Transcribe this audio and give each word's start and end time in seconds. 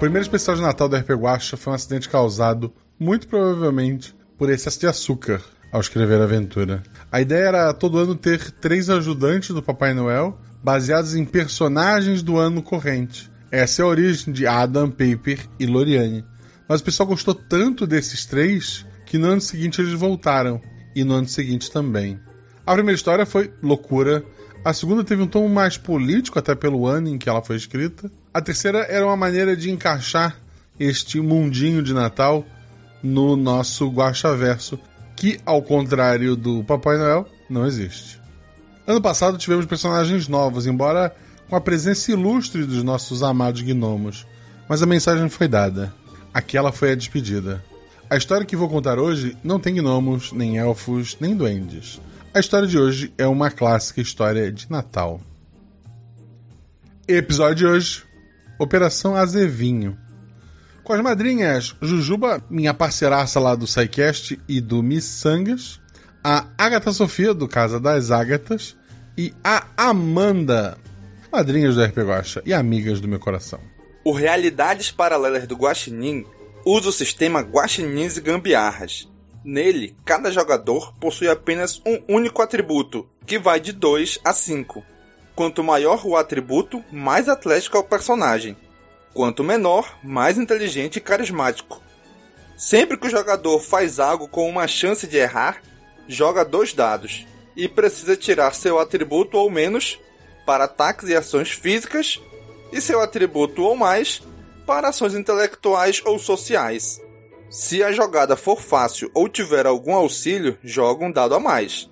primeiro 0.00 0.22
especial 0.22 0.56
de 0.56 0.62
Natal 0.62 0.88
do 0.88 0.96
RP 0.96 1.10
Guacha 1.10 1.58
foi 1.58 1.74
um 1.74 1.76
acidente 1.76 2.08
causado, 2.08 2.72
muito 2.98 3.28
provavelmente, 3.28 4.14
por 4.38 4.48
excesso 4.48 4.80
de 4.80 4.86
açúcar 4.86 5.42
ao 5.70 5.78
escrever 5.78 6.18
a 6.18 6.24
aventura. 6.24 6.82
A 7.12 7.20
ideia 7.20 7.44
era 7.44 7.74
todo 7.74 7.98
ano 7.98 8.14
ter 8.14 8.50
três 8.50 8.88
ajudantes 8.88 9.50
do 9.50 9.62
Papai 9.62 9.92
Noel, 9.92 10.38
baseados 10.64 11.14
em 11.14 11.24
personagens 11.26 12.22
do 12.22 12.38
ano 12.38 12.62
corrente. 12.62 13.30
Essa 13.50 13.82
é 13.82 13.84
a 13.84 13.88
origem 13.88 14.32
de 14.32 14.46
Adam, 14.46 14.90
Paper 14.90 15.46
e 15.58 15.66
Loriane. 15.66 16.24
Mas 16.66 16.80
o 16.80 16.84
pessoal 16.84 17.06
gostou 17.06 17.34
tanto 17.34 17.86
desses 17.86 18.24
três 18.24 18.86
que 19.04 19.18
no 19.18 19.26
ano 19.26 19.40
seguinte 19.42 19.82
eles 19.82 19.92
voltaram. 19.92 20.62
E 20.96 21.04
no 21.04 21.12
ano 21.12 21.28
seguinte 21.28 21.70
também. 21.70 22.18
A 22.64 22.72
primeira 22.72 22.96
história 22.96 23.26
foi 23.26 23.52
loucura. 23.62 24.24
A 24.64 24.72
segunda 24.72 25.04
teve 25.04 25.20
um 25.22 25.26
tom 25.26 25.46
mais 25.46 25.76
político, 25.76 26.38
até 26.38 26.54
pelo 26.54 26.86
ano 26.86 27.08
em 27.08 27.18
que 27.18 27.28
ela 27.28 27.42
foi 27.42 27.56
escrita. 27.56 28.10
A 28.32 28.40
terceira 28.40 28.86
era 28.88 29.04
uma 29.04 29.16
maneira 29.16 29.56
de 29.56 29.72
encaixar 29.72 30.36
este 30.78 31.20
mundinho 31.20 31.82
de 31.82 31.92
Natal 31.92 32.46
no 33.02 33.34
nosso 33.34 33.88
Guaxaverso, 33.88 34.78
que, 35.16 35.40
ao 35.44 35.60
contrário 35.60 36.36
do 36.36 36.62
Papai 36.62 36.96
Noel, 36.96 37.26
não 37.48 37.66
existe. 37.66 38.20
Ano 38.86 39.00
passado 39.00 39.36
tivemos 39.36 39.66
personagens 39.66 40.28
novos, 40.28 40.64
embora 40.64 41.14
com 41.48 41.56
a 41.56 41.60
presença 41.60 42.12
ilustre 42.12 42.64
dos 42.64 42.84
nossos 42.84 43.24
amados 43.24 43.62
gnomos, 43.62 44.24
mas 44.68 44.80
a 44.80 44.86
mensagem 44.86 45.28
foi 45.28 45.48
dada. 45.48 45.92
Aquela 46.32 46.70
foi 46.70 46.92
a 46.92 46.94
despedida. 46.94 47.64
A 48.08 48.16
história 48.16 48.46
que 48.46 48.54
vou 48.54 48.68
contar 48.68 49.00
hoje 49.00 49.36
não 49.42 49.58
tem 49.58 49.74
gnomos, 49.74 50.30
nem 50.30 50.56
elfos, 50.56 51.16
nem 51.20 51.36
duendes. 51.36 52.00
A 52.32 52.38
história 52.38 52.68
de 52.68 52.78
hoje 52.78 53.12
é 53.18 53.26
uma 53.26 53.50
clássica 53.50 54.00
história 54.00 54.52
de 54.52 54.70
Natal. 54.70 55.20
Episódio 57.08 57.56
de 57.56 57.66
hoje: 57.66 58.09
Operação 58.60 59.16
Azevinho. 59.16 59.96
Com 60.84 60.92
as 60.92 61.00
madrinhas 61.00 61.74
Jujuba, 61.80 62.44
minha 62.50 62.74
parceiraça 62.74 63.40
lá 63.40 63.54
do 63.54 63.66
SciCast 63.66 64.38
e 64.46 64.60
do 64.60 64.82
Miss 64.82 65.04
Sangas, 65.04 65.80
a 66.22 66.46
Agatha 66.58 66.92
Sofia, 66.92 67.32
do 67.32 67.48
Casa 67.48 67.80
das 67.80 68.10
Ágatas, 68.10 68.76
e 69.16 69.32
a 69.42 69.66
Amanda, 69.78 70.76
madrinhas 71.32 71.76
do 71.76 71.82
RP 71.82 72.00
e 72.44 72.52
amigas 72.52 73.00
do 73.00 73.08
meu 73.08 73.18
coração. 73.18 73.60
O 74.04 74.12
Realidades 74.12 74.90
Paralelas 74.90 75.46
do 75.46 75.56
Guaxinim 75.56 76.26
usa 76.62 76.90
o 76.90 76.92
sistema 76.92 77.40
Guaxinins 77.40 78.18
e 78.18 78.20
Gambiarras, 78.20 79.08
Nele, 79.42 79.96
cada 80.04 80.30
jogador 80.30 80.92
possui 81.00 81.28
apenas 81.28 81.80
um 81.86 81.98
único 82.06 82.42
atributo, 82.42 83.08
que 83.24 83.38
vai 83.38 83.58
de 83.58 83.72
2 83.72 84.20
a 84.22 84.34
5. 84.34 84.84
Quanto 85.34 85.64
maior 85.64 86.06
o 86.06 86.16
atributo, 86.16 86.84
mais 86.90 87.28
atlético 87.28 87.76
é 87.76 87.80
o 87.80 87.84
personagem. 87.84 88.56
Quanto 89.14 89.42
menor, 89.42 89.98
mais 90.02 90.38
inteligente 90.38 90.96
e 90.96 91.00
carismático. 91.00 91.82
Sempre 92.56 92.96
que 92.96 93.06
o 93.06 93.10
jogador 93.10 93.58
faz 93.60 93.98
algo 93.98 94.28
com 94.28 94.48
uma 94.48 94.68
chance 94.68 95.06
de 95.06 95.16
errar, 95.16 95.62
joga 96.06 96.44
dois 96.44 96.74
dados 96.74 97.26
e 97.56 97.68
precisa 97.68 98.16
tirar 98.16 98.54
seu 98.54 98.78
atributo 98.78 99.36
ou 99.38 99.50
menos 99.50 99.98
para 100.44 100.64
ataques 100.64 101.08
e 101.08 101.16
ações 101.16 101.50
físicas 101.50 102.20
e 102.72 102.80
seu 102.80 103.00
atributo 103.00 103.62
ou 103.62 103.74
mais 103.74 104.22
para 104.66 104.88
ações 104.88 105.14
intelectuais 105.14 106.02
ou 106.04 106.18
sociais. 106.18 107.00
Se 107.48 107.82
a 107.82 107.90
jogada 107.92 108.36
for 108.36 108.60
fácil 108.60 109.10
ou 109.12 109.28
tiver 109.28 109.66
algum 109.66 109.94
auxílio, 109.94 110.56
joga 110.62 111.04
um 111.04 111.10
dado 111.10 111.34
a 111.34 111.40
mais. 111.40 111.90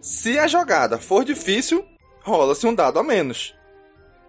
Se 0.00 0.38
a 0.38 0.46
jogada 0.46 0.98
for 0.98 1.24
difícil, 1.24 1.84
rola-se 2.22 2.66
um 2.66 2.74
dado 2.74 2.98
a 2.98 3.02
menos. 3.02 3.54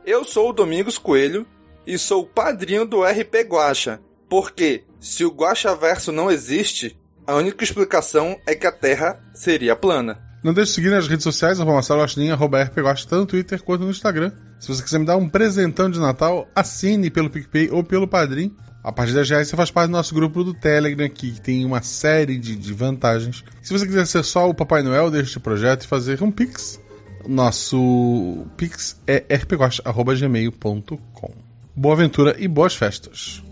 Eu 0.05 0.23
sou 0.23 0.49
o 0.49 0.53
Domingos 0.53 0.97
Coelho 0.97 1.45
e 1.85 1.97
sou 1.97 2.23
o 2.23 2.27
padrinho 2.27 2.85
do 2.85 3.03
RP 3.03 3.47
Guacha, 3.47 3.99
porque 4.29 4.83
se 4.99 5.23
o 5.23 5.31
Guacha 5.31 5.75
Verso 5.75 6.11
não 6.11 6.31
existe, 6.31 6.97
a 7.25 7.35
única 7.35 7.63
explicação 7.63 8.37
é 8.45 8.55
que 8.55 8.67
a 8.67 8.71
Terra 8.71 9.21
seria 9.33 9.75
plana. 9.75 10.21
Não 10.43 10.53
deixe 10.53 10.71
de 10.71 10.75
seguir 10.75 10.89
nas 10.89 11.07
redes 11.07 11.23
sociais, 11.23 11.57
arroba 11.57 11.75
Marcelo 11.75 12.01
arroba 12.33 12.61
RPGuacha, 12.63 13.07
tanto 13.07 13.21
no 13.21 13.25
Twitter 13.27 13.63
quanto 13.63 13.85
no 13.85 13.91
Instagram. 13.91 14.29
Se 14.59 14.67
você 14.67 14.83
quiser 14.83 14.99
me 14.99 15.05
dar 15.05 15.15
um 15.15 15.29
presentão 15.29 15.89
de 15.89 15.99
Natal, 15.99 16.49
assine 16.53 17.09
pelo 17.09 17.29
PicPay 17.29 17.69
ou 17.71 17.81
pelo 17.81 18.07
Padrim. 18.07 18.53
A 18.83 18.91
partir 18.91 19.13
das 19.13 19.29
reais 19.29 19.47
você 19.47 19.55
faz 19.55 19.71
parte 19.71 19.87
do 19.87 19.93
nosso 19.93 20.13
grupo 20.13 20.43
do 20.43 20.53
Telegram 20.53 21.07
que 21.09 21.39
tem 21.39 21.63
uma 21.63 21.81
série 21.81 22.37
de, 22.37 22.57
de 22.57 22.73
vantagens. 22.73 23.41
Se 23.61 23.71
você 23.71 23.85
quiser 23.85 24.05
ser 24.05 24.23
só 24.23 24.49
o 24.49 24.53
Papai 24.53 24.83
Noel 24.83 25.09
deste 25.09 25.39
projeto 25.39 25.83
e 25.83 25.87
fazer 25.87 26.21
um 26.21 26.29
Pix, 26.29 26.81
nosso 27.27 28.45
Pix 28.57 29.01
é 29.07 29.23
rpgosta.gmail.com. 29.35 31.31
Boa 31.75 31.95
aventura 31.95 32.35
e 32.37 32.47
boas 32.47 32.75
festas! 32.75 33.43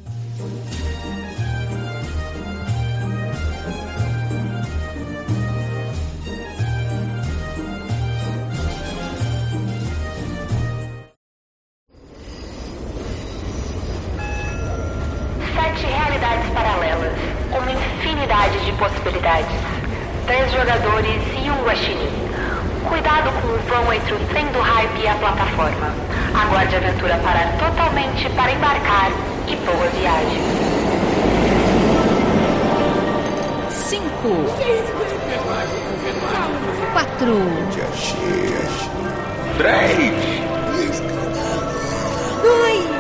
possibilidades. 18.82 19.56
Três 20.26 20.52
jogadores 20.52 21.22
e 21.38 21.52
um 21.52 21.64
guaxinim. 21.64 22.11
Cuidado 22.88 23.32
com 23.42 23.48
o 23.48 23.58
vão 23.70 23.94
entre 23.94 24.14
o 24.14 24.20
trem 24.28 24.46
do 24.48 24.60
hype 24.60 25.02
e 25.02 25.08
a 25.08 25.16
plataforma. 25.16 25.94
Aguarde 26.34 26.76
a 26.76 26.78
aventura 26.80 27.18
parar 27.18 27.58
totalmente 27.58 28.30
para 28.30 28.52
embarcar 28.52 29.12
e 29.48 29.56
boa 29.58 29.88
viagem. 29.90 30.42
Cinco. 33.72 34.46
Quatro. 36.94 37.38
Três. 39.58 41.02
Dois. 42.42 42.92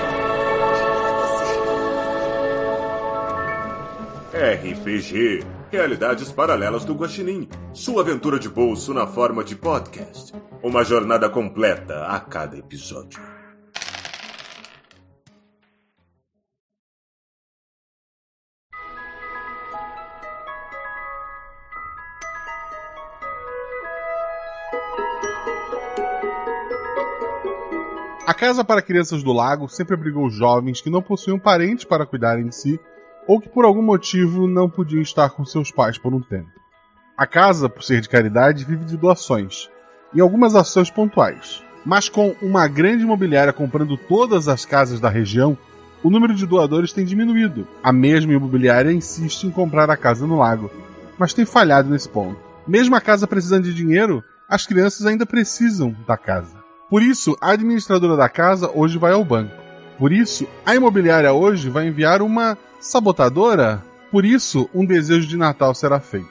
RPG 4.33 5.60
Realidades 5.71 6.29
Paralelas 6.29 6.83
do 6.83 6.93
Guaxinim. 6.93 7.47
Sua 7.71 8.01
aventura 8.01 8.37
de 8.37 8.49
bolso 8.49 8.93
na 8.93 9.07
forma 9.07 9.41
de 9.41 9.55
podcast. 9.55 10.33
Uma 10.61 10.83
jornada 10.83 11.29
completa 11.29 12.07
a 12.07 12.19
cada 12.19 12.57
episódio. 12.57 13.21
A 28.27 28.33
Casa 28.33 28.65
para 28.65 28.81
Crianças 28.81 29.23
do 29.23 29.31
Lago 29.31 29.69
sempre 29.69 29.93
abrigou 29.93 30.29
jovens 30.29 30.81
que 30.81 30.89
não 30.89 31.01
possuíam 31.01 31.39
parentes 31.39 31.85
para 31.85 32.05
cuidarem 32.05 32.49
de 32.49 32.55
si 32.55 32.77
ou 33.31 33.39
que 33.39 33.47
por 33.47 33.63
algum 33.63 33.81
motivo 33.81 34.45
não 34.45 34.69
podiam 34.69 35.01
estar 35.01 35.29
com 35.29 35.45
seus 35.45 35.71
pais 35.71 35.97
por 35.97 36.13
um 36.13 36.19
tempo. 36.19 36.49
A 37.17 37.25
casa, 37.25 37.69
por 37.69 37.81
ser 37.81 38.01
de 38.01 38.09
caridade, 38.09 38.65
vive 38.65 38.83
de 38.83 38.97
doações 38.97 39.69
e 40.13 40.19
algumas 40.19 40.53
ações 40.53 40.89
pontuais. 40.89 41.63
Mas 41.85 42.09
com 42.09 42.35
uma 42.41 42.67
grande 42.67 43.03
imobiliária 43.03 43.53
comprando 43.53 43.95
todas 43.95 44.49
as 44.49 44.65
casas 44.65 44.99
da 44.99 45.07
região, 45.07 45.57
o 46.03 46.09
número 46.09 46.35
de 46.35 46.45
doadores 46.45 46.91
tem 46.91 47.05
diminuído. 47.05 47.65
A 47.81 47.93
mesma 47.93 48.33
imobiliária 48.33 48.91
insiste 48.91 49.45
em 49.45 49.49
comprar 49.49 49.89
a 49.89 49.95
casa 49.95 50.27
no 50.27 50.37
lago, 50.37 50.69
mas 51.17 51.33
tem 51.33 51.45
falhado 51.45 51.89
nesse 51.89 52.09
ponto. 52.09 52.37
Mesmo 52.67 52.97
a 52.97 52.99
casa 52.99 53.25
precisando 53.27 53.63
de 53.63 53.73
dinheiro, 53.73 54.21
as 54.45 54.67
crianças 54.67 55.05
ainda 55.05 55.25
precisam 55.25 55.95
da 56.05 56.17
casa. 56.17 56.61
Por 56.89 57.01
isso, 57.01 57.37
a 57.39 57.51
administradora 57.51 58.17
da 58.17 58.27
casa 58.27 58.69
hoje 58.75 58.97
vai 58.97 59.13
ao 59.13 59.23
banco. 59.23 59.55
Por 59.97 60.11
isso, 60.11 60.45
a 60.65 60.75
imobiliária 60.75 61.31
hoje 61.31 61.69
vai 61.69 61.87
enviar 61.87 62.21
uma 62.21 62.57
sabotadora. 62.81 63.83
Por 64.11 64.25
isso, 64.25 64.67
um 64.73 64.83
desejo 64.83 65.27
de 65.27 65.37
Natal 65.37 65.73
será 65.73 65.99
feito. 65.99 66.27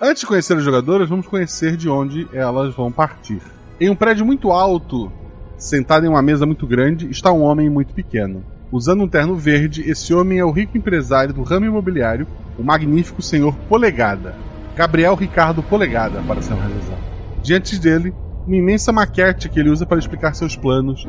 Antes 0.00 0.20
de 0.20 0.26
conhecer 0.26 0.56
as 0.56 0.62
jogadoras, 0.62 1.08
vamos 1.08 1.26
conhecer 1.26 1.76
de 1.76 1.88
onde 1.88 2.28
elas 2.32 2.74
vão 2.74 2.92
partir. 2.92 3.40
Em 3.80 3.88
um 3.88 3.96
prédio 3.96 4.24
muito 4.24 4.52
alto, 4.52 5.10
sentado 5.56 6.04
em 6.04 6.08
uma 6.08 6.22
mesa 6.22 6.44
muito 6.44 6.66
grande, 6.66 7.10
está 7.10 7.32
um 7.32 7.42
homem 7.42 7.70
muito 7.70 7.94
pequeno. 7.94 8.44
Usando 8.70 9.02
um 9.02 9.08
terno 9.08 9.34
verde, 9.34 9.88
esse 9.88 10.12
homem 10.12 10.38
é 10.38 10.44
o 10.44 10.50
rico 10.50 10.76
empresário 10.76 11.32
do 11.32 11.42
ramo 11.42 11.66
imobiliário, 11.66 12.26
o 12.58 12.62
magnífico 12.62 13.22
senhor 13.22 13.54
Polegada. 13.68 14.36
Gabriel 14.76 15.14
Ricardo 15.14 15.62
Polegada, 15.62 16.20
para 16.26 16.42
ser 16.42 16.52
exato. 16.52 17.02
Diante 17.42 17.78
dele, 17.78 18.12
uma 18.46 18.56
imensa 18.56 18.92
maquete 18.92 19.48
que 19.48 19.58
ele 19.58 19.70
usa 19.70 19.86
para 19.86 19.98
explicar 19.98 20.34
seus 20.34 20.54
planos 20.56 21.06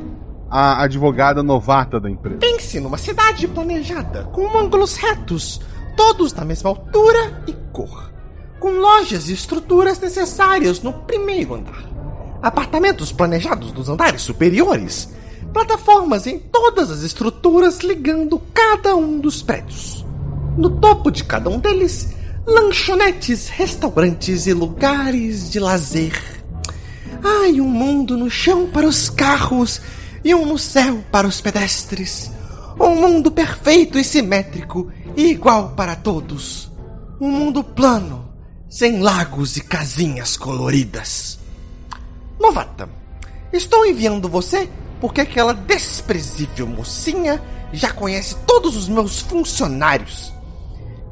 a 0.58 0.84
advogada 0.84 1.44
novata 1.44 2.00
da 2.00 2.10
empresa. 2.10 2.38
Pense 2.38 2.80
numa 2.80 2.98
cidade 2.98 3.46
planejada, 3.46 4.24
com 4.32 4.58
ângulos 4.58 4.96
retos, 4.96 5.60
todos 5.98 6.32
na 6.32 6.46
mesma 6.46 6.70
altura 6.70 7.44
e 7.46 7.52
cor, 7.74 8.10
com 8.58 8.70
lojas 8.70 9.28
e 9.28 9.34
estruturas 9.34 10.00
necessárias 10.00 10.82
no 10.82 10.94
primeiro 10.94 11.56
andar, 11.56 11.84
apartamentos 12.42 13.12
planejados 13.12 13.74
nos 13.74 13.90
andares 13.90 14.22
superiores, 14.22 15.14
plataformas 15.52 16.26
em 16.26 16.40
todas 16.40 16.90
as 16.90 17.02
estruturas 17.02 17.82
ligando 17.82 18.42
cada 18.54 18.96
um 18.96 19.20
dos 19.20 19.44
prédios. 19.44 20.06
No 20.58 20.80
topo 20.80 21.12
de 21.12 21.26
cada 21.26 21.50
um 21.50 21.60
deles, 21.60 22.16
lanchonetes, 22.48 23.50
restaurantes 23.50 24.48
e 24.48 24.54
lugares 24.54 25.50
de 25.50 25.60
lazer. 25.60 26.18
Ai, 27.22 27.60
um 27.60 27.68
mundo 27.68 28.16
no 28.16 28.30
chão 28.30 28.70
para 28.72 28.88
os 28.88 29.10
carros 29.10 29.82
e 30.26 30.34
um 30.34 30.44
no 30.44 30.58
céu 30.58 31.04
para 31.12 31.28
os 31.28 31.40
pedestres. 31.40 32.32
Um 32.80 32.96
mundo 32.96 33.32
perfeito 33.32 34.00
e 34.00 34.04
simétrico 34.04 34.92
e 35.16 35.28
igual 35.28 35.76
para 35.76 35.96
todos. 35.96 36.72
Um 37.22 37.30
mundo 37.30 37.64
plano, 37.64 38.28
sem 38.68 39.02
lagos 39.02 39.56
e 39.56 39.62
casinhas 39.62 40.36
coloridas. 40.36 41.38
Novata, 42.40 42.90
estou 43.54 43.86
enviando 43.86 44.28
você 44.28 44.68
porque 45.00 45.22
aquela 45.22 45.54
desprezível 45.54 46.66
mocinha 46.66 47.40
já 47.72 47.94
conhece 47.94 48.36
todos 48.48 48.76
os 48.76 48.90
meus 48.90 49.20
funcionários. 49.20 50.34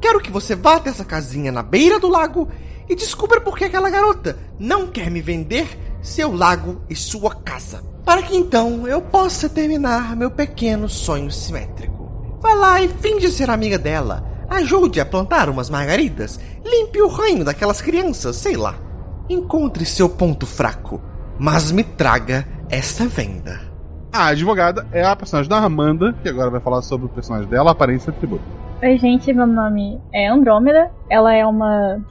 Quero 0.00 0.20
que 0.20 0.30
você 0.30 0.56
vá 0.56 0.74
até 0.74 0.90
essa 0.90 1.04
casinha 1.04 1.52
na 1.52 1.62
beira 1.62 2.00
do 2.00 2.08
lago 2.08 2.48
e 2.88 2.96
descubra 2.96 3.40
por 3.40 3.56
que 3.56 3.64
aquela 3.64 3.88
garota 3.88 4.36
não 4.58 4.88
quer 4.88 5.08
me 5.08 5.22
vender 5.22 5.78
seu 6.02 6.34
lago 6.34 6.82
e 6.90 6.96
sua 6.96 7.32
casa. 7.36 7.93
Para 8.04 8.22
que 8.22 8.36
então 8.36 8.86
eu 8.86 9.00
possa 9.00 9.48
terminar 9.48 10.14
meu 10.14 10.30
pequeno 10.30 10.88
sonho 10.88 11.30
simétrico. 11.30 12.38
Vá 12.40 12.52
lá 12.52 12.82
e 12.82 12.88
finge 12.88 13.30
ser 13.30 13.48
amiga 13.48 13.78
dela. 13.78 14.22
Ajude 14.48 15.00
a 15.00 15.06
plantar 15.06 15.48
umas 15.48 15.70
margaridas. 15.70 16.38
Limpe 16.62 17.00
o 17.00 17.08
ranho 17.08 17.44
daquelas 17.44 17.80
crianças, 17.80 18.36
sei 18.36 18.56
lá. 18.56 18.74
Encontre 19.28 19.86
seu 19.86 20.08
ponto 20.08 20.46
fraco, 20.46 21.00
mas 21.38 21.72
me 21.72 21.82
traga 21.82 22.46
essa 22.68 23.06
venda. 23.06 23.58
A 24.12 24.26
advogada 24.26 24.86
é 24.92 25.02
a 25.02 25.16
personagem 25.16 25.48
da 25.48 25.56
Amanda, 25.56 26.14
que 26.22 26.28
agora 26.28 26.50
vai 26.50 26.60
falar 26.60 26.82
sobre 26.82 27.06
o 27.06 27.08
personagem 27.08 27.48
dela, 27.48 27.70
aparência 27.70 28.10
e 28.10 28.14
tributo. 28.14 28.44
Oi, 28.82 28.98
gente, 28.98 29.32
meu 29.32 29.46
nome 29.46 29.98
é 30.12 30.28
Andrômeda. 30.28 30.90
Ela 31.08 31.34
é 31.34 31.46
uma 31.46 32.04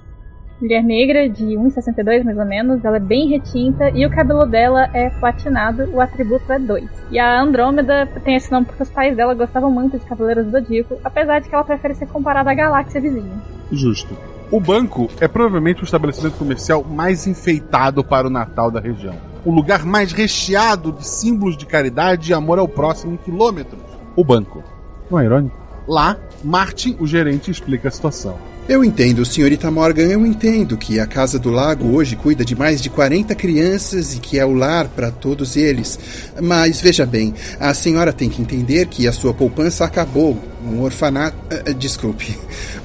mulher 0.64 0.82
negra 0.82 1.30
de 1.30 1.44
1,62 1.44 2.24
mais 2.24 2.38
ou 2.38 2.46
menos. 2.46 2.84
Ela 2.86 2.98
é 2.98 3.00
bem 3.00 3.28
retinta 3.28 3.90
e 3.90 4.06
o 4.06 4.10
cabelo 4.10 4.46
dela 4.46 4.90
é 4.94 5.10
platinado. 5.10 5.90
O 5.92 6.00
atributo 6.00 6.52
é 6.52 6.58
2. 6.58 6.90
E 7.12 7.20
a 7.20 7.42
Andrômeda 7.42 8.08
tem 8.24 8.36
esse 8.36 8.50
nome 8.50 8.66
porque 8.66 8.82
os 8.82 8.90
pais 8.90 9.16
dela 9.16 9.34
gostavam 9.34 9.70
muito 9.70 10.00
de 10.00 10.06
Cavaleiros 10.06 10.46
do 10.46 10.52
Zodíaco, 10.52 10.98
apesar 11.04 11.40
de 11.40 11.50
que 11.50 11.56
ela 11.56 11.66
prefere 11.66 11.96
ser 11.96 12.08
comparada 12.08 12.50
à 12.50 12.54
galáxia 12.54 13.02
vizinha. 13.02 13.42
Justo. 13.72 14.18
O 14.50 14.60
banco 14.60 15.10
é 15.20 15.28
provavelmente 15.28 15.82
o 15.82 15.86
estabelecimento 15.86 16.38
comercial 16.38 16.84
mais 16.84 17.28
enfeitado 17.28 18.04
para 18.04 18.28
o 18.28 18.30
Natal 18.30 18.72
da 18.72 18.80
região. 18.80 19.16
O 19.44 19.52
lugar 19.52 19.84
mais 19.84 20.14
recheado 20.14 20.94
de 20.94 21.06
símbolos 21.06 21.58
de 21.58 21.66
caridade 21.66 22.32
e 22.32 22.34
amor 22.34 22.60
ao 22.60 22.68
próximo 22.68 23.14
em 23.14 23.18
quilômetros. 23.18 23.82
O 24.16 24.24
banco. 24.24 24.64
Não 25.12 25.20
é 25.20 25.26
irônico? 25.26 25.58
Lá, 25.86 26.18
Martin, 26.44 26.96
o 27.00 27.06
gerente, 27.06 27.52
explica 27.52 27.90
a 27.90 27.92
situação. 27.92 28.38
Eu 28.68 28.82
entendo, 28.82 29.26
senhorita 29.26 29.70
Morgan, 29.70 30.04
eu 30.04 30.26
entendo 30.26 30.78
que 30.78 30.98
a 30.98 31.06
Casa 31.06 31.38
do 31.38 31.50
Lago 31.50 31.94
hoje 31.94 32.16
cuida 32.16 32.46
de 32.46 32.56
mais 32.56 32.82
de 32.82 32.90
40 32.90 33.36
crianças 33.36 34.16
e 34.16 34.20
que 34.20 34.40
é 34.40 34.46
o 34.46 34.54
lar 34.54 34.88
para 34.88 35.12
todos 35.12 35.58
eles. 35.58 36.00
Mas 36.42 36.80
veja 36.80 37.06
bem, 37.06 37.34
a 37.60 37.74
senhora 37.74 38.14
tem 38.14 38.30
que 38.30 38.42
entender 38.42 38.88
que 38.88 39.06
a 39.06 39.12
sua 39.12 39.34
poupança 39.34 39.84
acabou. 39.84 40.42
Um 40.66 40.82
orfanato. 40.82 41.36
Uh, 41.54 41.74
desculpe. 41.74 42.38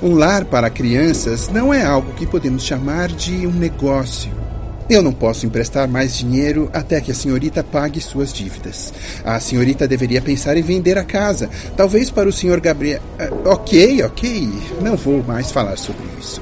Um 0.02 0.14
lar 0.14 0.44
para 0.46 0.68
crianças 0.68 1.48
não 1.48 1.72
é 1.72 1.84
algo 1.84 2.12
que 2.14 2.26
podemos 2.26 2.64
chamar 2.64 3.06
de 3.06 3.46
um 3.46 3.52
negócio. 3.52 4.47
Eu 4.88 5.02
não 5.02 5.12
posso 5.12 5.44
emprestar 5.44 5.86
mais 5.86 6.16
dinheiro 6.16 6.70
até 6.72 6.98
que 6.98 7.10
a 7.10 7.14
senhorita 7.14 7.62
pague 7.62 8.00
suas 8.00 8.32
dívidas. 8.32 8.90
A 9.22 9.38
senhorita 9.38 9.86
deveria 9.86 10.22
pensar 10.22 10.56
em 10.56 10.62
vender 10.62 10.96
a 10.96 11.04
casa. 11.04 11.50
Talvez 11.76 12.10
para 12.10 12.26
o 12.26 12.32
senhor 12.32 12.58
Gabriel. 12.58 13.02
Uh, 13.20 13.50
ok, 13.50 14.02
ok. 14.04 14.50
Não 14.80 14.96
vou 14.96 15.22
mais 15.22 15.52
falar 15.52 15.76
sobre 15.76 16.04
isso. 16.18 16.40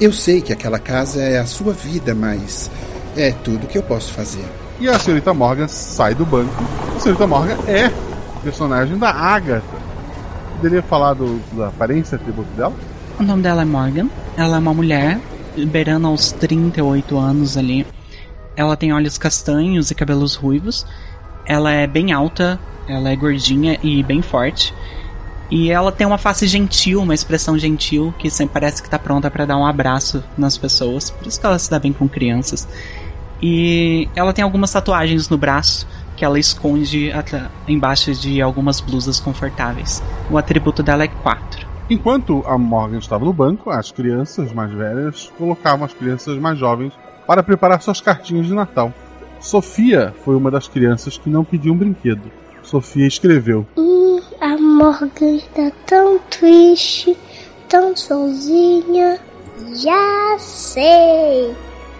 Eu 0.00 0.12
sei 0.12 0.40
que 0.40 0.52
aquela 0.52 0.78
casa 0.78 1.20
é 1.20 1.38
a 1.38 1.46
sua 1.46 1.72
vida, 1.72 2.14
mas 2.14 2.70
é 3.16 3.32
tudo 3.32 3.66
que 3.66 3.76
eu 3.76 3.82
posso 3.82 4.12
fazer. 4.12 4.44
E 4.78 4.88
a 4.88 4.96
senhorita 4.96 5.34
Morgan 5.34 5.66
sai 5.66 6.14
do 6.14 6.24
banco. 6.24 6.62
A 6.96 7.00
senhorita 7.00 7.26
Morgan 7.26 7.58
é 7.66 7.90
personagem 8.44 8.96
da 8.98 9.10
Agatha. 9.10 9.80
Poderia 10.54 10.82
falar 10.82 11.14
do, 11.14 11.40
da 11.56 11.68
aparência 11.68 12.14
e 12.14 12.20
atributo 12.20 12.50
dela? 12.56 12.72
O 13.18 13.24
nome 13.24 13.42
dela 13.42 13.62
é 13.62 13.64
Morgan. 13.64 14.08
Ela 14.36 14.56
é 14.56 14.58
uma 14.60 14.72
mulher 14.72 15.18
beirando 15.56 16.06
aos 16.06 16.32
38 16.32 17.18
anos 17.18 17.56
ali. 17.56 17.86
Ela 18.56 18.76
tem 18.76 18.92
olhos 18.92 19.18
castanhos 19.18 19.90
e 19.90 19.94
cabelos 19.94 20.34
ruivos. 20.34 20.86
Ela 21.46 21.72
é 21.72 21.86
bem 21.86 22.12
alta, 22.12 22.58
ela 22.86 23.10
é 23.10 23.16
gordinha 23.16 23.78
e 23.82 24.02
bem 24.02 24.22
forte. 24.22 24.74
E 25.50 25.70
ela 25.70 25.90
tem 25.90 26.06
uma 26.06 26.18
face 26.18 26.46
gentil, 26.46 27.02
uma 27.02 27.14
expressão 27.14 27.58
gentil, 27.58 28.14
que 28.18 28.30
sempre 28.30 28.54
parece 28.54 28.82
que 28.82 28.88
tá 28.88 28.98
pronta 28.98 29.30
para 29.30 29.46
dar 29.46 29.56
um 29.56 29.66
abraço 29.66 30.22
nas 30.38 30.56
pessoas. 30.56 31.10
Por 31.10 31.26
isso 31.26 31.40
que 31.40 31.46
ela 31.46 31.58
se 31.58 31.70
dá 31.70 31.78
bem 31.78 31.92
com 31.92 32.08
crianças. 32.08 32.68
E 33.42 34.08
ela 34.14 34.32
tem 34.32 34.44
algumas 34.44 34.70
tatuagens 34.70 35.28
no 35.28 35.36
braço 35.36 35.86
que 36.16 36.24
ela 36.24 36.38
esconde 36.38 37.10
embaixo 37.66 38.14
de 38.14 38.40
algumas 38.42 38.80
blusas 38.80 39.18
confortáveis. 39.18 40.02
O 40.30 40.36
atributo 40.36 40.82
dela 40.82 41.04
é 41.04 41.08
4. 41.08 41.69
Enquanto 41.90 42.44
a 42.46 42.56
Morgan 42.56 42.98
estava 42.98 43.24
no 43.24 43.32
banco, 43.32 43.68
as 43.68 43.90
crianças 43.90 44.52
mais 44.52 44.72
velhas 44.72 45.32
colocavam 45.36 45.84
as 45.84 45.92
crianças 45.92 46.38
mais 46.38 46.56
jovens 46.56 46.92
para 47.26 47.42
preparar 47.42 47.82
suas 47.82 48.00
cartinhas 48.00 48.46
de 48.46 48.54
Natal. 48.54 48.94
Sofia 49.40 50.14
foi 50.24 50.36
uma 50.36 50.52
das 50.52 50.68
crianças 50.68 51.18
que 51.18 51.28
não 51.28 51.44
pediu 51.44 51.72
um 51.72 51.76
brinquedo. 51.76 52.30
Sofia 52.62 53.08
escreveu: 53.08 53.66
hum, 53.76 54.20
A 54.40 54.56
Morgan 54.56 55.34
está 55.34 55.72
tão 55.84 56.20
triste, 56.30 57.18
tão 57.68 57.96
sozinha. 57.96 59.18
Já 59.74 60.36
sei. 60.38 61.56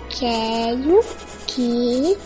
Quero 0.08 1.00
que 1.48 2.16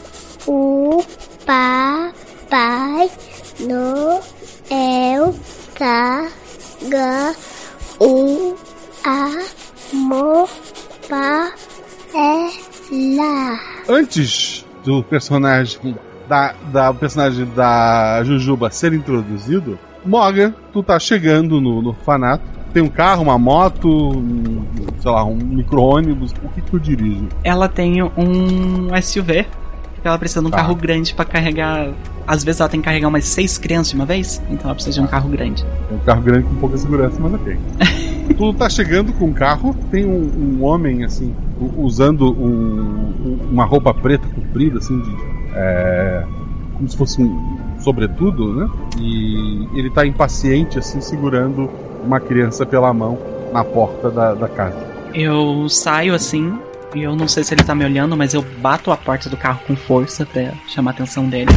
o 0.47 1.03
Papai 1.47 3.11
Noel 3.59 5.35
traga 5.75 7.35
um 8.01 8.55
amor 9.05 10.49
para. 11.09 11.53
Antes 13.89 14.65
do 14.85 15.03
personagem 15.03 15.97
da, 16.29 16.55
da 16.73 16.95
personagem 16.95 17.45
da 17.57 18.23
Jujuba 18.23 18.71
ser 18.71 18.93
introduzido, 18.93 19.79
Morgan, 20.05 20.55
tu 20.73 20.83
tá 20.83 20.99
chegando 20.99 21.61
no, 21.61 21.83
no 21.83 21.89
orfanato. 21.89 22.45
Tem 22.73 22.83
um 22.83 22.89
carro, 22.89 23.23
uma 23.23 23.39
moto, 23.39 23.89
um, 23.89 24.65
sei 24.99 25.11
lá, 25.11 25.25
um 25.25 25.37
micro-ônibus. 25.37 26.33
O 26.43 26.49
que 26.49 26.61
tu 26.61 26.79
dirige? 26.79 27.29
Ela 27.43 27.69
tem 27.69 28.03
um 28.03 28.91
SUV. 29.01 29.47
Ela 30.05 30.19
precisa 30.19 30.41
de 30.41 30.47
um 30.47 30.51
tá. 30.51 30.59
carro 30.59 30.75
grande 30.75 31.15
para 31.15 31.25
carregar. 31.25 31.93
Às 32.27 32.45
vezes 32.45 32.61
ela 32.61 32.69
tem 32.69 32.81
que 32.81 32.85
carregar 32.85 33.09
umas 33.09 33.25
seis 33.27 33.59
crianças 33.59 33.91
de 33.91 33.97
uma 33.97 34.07
vez, 34.07 34.43
então 34.51 34.65
ela 34.65 34.75
precisa 34.75 34.95
de 34.95 35.01
um 35.01 35.07
carro 35.07 35.29
grande. 35.29 35.65
É 35.91 35.95
um 35.95 35.99
carro 35.99 36.23
grande 36.23 36.45
com 36.45 36.55
pouca 36.57 36.77
segurança, 36.77 37.19
mas 37.21 37.35
ok. 37.35 37.59
tu 38.37 38.55
tá 38.55 38.69
chegando 38.69 39.13
com 39.13 39.27
um 39.27 39.33
carro, 39.33 39.75
tem 39.91 40.07
um, 40.07 40.59
um 40.59 40.65
homem 40.65 41.05
assim, 41.05 41.35
usando 41.77 42.33
um, 42.33 43.39
uma 43.51 43.65
roupa 43.65 43.93
preta 43.93 44.27
comprida, 44.29 44.79
assim, 44.79 44.99
de, 45.01 45.17
é, 45.55 46.25
como 46.75 46.89
se 46.89 46.97
fosse 46.97 47.23
um 47.23 47.59
sobretudo, 47.81 48.55
né? 48.55 48.71
E 48.99 49.69
ele 49.75 49.91
tá 49.91 50.07
impaciente, 50.07 50.79
assim, 50.79 51.01
segurando 51.01 51.71
uma 52.03 52.19
criança 52.19 52.65
pela 52.65 52.93
mão 52.93 53.19
na 53.53 53.63
porta 53.63 54.11
da, 54.11 54.35
da 54.35 54.49
casa. 54.49 54.77
Eu 55.13 55.69
saio 55.69 56.15
assim, 56.15 56.59
e 56.95 57.03
eu 57.03 57.17
não 57.17 57.27
sei 57.27 57.43
se 57.43 57.53
ele 57.53 57.65
tá 57.65 57.75
me 57.75 57.85
olhando, 57.85 58.17
mas 58.17 58.35
eu 58.35 58.43
bato 58.43 58.91
a 58.91 58.97
porta 58.97 59.29
do 59.29 59.37
carro 59.37 59.61
com 59.67 59.75
força 59.75 60.25
pra 60.25 60.53
chamar 60.69 60.93
a 60.93 60.95
atenção 60.95 61.29
dele. 61.29 61.51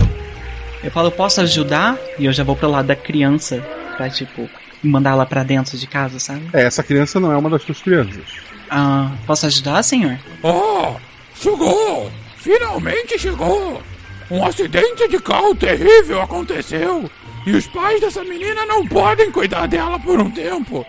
Eu 0.83 0.91
falo, 0.91 1.11
posso 1.11 1.41
ajudar? 1.41 1.97
E 2.17 2.25
eu 2.25 2.33
já 2.33 2.43
vou 2.43 2.55
pro 2.55 2.69
lado 2.69 2.87
da 2.87 2.95
criança 2.95 3.63
pra, 3.95 4.09
tipo, 4.09 4.49
mandar 4.83 5.11
ela 5.11 5.25
pra 5.25 5.43
dentro 5.43 5.77
de 5.77 5.87
casa, 5.87 6.19
sabe? 6.19 6.41
É, 6.53 6.63
essa 6.63 6.83
criança 6.83 7.19
não 7.19 7.31
é 7.31 7.37
uma 7.37 7.49
das 7.49 7.63
suas 7.63 7.81
crianças. 7.81 8.23
Ah, 8.69 9.11
posso 9.25 9.45
ajudar, 9.45 9.81
senhor? 9.83 10.19
Oh, 10.43 10.95
chegou! 11.35 12.11
Finalmente 12.37 13.17
chegou! 13.17 13.81
Um 14.29 14.45
acidente 14.45 15.07
de 15.07 15.19
carro 15.19 15.55
terrível 15.55 16.21
aconteceu! 16.21 17.09
E 17.45 17.51
os 17.51 17.65
pais 17.67 18.01
dessa 18.01 18.23
menina 18.23 18.65
não 18.65 18.85
podem 18.85 19.31
cuidar 19.31 19.67
dela 19.67 19.99
por 19.99 20.19
um 20.19 20.29
tempo! 20.29 20.85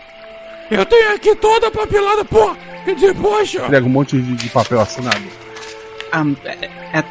Eu 0.70 0.84
tenho 0.84 1.14
aqui 1.14 1.34
toda 1.36 1.68
a 1.68 1.70
papelada, 1.70 2.24
pô! 2.24 2.54
Dizer, 2.94 3.14
poxa! 3.14 3.68
Pega 3.68 3.86
um 3.86 3.90
monte 3.90 4.20
de, 4.20 4.34
de 4.34 4.48
papel 4.48 4.80
assinado. 4.80 5.22
Ah, 6.12 6.24
é, 6.44 6.98
é, 6.98 7.04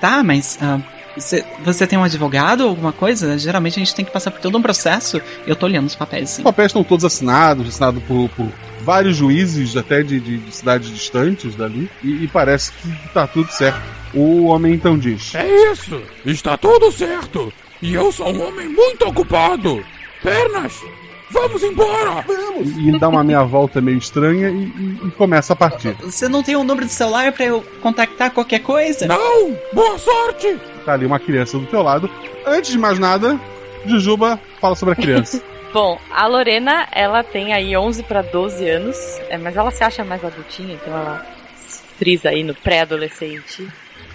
tá, 0.00 0.22
mas. 0.22 0.58
Ah, 0.60 0.80
você, 1.16 1.44
você 1.64 1.86
tem 1.86 1.98
um 1.98 2.02
advogado 2.04 2.62
ou 2.62 2.70
alguma 2.70 2.92
coisa? 2.92 3.38
Geralmente 3.38 3.78
a 3.78 3.84
gente 3.84 3.94
tem 3.94 4.04
que 4.04 4.10
passar 4.10 4.30
por 4.30 4.40
todo 4.40 4.58
um 4.58 4.62
processo. 4.62 5.20
Eu 5.46 5.54
tô 5.54 5.66
olhando 5.66 5.86
os 5.86 5.94
papéis, 5.94 6.30
sim. 6.30 6.42
Os 6.42 6.44
papéis 6.44 6.66
estão 6.66 6.82
todos 6.82 7.04
assinados, 7.04 7.68
assinados 7.68 8.02
por, 8.02 8.28
por 8.30 8.48
vários 8.80 9.16
juízes, 9.16 9.76
até 9.76 10.02
de, 10.02 10.18
de, 10.18 10.38
de 10.38 10.54
cidades 10.54 10.90
distantes 10.90 11.54
dali, 11.54 11.90
e, 12.02 12.24
e, 12.24 12.28
parece 12.28 12.72
que 12.72 13.08
tá 13.12 13.26
tudo 13.26 13.50
certo. 13.50 13.80
O 14.12 14.46
homem 14.46 14.74
então 14.74 14.98
diz: 14.98 15.34
É 15.34 15.72
isso, 15.72 16.02
está 16.24 16.56
tudo 16.56 16.90
certo. 16.90 17.52
E 17.80 17.94
eu 17.94 18.10
sou 18.10 18.32
um 18.32 18.48
homem 18.48 18.68
muito 18.68 19.06
ocupado. 19.06 19.84
Pernas, 20.22 20.80
vamos 21.34 21.62
embora. 21.62 22.24
E 22.78 22.88
ele 22.88 22.98
dá 22.98 23.08
uma 23.08 23.22
meia 23.24 23.42
volta 23.42 23.80
meio 23.80 23.98
estranha 23.98 24.48
e, 24.48 24.62
e- 24.64 24.98
e 25.08 25.10
começa 25.10 25.52
a 25.52 25.56
partir. 25.56 25.94
Você 26.00 26.28
não 26.28 26.42
tem 26.42 26.56
um 26.56 26.64
número 26.64 26.86
de 26.86 26.92
celular 26.92 27.32
pra 27.32 27.44
eu 27.44 27.62
contactar 27.82 28.30
qualquer 28.30 28.60
coisa? 28.60 29.06
Não! 29.06 29.54
Boa 29.72 29.98
sorte! 29.98 30.58
Tá 30.84 30.92
ali 30.94 31.04
uma 31.04 31.18
criança 31.18 31.58
do 31.58 31.66
teu 31.66 31.82
lado. 31.82 32.08
Antes 32.46 32.70
de 32.70 32.78
mais 32.78 32.98
nada, 32.98 33.38
Jujuba 33.84 34.40
fala 34.60 34.74
sobre 34.74 34.94
a 34.94 34.96
criança. 34.96 35.42
Bom, 35.74 35.98
a 36.10 36.26
Lorena, 36.28 36.86
ela 36.92 37.24
tem 37.24 37.52
aí 37.52 37.76
11 37.76 38.04
para 38.04 38.22
12 38.22 38.68
anos, 38.68 38.96
é, 39.28 39.36
mas 39.36 39.56
ela 39.56 39.72
se 39.72 39.82
acha 39.82 40.04
mais 40.04 40.24
adultinha, 40.24 40.74
então 40.74 40.94
ela 40.94 41.26
se 41.56 41.82
frisa 41.98 42.28
aí 42.28 42.44
no 42.44 42.54
pré-adolescente. 42.54 43.66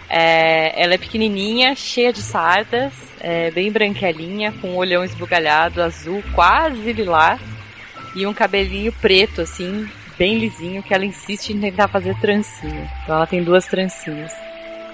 É, 0.10 0.82
ela 0.82 0.96
é 0.96 0.98
pequenininha, 0.98 1.76
cheia 1.76 2.12
de 2.12 2.22
sardas, 2.22 2.94
é, 3.20 3.52
bem 3.52 3.72
branquelinha, 3.72 4.52
com 4.60 4.70
um 4.70 4.78
olhão 4.78 5.04
esbugalhado, 5.04 5.82
azul, 5.82 6.24
quase 6.34 6.92
lilás, 6.92 7.40
e 8.16 8.26
um 8.26 8.34
cabelinho 8.34 8.92
preto, 8.94 9.42
assim, 9.42 9.88
bem 10.18 10.40
lisinho, 10.40 10.82
que 10.82 10.94
ela 10.94 11.06
insiste 11.06 11.52
em 11.52 11.60
tentar 11.60 11.88
fazer 11.88 12.16
trancinha. 12.20 12.90
Então 13.04 13.16
ela 13.16 13.28
tem 13.28 13.44
duas 13.44 13.66
trancinhas. 13.66 14.34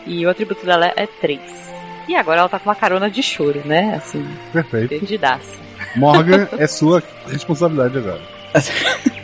E 0.05 0.25
o 0.25 0.29
atributo 0.29 0.65
dela 0.65 0.91
é 0.95 1.07
3. 1.07 1.39
E 2.07 2.15
agora 2.15 2.41
ela 2.41 2.49
tá 2.49 2.59
com 2.59 2.69
uma 2.69 2.75
carona 2.75 3.09
de 3.09 3.23
choro, 3.23 3.61
né? 3.65 3.95
Assim, 3.95 4.23
Perfeito. 4.53 4.89
perdidaça. 4.89 5.59
Morgan 5.95 6.47
é 6.59 6.67
sua 6.67 7.01
responsabilidade 7.27 7.97
agora. 7.97 8.21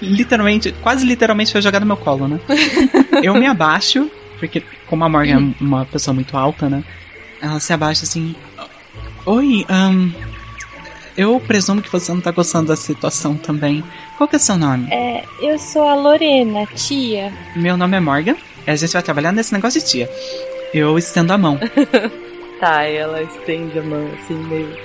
Literalmente, 0.00 0.72
quase 0.82 1.04
literalmente 1.06 1.52
foi 1.52 1.62
jogado 1.62 1.82
no 1.82 1.88
meu 1.88 1.96
colo, 1.96 2.28
né? 2.28 2.40
eu 3.22 3.34
me 3.34 3.46
abaixo, 3.46 4.10
porque 4.38 4.62
como 4.86 5.04
a 5.04 5.08
Morgan 5.08 5.54
é 5.60 5.62
uma 5.62 5.84
pessoa 5.84 6.14
muito 6.14 6.36
alta, 6.36 6.68
né? 6.68 6.82
Ela 7.40 7.60
se 7.60 7.72
abaixa 7.72 8.04
assim. 8.04 8.34
Oi, 9.26 9.64
ahn, 9.68 10.10
eu 11.16 11.38
presumo 11.40 11.82
que 11.82 11.90
você 11.90 12.12
não 12.12 12.20
tá 12.20 12.30
gostando 12.30 12.68
da 12.68 12.76
situação 12.76 13.34
também. 13.36 13.82
Qual 14.16 14.28
que 14.28 14.36
é 14.36 14.38
seu 14.38 14.56
nome? 14.56 14.88
É, 14.92 15.24
eu 15.40 15.58
sou 15.58 15.86
a 15.86 15.94
Lorena, 15.94 16.66
tia. 16.66 17.32
Meu 17.54 17.76
nome 17.76 17.96
é 17.96 18.00
Morgan. 18.00 18.36
A 18.66 18.74
gente 18.76 18.92
vai 18.92 19.02
trabalhar 19.02 19.32
nesse 19.32 19.52
negócio 19.52 19.80
de 19.80 19.86
tia. 19.86 20.10
Eu 20.72 20.96
estendo 20.98 21.32
a 21.32 21.38
mão. 21.38 21.58
Tá, 22.60 22.82
ela 22.82 23.22
estende 23.22 23.78
a 23.78 23.82
mão, 23.84 24.10
assim, 24.20 24.34
meio. 24.34 24.76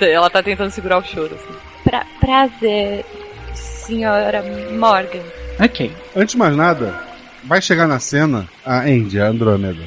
Ela 0.00 0.30
tá 0.30 0.42
tentando 0.42 0.70
segurar 0.70 0.96
o 0.96 1.04
choro, 1.04 1.34
assim. 1.34 1.58
Pra, 1.84 2.06
prazer, 2.18 3.04
senhora 3.52 4.42
Morgan. 4.72 5.20
ok. 5.62 5.92
Antes 6.16 6.32
de 6.32 6.38
mais 6.38 6.56
nada, 6.56 6.98
vai 7.48 7.60
chegar 7.62 7.88
na 7.88 7.98
cena 7.98 8.46
a 8.64 8.80
Andy, 8.82 9.18
a 9.20 9.26
Andrômeda. 9.26 9.82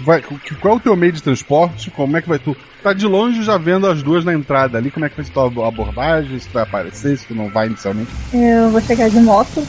Vai- 0.00 0.22
qual 0.60 0.74
é 0.74 0.76
o 0.76 0.80
teu 0.80 0.96
meio 0.96 1.12
de 1.12 1.22
transporte? 1.22 1.90
Como 1.90 2.16
é 2.16 2.22
que 2.22 2.28
vai 2.28 2.38
tu? 2.38 2.56
Tá 2.82 2.92
de 2.92 3.06
longe 3.06 3.42
já 3.42 3.58
vendo 3.58 3.86
as 3.86 4.02
duas 4.02 4.24
na 4.24 4.32
entrada 4.32 4.78
ali. 4.78 4.90
Como 4.90 5.04
é 5.04 5.08
que 5.08 5.16
vai 5.16 5.24
ser 5.24 5.32
tua 5.32 5.46
abordagem? 5.68 6.38
Se 6.38 6.48
tu 6.48 6.52
vai 6.54 6.62
aparecer, 6.62 7.18
se 7.18 7.26
tu 7.26 7.34
não 7.34 7.48
vai 7.50 7.66
inicialmente. 7.66 8.10
Eu 8.32 8.70
vou 8.70 8.80
chegar 8.80 9.10
de 9.10 9.20
moto. 9.20 9.66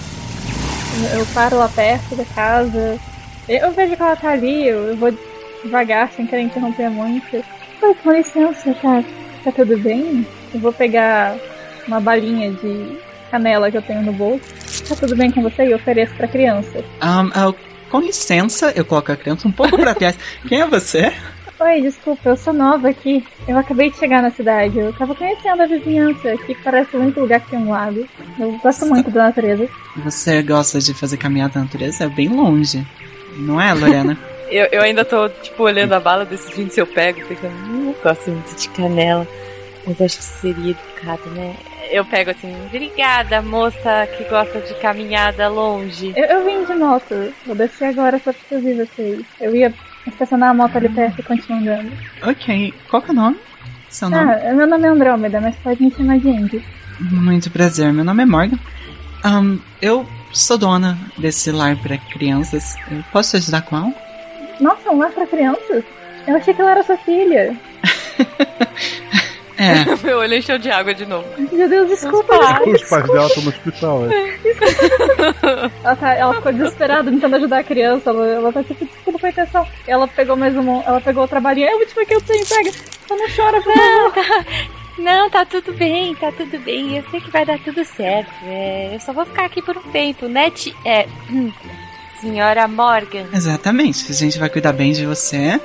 Eu- 1.13 1.25
paro 1.33 1.57
lá 1.57 1.67
perto 1.67 2.15
da 2.15 2.23
casa. 2.23 2.97
Eu 3.49 3.71
vejo 3.73 3.95
que 3.95 4.01
ela 4.01 4.15
tá 4.15 4.31
ali, 4.31 4.67
eu 4.67 4.87
eu 4.89 4.97
vou 4.97 5.13
devagar, 5.63 6.11
sem 6.15 6.25
querer 6.25 6.43
interromper 6.43 6.89
muito. 6.89 7.35
Oi, 7.81 7.95
com 8.03 8.11
licença, 8.11 8.73
tá, 8.81 9.03
tá 9.43 9.51
tudo 9.51 9.77
bem? 9.77 10.25
Eu 10.53 10.59
vou 10.59 10.71
pegar 10.71 11.35
uma 11.87 11.99
balinha 11.99 12.51
de 12.51 12.97
canela 13.29 13.69
que 13.71 13.77
eu 13.77 13.81
tenho 13.81 14.01
no 14.01 14.13
bolso. 14.13 14.43
Tá 14.87 14.95
tudo 14.95 15.15
bem 15.15 15.31
com 15.31 15.41
você? 15.41 15.65
E 15.65 15.73
ofereço 15.73 16.13
pra 16.15 16.27
criança. 16.27 16.83
Ahn, 17.01 17.29
ah, 17.33 17.53
com 17.89 17.99
licença, 17.99 18.71
eu 18.75 18.85
coloco 18.85 19.11
a 19.11 19.15
criança 19.15 19.47
um 19.47 19.51
pouco 19.51 19.77
pra 19.77 19.95
trás. 19.95 20.17
Quem 20.47 20.61
é 20.61 20.67
você? 20.67 21.13
Oi, 21.57 21.81
desculpa, 21.81 22.29
eu 22.29 22.37
sou 22.37 22.53
nova 22.53 22.89
aqui. 22.89 23.25
Eu 23.47 23.57
acabei 23.57 23.89
de 23.89 23.97
chegar 23.97 24.21
na 24.21 24.29
cidade. 24.29 24.77
Eu 24.77 24.91
tava 24.91 25.15
conhecendo 25.15 25.61
a 25.61 25.65
vizinhança. 25.65 26.33
Aqui 26.33 26.55
parece 26.61 26.97
o 26.97 26.99
único 26.99 27.21
lugar 27.21 27.39
que 27.39 27.51
tem 27.51 27.59
um 27.59 27.71
lago. 27.71 28.05
Eu 28.37 28.51
gosto 28.57 28.85
muito 28.85 29.09
da 29.09 29.23
natureza. 29.23 29.69
Você 30.03 30.41
gosta 30.43 30.79
de 30.79 30.93
fazer 30.93 31.15
caminhada 31.15 31.53
na 31.55 31.61
natureza? 31.61 32.03
É 32.03 32.09
bem 32.09 32.27
longe. 32.27 32.85
Não 33.37 33.59
é, 33.59 33.73
Lorena? 33.73 34.17
Eu, 34.47 34.67
eu 34.71 34.83
ainda 34.83 35.03
tô, 35.03 35.27
tipo, 35.27 35.63
olhando 35.63 35.93
a 35.93 35.99
bala, 35.99 36.23
decidindo 36.23 36.71
se 36.71 36.79
eu 36.79 36.85
pego, 36.85 37.19
pensando, 37.25 37.51
hum, 37.67 37.87
eu 37.87 38.03
gosto 38.03 38.29
muito 38.29 38.55
de 38.55 38.69
canela. 38.69 39.27
Mas 39.85 40.01
acho 40.01 40.17
que 40.17 40.23
seria 40.23 40.71
educado, 40.71 41.29
né? 41.31 41.55
Eu 41.91 42.03
pego 42.03 42.31
assim, 42.31 42.53
obrigada, 42.65 43.41
moça 43.41 44.07
que 44.17 44.23
gosta 44.25 44.59
de 44.59 44.73
caminhada 44.75 45.47
longe. 45.47 46.13
Eu, 46.15 46.25
eu 46.25 46.45
vim 46.45 46.65
de 46.65 46.73
moto. 46.73 47.33
Vou 47.45 47.55
descer 47.55 47.85
agora 47.89 48.19
só 48.23 48.33
pra 48.33 48.57
ouvir 48.57 48.73
vocês. 48.73 49.21
Eu 49.39 49.55
ia 49.55 49.71
estacionar 50.07 50.49
a 50.49 50.53
moto 50.53 50.75
ali 50.77 50.89
perto 50.89 51.19
e 51.19 51.23
continuar 51.23 51.59
andando. 51.59 51.91
ok. 52.23 52.73
Qual 52.89 53.01
que 53.01 53.09
é 53.09 53.13
o 53.13 53.15
nome? 53.15 53.37
Seu 53.89 54.09
nome? 54.09 54.33
Ah, 54.33 54.53
meu 54.53 54.67
nome 54.67 54.85
é 54.87 54.89
Andrômeda, 54.89 55.39
mas 55.39 55.55
pode 55.57 55.81
me 55.81 55.91
chamar 55.91 56.17
de 56.19 56.29
Andy. 56.29 56.65
Muito 56.99 57.51
prazer, 57.51 57.93
meu 57.93 58.03
nome 58.03 58.23
é 58.23 58.25
Morgan. 58.25 58.57
Ahn, 59.23 59.57
eu 59.81 60.05
sou 60.33 60.57
dona 60.57 60.97
desse 61.17 61.51
lar 61.51 61.75
para 61.77 61.97
crianças. 61.97 62.75
Eu 62.89 63.03
posso 63.11 63.31
te 63.31 63.37
ajudar 63.37 63.61
com 63.61 63.75
algo? 63.75 63.95
Nossa, 64.59 64.89
um 64.91 64.97
lar 64.97 65.11
pra 65.11 65.27
crianças? 65.27 65.83
Eu 66.27 66.35
achei 66.35 66.53
que 66.53 66.61
ela 66.61 66.71
era 66.71 66.83
sua 66.83 66.97
filha. 66.97 67.55
É. 69.57 69.85
Meu 70.05 70.17
olho 70.19 70.35
encheu 70.35 70.57
de 70.57 70.69
água 70.69 70.93
de 70.93 71.05
novo. 71.05 71.25
Meu 71.51 71.69
Deus, 71.69 71.89
desculpa. 71.89 72.35
Os 72.67 72.83
pais 72.83 73.05
dela 73.07 73.27
estão 73.27 73.43
no 73.43 73.49
hospital, 73.49 74.05
é. 74.09 74.35
Ela, 75.83 75.95
tá, 75.95 76.13
ela 76.13 76.33
ficou 76.35 76.51
desesperada 76.53 77.09
tentando 77.11 77.35
ajudar 77.37 77.59
a 77.59 77.63
criança. 77.63 78.09
Ela, 78.09 78.27
ela 78.27 78.53
tá 78.53 78.63
tipo, 78.63 78.85
desculpa, 78.85 79.19
foi 79.19 79.29
intenção. 79.29 79.67
Ela 79.87 80.07
pegou 80.07 80.35
mais 80.35 80.55
uma. 80.55 80.83
Ela 80.83 81.01
pegou 81.01 81.21
outra 81.23 81.39
balinha. 81.39 81.67
É 81.67 81.73
a 81.73 81.77
última 81.77 82.05
que 82.05 82.13
eu 82.15 82.21
tenho, 82.21 82.45
pega. 82.45 82.71
Só 83.07 83.15
não 83.15 83.27
chora, 83.35 83.61
por 83.61 83.73
favor. 83.73 84.45
Não, 84.97 85.29
tá 85.29 85.45
tudo 85.45 85.73
bem, 85.73 86.15
tá 86.15 86.31
tudo 86.31 86.57
bem. 86.59 86.97
Eu 86.97 87.03
sei 87.11 87.19
que 87.19 87.29
vai 87.31 87.45
dar 87.45 87.59
tudo 87.59 87.83
certo. 87.83 88.31
É, 88.45 88.91
eu 88.93 88.99
só 88.99 89.11
vou 89.11 89.25
ficar 89.25 89.45
aqui 89.45 89.61
por 89.61 89.75
um 89.77 89.81
tempo, 89.91 90.27
né, 90.27 90.49
ti- 90.49 90.73
é, 90.85 91.05
hum, 91.29 91.51
senhora 92.21 92.65
Morgan? 92.67 93.25
Exatamente. 93.33 94.09
A 94.09 94.13
gente 94.15 94.39
vai 94.39 94.49
cuidar 94.49 94.71
bem 94.71 94.93
de 94.93 95.05
você 95.05 95.59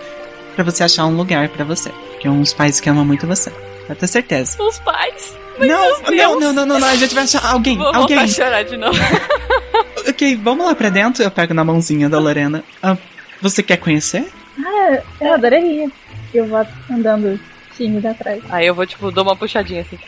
pra 0.57 0.65
você 0.65 0.83
achar 0.83 1.07
um 1.07 1.17
lugar 1.17 1.49
pra 1.49 1.65
você. 1.65 1.91
Porque 2.11 2.29
uns 2.29 2.53
pais 2.53 2.81
que 2.81 2.91
amam 2.91 3.05
muito 3.05 3.25
você. 3.27 3.53
Pode 3.91 3.99
ter 3.99 4.07
certeza. 4.07 4.63
Os 4.63 4.79
pais. 4.79 5.37
Não, 5.59 6.01
não, 6.03 6.41
não, 6.41 6.53
não, 6.53 6.67
não, 6.67 6.79
não, 6.79 6.87
a 6.87 6.95
gente 6.95 7.13
vai 7.13 7.25
achar 7.25 7.45
alguém, 7.45 7.77
Vou 7.77 7.93
alguém. 7.93 8.17
a 8.19 8.27
chorar 8.29 8.63
de 8.63 8.77
novo. 8.77 8.97
Ok, 10.09 10.35
vamos 10.37 10.65
lá 10.65 10.75
pra 10.75 10.89
dentro. 10.89 11.23
Eu 11.23 11.31
pego 11.31 11.53
na 11.53 11.63
mãozinha 11.63 12.09
da 12.09 12.19
Lorena. 12.19 12.65
Ah, 12.83 12.97
você 13.43 13.63
quer 13.63 13.77
conhecer? 13.77 14.27
Ah, 14.59 15.03
eu 15.21 15.35
adoraria. 15.35 15.91
Eu 16.33 16.47
vou 16.47 16.67
andando 16.91 17.39
tímida 17.77 18.11
atrás. 18.13 18.43
Aí 18.49 18.67
eu 18.67 18.75
vou, 18.75 18.87
tipo, 18.87 19.11
dou 19.11 19.23
uma 19.25 19.37
puxadinha 19.37 19.83
assim. 19.83 19.99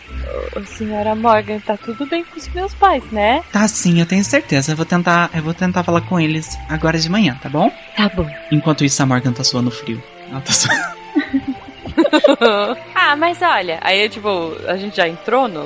Ô, 0.57 0.65
senhora 0.65 1.15
Morgan, 1.15 1.59
tá 1.61 1.77
tudo 1.77 2.07
bem 2.07 2.25
com 2.25 2.39
os 2.39 2.49
meus 2.49 2.73
pais, 2.75 3.05
né? 3.13 3.43
Tá 3.53 3.69
sim, 3.69 4.01
eu 4.01 4.07
tenho 4.07 4.25
certeza. 4.25 4.73
Eu 4.73 4.77
vou 4.77 4.87
tentar, 4.87 5.29
eu 5.35 5.43
vou 5.43 5.53
tentar 5.53 5.85
falar 5.85 6.01
com 6.01 6.19
eles 6.19 6.57
agora 6.71 6.99
de 6.99 7.11
manhã, 7.11 7.39
tá 7.43 7.51
bom? 7.51 7.71
Tá 7.95 8.09
bom. 8.09 8.29
Enquanto 8.51 8.85
isso, 8.85 9.03
a 9.03 9.07
Morgan 9.07 9.33
tá 9.33 9.45
suando 9.45 9.71
frio. 9.71 10.03
Ela 10.31 10.41
tá 10.41 10.53
suando. 10.53 10.81
ah, 12.95 13.17
mas 13.17 13.41
olha, 13.43 13.79
aí 13.83 14.09
tipo, 14.09 14.57
a 14.67 14.77
gente 14.77 14.97
já 14.97 15.09
entrou 15.09 15.49
no, 15.49 15.65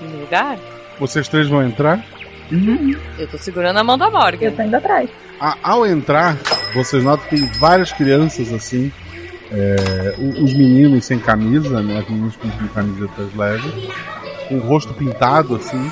no 0.00 0.20
lugar? 0.20 0.56
Vocês 0.98 1.28
três 1.28 1.48
vão 1.48 1.62
entrar. 1.62 2.04
Eu 3.18 3.26
tô 3.28 3.38
segurando 3.38 3.78
a 3.78 3.84
mão 3.84 3.96
da 3.98 4.10
Morgan. 4.10 4.46
Eu 4.46 4.52
tô 4.56 4.62
indo 4.62 4.76
atrás. 4.76 5.08
A- 5.40 5.56
ao 5.62 5.86
entrar, 5.86 6.36
vocês 6.74 7.02
notam 7.02 7.26
que 7.28 7.36
tem 7.36 7.46
várias 7.58 7.90
crianças 7.92 8.52
assim. 8.52 8.92
é, 9.52 10.14
os 10.18 10.52
meninos 10.54 11.04
sem 11.04 11.18
camisa, 11.18 11.80
né? 11.82 11.98
As 11.98 12.08
meninas 12.08 12.36
com 12.36 12.48
com 12.50 12.68
camisetas 12.68 13.34
leves, 13.34 13.72
com 14.48 14.56
o 14.56 14.60
rosto 14.60 14.92
pintado 14.94 15.56
assim, 15.56 15.90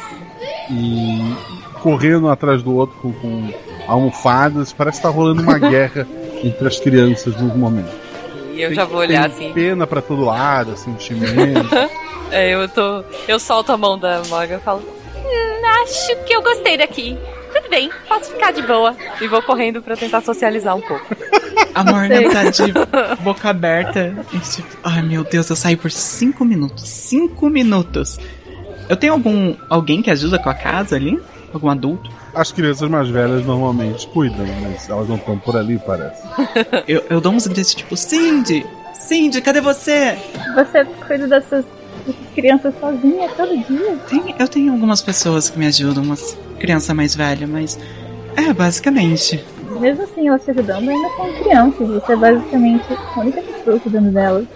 e 0.71 1.35
correndo 1.81 2.29
atrás 2.29 2.63
do 2.63 2.75
outro 2.75 2.97
com, 3.01 3.13
com 3.13 3.51
almofadas. 3.89 4.73
Parece 4.73 4.99
que 4.99 5.03
tá 5.03 5.09
rolando 5.09 5.43
uma 5.43 5.59
guerra 5.61 6.07
entre 6.45 6.67
as 6.69 6.79
crianças 6.79 7.37
no 7.41 7.49
momento. 7.57 8.02
E 8.53 8.63
eu 8.63 8.75
já 8.75 8.85
vou 8.85 8.99
olhar 9.01 9.29
Tem 9.31 9.47
assim. 9.47 9.53
Pena 9.55 9.87
pra 9.87 10.01
todo 10.03 10.25
lado, 10.25 10.73
assim, 10.73 10.95
chimene. 10.99 11.55
É, 12.31 12.49
eu 12.55 12.67
tô. 12.67 13.05
Eu 13.29 13.39
solto 13.39 13.73
a 13.73 13.77
mão 13.77 13.99
da 13.99 14.23
Morgan 14.31 14.57
e 14.57 14.61
falo. 14.61 14.81
"Hum, 14.81 15.67
acho 15.83 16.17
que 16.25 16.33
eu 16.35 16.41
gostei 16.41 16.79
daqui. 16.79 17.15
Tudo 17.53 17.69
bem, 17.69 17.91
posso 18.09 18.31
ficar 18.33 18.53
de 18.53 18.63
boa. 18.63 18.97
E 19.21 19.29
vou 19.29 19.43
correndo 19.43 19.83
pra 19.83 19.95
tentar 19.97 20.23
socializar 20.23 20.75
um 20.75 20.81
pouco. 20.81 21.05
A 21.75 21.85
Morgan 21.85 22.31
tá 22.31 22.45
de 22.45 22.73
boca 23.23 23.51
aberta. 23.51 24.17
Tipo, 24.51 24.79
ai 24.83 25.03
meu 25.03 25.25
Deus, 25.25 25.51
eu 25.51 25.57
saí 25.57 25.77
por 25.77 25.91
cinco 25.91 26.43
minutos. 26.43 26.89
Cinco 26.89 27.51
minutos. 27.51 28.19
Eu 28.89 28.97
tenho 28.97 29.13
algum. 29.13 29.55
alguém 29.69 30.01
que 30.01 30.11
ajuda 30.11 30.39
com 30.39 30.49
a 30.49 30.55
casa 30.55 30.97
ali? 30.97 31.21
Algum 31.53 31.69
adulto? 31.69 32.11
As 32.35 32.51
crianças 32.51 32.89
mais 32.89 33.09
velhas 33.09 33.45
normalmente 33.45 34.07
cuidam, 34.09 34.47
mas 34.63 34.89
elas 34.89 35.09
não 35.09 35.17
estão 35.17 35.39
por 35.39 35.57
ali, 35.57 35.79
parece. 35.79 36.23
Eu, 36.89 37.05
eu 37.09 37.21
dou 37.21 37.33
uns 37.33 37.47
gritos 37.47 37.75
tipo, 37.75 37.97
Cindy! 37.97 38.67
Cindy, 38.95 39.41
cadê 39.41 39.61
você? 39.61 40.17
Você 40.55 40.85
cuida 40.85 41.27
dessas, 41.27 41.65
dessas 42.07 42.27
crianças 42.35 42.75
sozinha 42.81 43.29
todo 43.31 43.57
dia? 43.57 43.97
Tem, 44.09 44.35
eu 44.39 44.49
tenho 44.49 44.73
algumas 44.73 45.03
pessoas 45.03 45.51
que 45.51 45.59
me 45.59 45.67
ajudam, 45.67 46.03
umas 46.03 46.37
criança 46.63 46.95
mais 46.95 47.17
velha, 47.17 47.47
mas. 47.47 47.79
É, 48.37 48.53
basicamente. 48.53 49.45
Mesmo 49.81 50.05
assim, 50.05 50.29
elas 50.29 50.45
te 50.45 50.53
ajudando, 50.53 50.89
ainda 50.89 51.09
são 51.17 51.33
crianças. 51.43 51.89
Você 51.89 52.13
é 52.13 52.17
basicamente 52.17 52.85
a 52.93 53.21
única 53.21 53.43
pessoa 53.43 53.81
cuidando 53.81 54.13
delas. 54.13 54.47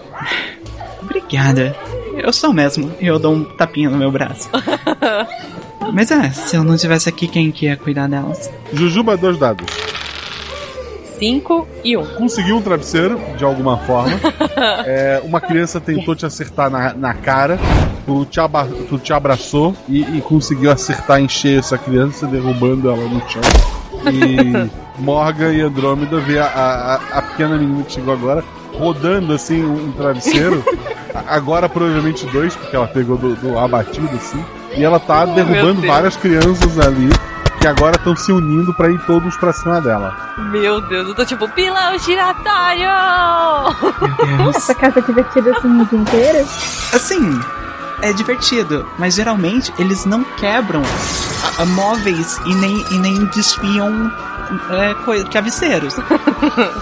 Obrigada. 1.03 1.75
Eu 2.17 2.33
sou 2.33 2.53
mesmo. 2.53 2.93
Eu 3.01 3.19
dou 3.19 3.35
um 3.35 3.45
tapinha 3.45 3.91
no 3.91 3.99
meu 3.99 4.11
braço. 4.11 4.49
Mas 5.93 6.11
é, 6.11 6.31
se 6.31 6.57
eu 6.57 6.65
não 6.65 6.77
tivesse 6.77 7.09
aqui, 7.09 7.29
quem 7.29 7.51
que 7.51 7.67
ia 7.67 7.77
cuidar 7.77 8.09
delas? 8.09 8.51
Jujuba, 8.73 9.17
dois 9.17 9.39
dados. 9.39 9.67
5 11.19 11.67
e 11.83 11.97
1. 11.97 12.01
Um. 12.01 12.07
Conseguiu 12.17 12.57
um 12.59 12.63
travesseiro, 12.63 13.19
de 13.37 13.45
alguma 13.45 13.79
forma. 13.79 14.13
É, 14.89 15.21
uma 15.25 15.41
criança 15.41 15.81
tentou 15.81 16.15
te 16.15 16.25
acertar 16.25 16.71
na, 16.71 16.95
na 16.95 17.13
cara. 17.13 17.59
Tu 18.07 18.25
te, 18.27 18.41
aba- 18.41 18.69
tu 18.89 18.99
te 18.99 19.13
abraçou 19.13 19.75
e, 19.89 20.01
e 20.17 20.21
conseguiu 20.23 20.71
acertar 20.71 21.21
em 21.21 21.29
cheio 21.29 21.59
essa 21.59 21.77
criança, 21.77 22.27
derrubando 22.27 22.89
ela 22.89 23.03
no 23.09 23.21
chão. 23.29 23.43
E 24.13 24.71
Morgan 25.03 25.53
e 25.53 25.61
Andrômeda 25.61 26.21
vê 26.21 26.39
a, 26.39 26.47
a, 26.47 26.95
a 27.19 27.23
pequena 27.23 27.57
menina 27.59 27.83
que 27.85 27.93
chegou 27.93 28.15
agora 28.15 28.43
rodando 28.75 29.33
assim 29.33 29.63
um 29.65 29.93
travesseiro. 29.93 30.65
Agora 31.27 31.69
provavelmente 31.69 32.27
dois, 32.27 32.55
porque 32.55 32.77
ela 32.77 32.87
pegou 32.87 33.17
do, 33.17 33.35
do 33.37 33.59
abatido 33.59 34.09
assim. 34.15 34.43
E 34.77 34.85
ela 34.85 35.01
tá 35.01 35.25
Oh, 35.25 35.35
derrubando 35.35 35.87
várias 35.87 36.17
crianças 36.17 36.79
ali 36.79 37.09
que 37.61 37.67
agora 37.67 37.97
estão 37.97 38.15
se 38.15 38.31
unindo 38.33 38.73
pra 38.75 38.91
ir 38.91 38.99
todos 39.07 39.37
pra 39.37 39.53
cima 39.53 39.81
dela. 39.81 40.15
Meu 40.51 40.81
Deus, 40.83 41.09
eu 41.09 41.15
tô 41.15 41.25
tipo, 41.25 41.49
pilão 41.49 41.99
giratório! 41.99 42.89
Essa 44.55 44.75
casa 44.77 44.99
é 44.99 45.03
divertida 45.03 45.57
assim 45.57 45.81
o 45.81 45.85
dia 45.87 45.99
inteiro? 45.99 46.47
Assim, 46.93 47.41
é 48.03 48.13
divertido, 48.13 48.87
mas 48.99 49.15
geralmente 49.15 49.73
eles 49.79 50.05
não 50.05 50.23
quebram 50.23 50.83
a- 51.59 51.63
a 51.63 51.67
móveis 51.67 52.39
e 52.45 52.55
nem, 52.55 52.85
e 52.91 52.99
nem 52.99 53.25
desfiam 53.27 54.13
é, 54.71 55.25
travesseiros. 55.31 55.97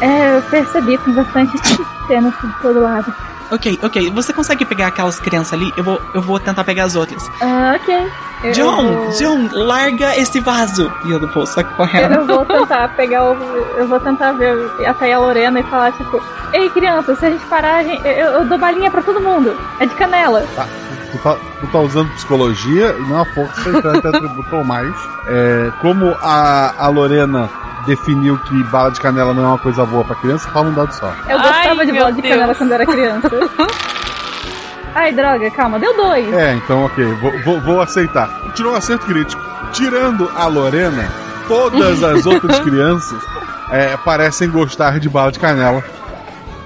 É, 0.01 0.37
eu 0.37 0.43
percebi, 0.43 0.99
tem 0.99 1.15
bastante 1.15 1.53
cenas 2.09 2.35
de 2.43 2.53
todo 2.61 2.81
lado. 2.81 3.15
Ok, 3.55 3.79
ok, 3.83 4.11
você 4.11 4.33
consegue 4.33 4.65
pegar 4.65 4.89
aquelas 4.89 5.19
crianças 5.21 5.53
ali? 5.55 5.73
Eu 5.77 5.85
vou, 5.85 6.01
eu 6.15 6.21
vou 6.21 6.39
tentar 6.41 6.65
pegar 6.65 6.85
as 6.85 6.95
outras. 6.97 7.31
Ah, 7.41 7.77
ok. 7.81 8.07
Eu 8.45 8.53
John, 8.53 8.93
vou- 8.93 9.11
John, 9.13 9.49
larga 9.53 10.17
esse 10.19 10.39
vaso! 10.41 10.93
E 11.07 11.11
eu 11.13 11.19
não 11.21 11.29
vou 11.29 11.47
sair 11.47 11.65
correndo. 11.77 12.13
Eu 12.15 12.27
vou 12.27 12.45
tentar 12.45 12.89
pegar 12.95 13.25
o. 13.31 13.35
Eu 13.79 13.87
vou 13.89 13.99
tentar 14.01 14.33
ver 14.33 14.55
até 14.87 15.13
a 15.15 15.19
Lorena 15.19 15.61
e 15.61 15.63
falar, 15.65 15.93
tipo, 15.93 16.21
Ei 16.53 16.69
criança, 16.71 17.17
se 17.17 17.25
a 17.27 17.31
gente 17.31 17.45
parar, 17.47 17.77
a 17.77 17.83
gente- 17.83 18.07
eu, 18.07 18.27
eu 18.33 18.45
dou 18.45 18.59
balinha 18.59 18.91
pra 18.91 19.01
todo 19.03 19.21
mundo. 19.21 19.57
É 19.81 19.87
de 19.87 19.95
canela. 19.95 20.45
Tá, 20.55 20.67
tu, 21.11 21.19
tá, 21.19 21.37
tu 21.61 21.67
tá 21.69 21.79
usando 21.81 22.11
psicologia 22.15 22.95
e 22.99 23.03
não 23.09 23.23
a 23.23 23.25
força, 23.25 23.71
então 23.71 23.93
é 23.95 23.99
atributo 23.99 24.57
ou 24.57 24.63
mais. 24.65 24.95
É, 25.27 25.73
como 25.81 26.15
a, 26.23 26.75
a 26.79 26.89
Lorena 26.89 27.49
definiu 27.87 28.39
que 28.39 28.63
bala 28.65 28.91
de 28.91 29.01
canela 29.01 29.33
não 29.33 29.45
é 29.45 29.47
uma 29.49 29.59
coisa 29.59 29.85
boa 29.85 30.05
pra 30.05 30.17
criança, 30.17 30.49
fala 30.51 30.69
um 30.69 30.75
dado 30.75 30.93
só. 30.93 31.15
Eu 31.29 31.39
gostava 31.39 31.81
Ai, 31.81 31.87
de 31.87 31.93
bola 31.93 32.13
de 32.13 32.23
Deus. 32.23 32.35
canela 32.35 32.55
quando 32.55 32.73
era 32.73 32.87
criança. 32.87 33.31
Ai, 34.95 35.13
droga, 35.13 35.51
calma, 35.51 35.79
deu 35.79 35.97
dois. 35.97 36.33
É, 36.33 36.55
então 36.55 36.85
ok, 36.85 37.05
vou, 37.15 37.33
vou, 37.43 37.61
vou 37.61 37.83
aceitar. 37.83 38.29
Tirou 38.55 38.73
um 38.73 38.77
acerto 38.77 39.07
crítico. 39.07 39.43
Tirando 39.73 40.31
a 40.37 40.47
Lorena, 40.47 41.11
todas 41.49 42.03
as 42.05 42.25
outras 42.27 42.61
crianças 42.61 43.21
é, 43.71 43.97
parecem 43.97 44.49
gostar 44.49 45.01
de 45.01 45.09
bala 45.09 45.33
de 45.33 45.41
canela. 45.41 45.83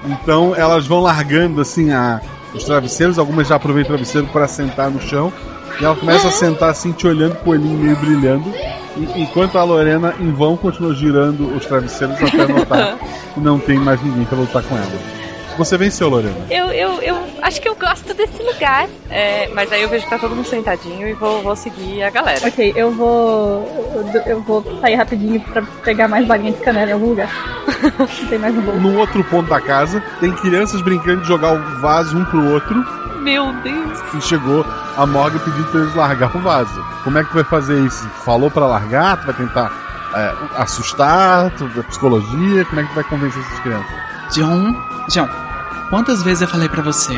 Então 0.05 0.53
elas 0.55 0.85
vão 0.85 1.01
largando 1.01 1.59
assim 1.59 1.91
a, 1.91 2.21
os 2.53 2.63
travesseiros, 2.63 3.17
algumas 3.17 3.47
já 3.47 3.55
aproveitam 3.55 3.95
o 3.95 3.97
travesseiro 3.97 4.27
para 4.27 4.47
sentar 4.47 4.89
no 4.91 5.01
chão. 5.01 5.33
E 5.79 5.85
ela 5.85 5.95
começa 5.95 6.27
a 6.27 6.31
sentar 6.31 6.69
assim, 6.69 6.91
te 6.91 7.07
olhando 7.07 7.35
com 7.35 7.49
o 7.49 7.53
olhinho 7.53 7.77
meio 7.77 7.95
brilhando. 7.97 8.49
E- 8.97 9.21
enquanto 9.21 9.57
a 9.57 9.63
Lorena, 9.63 10.13
em 10.19 10.31
vão, 10.31 10.57
continua 10.57 10.93
girando 10.93 11.55
os 11.55 11.65
travesseiros 11.65 12.15
até 12.21 12.47
notar 12.47 12.97
que 13.33 13.39
não 13.39 13.59
tem 13.59 13.77
mais 13.77 14.01
ninguém 14.03 14.25
para 14.25 14.37
lutar 14.37 14.63
com 14.63 14.75
ela. 14.75 15.19
Você 15.57 15.77
venceu, 15.77 16.07
Lorena. 16.07 16.37
Eu, 16.49 16.67
eu, 16.71 17.01
eu 17.01 17.17
acho 17.41 17.59
que 17.61 17.67
eu 17.67 17.75
gosto 17.75 18.13
desse 18.13 18.41
lugar. 18.41 18.87
É, 19.09 19.49
mas 19.53 19.69
aí 19.73 19.81
eu 19.81 19.89
vejo 19.89 20.05
que 20.05 20.09
tá 20.09 20.17
todo 20.17 20.33
mundo 20.33 20.47
sentadinho 20.47 21.05
e 21.05 21.11
vou, 21.11 21.41
vou 21.43 21.53
seguir 21.53 22.01
a 22.01 22.09
galera. 22.09 22.47
Ok, 22.47 22.71
eu 22.77 22.91
vou. 22.93 23.91
Eu, 24.13 24.21
eu 24.25 24.41
vou 24.41 24.63
sair 24.79 24.95
rapidinho 24.95 25.41
pra 25.41 25.61
pegar 25.83 26.07
mais 26.07 26.25
balinha 26.25 26.53
de 26.53 26.59
canela 26.59 26.91
em 26.91 26.93
algum 26.93 27.07
lugar. 27.09 27.29
Não 27.99 28.07
tem 28.29 28.39
mais 28.39 28.55
um 28.55 28.61
bolo. 28.61 28.79
No 28.79 28.97
outro 28.99 29.21
ponto 29.25 29.49
da 29.49 29.59
casa, 29.59 30.01
tem 30.21 30.31
crianças 30.31 30.81
brincando 30.81 31.21
de 31.23 31.27
jogar 31.27 31.51
o 31.51 31.81
vaso 31.81 32.17
um 32.17 32.23
pro 32.23 32.53
outro. 32.53 32.81
Meu 33.19 33.53
Deus. 33.61 33.99
E 34.13 34.21
chegou 34.21 34.65
a 34.95 35.05
Morgan 35.05 35.39
pedindo 35.39 35.65
pra 35.65 35.81
eles 35.81 35.95
largar 35.95 36.35
o 36.35 36.39
vaso. 36.39 36.83
Como 37.03 37.17
é 37.17 37.23
que 37.23 37.29
tu 37.29 37.35
vai 37.35 37.43
fazer 37.43 37.79
isso? 37.81 38.07
Falou 38.25 38.49
pra 38.49 38.65
largar? 38.65 39.17
Tu 39.17 39.25
vai 39.25 39.35
tentar 39.35 39.71
é, 40.15 40.33
assustar? 40.55 41.51
Tu, 41.51 41.65
psicologia? 41.83 42.65
Como 42.65 42.79
é 42.79 42.83
que 42.83 42.89
tu 42.89 42.95
vai 42.95 43.03
convencer 43.03 43.41
essas 43.41 43.59
crianças? 43.59 43.91
John, 44.33 44.75
John, 45.09 45.29
quantas 45.89 46.23
vezes 46.23 46.41
eu 46.41 46.47
falei 46.47 46.69
pra 46.69 46.81
você 46.81 47.17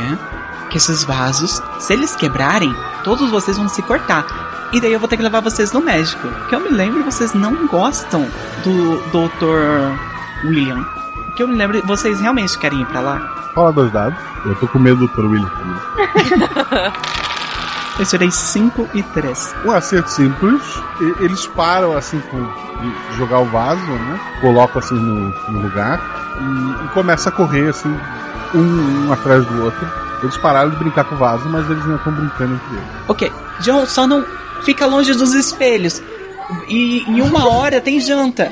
que 0.70 0.78
esses 0.78 1.04
vasos, 1.04 1.62
se 1.80 1.94
eles 1.94 2.16
quebrarem, 2.16 2.74
todos 3.04 3.30
vocês 3.30 3.58
vão 3.58 3.68
se 3.68 3.82
cortar. 3.82 4.26
E 4.72 4.80
daí 4.80 4.94
eu 4.94 5.00
vou 5.00 5.10
ter 5.10 5.18
que 5.18 5.24
levar 5.24 5.42
vocês 5.42 5.72
no 5.74 5.82
médico. 5.82 6.30
Que 6.48 6.56
eu 6.56 6.62
me 6.62 6.70
lembro, 6.70 7.04
vocês 7.04 7.34
não 7.34 7.68
gostam 7.68 8.26
do 8.64 8.98
Dr. 9.12 10.48
William. 10.48 10.86
Que 11.36 11.44
eu 11.44 11.48
me 11.48 11.56
lembro, 11.56 11.86
vocês 11.86 12.22
realmente 12.22 12.58
querem 12.58 12.82
ir 12.82 12.86
pra 12.86 13.02
lá? 13.02 13.41
Fala 13.54 13.72
dois 13.72 13.92
dados. 13.92 14.18
Eu 14.46 14.56
tô 14.56 14.68
com 14.68 14.80
medo 14.80 14.98
do 14.98 15.08
Dr. 15.08 15.26
William 15.26 15.50
também. 15.50 16.92
Eu 18.00 18.06
tirei 18.06 18.32
5 18.32 18.90
e 18.94 19.04
3. 19.04 19.56
Um 19.66 19.72
acerto 19.72 20.10
simples. 20.10 20.62
E- 21.02 21.24
eles 21.24 21.46
param 21.48 21.96
assim 21.96 22.20
com 22.32 22.42
de 22.42 23.18
jogar 23.18 23.40
o 23.40 23.46
vaso, 23.46 23.80
né? 23.86 24.20
Colocam 24.42 24.80
assim 24.80 24.96
no, 24.96 25.30
no 25.52 25.62
lugar 25.62 26.02
e, 26.40 26.86
e 26.86 26.88
começa 26.90 27.30
a 27.30 27.32
correr 27.32 27.70
assim, 27.70 27.96
um, 28.56 29.08
um 29.08 29.14
atrás 29.14 29.46
do 29.46 29.64
outro. 29.64 29.88
Eles 30.24 30.36
pararam 30.38 30.72
de 30.72 30.78
brincar 30.78 31.04
com 31.04 31.14
o 31.14 31.18
vaso, 31.18 31.48
mas 31.50 31.70
eles 31.70 31.84
ainda 31.84 31.98
estão 31.98 32.14
brincando 32.14 32.54
entre 32.56 32.76
eles. 32.78 32.88
Ok, 33.08 33.32
John, 33.60 33.86
só 33.86 34.08
não 34.08 34.26
fica 34.64 34.88
longe 34.88 35.14
dos 35.14 35.34
espelhos. 35.36 36.02
E 36.68 37.04
em 37.08 37.22
uma 37.22 37.48
hora 37.48 37.80
tem 37.80 38.00
janta. 38.00 38.52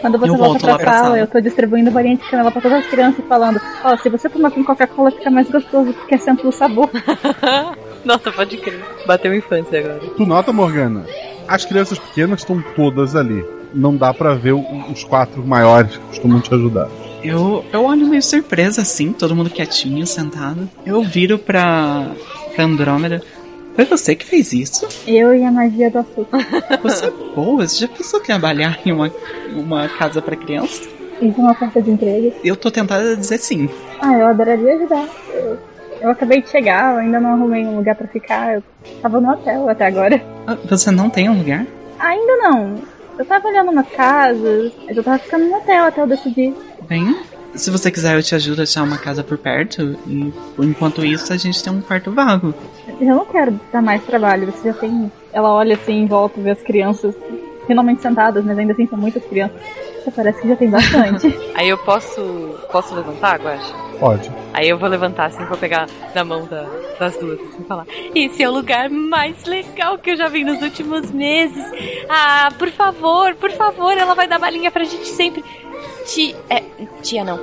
Quando 0.00 0.18
você 0.18 0.30
Eu 0.30 0.36
volta 0.36 0.60
pra 0.66 0.76
pra 0.78 0.92
sala, 0.92 1.04
sala. 1.04 1.18
eu 1.18 1.26
tô 1.26 1.40
distribuindo 1.40 1.90
balinha 1.90 2.16
de 2.16 2.28
canela 2.30 2.50
pra 2.50 2.60
todas 2.60 2.78
as 2.84 2.86
crianças 2.86 3.24
falando: 3.28 3.60
Ó, 3.84 3.96
se 3.96 4.08
você 4.08 4.28
tomar 4.28 4.50
com 4.50 4.62
Coca-Cola 4.64 5.10
fica 5.10 5.30
mais 5.30 5.48
gostoso 5.50 5.92
porque 5.92 6.14
é 6.14 6.18
centro 6.18 6.44
do 6.50 6.52
sabor. 6.52 6.90
Nossa, 8.04 8.30
pode 8.30 8.56
crer. 8.58 8.80
Bateu 9.06 9.34
infância 9.34 9.78
agora. 9.78 10.00
Tu 10.16 10.26
nota, 10.26 10.52
Morgana? 10.52 11.04
As 11.48 11.64
crianças 11.64 11.98
pequenas 11.98 12.40
estão 12.40 12.62
todas 12.74 13.16
ali. 13.16 13.44
Não 13.74 13.96
dá 13.96 14.14
pra 14.14 14.34
ver 14.34 14.52
o- 14.52 14.64
os 14.92 15.02
quatro 15.04 15.44
maiores 15.44 15.96
que 15.96 16.04
costumam 16.06 16.40
te 16.40 16.54
ajudar. 16.54 16.88
Eu, 17.22 17.64
eu 17.72 17.84
olho 17.84 18.06
meio 18.06 18.22
surpresa 18.22 18.82
assim, 18.82 19.12
todo 19.12 19.34
mundo 19.34 19.50
quietinho, 19.50 20.06
sentado. 20.06 20.68
Eu 20.84 21.02
viro 21.02 21.36
pra, 21.38 22.06
pra 22.54 22.64
Andrômeda. 22.64 23.20
Foi 23.76 23.84
você 23.84 24.16
que 24.16 24.24
fez 24.24 24.52
isso? 24.52 24.88
Eu 25.06 25.34
e 25.34 25.44
a 25.44 25.50
magia 25.52 25.90
do 25.90 25.98
açúcar. 25.98 26.38
Você 26.82 27.06
é 27.06 27.10
boa, 27.10 27.66
você 27.68 27.80
já 27.80 27.88
pensou 27.88 28.20
trabalhar 28.20 28.78
em 28.86 28.90
uma, 28.92 29.12
uma 29.52 29.86
casa 29.88 30.20
pra 30.22 30.34
criança? 30.34 30.88
Fiz 31.20 31.36
uma 31.36 31.52
oferta 31.52 31.80
de 31.82 31.90
emprego. 31.90 32.32
Eu 32.42 32.56
tô 32.56 32.70
tentada 32.70 33.12
a 33.12 33.14
dizer 33.14 33.38
sim. 33.38 33.68
Ah, 34.00 34.14
eu 34.18 34.26
adoraria 34.28 34.74
ajudar. 34.76 35.06
Eu, 35.32 35.58
eu 36.00 36.10
acabei 36.10 36.40
de 36.42 36.48
chegar, 36.48 36.94
eu 36.94 37.00
ainda 37.00 37.20
não 37.20 37.34
arrumei 37.34 37.64
um 37.66 37.76
lugar 37.76 37.94
pra 37.94 38.06
ficar. 38.08 38.54
Eu 38.54 38.62
tava 39.02 39.20
no 39.20 39.30
hotel 39.30 39.68
até 39.68 39.86
agora. 39.86 40.22
Ah, 40.46 40.56
Você 40.68 40.90
não 40.90 41.10
tem 41.10 41.28
um 41.28 41.36
lugar? 41.38 41.66
Ainda 41.98 42.36
não. 42.38 42.74
Eu 43.18 43.24
tava 43.24 43.48
olhando 43.48 43.70
umas 43.70 43.88
casas, 43.88 44.72
mas 44.86 44.96
eu 44.96 45.02
tava 45.04 45.18
ficando 45.18 45.44
no 45.46 45.56
hotel 45.56 45.84
até 45.84 46.00
eu 46.02 46.06
decidir. 46.06 46.54
Bem, 46.88 47.14
se 47.54 47.70
você 47.70 47.90
quiser 47.90 48.16
eu 48.16 48.22
te 48.22 48.34
ajudo 48.34 48.60
a 48.60 48.62
achar 48.64 48.82
uma 48.82 48.98
casa 48.98 49.22
por 49.24 49.38
perto. 49.38 49.96
E 50.06 50.32
enquanto 50.58 51.04
isso 51.04 51.32
a 51.32 51.36
gente 51.36 51.62
tem 51.62 51.72
um 51.72 51.80
quarto 51.80 52.10
vago. 52.12 52.54
Eu 53.00 53.06
não 53.14 53.24
quero 53.26 53.58
dar 53.72 53.82
mais 53.82 54.02
trabalho, 54.04 54.50
você 54.52 54.68
já 54.72 54.74
tem. 54.74 55.10
Ela 55.32 55.52
olha 55.52 55.74
assim 55.74 55.92
em 56.02 56.06
volta, 56.06 56.40
vê 56.40 56.50
as 56.50 56.62
crianças 56.62 57.14
finalmente 57.66 58.00
sentadas, 58.02 58.44
mas 58.44 58.58
ainda 58.58 58.72
assim 58.72 58.86
são 58.86 58.98
muitas 58.98 59.24
crianças. 59.24 59.60
Você 60.04 60.10
parece 60.12 60.40
que 60.40 60.48
já 60.48 60.54
tem 60.56 60.70
bastante. 60.70 61.36
Aí 61.54 61.68
eu 61.68 61.78
posso. 61.78 62.22
Posso 62.70 62.94
levantar, 62.94 63.40
Guaxa? 63.40 63.74
Pode. 63.98 64.30
Aí 64.52 64.68
eu 64.68 64.78
vou 64.78 64.88
levantar 64.88 65.26
assim, 65.26 65.42
vou 65.46 65.56
pegar 65.56 65.86
na 66.14 66.22
mão 66.22 66.44
da- 66.46 66.66
das 67.00 67.16
duas 67.16 67.40
assim, 67.40 67.62
e 67.62 67.64
falar: 67.64 67.86
Esse 68.14 68.42
é 68.42 68.48
o 68.48 68.52
lugar 68.52 68.88
mais 68.90 69.44
legal 69.46 69.98
que 69.98 70.10
eu 70.10 70.16
já 70.16 70.28
vi 70.28 70.44
nos 70.44 70.60
últimos 70.62 71.10
meses. 71.10 71.64
Ah, 72.08 72.50
por 72.58 72.70
favor, 72.70 73.34
por 73.34 73.50
favor, 73.52 73.96
ela 73.96 74.14
vai 74.14 74.28
dar 74.28 74.38
balinha 74.38 74.70
pra 74.70 74.84
gente 74.84 75.06
sempre. 75.06 75.42
Ti, 76.06 76.36
é, 76.48 76.62
tia 77.02 77.24
não. 77.24 77.36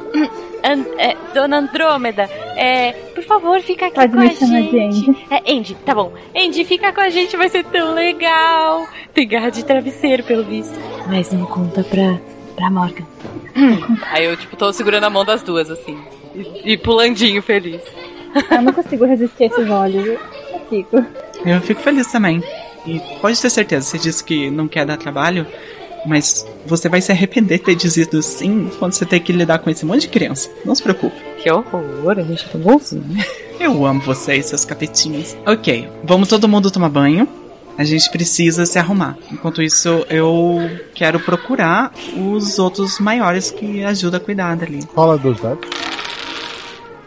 An- 0.64 0.86
é, 0.98 1.16
Dona 1.34 1.58
Andrômeda, 1.58 2.24
é, 2.56 2.94
por 3.14 3.24
favor, 3.24 3.60
fica 3.62 3.88
aqui 3.88 3.96
Pode 3.96 4.14
com 4.14 4.20
me 4.20 4.28
a 4.28 4.34
chamar 4.36 4.62
de 4.62 4.70
gente. 4.72 5.10
Andy. 5.10 5.26
É, 5.30 5.54
Andy, 5.54 5.76
tá 5.86 5.94
bom. 5.94 6.14
Andy, 6.36 6.64
fica 6.64 6.94
com 6.94 7.02
a 7.02 7.10
gente, 7.10 7.36
vai 7.36 7.50
ser 7.50 7.66
tão 7.66 7.94
legal. 7.94 8.88
Tem 9.14 9.28
garra 9.28 9.50
de 9.50 9.66
travesseiro, 9.66 10.24
pelo 10.24 10.44
visto. 10.46 10.74
Mas 11.08 11.32
não 11.34 11.46
conta 11.46 11.84
pra, 11.84 12.18
pra 12.56 12.70
Morgan. 12.70 13.06
Aí 14.12 14.26
eu, 14.26 14.38
tipo, 14.38 14.56
tô 14.56 14.72
segurando 14.72 15.04
a 15.04 15.10
mão 15.10 15.26
das 15.26 15.44
duas, 15.44 15.70
assim. 15.70 15.98
E, 16.34 16.74
e 16.74 16.78
pulandinho 16.78 17.42
feliz. 17.42 17.82
eu 18.50 18.62
não 18.62 18.72
consigo 18.74 19.06
resistir 19.06 19.44
a 19.44 19.48
esses 19.48 19.70
olhos. 19.70 20.06
Eu 20.06 20.14
eu 20.54 20.60
fico. 20.70 21.06
Eu 21.46 21.62
fico 21.62 21.82
feliz 21.82 22.10
também. 22.12 22.42
E 22.86 23.00
pode 23.22 23.40
ter 23.42 23.50
certeza, 23.50 23.86
você 23.86 23.98
disse 23.98 24.24
que 24.24 24.50
não 24.50 24.68
quer 24.68 24.86
dar 24.86 24.98
trabalho, 24.98 25.46
mas 26.06 26.46
você 26.66 26.90
vai 26.90 27.02
se 27.02 27.12
arrepender 27.12 27.60
de 27.60 27.64
ter 27.64 27.76
dito 27.76 28.22
sim 28.22 28.70
quando 28.80 28.94
você 28.94 29.06
ter 29.06 29.20
que 29.20 29.32
lidar 29.32 29.60
com 29.60 29.70
esse 29.70 29.86
monte 29.86 30.02
de 30.02 30.10
criança. 30.10 30.50
Não 30.66 30.76
se 30.76 30.84
preocupe. 30.84 31.16
Que 31.42 31.52
horror, 31.52 32.18
a 32.18 32.24
gente 32.24 32.46
é 32.46 32.50
tão 32.50 32.62
bonzinho. 32.62 33.04
Eu 33.60 33.86
amo 33.86 34.02
vocês, 34.02 34.48
seus 34.48 34.66
capetinhos. 34.66 35.36
Ok, 35.46 35.90
vamos 36.04 36.28
todo 36.28 36.48
mundo 36.48 36.72
tomar 36.72 36.90
banho. 36.90 37.28
A 37.78 37.84
gente 37.84 38.10
precisa 38.12 38.66
se 38.66 38.78
arrumar. 38.78 39.18
Enquanto 39.32 39.62
isso, 39.62 40.06
eu 40.10 40.60
quero 40.94 41.20
procurar 41.20 41.92
os 42.16 42.60
outros 42.60 43.00
maiores 43.00 43.50
que 43.50 43.84
ajudam 43.84 44.20
a 44.20 44.24
cuidar 44.24 44.56
dali. 44.56 44.82
Rola 44.96 45.18
dois 45.18 45.40
dados. 45.40 45.68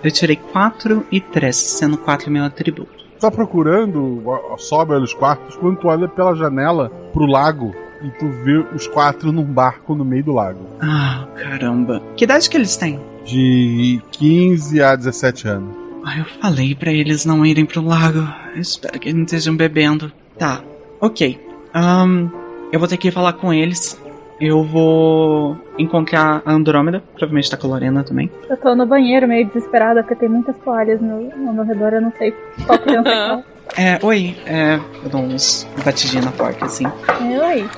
Eu 0.03 0.11
tirei 0.11 0.37
4 0.37 1.07
e 1.11 1.21
3, 1.21 1.57
sendo 1.57 1.97
4 1.97 2.31
meu 2.31 2.45
atributo. 2.45 3.05
Tá 3.19 3.31
procurando, 3.31 4.23
sobe 4.59 4.93
olha 4.93 5.05
os 5.05 5.15
quartos, 5.15 5.57
quando 5.57 5.79
tu 5.79 5.89
olha 5.89 6.07
pela 6.07 6.35
janela 6.35 6.91
pro 7.13 7.27
lago 7.27 7.75
e 8.03 8.11
tu 8.11 8.29
vê 8.29 8.59
os 8.75 8.87
quatro 8.87 9.33
num 9.33 9.45
barco 9.45 9.95
no 9.95 10.05
meio 10.05 10.25
do 10.25 10.33
lago. 10.33 10.61
Ah, 10.81 11.27
caramba. 11.37 12.03
Que 12.17 12.25
idade 12.25 12.49
que 12.49 12.57
eles 12.57 12.77
têm? 12.77 13.01
De 13.25 14.01
15 14.13 14.83
a 14.83 14.95
17 14.95 15.49
anos. 15.49 15.77
Ah, 16.05 16.19
eu 16.19 16.25
falei 16.25 16.75
pra 16.75 16.93
eles 16.93 17.25
não 17.25 17.45
irem 17.45 17.67
pro 17.67 17.83
lago. 17.83 18.29
Eu 18.55 18.61
espero 18.61 18.99
que 18.99 19.09
eles 19.09 19.17
não 19.17 19.25
estejam 19.25 19.57
bebendo. 19.57 20.13
Tá, 20.39 20.63
ok. 21.01 21.41
Ahn, 21.75 22.29
eu 22.73 22.79
vou 22.79 22.89
ter 22.89 22.97
que 22.97 23.09
ir 23.09 23.13
falar 23.13 23.33
com 23.33 23.53
eles. 23.53 24.01
Eu 24.41 24.63
vou 24.63 25.57
encontrar 25.79 26.43
a 26.45 26.53
Andrômeda. 26.53 27.03
Provavelmente 27.15 27.51
tá 27.51 27.57
com 27.57 27.67
a 27.67 27.71
Lorena 27.71 28.05
também. 28.05 28.31
Eu 28.49 28.57
tô 28.57 28.75
no 28.75 28.87
banheiro 28.87 29.27
meio 29.27 29.47
desesperada 29.47 30.03
porque 30.03 30.15
tem 30.15 30.29
muitas 30.29 30.57
toalhas 30.59 31.01
no, 31.01 31.33
ao 31.49 31.55
meu 31.55 31.65
redor, 31.65 31.95
eu 31.95 32.03
não 32.03 32.13
sei 32.17 32.33
qual 32.67 32.79
criança 32.79 33.09
é 33.09 33.27
qual. 33.29 33.45
É, 33.77 33.99
oi. 34.03 34.37
É, 34.47 34.79
eu 35.03 35.11
dou 35.11 35.21
uns 35.23 35.67
batidinhos 35.85 36.25
na 36.25 36.33
porta, 36.33 36.67
assim. 36.67 36.87
Oi. 36.87 37.69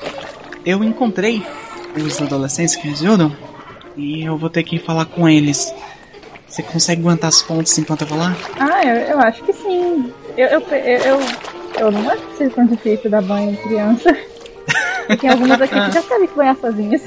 Eu 0.65 0.83
encontrei 0.83 1.45
os 1.95 2.21
adolescentes 2.21 2.75
que 2.75 2.89
ajudam. 2.89 3.35
E 3.95 4.23
eu 4.23 4.37
vou 4.37 4.49
ter 4.49 4.63
que 4.63 4.77
falar 4.77 5.05
com 5.05 5.27
eles. 5.27 5.73
Você 6.47 6.63
consegue 6.63 7.01
aguentar 7.01 7.27
as 7.27 7.41
pontes 7.41 7.77
enquanto 7.77 8.01
eu 8.01 8.07
vou 8.07 8.17
lá? 8.17 8.35
Ah, 8.59 8.83
eu, 8.83 8.95
eu 8.95 9.19
acho 9.19 9.43
que 9.43 9.53
sim. 9.53 10.11
Eu, 10.37 10.47
eu, 10.47 10.61
eu, 10.61 10.99
eu, 10.99 11.19
eu 11.79 11.91
não 11.91 12.09
acho 12.09 12.21
que 12.23 12.37
seja 12.37 12.51
tão 12.55 12.65
difícil 12.65 13.09
dar 13.09 13.21
banho 13.21 13.51
em 13.51 13.55
criança. 13.55 14.15
E 15.09 15.17
tem 15.17 15.29
algumas 15.29 15.59
aqui 15.59 15.73
que 15.73 15.91
já 15.91 16.01
sabem 16.03 16.27
que 16.27 16.35
banhar 16.35 16.55
sozinhas. 16.55 17.01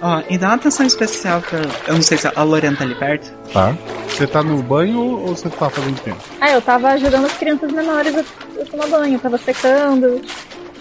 Ó, 0.00 0.22
e 0.30 0.38
dá 0.38 0.46
uma 0.46 0.54
atenção 0.54 0.86
especial 0.86 1.40
pra. 1.42 1.60
Eu 1.88 1.94
não 1.94 2.02
sei 2.02 2.16
se 2.16 2.28
a 2.32 2.42
Lorena 2.42 2.76
tá 2.76 2.84
ali 2.84 2.94
perto. 2.94 3.32
Tá. 3.52 3.76
Você 4.08 4.28
tá 4.28 4.42
no 4.44 4.62
banho 4.62 5.00
ou 5.00 5.34
você 5.34 5.50
tá 5.50 5.68
fazendo 5.68 6.00
tempo? 6.00 6.20
Ah, 6.40 6.52
eu 6.52 6.62
tava 6.62 6.90
ajudando 6.90 7.26
as 7.26 7.36
crianças 7.36 7.72
menores 7.72 8.16
a, 8.16 8.20
a 8.20 8.64
tomar 8.64 8.86
banho. 8.86 9.14
Eu 9.14 9.18
tava 9.18 9.36
secando, 9.38 10.22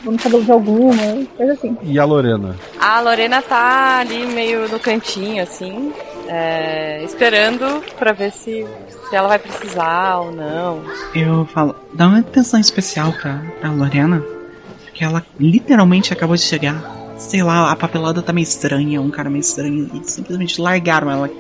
no 0.03 0.17
cabelo 0.17 0.43
de 0.43 0.51
alguma, 0.51 1.25
coisa 1.35 1.53
assim. 1.53 1.75
E 1.81 1.97
a 1.97 2.05
Lorena? 2.05 2.55
A 2.79 2.99
Lorena 3.01 3.41
tá 3.41 3.97
ali 3.99 4.27
meio 4.27 4.69
no 4.69 4.79
cantinho, 4.79 5.41
assim, 5.41 5.91
é, 6.27 7.03
esperando 7.03 7.83
pra 7.97 8.11
ver 8.11 8.31
se, 8.31 8.67
se 9.09 9.15
ela 9.15 9.27
vai 9.27 9.39
precisar 9.39 10.19
ou 10.19 10.31
não. 10.31 10.83
Eu 11.15 11.45
falo, 11.45 11.75
dá 11.93 12.07
uma 12.07 12.19
atenção 12.19 12.59
especial 12.59 13.11
pra, 13.13 13.41
pra 13.59 13.71
Lorena. 13.71 14.23
Porque 14.93 15.03
ela 15.03 15.25
literalmente 15.39 16.13
acabou 16.13 16.35
de 16.35 16.43
chegar. 16.43 17.15
Sei 17.17 17.41
lá, 17.41 17.71
a 17.71 17.75
papelada 17.75 18.21
tá 18.21 18.31
meio 18.31 18.43
estranha, 18.43 19.01
um 19.01 19.09
cara 19.09 19.27
meio 19.27 19.41
estranho. 19.41 19.89
E 19.91 20.07
simplesmente 20.07 20.61
largaram 20.61 21.09
ela. 21.09 21.31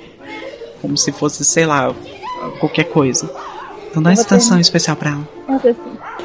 Como 0.81 0.97
se 0.97 1.11
fosse, 1.11 1.45
sei 1.45 1.67
lá, 1.67 1.93
qualquer 2.59 2.85
coisa. 2.85 3.29
Então 3.91 4.01
dá 4.01 4.09
uma 4.09 4.13
atenção 4.13 4.39
terminar. 4.39 4.61
especial 4.61 4.97
pra 4.97 5.11
ela. 5.11 5.29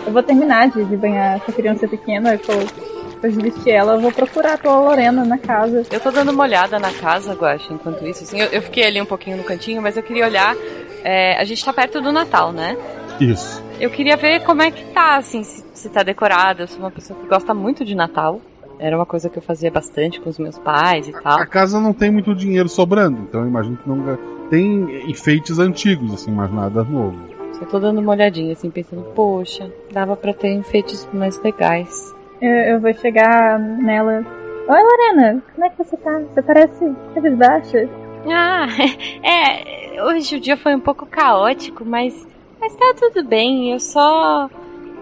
Eu 0.07 0.13
vou 0.13 0.23
terminar 0.23 0.71
de, 0.71 0.83
de 0.87 0.97
banhar 0.97 1.37
essa 1.37 1.53
criança 1.53 1.87
pequena, 1.87 2.33
eu 2.33 2.41
vou, 2.47 2.67
depois 3.11 3.35
de 3.35 3.43
vestir 3.43 3.73
ela, 3.75 3.93
eu 3.93 4.01
vou 4.01 4.11
procurar 4.11 4.57
pela 4.57 4.81
Lorena 4.81 5.23
na 5.23 5.37
casa. 5.37 5.85
Eu 5.91 6.01
tô 6.01 6.11
dando 6.11 6.31
uma 6.31 6.45
olhada 6.45 6.79
na 6.79 6.91
casa, 6.91 7.35
Guaxa, 7.35 7.75
enquanto 7.75 8.07
isso. 8.07 8.25
Assim, 8.25 8.41
eu, 8.41 8.47
eu 8.47 8.63
fiquei 8.63 8.85
ali 8.87 9.03
um 9.03 9.07
pouquinho 9.07 9.37
no 9.37 9.45
cantinho, 9.45 9.83
mas 9.83 9.99
eu 9.99 10.03
queria 10.03 10.25
olhar. 10.25 10.57
é, 11.05 11.37
a 11.39 11.45
gente 11.45 11.63
tá 11.63 11.75
perto 11.75 12.01
do 12.01 12.11
Natal, 12.11 12.53
né? 12.53 12.75
Isso. 13.21 13.63
Eu 13.81 13.91
queria 13.91 14.17
ver 14.17 14.43
como 14.43 14.61
é 14.61 14.71
que 14.71 14.85
tá, 14.93 15.17
assim, 15.17 15.45
se, 15.45 15.65
se 15.73 15.89
tá 15.89 16.03
decorado. 16.03 16.63
Eu 16.63 16.67
sou 16.67 16.81
uma 16.81 16.91
pessoa 16.91 17.19
que 17.19 17.27
gosta 17.27 17.55
muito 17.55 17.85
de 17.85 17.95
Natal. 17.95 18.41
Era 18.79 18.97
uma 18.97 19.07
coisa 19.07 19.29
que 19.29 19.39
eu 19.39 19.43
fazia 19.43 19.71
bastante 19.71 20.21
com 20.21 20.29
os 20.31 20.39
meus 20.39 20.59
pais 20.59 21.09
e 21.09 21.13
tal. 21.13 21.39
A 21.41 21.47
casa 21.47 21.81
não 21.81 21.93
tem 21.93 22.11
muito 22.11 22.35
dinheiro 22.35 22.69
sobrando, 22.69 23.21
então 23.23 23.41
eu 23.41 23.49
imagino 23.49 23.77
que 23.77 23.89
não 23.89 24.19
tem 24.49 25.11
enfeites 25.11 25.59
antigos, 25.59 26.13
assim, 26.13 26.31
mas 26.31 26.53
nada 26.53 26.85
novo. 26.85 27.19
Só 27.53 27.65
tô 27.65 27.79
dando 27.81 28.01
uma 28.01 28.13
olhadinha, 28.13 28.53
assim, 28.53 28.71
pensando, 28.71 29.03
poxa, 29.15 29.71
dava 29.91 30.17
pra 30.17 30.33
ter 30.33 30.53
enfeites 30.53 31.09
mais 31.13 31.41
legais. 31.43 32.15
Eu, 32.41 32.51
eu 32.51 32.81
vou 32.81 32.95
chegar 32.95 33.59
nela. 33.59 34.25
Oi, 34.69 34.83
Lorena, 34.83 35.43
como 35.55 35.67
é 35.67 35.71
que 35.71 35.79
você 35.79 35.97
tá? 35.97 36.21
Você 36.21 36.43
parece 36.43 36.93
cabisbaixa. 37.15 37.89
Ah, 38.31 38.67
é, 39.27 40.03
hoje 40.05 40.37
o 40.37 40.41
dia 40.41 40.57
foi 40.57 40.75
um 40.75 40.81
pouco 40.81 41.05
caótico, 41.07 41.85
mas, 41.85 42.27
mas 42.61 42.75
tá 42.75 42.95
tudo 42.99 43.25
bem. 43.25 43.73
Eu 43.73 43.81
só. 43.81 44.49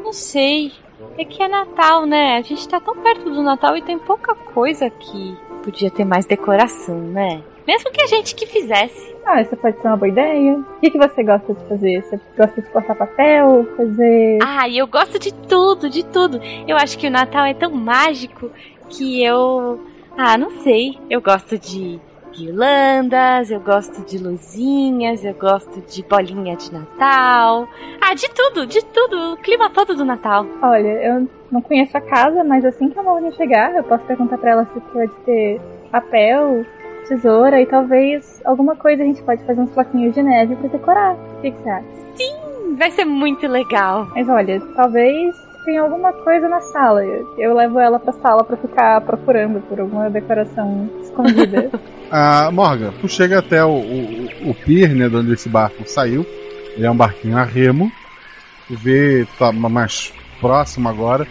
Não 0.03 0.12
sei. 0.12 0.73
É 1.19 1.25
que 1.25 1.42
é 1.42 1.49
Natal, 1.49 2.07
né? 2.07 2.37
A 2.37 2.42
gente 2.42 2.69
tá 2.69 2.81
tão 2.81 2.97
perto 2.97 3.31
do 3.31 3.42
Natal 3.42 3.77
e 3.77 3.83
tem 3.83 3.99
pouca 3.99 4.35
coisa 4.35 4.88
que 4.88 5.37
podia 5.62 5.90
ter 5.90 6.05
mais 6.05 6.27
decoração, 6.27 6.99
né? 6.99 7.42
Mesmo 7.66 7.90
que 7.90 8.01
a 8.01 8.07
gente 8.07 8.35
que 8.35 8.47
fizesse. 8.47 9.14
Ah, 9.27 9.42
isso 9.42 9.57
pode 9.57 9.81
ser 9.81 9.88
uma 9.88 9.97
boa 9.97 10.09
ideia. 10.09 10.57
O 10.57 10.81
que, 10.81 10.90
que 10.90 10.99
você 10.99 11.25
gosta 11.25 11.53
de 11.53 11.69
fazer? 11.69 12.03
Você 12.03 12.21
gosta 12.37 12.62
de 12.62 12.71
cortar 12.71 12.95
papel? 12.95 13.66
Fazer. 13.77 14.38
Ah, 14.40 14.69
eu 14.69 14.87
gosto 14.87 15.19
de 15.19 15.35
tudo, 15.35 15.90
de 15.90 16.05
tudo. 16.05 16.40
Eu 16.69 16.77
acho 16.77 16.97
que 16.97 17.09
o 17.09 17.11
Natal 17.11 17.45
é 17.45 17.53
tão 17.53 17.73
mágico 17.73 18.51
que 18.88 19.23
eu. 19.25 19.81
Ah, 20.16 20.38
não 20.38 20.53
sei. 20.62 20.97
Eu 21.11 21.21
gosto 21.21 21.59
de 21.59 21.99
guirlandas, 22.37 23.51
eu 23.51 23.61
gosto 23.61 24.05
de 24.05 24.18
luzinhas, 24.18 25.25
eu 25.25 25.35
gosto 25.35 25.81
de 25.81 26.03
bolinha 26.03 26.57
de 26.57 26.72
Natal. 26.72 27.66
Ah, 28.01 28.14
de 28.14 28.29
tudo, 28.31 28.66
de 28.66 28.85
tudo. 28.85 29.33
O 29.33 29.37
clima 29.38 29.70
todo 29.70 29.94
do 29.94 30.05
Natal. 30.05 30.46
Olha, 30.62 30.88
eu 31.03 31.29
não 31.51 31.62
conheço 31.62 31.96
a 31.96 32.01
casa, 32.01 32.44
mas 32.44 32.64
assim 32.64 32.90
que 32.90 32.99
a 32.99 33.03
Lorena 33.03 33.33
chegar, 33.33 33.75
eu 33.75 33.85
posso 33.85 34.05
perguntar 34.05 34.38
pra 34.38 34.51
ela 34.51 34.68
se 34.72 34.81
pode 34.81 35.12
ter 35.25 35.61
papel, 35.90 36.64
tesoura 37.09 37.61
e 37.61 37.66
talvez 37.66 38.42
alguma 38.44 38.77
coisa 38.77 39.03
a 39.03 39.07
gente 39.07 39.22
pode 39.22 39.42
fazer 39.44 39.61
uns 39.61 39.72
floquinhos 39.72 40.14
de 40.14 40.22
neve 40.22 40.57
pra 40.57 40.68
decorar. 40.68 41.14
O 41.14 41.40
que, 41.40 41.51
que 41.51 41.62
você 41.62 41.70
acha? 41.70 41.87
Sim, 42.14 42.77
vai 42.77 42.90
ser 42.90 43.05
muito 43.05 43.46
legal. 43.46 44.09
Mas 44.14 44.29
olha, 44.29 44.61
talvez 44.75 45.45
tenha 45.66 45.83
alguma 45.83 46.12
coisa 46.12 46.48
na 46.48 46.61
sala. 46.61 47.05
Eu, 47.05 47.35
eu 47.37 47.55
levo 47.55 47.79
ela 47.79 47.98
pra 47.98 48.12
sala 48.12 48.44
pra 48.44 48.57
ficar 48.57 49.00
procurando 49.02 49.61
por 49.62 49.79
alguma 49.81 50.09
decoração 50.09 50.88
escondida. 51.02 51.70
Ah, 52.09 52.50
Morgan, 52.52 52.92
tu 53.00 53.09
chega 53.09 53.40
até 53.40 53.64
o, 53.64 53.79
o, 53.79 54.50
o 54.50 54.55
pier, 54.55 54.94
né, 54.94 55.09
de 55.09 55.16
onde 55.16 55.33
esse 55.33 55.48
barco 55.48 55.83
saiu. 55.87 56.24
Ele 56.76 56.87
é 56.87 56.88
um 56.88 56.96
barquinho 56.96 57.37
a 57.37 57.42
remo. 57.42 57.90
Tu 58.68 58.76
vê, 58.76 59.26
tá 59.37 59.50
mais 59.50 60.12
próximo 60.40 60.88
agora. 60.88 61.26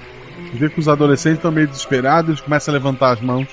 Tu 0.51 0.57
vê 0.57 0.69
que 0.69 0.77
os 0.77 0.89
adolescentes 0.89 1.37
estão 1.37 1.49
meio 1.49 1.65
desesperados, 1.65 2.27
eles 2.27 2.41
começam 2.41 2.73
a 2.73 2.77
levantar 2.77 3.11
as 3.13 3.21
mãos 3.21 3.47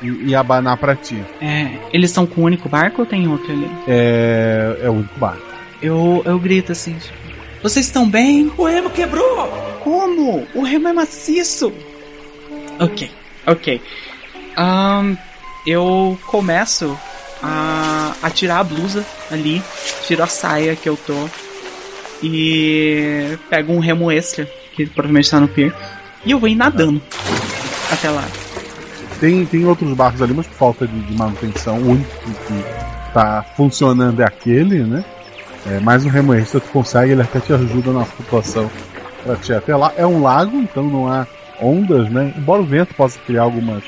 e, 0.00 0.30
e 0.30 0.34
abanar 0.34 0.78
pra 0.78 0.96
ti. 0.96 1.22
É, 1.42 1.76
eles 1.92 2.08
estão 2.08 2.26
com 2.26 2.40
um 2.40 2.44
único 2.44 2.70
barco 2.70 3.02
ou 3.02 3.06
tem 3.06 3.28
outro 3.28 3.52
ali? 3.52 3.70
É, 3.86 4.78
é 4.84 4.88
o 4.88 4.94
único 4.94 5.20
barco. 5.20 5.42
Eu, 5.82 6.22
eu 6.24 6.38
grito 6.38 6.72
assim, 6.72 6.94
tipo, 6.94 7.21
vocês 7.62 7.86
estão 7.86 8.08
bem? 8.08 8.52
O 8.56 8.64
remo 8.64 8.90
quebrou! 8.90 9.48
Como? 9.80 10.46
O 10.54 10.62
remo 10.62 10.88
é 10.88 10.92
maciço! 10.92 11.72
Ok, 12.78 13.10
ok. 13.46 13.80
Ahn, 14.56 15.16
eu 15.66 16.18
começo 16.26 16.98
a, 17.42 18.14
a 18.22 18.30
tirar 18.30 18.58
a 18.58 18.64
blusa 18.64 19.04
ali, 19.30 19.62
tiro 20.06 20.22
a 20.22 20.26
saia 20.26 20.74
que 20.74 20.88
eu 20.88 20.96
tô 20.96 21.28
e 22.22 23.38
pego 23.50 23.72
um 23.72 23.78
remo 23.78 24.10
extra, 24.10 24.48
que 24.74 24.86
provavelmente 24.86 25.30
tá 25.30 25.40
no 25.40 25.48
pier, 25.48 25.74
e 26.24 26.30
eu 26.30 26.38
vou 26.38 26.48
ir 26.48 26.54
nadando 26.54 27.00
até 27.90 28.10
lá. 28.10 28.24
Tem, 29.20 29.44
tem 29.46 29.64
outros 29.64 29.92
barcos 29.94 30.22
ali, 30.22 30.34
mas 30.34 30.46
por 30.46 30.54
falta 30.54 30.86
de, 30.86 30.98
de 31.00 31.14
manutenção, 31.16 31.78
o 31.78 31.90
único 31.90 32.10
que 32.46 33.12
tá 33.12 33.44
funcionando 33.56 34.20
é 34.20 34.24
aquele, 34.24 34.82
né? 34.84 35.04
É, 35.66 35.78
mas 35.80 36.04
o 36.04 36.08
remo 36.08 36.34
extra 36.34 36.60
tu 36.60 36.68
consegue, 36.70 37.12
ele 37.12 37.22
até 37.22 37.38
te 37.40 37.52
ajuda 37.52 37.92
na 37.92 38.04
flutuação 38.04 38.68
pra 39.24 39.36
te 39.36 39.52
até 39.52 39.76
lá. 39.76 39.92
É 39.96 40.06
um 40.06 40.20
lago, 40.22 40.56
então 40.58 40.82
não 40.84 41.06
há 41.10 41.26
ondas, 41.60 42.08
né? 42.10 42.32
Embora 42.36 42.62
o 42.62 42.66
vento 42.66 42.94
possa 42.94 43.18
criar 43.20 43.42
algumas 43.42 43.82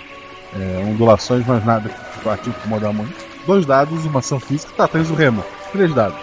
é, 0.57 0.85
ondulações, 0.89 1.45
mas 1.47 1.65
nada 1.65 1.89
que 1.89 2.25
vai 2.25 2.37
te 2.39 2.49
incomodar 2.49 2.93
muito. 2.93 3.13
Dois 3.47 3.67
dados, 3.67 4.05
uma 4.07 4.21
ação 4.21 4.39
física, 4.39 4.73
tá, 4.77 4.87
tens 4.87 5.11
o 5.11 5.15
remo. 5.15 5.43
Três 5.73 5.93
dados. 5.93 6.17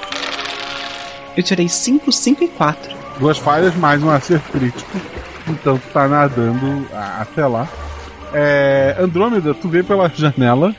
Eu 1.36 1.44
tirei 1.44 1.68
5, 1.68 2.12
5 2.12 2.44
e 2.44 2.48
4. 2.48 2.96
Duas 3.20 3.38
falhas, 3.38 3.76
mais 3.76 4.02
um 4.02 4.10
acerto 4.10 4.50
crítico. 4.52 4.90
Então 5.48 5.78
tu 5.78 5.88
tá 5.94 6.08
nadando 6.08 6.86
a- 6.94 7.22
até 7.22 7.46
lá. 7.46 7.68
É, 8.34 8.96
Andrômeda, 9.00 9.54
tu 9.54 9.68
vê 9.68 9.84
pela 9.84 10.08
janela 10.10 10.74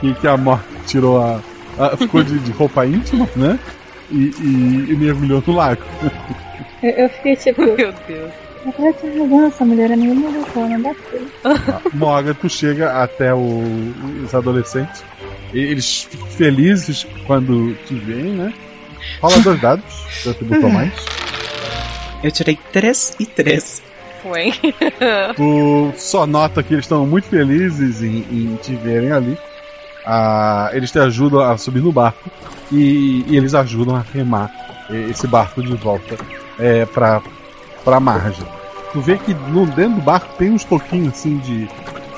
que, 0.00 0.12
que 0.14 0.26
a 0.26 0.36
morte 0.36 0.64
tirou 0.86 1.22
a. 1.22 1.40
a- 1.78 1.96
ficou 1.96 2.22
de, 2.24 2.38
de 2.40 2.50
roupa 2.52 2.84
íntima, 2.86 3.28
né? 3.36 3.58
E, 4.10 4.14
e- 4.40 4.86
e 4.92 4.96
mergulhou 4.96 5.42
no 5.46 5.54
lago. 5.54 5.82
eu, 6.82 6.90
eu 6.90 7.08
fiquei 7.10 7.36
tipo. 7.36 7.62
Meu 7.76 7.92
Deus. 8.06 8.32
Eu 8.78 8.92
tinha 8.94 9.22
razão, 9.22 9.46
essa 9.46 9.64
mulher 9.64 9.90
é 9.92 9.96
meio 9.96 10.14
maluca, 10.16 10.60
não 10.60 10.82
dá 10.82 10.92
pra 11.42 11.80
Morgan, 11.94 12.34
tu 12.34 12.48
chega 12.48 13.00
até 13.02 13.32
o- 13.32 13.92
os 14.24 14.34
adolescentes. 14.34 15.04
E 15.54 15.58
Eles 15.60 16.02
ficam 16.02 16.26
felizes 16.28 17.06
quando 17.26 17.74
te 17.86 17.94
veem, 17.94 18.32
né? 18.32 18.52
Rola 19.20 19.38
dois 19.38 19.60
dados, 19.60 19.84
seu 20.22 20.32
atributo 20.32 20.66
a 20.66 20.68
mais. 20.68 20.92
Eu 22.24 22.30
tirei 22.32 22.58
3 22.72 23.14
e 23.20 23.26
3. 23.26 23.82
Foi. 24.22 24.52
Tu 25.36 25.92
só 25.96 26.26
nota 26.26 26.60
que 26.62 26.74
eles 26.74 26.84
estão 26.86 27.06
muito 27.06 27.28
felizes 27.28 28.02
em, 28.02 28.24
em 28.32 28.58
te 28.60 28.74
verem 28.74 29.12
ali. 29.12 29.38
Ah, 30.06 30.70
eles 30.72 30.90
te 30.92 30.98
ajudam 30.98 31.40
a 31.40 31.58
subir 31.58 31.80
no 31.80 31.90
barco 31.90 32.30
e, 32.70 33.24
e 33.26 33.36
eles 33.36 33.54
ajudam 33.54 33.96
a 33.96 34.04
remar 34.14 34.50
esse 35.10 35.26
barco 35.26 35.60
de 35.62 35.74
volta 35.74 36.16
é, 36.58 36.86
pra, 36.86 37.20
pra 37.84 37.98
margem. 37.98 38.46
Tu 38.92 39.00
vê 39.00 39.18
que 39.18 39.34
no, 39.34 39.66
dentro 39.66 39.96
do 39.96 40.02
barco 40.02 40.28
tem 40.38 40.50
uns 40.50 40.64
toquinhos 40.64 41.14
assim 41.14 41.38
de, 41.38 41.68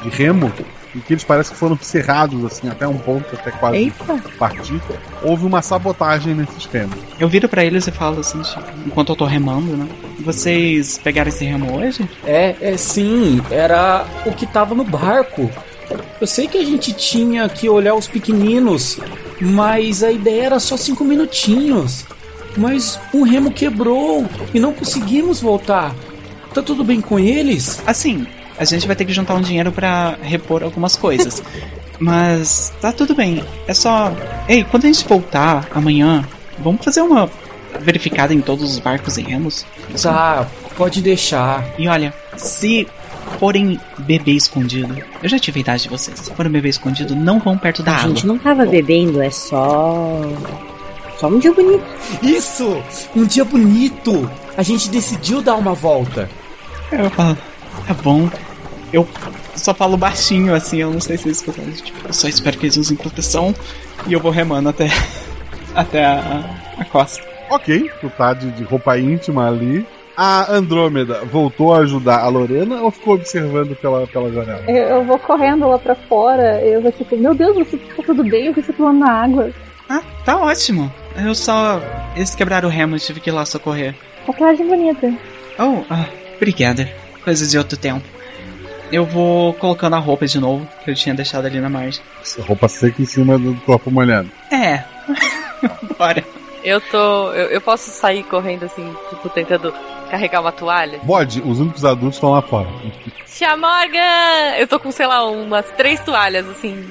de 0.03 0.09
remo 0.11 0.53
e 0.94 1.01
que 1.01 1.12
eles 1.12 1.24
parecem 1.24 1.53
que 1.53 1.59
foram 1.59 1.79
cerrados 1.81 2.44
assim 2.44 2.68
até 2.68 2.87
um 2.87 2.96
ponto, 2.98 3.27
até 3.35 3.51
quase 3.51 3.77
Eita. 3.77 4.22
partir. 4.38 4.81
Houve 5.22 5.44
uma 5.44 5.62
sabotagem 5.62 6.35
nesses 6.35 6.64
remos. 6.66 6.96
Eu 7.18 7.29
viro 7.29 7.48
pra 7.48 7.64
eles 7.64 7.87
e 7.87 7.90
falo 7.90 8.20
assim, 8.20 8.40
tipo, 8.42 8.62
enquanto 8.87 9.11
eu 9.11 9.16
tô 9.16 9.24
remando, 9.24 9.77
né? 9.77 9.88
Vocês 10.20 10.98
pegaram 10.98 11.29
esse 11.29 11.44
remo 11.44 11.79
hoje? 11.79 12.09
É, 12.24 12.55
é 12.61 12.77
sim, 12.77 13.40
era 13.51 14.05
o 14.27 14.33
que 14.33 14.46
tava 14.46 14.74
no 14.74 14.85
barco. 14.85 15.51
Eu 16.20 16.27
sei 16.27 16.46
que 16.46 16.59
a 16.59 16.64
gente 16.64 16.92
tinha 16.92 17.48
que 17.48 17.68
olhar 17.68 17.94
os 17.94 18.07
pequeninos, 18.07 18.98
mas 19.40 20.03
a 20.03 20.11
ideia 20.11 20.46
era 20.46 20.61
só 20.61 20.77
cinco 20.77 21.05
minutinhos. 21.05 22.05
Mas 22.57 22.98
um 23.14 23.22
remo 23.22 23.51
quebrou 23.51 24.27
e 24.53 24.59
não 24.59 24.72
conseguimos 24.72 25.40
voltar. 25.40 25.94
Tá 26.53 26.62
tudo 26.62 26.83
bem 26.83 27.01
com 27.01 27.18
eles? 27.18 27.81
Assim, 27.87 28.27
a 28.59 28.64
gente 28.64 28.87
vai 28.87 28.96
ter 28.96 29.05
que 29.05 29.12
juntar 29.12 29.35
um 29.35 29.40
dinheiro 29.40 29.70
pra 29.70 30.18
repor 30.20 30.62
algumas 30.62 30.96
coisas. 30.96 31.42
Mas 32.01 32.72
tá 32.81 32.92
tudo 32.92 33.14
bem. 33.14 33.42
É 33.66 33.74
só. 33.74 34.12
Ei, 34.48 34.64
quando 34.64 34.85
a 34.85 34.87
gente 34.87 35.07
voltar 35.07 35.68
amanhã, 35.74 36.24
vamos 36.59 36.85
fazer 36.85 37.01
uma 37.01 37.29
verificada 37.81 38.33
em 38.33 38.40
todos 38.40 38.72
os 38.72 38.79
barcos 38.79 39.18
e 39.18 39.22
remos? 39.22 39.66
Tá, 40.01 40.46
pode 40.77 41.01
deixar. 41.01 41.64
E 41.79 41.88
olha, 41.88 42.14
se 42.37 42.87
forem 43.38 43.78
bebê 43.98 44.32
escondido, 44.32 44.96
eu 45.22 45.28
já 45.28 45.38
tive 45.38 45.60
a 45.60 45.62
idade 45.62 45.82
de 45.84 45.88
vocês. 45.88 46.18
Se 46.18 46.34
forem 46.34 46.50
bebê 46.50 46.68
escondido, 46.68 47.14
não 47.14 47.38
vão 47.38 47.56
perto 47.56 47.82
da 47.82 47.92
A 47.92 47.96
água. 47.96 48.08
gente 48.08 48.26
não 48.26 48.38
tava 48.38 48.64
bebendo, 48.66 49.22
é 49.22 49.30
só. 49.30 50.20
Só 51.18 51.28
um 51.28 51.38
dia 51.38 51.52
bonito. 51.52 51.84
Isso! 52.22 52.82
Um 53.14 53.24
dia 53.24 53.44
bonito! 53.44 54.30
A 54.56 54.62
gente 54.62 54.88
decidiu 54.88 55.42
dar 55.42 55.56
uma 55.56 55.74
volta. 55.74 56.28
Eu 56.92 57.10
falo, 57.10 57.36
tá 57.86 57.94
bom. 57.94 58.28
Eu 58.92 59.06
só 59.54 59.74
falo 59.74 59.96
baixinho 59.96 60.54
assim, 60.54 60.78
eu 60.78 60.90
não 60.90 61.00
sei 61.00 61.16
se 61.16 61.24
vocês 61.24 61.38
escutam. 61.38 61.64
Tipo, 61.72 62.06
eu 62.08 62.12
só 62.12 62.28
espero 62.28 62.56
que 62.56 62.66
eles 62.66 62.76
usem 62.76 62.96
proteção 62.96 63.54
e 64.06 64.12
eu 64.12 64.20
vou 64.20 64.30
remando 64.30 64.68
até, 64.68 64.88
até 65.74 66.04
a, 66.04 66.44
a 66.78 66.84
costa. 66.84 67.22
Ok, 67.50 67.90
tu 68.00 68.10
tá 68.10 68.34
de, 68.34 68.50
de 68.52 68.62
roupa 68.64 68.98
íntima 68.98 69.48
ali. 69.48 69.86
A 70.20 70.52
Andrômeda 70.52 71.24
voltou 71.26 71.72
a 71.72 71.78
ajudar 71.78 72.18
a 72.18 72.28
Lorena 72.28 72.83
ou 72.83 72.90
ficou 72.90 73.14
observando 73.14 73.76
pela, 73.76 74.04
pela 74.04 74.33
janela? 74.33 74.64
Eu, 74.66 74.74
eu 74.74 75.04
vou 75.04 75.16
correndo 75.16 75.68
lá 75.68 75.78
pra 75.78 75.94
fora, 75.94 76.61
eu 76.61 76.83
vou 76.83 76.90
tipo, 76.90 77.16
meu 77.16 77.37
Deus, 77.37 77.57
você 77.57 77.76
tá 77.76 78.02
tudo 78.04 78.24
bem? 78.24 78.46
Eu 78.46 78.52
você 78.52 78.72
pulando 78.72 78.98
na 78.98 79.12
água. 79.12 79.52
Ah, 79.88 80.02
tá 80.24 80.37
ótimo. 80.37 80.92
Eu 81.24 81.37
só. 81.37 81.81
Eles 82.16 82.35
quebraram 82.35 82.68
o 82.68 82.72
remo 82.72 82.96
e 82.96 82.98
tive 82.98 83.20
que 83.20 83.31
ir 83.31 83.33
lá 83.33 83.46
socorrer. 83.46 83.94
Tatuagem 84.26 84.66
bonita. 84.66 85.14
Oh, 85.57 85.85
ah, 85.88 86.07
obrigada. 86.35 86.90
Coisas 87.22 87.52
de 87.52 87.57
outro 87.57 87.78
tempo. 87.78 88.04
Eu 88.90 89.04
vou 89.04 89.54
colocando 89.54 89.94
a 89.94 90.00
roupa 90.00 90.26
de 90.26 90.40
novo, 90.40 90.66
que 90.85 90.90
eu 90.90 90.96
tinha 90.96 91.14
deixado 91.14 91.46
ali 91.46 91.61
na 91.61 91.70
margem. 91.70 92.02
Essa 92.20 92.42
roupa 92.42 92.66
seca 92.66 93.00
em 93.00 93.07
cima 93.07 93.38
do 93.38 93.54
corpo 93.61 93.88
molhado. 93.88 94.28
É. 94.50 94.83
Bora. 95.96 96.24
Eu 96.64 96.81
tô. 96.81 97.33
Eu, 97.35 97.50
eu 97.50 97.61
posso 97.61 97.88
sair 97.92 98.24
correndo 98.24 98.64
assim, 98.64 98.92
tipo, 99.11 99.28
tentando 99.28 99.72
carregar 100.10 100.40
uma 100.40 100.52
toalha? 100.52 100.98
Bode, 101.02 101.40
os 101.44 101.60
únicos 101.60 101.84
adultos 101.84 102.16
estão 102.16 102.30
lá 102.32 102.42
fora. 102.42 102.68
Tia 103.26 103.56
Morgan! 103.56 104.56
Eu 104.58 104.66
tô 104.66 104.80
com, 104.80 104.90
sei 104.90 105.06
lá, 105.06 105.24
umas 105.28 105.70
três 105.72 106.00
toalhas, 106.00 106.48
assim, 106.48 106.84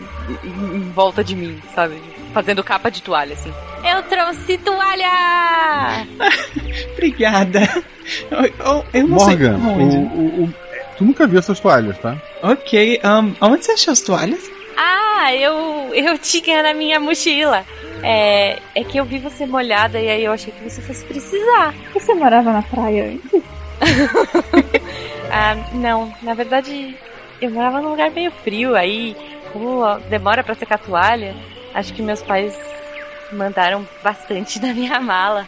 em, 0.43 0.75
em 0.77 0.91
volta 0.91 1.23
de 1.23 1.35
mim, 1.35 1.61
sabe? 1.75 2.01
Fazendo 2.33 2.63
capa 2.63 2.89
de 2.89 3.01
toalha, 3.01 3.33
assim. 3.33 3.51
Eu 3.83 4.03
trouxe 4.03 4.57
toalha! 4.59 6.07
Obrigada. 6.93 7.61
Eu, 8.31 8.39
eu, 8.45 8.85
eu 8.93 9.07
não 9.07 9.17
Morgan, 9.17 9.59
sei 9.59 9.67
o, 9.67 9.99
o- 9.99 10.43
o- 10.45 10.53
tu 10.97 11.03
nunca 11.05 11.27
viu 11.27 11.39
essas 11.39 11.59
toalhas, 11.59 11.97
tá? 11.99 12.15
Ok, 12.41 13.01
um, 13.03 13.35
onde 13.45 13.65
você 13.65 13.73
achou 13.73 13.91
as 13.91 14.01
toalhas? 14.01 14.49
Ah, 14.77 15.33
eu, 15.33 15.91
eu 15.93 16.17
tinha 16.21 16.61
na 16.63 16.73
minha 16.73 16.99
mochila. 16.99 17.65
É, 18.03 18.59
é 18.75 18.83
que 18.83 18.97
eu 18.97 19.05
vi 19.05 19.17
você 19.17 19.45
molhada 19.45 19.99
e 19.99 20.07
aí 20.07 20.23
eu 20.23 20.31
achei 20.31 20.53
que 20.53 20.63
você 20.63 20.81
fosse 20.81 21.03
precisar. 21.05 21.73
Você 21.93 22.13
morava 22.13 22.53
na 22.53 22.61
praia 22.61 23.05
antes? 23.05 23.41
Ah, 25.29 25.55
não, 25.73 26.13
na 26.21 26.33
verdade, 26.33 26.95
eu 27.41 27.51
morava 27.51 27.81
num 27.81 27.89
lugar 27.89 28.09
meio 28.11 28.31
frio, 28.31 28.75
aí, 28.75 29.15
como 29.51 29.83
demora 30.09 30.43
pra 30.43 30.55
secar 30.55 30.75
a 30.75 30.79
toalha, 30.79 31.35
acho 31.73 31.93
que 31.93 32.01
meus 32.01 32.21
pais 32.21 32.57
mandaram 33.31 33.87
bastante 34.03 34.59
na 34.63 34.73
minha 34.73 34.99
mala. 34.99 35.47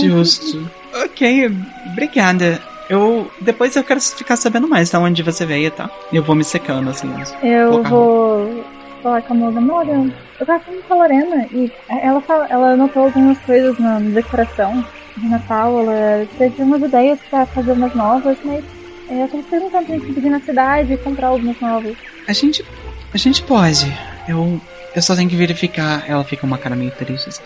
Justo. 0.00 0.70
Ok, 0.92 1.50
obrigada. 1.86 2.60
Eu. 2.88 3.30
Depois 3.40 3.76
eu 3.76 3.84
quero 3.84 4.00
ficar 4.00 4.36
sabendo 4.36 4.68
mais 4.68 4.90
de 4.90 4.96
onde 4.96 5.22
você 5.22 5.44
veio, 5.44 5.70
tá? 5.70 5.90
Eu 6.12 6.22
vou 6.22 6.34
me 6.34 6.44
secando, 6.44 6.90
assim. 6.90 7.08
Eu 7.42 7.82
vou 7.82 8.64
falar 9.02 9.22
com 9.22 9.34
a 9.34 9.36
Morgan. 9.36 9.60
Morgan, 9.60 10.12
eu 10.40 10.46
tava 10.46 10.60
falando 10.60 10.82
com 10.84 10.94
a 10.94 10.96
Lorena 10.96 11.46
e 11.52 11.70
ela, 11.88 12.20
fala, 12.20 12.46
ela 12.48 12.76
notou 12.76 13.04
algumas 13.04 13.38
coisas 13.38 13.78
na 13.78 13.98
decoração 14.00 14.84
de 15.16 15.28
Natal. 15.28 15.80
Ela 15.80 16.26
teve 16.38 16.62
umas 16.62 16.82
ideias 16.82 17.18
pra 17.28 17.46
fazer 17.46 17.72
umas 17.72 17.94
novas, 17.94 18.38
mas 18.44 18.64
é, 19.10 19.22
eu 19.24 19.28
tava 19.28 19.42
perguntando 19.44 19.86
pra 19.86 19.96
gente 19.96 20.18
ir 20.18 20.30
na 20.30 20.40
cidade 20.40 20.92
e 20.92 20.96
comprar 20.96 21.28
algumas 21.28 21.60
novas. 21.60 21.96
A 22.26 22.32
gente. 22.32 22.64
A 23.12 23.18
gente 23.18 23.42
pode. 23.42 23.92
Eu. 24.26 24.60
Eu 24.94 25.02
só 25.02 25.14
tenho 25.14 25.28
que 25.28 25.36
verificar. 25.36 26.04
Ela 26.08 26.24
fica 26.24 26.46
uma 26.46 26.58
cara 26.58 26.74
meio 26.74 26.90
triste. 26.90 27.28
assim. 27.28 27.42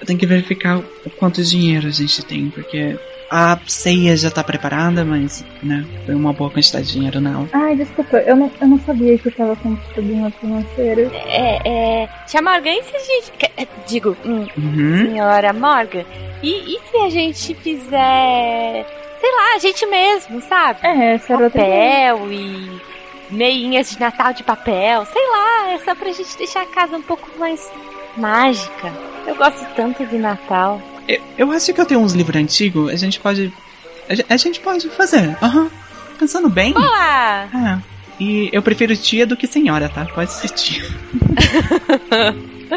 Eu 0.00 0.06
tenho 0.06 0.18
que 0.18 0.26
verificar 0.26 0.78
o 0.78 1.10
quanto 1.18 1.42
dinheiro 1.42 1.86
a 1.86 1.90
gente 1.90 2.22
tem, 2.24 2.50
porque 2.50 2.96
a 3.36 3.58
ceia 3.66 4.16
já 4.16 4.30
tá 4.30 4.44
preparada, 4.44 5.04
mas, 5.04 5.44
né, 5.60 5.84
foi 6.06 6.14
uma 6.14 6.32
boa 6.32 6.48
quantidade 6.50 6.86
de 6.86 6.92
dinheiro 6.92 7.20
nela. 7.20 7.48
Ai, 7.52 7.74
desculpa, 7.74 8.18
eu 8.18 8.36
não, 8.36 8.48
eu 8.60 8.68
não 8.68 8.78
sabia 8.80 9.18
que 9.18 9.28
tava 9.32 9.56
com 9.56 9.74
problema 9.92 10.30
financeiro. 10.40 11.10
É, 11.26 11.58
é. 12.04 12.08
Tia 12.28 12.40
Morgan, 12.40 12.70
e 12.70 12.82
se 12.84 12.94
a 12.96 13.00
gente. 13.00 13.32
que- 13.36 13.50
é, 13.56 13.66
Digo, 13.88 14.16
hum, 14.24 14.46
Uhum. 14.56 15.06
senhora 15.10 15.52
Morgan, 15.52 16.04
e, 16.42 16.76
e 16.76 16.80
se 16.88 16.96
a 16.98 17.10
gente 17.10 17.54
fizer. 17.54 18.86
Sei 19.20 19.30
lá, 19.32 19.54
a 19.56 19.58
gente 19.58 19.84
mesmo, 19.86 20.40
sabe? 20.42 20.78
É, 20.82 21.14
essa 21.14 21.32
era 21.32 21.44
outra 21.44 21.60
Papel 21.60 22.32
e 22.32 22.80
meinhas 23.30 23.90
de 23.90 23.98
Natal 23.98 24.32
de 24.32 24.42
papel, 24.44 25.04
sei 25.06 25.22
lá, 25.30 25.72
é 25.72 25.78
só 25.78 25.94
pra 25.94 26.12
gente 26.12 26.36
deixar 26.36 26.62
a 26.62 26.66
casa 26.66 26.96
um 26.96 27.02
pouco 27.02 27.28
mais 27.38 27.68
mágica. 28.16 28.92
Eu 29.26 29.34
gosto 29.34 29.64
tanto 29.74 30.04
de 30.06 30.18
Natal. 30.18 30.80
Eu, 31.08 31.20
eu 31.38 31.50
acho 31.52 31.72
que 31.72 31.80
eu 31.80 31.86
tenho 31.86 32.00
uns 32.00 32.12
livros 32.12 32.36
antigos, 32.40 32.90
a 32.92 32.96
gente 32.96 33.18
pode. 33.20 33.52
A, 34.28 34.34
a 34.34 34.36
gente 34.36 34.60
pode 34.60 34.88
fazer. 34.90 35.36
Aham. 35.42 35.70
Pensando 36.18 36.48
bem. 36.48 36.72
Olá! 36.76 37.48
Ah, 37.52 37.78
e 38.20 38.48
eu 38.52 38.62
prefiro 38.62 38.96
tia 38.96 39.26
do 39.26 39.36
que 39.36 39.46
senhora, 39.46 39.88
tá? 39.88 40.04
Pode 40.06 40.32
ser 40.32 40.48
tia. 40.50 40.82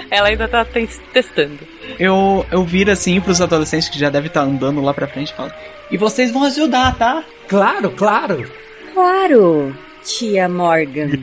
Ela 0.10 0.30
ainda 0.30 0.48
tá 0.48 0.66
tes- 0.66 1.02
testando. 1.13 1.60
Eu, 2.00 2.46
eu 2.52 2.63
viro 2.63 2.92
assim 2.92 3.20
pros 3.22 3.42
adolescentes 3.42 3.90
que 3.90 4.00
já 4.00 4.10
devem 4.10 4.28
estar 4.28 4.42
andando 4.42 4.82
lá 4.82 4.94
pra 4.94 5.08
frente 5.08 5.32
e 5.32 5.36
falo. 5.36 5.52
E 5.90 5.98
vocês 5.98 6.32
vão 6.32 6.44
ajudar, 6.44 6.96
tá? 6.96 7.24
Claro, 7.48 7.92
claro. 7.92 8.50
Claro, 8.94 9.76
tia 10.08 10.48
Morgan. 10.48 11.12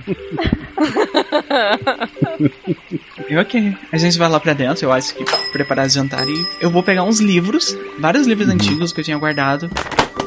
Ok. 3.40 3.76
A 3.90 3.96
gente 3.96 4.18
vai 4.18 4.28
lá 4.28 4.38
pra 4.38 4.52
dentro, 4.52 4.84
eu 4.84 4.92
acho 4.92 5.14
que 5.14 5.24
preparar 5.50 5.88
jantar 5.88 6.28
e 6.28 6.46
eu 6.60 6.68
vou 6.68 6.82
pegar 6.82 7.04
uns 7.04 7.20
livros, 7.20 7.76
vários 7.98 8.26
livros 8.26 8.48
antigos 8.48 8.92
que 8.92 9.00
eu 9.00 9.04
tinha 9.04 9.16
guardado, 9.16 9.70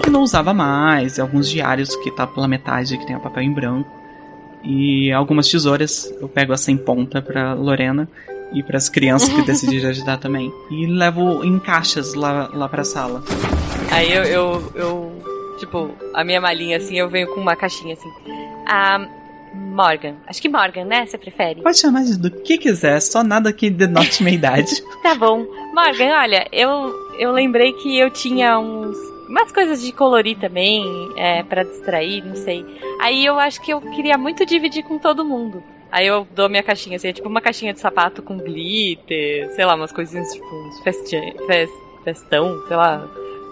que 0.02 0.10
não 0.10 0.24
usava 0.24 0.54
mais, 0.54 1.20
alguns 1.20 1.48
diários 1.50 1.96
que 1.98 2.10
tá 2.10 2.26
pela 2.26 2.48
metade, 2.48 2.98
que 2.98 3.06
tem 3.06 3.16
o 3.16 3.20
papel 3.20 3.44
em 3.44 3.54
branco. 3.54 3.90
E 4.64 5.12
algumas 5.12 5.48
tesouras, 5.48 6.12
eu 6.20 6.28
pego 6.28 6.54
a 6.54 6.58
sem 6.58 6.76
ponta 6.76 7.22
pra 7.22 7.54
Lorena 7.54 8.10
e 8.52 8.64
pras 8.64 8.90
crianças 8.90 9.30
que 9.30 9.42
decidiram 9.46 9.90
ajudar 9.90 10.18
também. 10.18 10.52
E 10.72 10.88
levo 10.88 11.44
em 11.44 11.60
caixas 11.60 12.16
lá, 12.16 12.50
lá 12.52 12.68
pra 12.68 12.84
sala. 12.84 13.24
Aí 13.92 14.12
eu, 14.12 14.24
eu, 14.24 14.72
eu, 14.76 15.37
tipo, 15.58 15.92
a 16.14 16.24
minha 16.24 16.40
malinha 16.42 16.78
assim, 16.78 16.98
eu 16.98 17.10
venho 17.10 17.28
com 17.34 17.40
uma 17.42 17.56
caixinha 17.56 17.94
assim. 17.94 18.10
Ah, 18.66 19.06
Morgan. 19.54 20.16
Acho 20.28 20.42
que 20.42 20.50
Morgan, 20.50 20.86
né? 20.86 21.06
Você 21.06 21.18
prefere? 21.18 21.62
Pode 21.62 21.80
chamar 21.80 22.04
de 22.04 22.18
do 22.18 22.30
que 22.30 22.58
quiser, 22.58 23.00
só 23.02 23.24
nada 23.24 23.52
que 23.54 23.70
denote 23.70 24.24
minha 24.24 24.36
idade. 24.36 24.84
Tá 25.04 25.16
bom. 25.16 25.46
Morgan, 25.74 26.18
olha, 26.20 26.48
eu, 26.52 26.94
eu 27.18 27.32
lembrei 27.32 27.72
que 27.74 27.98
eu 27.98 28.10
tinha 28.10 28.60
uns. 28.60 28.98
Umas 29.30 29.52
coisas 29.52 29.82
de 29.82 29.92
colorir 29.92 30.38
também, 30.38 30.86
é, 31.18 31.44
para 31.44 31.64
distrair, 31.64 32.24
não 32.26 32.36
sei. 32.36 32.66
Aí 33.00 33.26
eu 33.26 33.38
acho 33.40 33.62
que 33.62 33.72
eu 33.72 33.80
queria 33.82 34.18
muito 34.18 34.46
dividir 34.46 34.84
com 34.84 34.98
todo 34.98 35.24
mundo. 35.26 35.62
Aí 35.92 36.06
eu 36.08 36.26
dou 36.36 36.50
minha 36.50 36.64
caixinha, 36.64 36.96
assim, 36.98 37.08
é 37.10 37.14
tipo 37.14 37.28
uma 37.30 37.40
caixinha 37.42 37.74
de 37.74 37.80
sapato 37.80 38.22
com 38.22 38.38
glitter, 38.38 39.50
sei 39.54 39.66
lá, 39.66 39.76
umas 39.76 39.92
coisinhas, 39.92 40.32
tipo, 40.34 40.46
uns 40.46 40.80
festia- 40.82 41.36
fes- 41.46 41.70
festão, 42.04 42.62
sei 42.68 42.76
lá, 42.78 43.06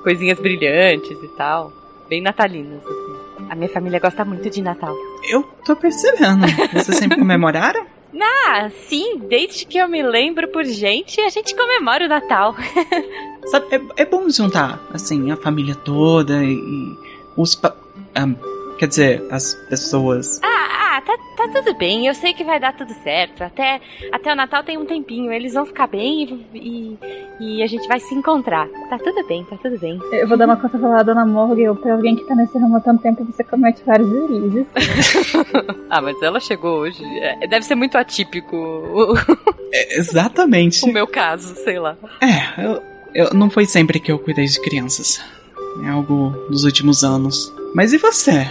coisinhas 0.03 0.39
brilhantes 0.39 1.17
e 1.23 1.27
tal. 1.37 1.71
Bem 2.09 2.21
natalinas, 2.21 2.81
assim. 2.85 3.45
A 3.49 3.55
minha 3.55 3.69
família 3.69 3.99
gosta 3.99 4.23
muito 4.25 4.49
de 4.49 4.61
Natal. 4.61 4.95
Eu 5.29 5.43
tô 5.65 5.75
percebendo. 5.75 6.45
Vocês 6.73 6.97
sempre 6.97 7.17
comemoraram? 7.17 7.85
Ah, 8.47 8.69
sim, 8.87 9.17
desde 9.27 9.65
que 9.65 9.77
eu 9.77 9.89
me 9.89 10.01
lembro 10.03 10.47
por 10.49 10.63
gente, 10.63 11.19
a 11.19 11.29
gente 11.29 11.53
comemora 11.55 12.05
o 12.05 12.07
Natal. 12.07 12.55
Sabe, 13.47 13.65
é, 13.71 14.03
é 14.03 14.05
bom 14.05 14.29
juntar, 14.29 14.79
assim, 14.93 15.31
a 15.31 15.35
família 15.35 15.73
toda 15.75 16.41
e, 16.43 16.53
e 16.53 16.97
os. 17.35 17.55
pa- 17.55 17.75
ah, 18.13 18.27
quer 18.77 18.87
dizer, 18.87 19.23
as 19.31 19.55
pessoas. 19.67 20.39
Ah, 20.43 20.84
ah, 20.95 21.01
tá, 21.01 21.17
tá 21.35 21.47
tudo 21.49 21.75
bem, 21.75 22.07
eu 22.07 22.15
sei 22.15 22.33
que 22.33 22.43
vai 22.43 22.57
dar 22.59 22.73
tudo 22.73 22.93
certo. 23.03 23.43
Até, 23.43 23.81
até 24.11 24.31
o 24.31 24.35
Natal 24.35 24.63
tem 24.63 24.77
um 24.77 24.85
tempinho, 24.85 25.31
eles 25.31 25.53
vão 25.53 25.65
ficar 25.65 25.87
bem 25.87 26.47
e, 26.53 26.57
e, 26.57 27.57
e 27.57 27.63
a 27.63 27.67
gente 27.67 27.85
vai 27.87 27.99
se 27.99 28.15
encontrar. 28.15 28.67
Tá 28.89 28.97
tudo 28.97 29.27
bem, 29.27 29.43
tá 29.43 29.57
tudo 29.57 29.77
bem. 29.77 29.99
Eu 30.13 30.27
vou 30.27 30.37
dar 30.37 30.45
uma 30.45 30.55
conta 30.55 30.77
pra 30.77 31.03
Dona 31.03 31.25
Morgan, 31.25 31.75
pra 31.75 31.93
alguém 31.93 32.15
que 32.15 32.23
tá 32.25 32.35
nesse 32.35 32.57
ramo 32.57 32.77
há 32.77 32.79
tanto 32.79 33.01
tempo, 33.01 33.25
você 33.25 33.43
comete 33.43 33.81
vários 33.85 34.09
deslizes. 34.09 34.65
Ah, 35.89 36.01
mas 36.01 36.21
ela 36.21 36.39
chegou 36.39 36.79
hoje. 36.79 37.03
É, 37.19 37.47
deve 37.47 37.63
ser 37.65 37.75
muito 37.75 37.97
atípico 37.97 39.13
É, 39.71 39.97
exatamente. 39.97 40.83
o 40.83 40.91
meu 40.91 41.07
caso, 41.07 41.55
sei 41.55 41.79
lá. 41.79 41.95
É, 42.21 42.65
eu, 42.65 42.81
eu, 43.13 43.33
não 43.33 43.49
foi 43.49 43.65
sempre 43.65 43.99
que 43.99 44.11
eu 44.11 44.19
cuidei 44.19 44.45
de 44.45 44.59
crianças. 44.61 45.21
É 45.83 45.89
algo 45.89 46.31
dos 46.49 46.63
últimos 46.63 47.03
anos. 47.03 47.53
Mas 47.73 47.93
e 47.93 47.97
você? 47.97 48.47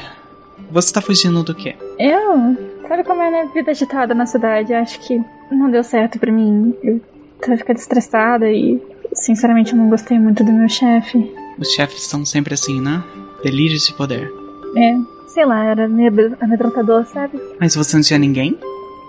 Você 0.71 0.93
tá 0.93 1.01
fugindo 1.01 1.43
do 1.43 1.55
quê? 1.55 1.77
Eu, 1.99 2.57
sabe 2.89 3.05
como 3.05 3.23
é 3.23 3.43
a 3.43 3.47
vida 3.47 3.71
agitada 3.71 4.15
na 4.15 4.27
cidade? 4.27 4.75
Acho 4.75 4.99
que 5.01 5.23
não 5.51 5.71
deu 5.71 5.85
certo 5.85 6.19
pra 6.19 6.33
mim. 6.33 6.75
Eu 6.83 7.01
tava 7.41 7.57
ficando 7.57 7.79
estressada 7.79 8.51
e, 8.51 8.81
sinceramente, 9.13 9.73
eu 9.73 9.79
não 9.79 9.89
gostei 9.89 10.19
muito 10.19 10.43
do 10.45 10.53
meu 10.53 10.69
chefe. 10.69 11.33
Os 11.59 11.73
chefes 11.73 12.03
são 12.03 12.25
sempre 12.25 12.55
assim, 12.55 12.81
né? 12.81 13.03
Delírios 13.43 13.87
de 13.87 13.95
poder. 13.95 14.31
É, 14.77 14.97
sei 15.29 15.45
lá, 15.45 15.65
era 15.65 15.89
meio 15.89 16.37
amedrontador, 16.41 17.05
sabe? 17.07 17.41
Mas 17.61 17.75
você 17.77 17.97
não 17.97 18.03
tinha 18.03 18.19
ninguém? 18.19 18.59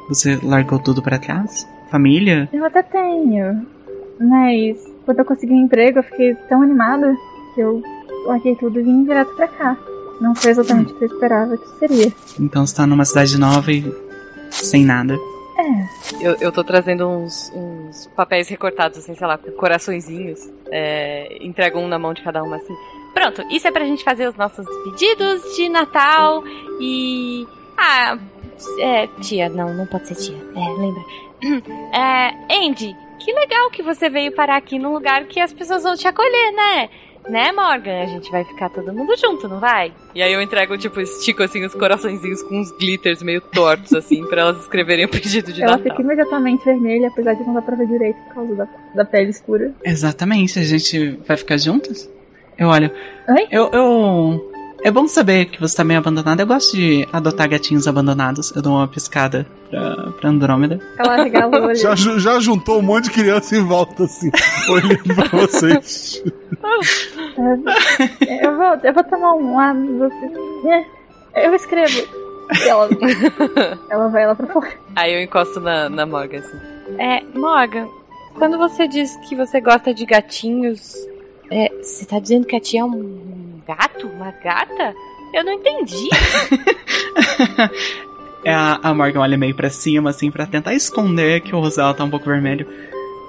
Você 0.09 0.39
largou 0.43 0.77
tudo 0.77 1.01
pra 1.01 1.17
trás? 1.17 1.67
Família? 1.89 2.47
Eu 2.53 2.65
até 2.65 2.83
tenho, 2.83 3.65
mas 4.19 4.77
quando 5.05 5.19
eu 5.19 5.25
consegui 5.25 5.53
um 5.53 5.63
emprego, 5.63 5.99
eu 5.99 6.03
fiquei 6.03 6.35
tão 6.49 6.61
animada 6.61 7.15
que 7.53 7.61
eu 7.61 7.81
larguei 8.25 8.55
tudo 8.55 8.79
e 8.79 8.83
vim 8.83 9.03
direto 9.03 9.35
pra 9.35 9.47
cá. 9.47 9.77
Não 10.21 10.33
foi 10.35 10.51
exatamente 10.51 10.93
o 10.93 10.95
que 10.95 11.03
eu 11.03 11.07
esperava 11.07 11.57
que 11.57 11.67
seria. 11.79 12.13
Então 12.39 12.65
você 12.65 12.75
tá 12.75 12.87
numa 12.87 13.05
cidade 13.05 13.37
nova 13.37 13.71
e 13.71 13.83
sem 14.49 14.85
nada. 14.85 15.17
É, 15.57 16.25
Eu, 16.27 16.35
eu 16.41 16.51
tô 16.51 16.63
trazendo 16.63 17.07
uns, 17.07 17.51
uns 17.55 18.07
papéis 18.15 18.47
recortados, 18.49 18.99
assim, 18.99 19.15
sei 19.15 19.25
lá, 19.27 19.37
com 19.37 19.51
coraçõezinhos. 19.51 20.39
É, 20.71 21.37
entrego 21.41 21.79
um 21.79 21.87
na 21.87 21.97
mão 21.99 22.13
de 22.13 22.21
cada 22.21 22.43
uma, 22.43 22.57
assim. 22.57 22.75
Pronto, 23.13 23.41
isso 23.49 23.67
é 23.67 23.71
pra 23.71 23.85
gente 23.85 24.03
fazer 24.03 24.27
os 24.27 24.35
nossos 24.35 24.65
pedidos 24.83 25.55
de 25.55 25.69
Natal 25.69 26.43
e. 26.79 27.47
Ah, 27.77 28.17
é, 28.79 29.07
tia, 29.21 29.47
não, 29.49 29.73
não 29.73 29.85
pode 29.87 30.07
ser 30.07 30.15
tia. 30.15 30.37
É, 30.55 30.79
lembra. 30.79 31.03
É, 31.93 32.55
Andy, 32.65 32.95
que 33.19 33.31
legal 33.31 33.69
que 33.69 33.81
você 33.83 34.09
veio 34.09 34.33
parar 34.33 34.57
aqui 34.57 34.79
num 34.79 34.93
lugar 34.93 35.25
que 35.25 35.39
as 35.39 35.53
pessoas 35.53 35.83
vão 35.83 35.95
te 35.95 36.07
acolher, 36.07 36.51
né? 36.53 36.89
Né, 37.29 37.51
Morgan? 37.51 38.03
A 38.03 38.05
gente 38.05 38.29
vai 38.31 38.43
ficar 38.45 38.69
todo 38.69 38.93
mundo 38.93 39.15
junto, 39.17 39.47
não 39.47 39.59
vai? 39.59 39.91
E 40.13 40.21
aí 40.21 40.31
eu 40.31 40.41
entrego, 40.41 40.77
tipo, 40.77 41.01
estico 41.01 41.41
assim 41.43 41.63
os 41.65 41.73
coraçõezinhos 41.73 42.43
com 42.43 42.59
uns 42.59 42.71
glitters 42.77 43.23
meio 43.23 43.41
tortos, 43.41 43.93
assim, 43.93 44.23
pra 44.27 44.41
elas 44.41 44.59
escreverem 44.61 45.05
o 45.05 45.09
pedido 45.09 45.51
de 45.51 45.61
ela 45.63 45.77
Natal. 45.77 45.89
fica 45.91 46.01
imediatamente 46.01 46.63
vermelha, 46.63 47.07
apesar 47.07 47.33
de 47.33 47.43
não 47.43 47.53
dar 47.55 47.61
pra 47.63 47.75
ver 47.75 47.87
direito 47.87 48.17
por 48.27 48.33
causa 48.35 48.55
da, 48.55 48.67
da 48.95 49.05
pele 49.05 49.29
escura. 49.31 49.73
Exatamente, 49.83 50.59
a 50.59 50.63
gente 50.63 51.19
vai 51.27 51.35
ficar 51.37 51.57
juntas? 51.57 52.09
Eu 52.57 52.67
olho. 52.69 52.91
Oi? 53.27 53.47
Eu, 53.51 53.69
eu. 53.73 54.51
É 54.83 54.91
bom 54.91 55.07
saber 55.07 55.45
que 55.45 55.59
você 55.59 55.75
tá 55.77 55.83
meio 55.83 55.99
abandonada. 55.99 56.43
Eu 56.43 56.47
gosto 56.47 56.75
de 56.75 57.07
adotar 57.11 57.49
gatinhos 57.49 57.87
abandonados. 57.87 58.55
Eu 58.55 58.61
dou 58.61 58.73
uma 58.73 58.87
piscada 58.87 59.45
pra, 59.69 60.11
pra 60.19 60.29
Andrômeda. 60.29 60.79
Ela 60.99 61.23
regala 61.23 61.59
o 61.59 61.63
olho. 61.65 61.75
Já, 61.75 61.95
já 61.95 62.39
juntou 62.39 62.79
um 62.79 62.83
monte 62.83 63.05
de 63.05 63.11
criança 63.11 63.55
em 63.57 63.63
volta, 63.63 64.03
assim, 64.03 64.29
olhando 64.69 65.15
pra 65.15 65.39
vocês. 65.39 66.23
Eu, 67.37 68.55
vou, 68.57 68.65
eu 68.83 68.93
vou 68.93 69.03
tomar 69.03 69.33
um 69.33 69.59
ar. 69.59 69.75
você- 69.75 70.85
é, 71.33 71.47
Eu 71.47 71.53
escrevo. 71.55 72.07
E 72.63 72.67
ela, 72.69 72.87
ela 73.89 74.07
vai 74.09 74.25
lá 74.27 74.35
pra 74.35 74.47
fora. 74.47 74.71
Aí 74.95 75.13
eu 75.13 75.21
encosto 75.21 75.59
na, 75.59 75.89
na 75.89 76.05
Morgan, 76.05 76.39
assim. 76.39 76.57
É, 76.99 77.23
Morgan, 77.37 77.87
quando 78.35 78.57
você 78.57 78.87
diz 78.87 79.15
que 79.27 79.35
você 79.35 79.59
gosta 79.59 79.93
de 79.93 80.05
gatinhos, 80.05 80.95
é, 81.49 81.69
você 81.81 82.05
tá 82.05 82.19
dizendo 82.19 82.45
que 82.45 82.55
a 82.55 82.59
tia 82.59 82.81
é 82.81 82.83
um 82.83 83.59
gato? 83.67 84.07
Uma 84.07 84.31
gata? 84.31 84.93
Eu 85.33 85.43
não 85.43 85.53
entendi. 85.53 86.09
É, 88.45 88.53
a, 88.53 88.79
a 88.83 88.93
Morgan 88.93 89.21
olha 89.21 89.35
meio 89.39 89.55
pra 89.55 89.71
cima, 89.71 90.11
assim, 90.11 90.29
pra 90.29 90.45
tentar 90.45 90.75
esconder 90.75 91.41
que 91.41 91.55
o 91.55 91.59
rosto 91.59 91.77
dela 91.77 91.95
tá 91.95 92.03
um 92.03 92.11
pouco 92.11 92.27
vermelho. 92.27 92.67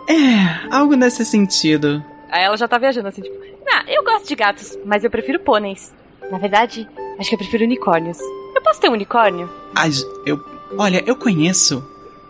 É, 0.07 0.68
algo 0.70 0.94
nesse 0.94 1.24
sentido. 1.24 2.05
Aí 2.31 2.44
ela 2.44 2.55
já 2.55 2.68
tá 2.68 2.76
viajando, 2.76 3.09
assim, 3.09 3.22
tipo, 3.22 3.35
ah, 3.66 3.83
eu 3.88 4.05
gosto 4.05 4.29
de 4.29 4.35
gatos, 4.35 4.79
mas 4.85 5.05
eu 5.05 5.11
prefiro 5.11 5.40
pôneis. 5.40 5.94
Na 6.31 6.37
verdade, 6.37 6.87
acho 7.18 7.31
que 7.31 7.35
eu 7.35 7.38
prefiro 7.38 7.64
unicórnios. 7.64 8.18
Eu 8.55 8.61
posso 8.61 8.79
ter 8.79 8.90
um 8.90 8.92
unicórnio? 8.92 9.48
Ah, 9.74 9.87
eu. 10.26 10.38
Olha, 10.76 11.02
eu 11.07 11.16
conheço 11.16 11.83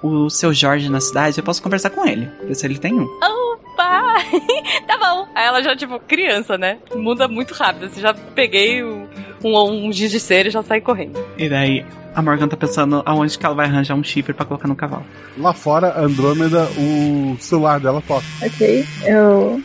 o 0.07 0.31
seu 0.31 0.53
Jorge 0.53 0.89
na 0.89 1.01
cidade, 1.01 1.39
eu 1.39 1.45
posso 1.45 1.63
conversar 1.63 1.91
com 1.91 2.07
ele, 2.07 2.29
ver 2.45 2.55
se 2.55 2.67
ele 2.67 2.79
tem 2.79 2.95
um. 2.95 3.05
Opa! 3.05 4.15
tá 4.87 4.99
bom. 4.99 5.29
Aí 5.35 5.47
ela 5.47 5.63
já, 5.63 5.77
tipo, 5.77 5.99
criança, 6.01 6.57
né? 6.57 6.79
Muda 6.95 7.29
muito 7.29 7.55
rápido. 7.55 7.87
Assim, 7.87 8.01
já 8.01 8.15
peguei 8.15 8.83
um, 8.83 9.07
um, 9.45 9.87
um 9.87 9.93
giz 9.93 10.11
de 10.11 10.21
cera 10.21 10.49
e 10.49 10.51
já 10.51 10.63
saí 10.63 10.81
correndo. 10.81 11.23
E 11.37 11.49
daí 11.49 11.85
a 12.15 12.23
Morgan 12.23 12.49
tá 12.49 12.57
pensando 12.57 13.03
aonde 13.05 13.39
que 13.39 13.45
ela 13.45 13.55
vai 13.55 13.67
arranjar 13.67 13.95
um 13.95 14.03
chifre 14.03 14.33
pra 14.33 14.47
colocar 14.47 14.67
no 14.67 14.75
cavalo. 14.75 15.05
Lá 15.37 15.53
fora, 15.53 16.01
Andrômeda, 16.01 16.67
o 16.79 17.37
celular 17.39 17.79
dela 17.79 18.03
toca. 18.07 18.25
Ok, 18.43 18.87
eu. 19.05 19.63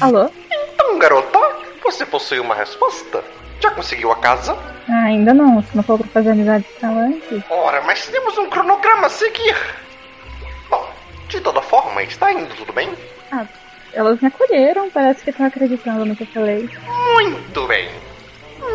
Alô? 0.00 0.30
Então, 0.72 0.98
garota, 0.98 1.38
você 1.84 2.06
possui 2.06 2.40
uma 2.40 2.54
resposta? 2.54 3.22
Já 3.60 3.70
conseguiu 3.70 4.12
a 4.12 4.16
casa? 4.16 4.56
Ah, 4.88 5.04
ainda 5.04 5.34
não, 5.34 5.62
se 5.62 5.76
não 5.76 5.82
for 5.82 5.98
pra 5.98 6.06
fazer 6.08 6.30
amizade 6.30 6.64
antes. 6.82 7.42
Ora, 7.50 7.82
mas 7.82 8.06
temos 8.06 8.36
um 8.38 8.48
cronograma 8.48 9.06
a 9.06 9.10
seguir. 9.10 9.56
Bom, 10.70 10.88
de 11.28 11.40
toda 11.40 11.60
forma, 11.62 12.02
está 12.02 12.32
indo 12.32 12.54
tudo 12.54 12.72
bem? 12.72 12.90
Ah, 13.32 13.46
elas 13.92 14.20
me 14.20 14.28
acolheram, 14.28 14.90
parece 14.90 15.24
que 15.24 15.30
estão 15.30 15.46
acreditando 15.46 16.04
no 16.04 16.14
que 16.14 16.22
eu 16.22 16.28
falei. 16.28 16.68
Muito 17.14 17.66
bem. 17.66 17.88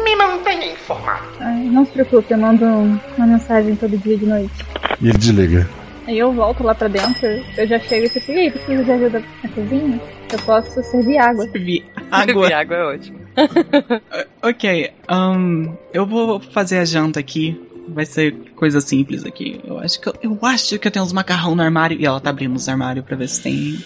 Me 0.03 0.15
mantenha 0.15 0.71
informado. 0.73 1.25
Ah, 1.39 1.53
não 1.53 1.85
se 1.85 1.91
preocupe, 1.91 2.33
eu 2.33 2.37
mando 2.37 2.65
uma 2.65 3.27
mensagem 3.27 3.75
todo 3.75 3.97
dia 3.97 4.17
de 4.17 4.25
noite. 4.25 4.65
E 4.99 5.09
ele 5.09 5.17
desliga. 5.17 5.69
Aí 6.07 6.17
eu 6.17 6.33
volto 6.33 6.63
lá 6.63 6.73
pra 6.73 6.87
dentro, 6.87 7.27
eu 7.57 7.67
já 7.67 7.79
chego 7.79 8.05
e 8.05 8.09
fico, 8.09 8.31
e 8.31 8.39
aí, 8.39 8.51
precisa 8.51 8.83
de 8.83 8.91
ajuda 8.91 9.23
na 9.43 9.49
cozinha? 9.49 10.01
Eu 10.31 10.39
posso 10.39 10.83
servir 10.83 11.17
água. 11.19 11.43
Servir 11.49 11.85
água. 12.11 12.25
Servir 12.25 12.53
água 12.53 12.75
é 12.75 12.83
ótimo. 12.83 13.20
Ok, 14.43 14.91
ahn, 15.07 15.73
eu 15.93 16.05
vou 16.05 16.39
fazer 16.39 16.79
a 16.79 16.85
janta 16.85 17.19
aqui. 17.19 17.59
Vai 17.87 18.05
ser 18.05 18.33
coisa 18.55 18.79
simples 18.81 19.25
aqui. 19.25 19.59
Eu 19.63 19.79
acho 19.79 19.99
que 19.99 20.07
eu, 20.07 20.13
eu 20.21 20.39
acho 20.43 20.79
que 20.79 20.87
eu 20.87 20.91
tenho 20.91 21.05
uns 21.05 21.13
macarrão 21.13 21.55
no 21.55 21.61
armário. 21.61 21.99
E 21.99 22.05
ela 22.05 22.19
tá 22.19 22.29
abrindo 22.29 22.55
os 22.55 22.67
armários 22.67 23.05
pra 23.05 23.15
ver 23.15 23.27
se 23.27 23.41
tem. 23.41 23.83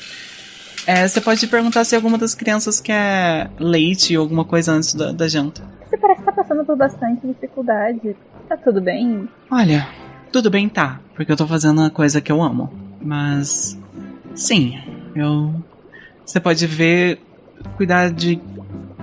É, 0.88 1.08
você 1.08 1.20
pode 1.20 1.46
perguntar 1.48 1.84
se 1.84 1.96
alguma 1.96 2.18
das 2.18 2.36
crianças 2.36 2.80
quer 2.80 3.50
leite 3.60 4.16
ou 4.16 4.24
alguma 4.24 4.46
coisa 4.46 4.72
antes 4.72 4.94
da, 4.94 5.12
da 5.12 5.28
janta. 5.28 5.64
Você 5.90 5.98
parece 5.98 6.20
estar 6.20 6.32
passando 6.32 6.64
por 6.64 6.76
bastante 6.76 7.26
dificuldade. 7.26 8.16
Tá 8.48 8.56
tudo 8.56 8.80
bem? 8.82 9.28
Olha, 9.50 9.88
tudo 10.32 10.50
bem 10.50 10.70
tá, 10.70 11.00
porque 11.16 11.32
eu 11.32 11.38
tô 11.38 11.48
fazendo 11.48 11.82
a 11.82 11.90
coisa 11.90 12.22
que 12.22 12.32
eu 12.32 12.42
amo. 12.42 12.72
Mas. 13.02 13.78
Sim, 14.36 14.80
eu. 15.16 15.54
Você 16.26 16.40
pode 16.40 16.66
ver. 16.68 17.20
Cuidar 17.78 18.12
de 18.12 18.40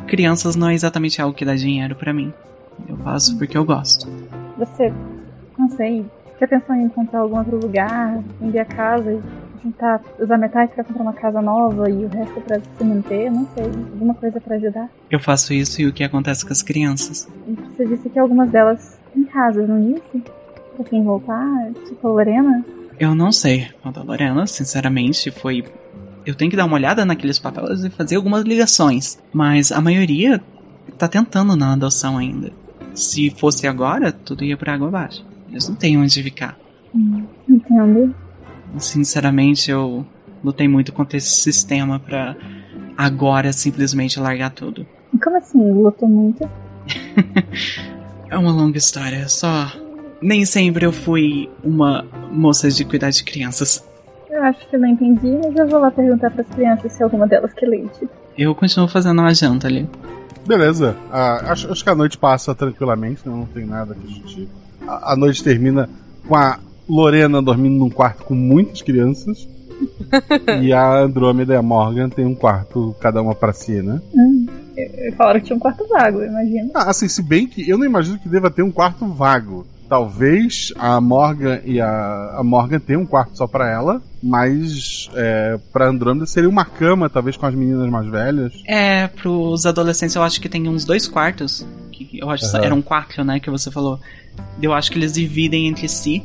crianças 0.06 0.56
não 0.56 0.68
é 0.68 0.74
exatamente 0.74 1.20
algo 1.20 1.34
que 1.34 1.44
dá 1.44 1.54
dinheiro 1.54 1.94
pra 1.94 2.12
mim. 2.12 2.32
Eu 2.88 2.96
faço 2.98 3.36
porque 3.38 3.56
eu 3.56 3.64
gosto. 3.64 4.08
Você, 4.58 4.92
não 5.58 5.68
sei, 5.70 6.04
já 6.40 6.46
pensou 6.46 6.74
em 6.74 6.84
encontrar 6.84 7.20
algum 7.20 7.38
outro 7.38 7.56
lugar, 7.56 8.22
vender 8.40 8.58
a 8.58 8.64
casa 8.64 9.12
e 9.12 9.20
juntar, 9.62 10.02
usar 10.18 10.36
metade 10.36 10.72
pra 10.74 10.84
comprar 10.84 11.02
uma 11.02 11.12
casa 11.12 11.40
nova 11.40 11.88
e 11.88 12.04
o 12.04 12.08
resto 12.08 12.40
pra 12.40 12.60
se 12.60 12.84
manter? 12.84 13.30
Não 13.30 13.46
sei, 13.54 13.64
alguma 13.64 14.14
coisa 14.14 14.40
pra 14.40 14.56
ajudar? 14.56 14.88
Eu 15.10 15.20
faço 15.20 15.54
isso 15.54 15.80
e 15.80 15.86
o 15.86 15.92
que 15.92 16.02
acontece 16.02 16.44
com 16.44 16.52
as 16.52 16.62
crianças? 16.62 17.28
Você 17.46 17.86
disse 17.86 18.08
que 18.08 18.18
algumas 18.18 18.50
delas 18.50 18.98
têm 19.14 19.24
casas, 19.24 19.68
não 19.68 19.80
disse? 19.80 20.22
Pra 20.76 20.84
quem 20.84 21.04
voltar, 21.04 21.70
tipo 21.86 22.08
a 22.08 22.10
Lorena? 22.10 22.64
Eu 22.98 23.14
não 23.14 23.30
sei. 23.30 23.68
A 23.84 24.00
Lorena, 24.00 24.46
sinceramente, 24.46 25.30
foi. 25.30 25.64
Eu 26.24 26.34
tenho 26.34 26.50
que 26.50 26.56
dar 26.56 26.64
uma 26.64 26.76
olhada 26.76 27.04
naqueles 27.04 27.38
papéis 27.38 27.84
e 27.84 27.90
fazer 27.90 28.16
algumas 28.16 28.44
ligações. 28.44 29.18
Mas 29.32 29.72
a 29.72 29.80
maioria 29.80 30.42
tá 30.98 31.08
tentando 31.08 31.56
na 31.56 31.72
adoção 31.72 32.18
ainda. 32.18 32.52
Se 32.94 33.30
fosse 33.30 33.66
agora, 33.66 34.12
tudo 34.12 34.44
ia 34.44 34.56
pra 34.56 34.74
água 34.74 34.88
abaixo. 34.88 35.24
Eles 35.50 35.68
não 35.68 35.74
têm 35.74 35.98
onde 35.98 36.22
ficar. 36.22 36.58
Hum, 36.94 37.24
entendo. 37.48 38.14
Sinceramente, 38.78 39.70
eu 39.70 40.06
lutei 40.42 40.68
muito 40.68 40.92
contra 40.92 41.16
esse 41.16 41.30
sistema 41.30 41.98
pra 41.98 42.36
agora 42.96 43.52
simplesmente 43.52 44.20
largar 44.20 44.50
tudo. 44.50 44.86
Como 45.22 45.36
assim? 45.36 45.72
Lutou 45.72 46.08
muito? 46.08 46.48
É 48.32 48.38
uma 48.38 48.50
longa 48.50 48.78
história, 48.78 49.28
só. 49.28 49.70
Nem 50.22 50.46
sempre 50.46 50.86
eu 50.86 50.90
fui 50.90 51.50
uma 51.62 52.02
moça 52.32 52.70
de 52.70 52.82
cuidar 52.82 53.10
de 53.10 53.22
crianças. 53.22 53.86
Acho 54.42 54.68
que 54.68 54.74
eu 54.74 54.80
não 54.80 54.88
entendi, 54.88 55.38
mas 55.40 55.54
eu 55.54 55.68
vou 55.68 55.78
lá 55.78 55.90
perguntar 55.90 56.30
pras 56.30 56.46
crianças 56.48 56.92
se 56.92 57.02
alguma 57.02 57.28
delas 57.28 57.52
quer 57.52 57.66
leite. 57.66 58.08
Eu 58.36 58.54
continuo 58.56 58.88
fazendo 58.88 59.20
uma 59.20 59.32
janta 59.32 59.68
ali. 59.68 59.88
Beleza. 60.44 60.96
Ah, 61.12 61.52
acho, 61.52 61.70
acho 61.70 61.84
que 61.84 61.90
a 61.90 61.94
noite 61.94 62.18
passa 62.18 62.52
tranquilamente, 62.52 63.20
não 63.24 63.46
tem 63.46 63.64
nada 63.64 63.94
que 63.94 64.04
a 64.04 64.10
gente. 64.10 64.48
A, 64.86 65.12
a 65.12 65.16
noite 65.16 65.44
termina 65.44 65.88
com 66.26 66.34
a 66.34 66.58
Lorena 66.88 67.40
dormindo 67.40 67.78
num 67.78 67.88
quarto 67.88 68.24
com 68.24 68.34
muitas 68.34 68.82
crianças. 68.82 69.48
e 70.60 70.72
a 70.72 71.02
Andrômeda 71.02 71.54
e 71.54 71.56
a 71.56 71.62
Morgan 71.62 72.08
tem 72.08 72.26
um 72.26 72.34
quarto, 72.34 72.94
cada 73.00 73.22
uma 73.22 73.34
pra 73.34 73.52
si, 73.52 73.80
né? 73.80 74.00
Hum, 74.12 74.46
falaram 75.16 75.40
que 75.40 75.46
tinha 75.46 75.56
um 75.56 75.60
quarto 75.60 75.86
vago, 75.88 76.20
eu 76.20 76.28
imagino. 76.28 76.70
Ah, 76.74 76.90
assim, 76.90 77.06
se 77.06 77.22
bem 77.22 77.46
que 77.46 77.68
eu 77.68 77.78
não 77.78 77.84
imagino 77.84 78.18
que 78.18 78.28
deva 78.28 78.50
ter 78.50 78.62
um 78.62 78.72
quarto 78.72 79.06
vago. 79.06 79.66
Talvez 79.92 80.72
a 80.78 80.98
Morgan 81.02 81.60
e 81.66 81.78
a, 81.78 82.36
a 82.38 82.42
Morgan 82.42 82.80
tenham 82.80 83.02
um 83.02 83.06
quarto 83.06 83.36
só 83.36 83.46
pra 83.46 83.70
ela, 83.70 84.00
mas 84.22 85.10
é, 85.14 85.60
pra 85.70 85.86
Andrômeda 85.86 86.24
seria 86.24 86.48
uma 86.48 86.64
cama, 86.64 87.10
talvez 87.10 87.36
com 87.36 87.44
as 87.44 87.54
meninas 87.54 87.90
mais 87.90 88.08
velhas. 88.08 88.54
É, 88.66 89.06
pros 89.08 89.66
adolescentes 89.66 90.16
eu 90.16 90.22
acho 90.22 90.40
que 90.40 90.48
tem 90.48 90.66
uns 90.66 90.86
dois 90.86 91.06
quartos. 91.06 91.66
Que 91.92 92.18
eu 92.18 92.30
acho 92.30 92.50
que 92.50 92.56
Aham. 92.56 92.64
eram 92.64 92.80
quatro, 92.80 93.22
né, 93.22 93.38
que 93.38 93.50
você 93.50 93.70
falou. 93.70 94.00
Eu 94.62 94.72
acho 94.72 94.90
que 94.90 94.96
eles 94.96 95.12
dividem 95.12 95.68
entre 95.68 95.86
si. 95.90 96.22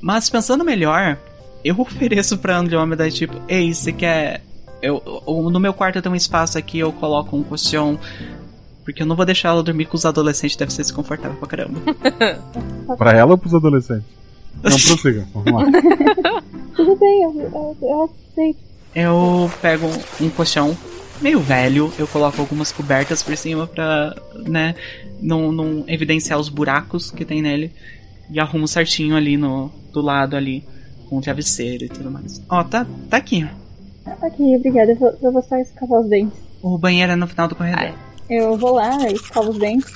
Mas 0.00 0.30
pensando 0.30 0.64
melhor, 0.64 1.18
eu 1.62 1.76
ofereço 1.82 2.38
pra 2.38 2.56
Andrômeda, 2.56 3.10
tipo, 3.10 3.34
ei, 3.46 3.74
você 3.74 3.92
quer. 3.92 4.40
Eu- 4.80 5.02
no 5.52 5.60
meu 5.60 5.74
quarto 5.74 6.00
tem 6.00 6.10
um 6.10 6.16
espaço 6.16 6.56
aqui, 6.56 6.78
eu 6.78 6.90
coloco 6.94 7.36
um 7.36 7.42
colchão. 7.42 8.00
Porque 8.84 9.02
eu 9.02 9.06
não 9.06 9.16
vou 9.16 9.24
deixar 9.24 9.50
ela 9.50 9.62
dormir 9.62 9.86
com 9.86 9.96
os 9.96 10.04
adolescentes, 10.04 10.56
deve 10.56 10.72
ser 10.72 10.82
desconfortável 10.82 11.36
pra 11.36 11.48
caramba. 11.48 11.80
Pra 12.98 13.12
ela 13.12 13.32
ou 13.32 13.38
pros 13.38 13.54
adolescentes? 13.54 14.06
Não, 14.62 14.70
prossiga. 14.70 15.26
Vamos 15.32 15.52
lá. 15.52 15.64
Tudo 16.76 16.96
bem, 16.96 17.22
eu, 17.22 17.40
eu, 17.40 17.76
eu 17.80 18.02
aceito. 18.04 18.58
Eu 18.94 19.50
pego 19.62 19.88
um 20.20 20.28
colchão 20.28 20.76
meio 21.20 21.40
velho, 21.40 21.92
eu 21.98 22.06
coloco 22.06 22.40
algumas 22.40 22.72
cobertas 22.72 23.22
por 23.22 23.36
cima 23.36 23.66
pra, 23.66 24.14
né, 24.46 24.74
não, 25.20 25.52
não 25.52 25.84
evidenciar 25.86 26.38
os 26.38 26.48
buracos 26.48 27.10
que 27.10 27.24
tem 27.24 27.40
nele. 27.40 27.72
E 28.30 28.40
arrumo 28.40 28.66
certinho 28.66 29.16
ali 29.16 29.36
no, 29.36 29.70
do 29.92 30.00
lado 30.00 30.36
ali, 30.36 30.64
com 31.08 31.18
o 31.18 31.20
travesseiro 31.20 31.84
e 31.84 31.88
tudo 31.88 32.10
mais. 32.10 32.42
Ó, 32.48 32.64
tá, 32.64 32.86
tá 33.08 33.18
aqui. 33.18 33.46
Ok, 34.06 34.56
obrigada. 34.56 34.92
Eu 34.92 34.96
vou, 34.96 35.18
eu 35.22 35.32
vou 35.32 35.42
só 35.42 35.56
escovar 35.56 36.00
os 36.00 36.08
dentes. 36.08 36.38
O 36.62 36.78
banheiro 36.78 37.12
é 37.12 37.16
no 37.16 37.26
final 37.26 37.46
do 37.46 37.54
corredor. 37.54 37.92
Eu 38.28 38.56
vou 38.56 38.72
lá, 38.74 38.96
eu 39.08 39.12
escovo 39.14 39.50
os 39.50 39.58
dentes. 39.58 39.90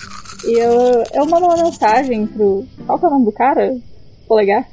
E 0.44 0.58
eu, 0.58 1.02
eu 1.14 1.26
mando 1.26 1.46
uma 1.46 1.56
mensagem 1.62 2.26
pro. 2.26 2.64
Qual 2.86 2.98
que 2.98 3.04
é 3.04 3.08
o 3.08 3.10
nome 3.10 3.24
do 3.24 3.32
cara? 3.32 3.76
Polegar? 4.28 4.66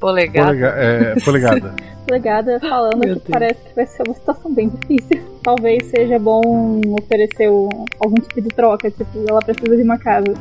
Polegar. 0.00 0.46
Polega, 0.46 0.66
é, 0.68 1.14
polegada. 1.24 1.74
Polegada 2.06 2.60
falando 2.60 2.98
Meu 2.98 3.14
que 3.16 3.20
Deus. 3.20 3.28
parece 3.30 3.60
que 3.60 3.74
vai 3.74 3.86
ser 3.86 4.02
uma 4.06 4.14
situação 4.14 4.52
bem 4.52 4.68
difícil. 4.68 5.20
Talvez 5.42 5.84
seja 5.86 6.18
bom 6.18 6.40
oferecer 7.00 7.50
um- 7.50 7.68
algum 8.00 8.16
tipo 8.16 8.40
de 8.40 8.48
troca, 8.48 8.90
tipo, 8.90 9.18
ela 9.28 9.40
precisa 9.40 9.76
de 9.76 9.82
uma 9.82 9.98
casa. 9.98 10.34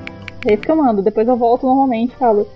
É 0.47 0.53
isso 0.53 0.63
que 0.63 0.71
eu 0.71 0.75
mando. 0.75 1.01
Depois 1.01 1.27
eu 1.27 1.35
volto 1.37 1.65
normalmente 1.65 2.13
e 2.13 2.17
falo: 2.17 2.47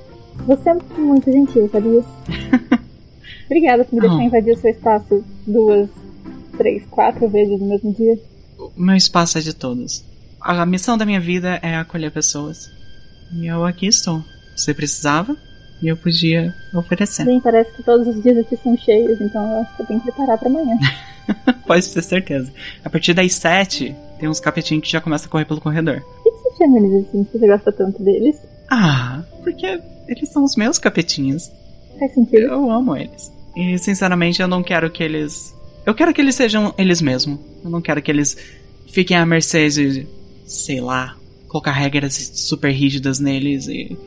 Você 0.45 0.69
é 0.69 0.75
muito 0.97 1.31
gentil, 1.31 1.69
sabia? 1.71 2.03
Obrigada 3.45 3.83
por 3.83 3.95
me 3.95 4.01
deixar 4.01 4.23
invadir 4.23 4.53
o 4.53 4.57
seu 4.57 4.69
espaço 4.71 5.23
duas, 5.47 5.89
três, 6.57 6.83
quatro 6.91 7.27
vezes 7.27 7.59
no 7.59 7.67
mesmo 7.67 7.91
dia. 7.93 8.17
O 8.59 8.81
meu 8.81 8.95
espaço 8.95 9.37
é 9.37 9.41
de 9.41 9.53
todos. 9.53 10.03
A 10.41 10.65
missão 10.65 10.97
da 10.97 11.05
minha 11.05 11.19
vida 11.19 11.59
é 11.61 11.75
acolher 11.77 12.11
pessoas. 12.11 12.69
E 13.33 13.47
eu 13.47 13.65
aqui 13.65 13.87
estou. 13.87 14.23
Você 14.55 14.73
precisava 14.73 15.35
e 15.81 15.87
eu 15.87 15.95
podia 15.95 16.53
oferecer. 16.73 17.25
Bem, 17.25 17.39
parece 17.39 17.71
que 17.71 17.83
todos 17.83 18.07
os 18.07 18.21
dias 18.21 18.37
aqui 18.37 18.57
são 18.57 18.77
cheios, 18.77 19.19
então 19.21 19.41
eu 19.49 19.61
acho 19.61 19.75
que 19.75 19.81
eu 19.81 19.85
tenho 19.85 19.99
que 20.01 20.11
preparar 20.11 20.37
pra 20.37 20.49
amanhã. 20.49 20.77
Pode 21.65 21.93
ter 21.93 22.01
certeza. 22.01 22.51
A 22.83 22.89
partir 22.89 23.13
das 23.13 23.33
sete, 23.33 23.95
tem 24.19 24.27
uns 24.27 24.39
capetinhos 24.39 24.83
que 24.83 24.91
já 24.91 24.99
começam 24.99 25.27
a 25.27 25.31
correr 25.31 25.45
pelo 25.45 25.61
corredor. 25.61 26.01
Por 26.01 26.23
que 26.23 26.31
você 26.31 26.57
chama 26.57 26.79
eles 26.79 27.07
assim, 27.07 27.23
se 27.23 27.37
você 27.37 27.47
gosta 27.47 27.71
tanto 27.71 28.03
deles? 28.03 28.37
Ah, 28.69 29.23
porque 29.41 29.81
eles 30.07 30.29
são 30.29 30.43
os 30.43 30.55
meus 30.57 30.77
capetinhos. 30.77 31.49
Faz 31.97 32.13
sentido. 32.13 32.43
Eu 32.43 32.69
amo 32.69 32.95
eles. 32.95 33.31
E 33.55 33.77
sinceramente 33.77 34.41
eu 34.41 34.47
não 34.47 34.63
quero 34.63 34.89
que 34.91 35.03
eles. 35.03 35.55
Eu 35.89 35.95
quero 35.95 36.13
que 36.13 36.21
eles 36.21 36.35
sejam 36.35 36.71
eles 36.77 37.01
mesmos. 37.01 37.39
Eu 37.63 37.69
não 37.71 37.81
quero 37.81 37.99
que 37.99 38.11
eles 38.11 38.37
fiquem 38.85 39.17
à 39.17 39.25
mercê 39.25 39.67
de, 39.69 40.07
sei 40.45 40.79
lá, 40.79 41.15
colocar 41.47 41.71
regras 41.71 42.13
super 42.35 42.69
rígidas 42.69 43.19
neles 43.19 43.67
e 43.67 43.97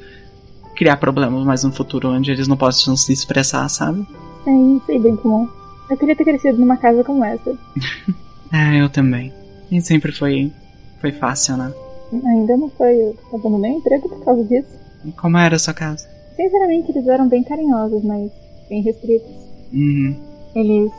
criar 0.76 0.96
problemas 0.98 1.44
mais 1.44 1.64
no 1.64 1.72
futuro 1.72 2.10
onde 2.10 2.30
eles 2.30 2.46
não 2.46 2.56
possam 2.56 2.96
se 2.96 3.12
expressar, 3.12 3.68
sabe? 3.68 4.06
Sei, 4.44 4.80
sei 4.86 4.98
bem 5.00 5.16
como. 5.16 5.50
Eu 5.90 5.96
queria 5.96 6.14
ter 6.14 6.22
crescido 6.22 6.56
numa 6.56 6.76
casa 6.76 7.02
como 7.02 7.24
essa. 7.24 7.52
É, 8.54 8.82
eu 8.82 8.90
também. 8.90 9.32
Nem 9.70 9.80
sempre 9.80 10.12
foi, 10.12 10.52
foi 11.00 11.10
fácil, 11.10 11.56
né? 11.56 11.72
Ainda 12.12 12.54
não 12.54 12.68
foi. 12.68 12.94
Eu 12.94 13.16
abandonei 13.32 13.72
o 13.72 13.78
emprego 13.78 14.10
por 14.10 14.22
causa 14.22 14.44
disso. 14.44 14.68
E 15.06 15.10
Como 15.12 15.38
era 15.38 15.56
a 15.56 15.58
sua 15.58 15.72
casa? 15.72 16.06
Sinceramente, 16.36 16.92
eles 16.92 17.08
eram 17.08 17.30
bem 17.30 17.42
carinhosos, 17.42 18.04
mas 18.04 18.30
bem 18.68 18.82
restritos. 18.82 19.26
Uhum. 19.72 20.14
Eles 20.54 20.92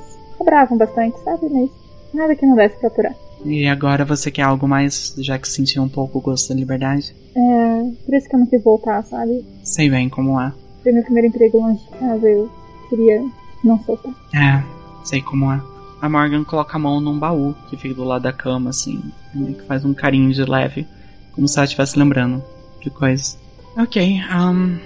cobravam 0.44 0.78
bastante, 0.78 1.18
sabe? 1.24 1.48
Mas 1.50 1.70
nada 2.14 2.36
que 2.36 2.46
não 2.46 2.56
desse 2.56 2.78
pra 2.78 2.88
aturar. 2.88 3.16
E 3.46 3.68
agora 3.68 4.06
você 4.06 4.30
quer 4.30 4.44
algo 4.44 4.68
mais, 4.68 5.16
já 5.18 5.38
que 5.38 5.48
sentiu 5.48 5.84
um 5.84 5.90
pouco 5.90 6.20
o 6.20 6.22
gosto 6.22 6.50
da 6.50 6.56
liberdade? 6.56 7.16
É, 7.36 8.06
por 8.06 8.14
isso 8.14 8.30
que 8.30 8.36
eu 8.36 8.40
não 8.40 8.46
quis 8.46 8.64
voltar, 8.64 9.04
sabe? 9.04 9.44
Sei 9.64 9.90
bem 9.90 10.08
como 10.08 10.40
é. 10.40 10.54
Foi 10.82 10.92
meu 10.92 11.04
primeiro 11.04 11.28
emprego 11.28 11.60
longe 11.60 11.80
de 11.80 11.98
casa, 11.98 12.28
eu 12.28 12.50
queria 12.90 13.22
não 13.64 13.80
soltar. 13.84 14.14
É, 14.34 14.64
sei 15.04 15.22
como 15.22 15.52
é. 15.52 15.62
A 16.02 16.10
Morgan 16.10 16.44
coloca 16.44 16.76
a 16.76 16.80
mão 16.80 17.00
num 17.00 17.18
baú 17.18 17.56
que 17.70 17.78
fica 17.78 17.96
do 17.96 18.04
lado 18.04 18.24
da 18.24 18.34
cama, 18.34 18.70
assim, 18.70 19.02
meio 19.34 19.56
que 19.56 19.64
faz 19.64 19.86
um 19.86 19.94
carinho 19.94 20.32
de 20.32 20.44
leve, 20.44 20.86
como 21.34 21.48
se 21.48 21.58
ela 21.58 21.66
estivesse 21.66 21.98
lembrando 21.98 22.44
de 22.82 22.90
coisas. 22.90 23.38
Ok, 23.78 24.22
ahn, 24.30 24.78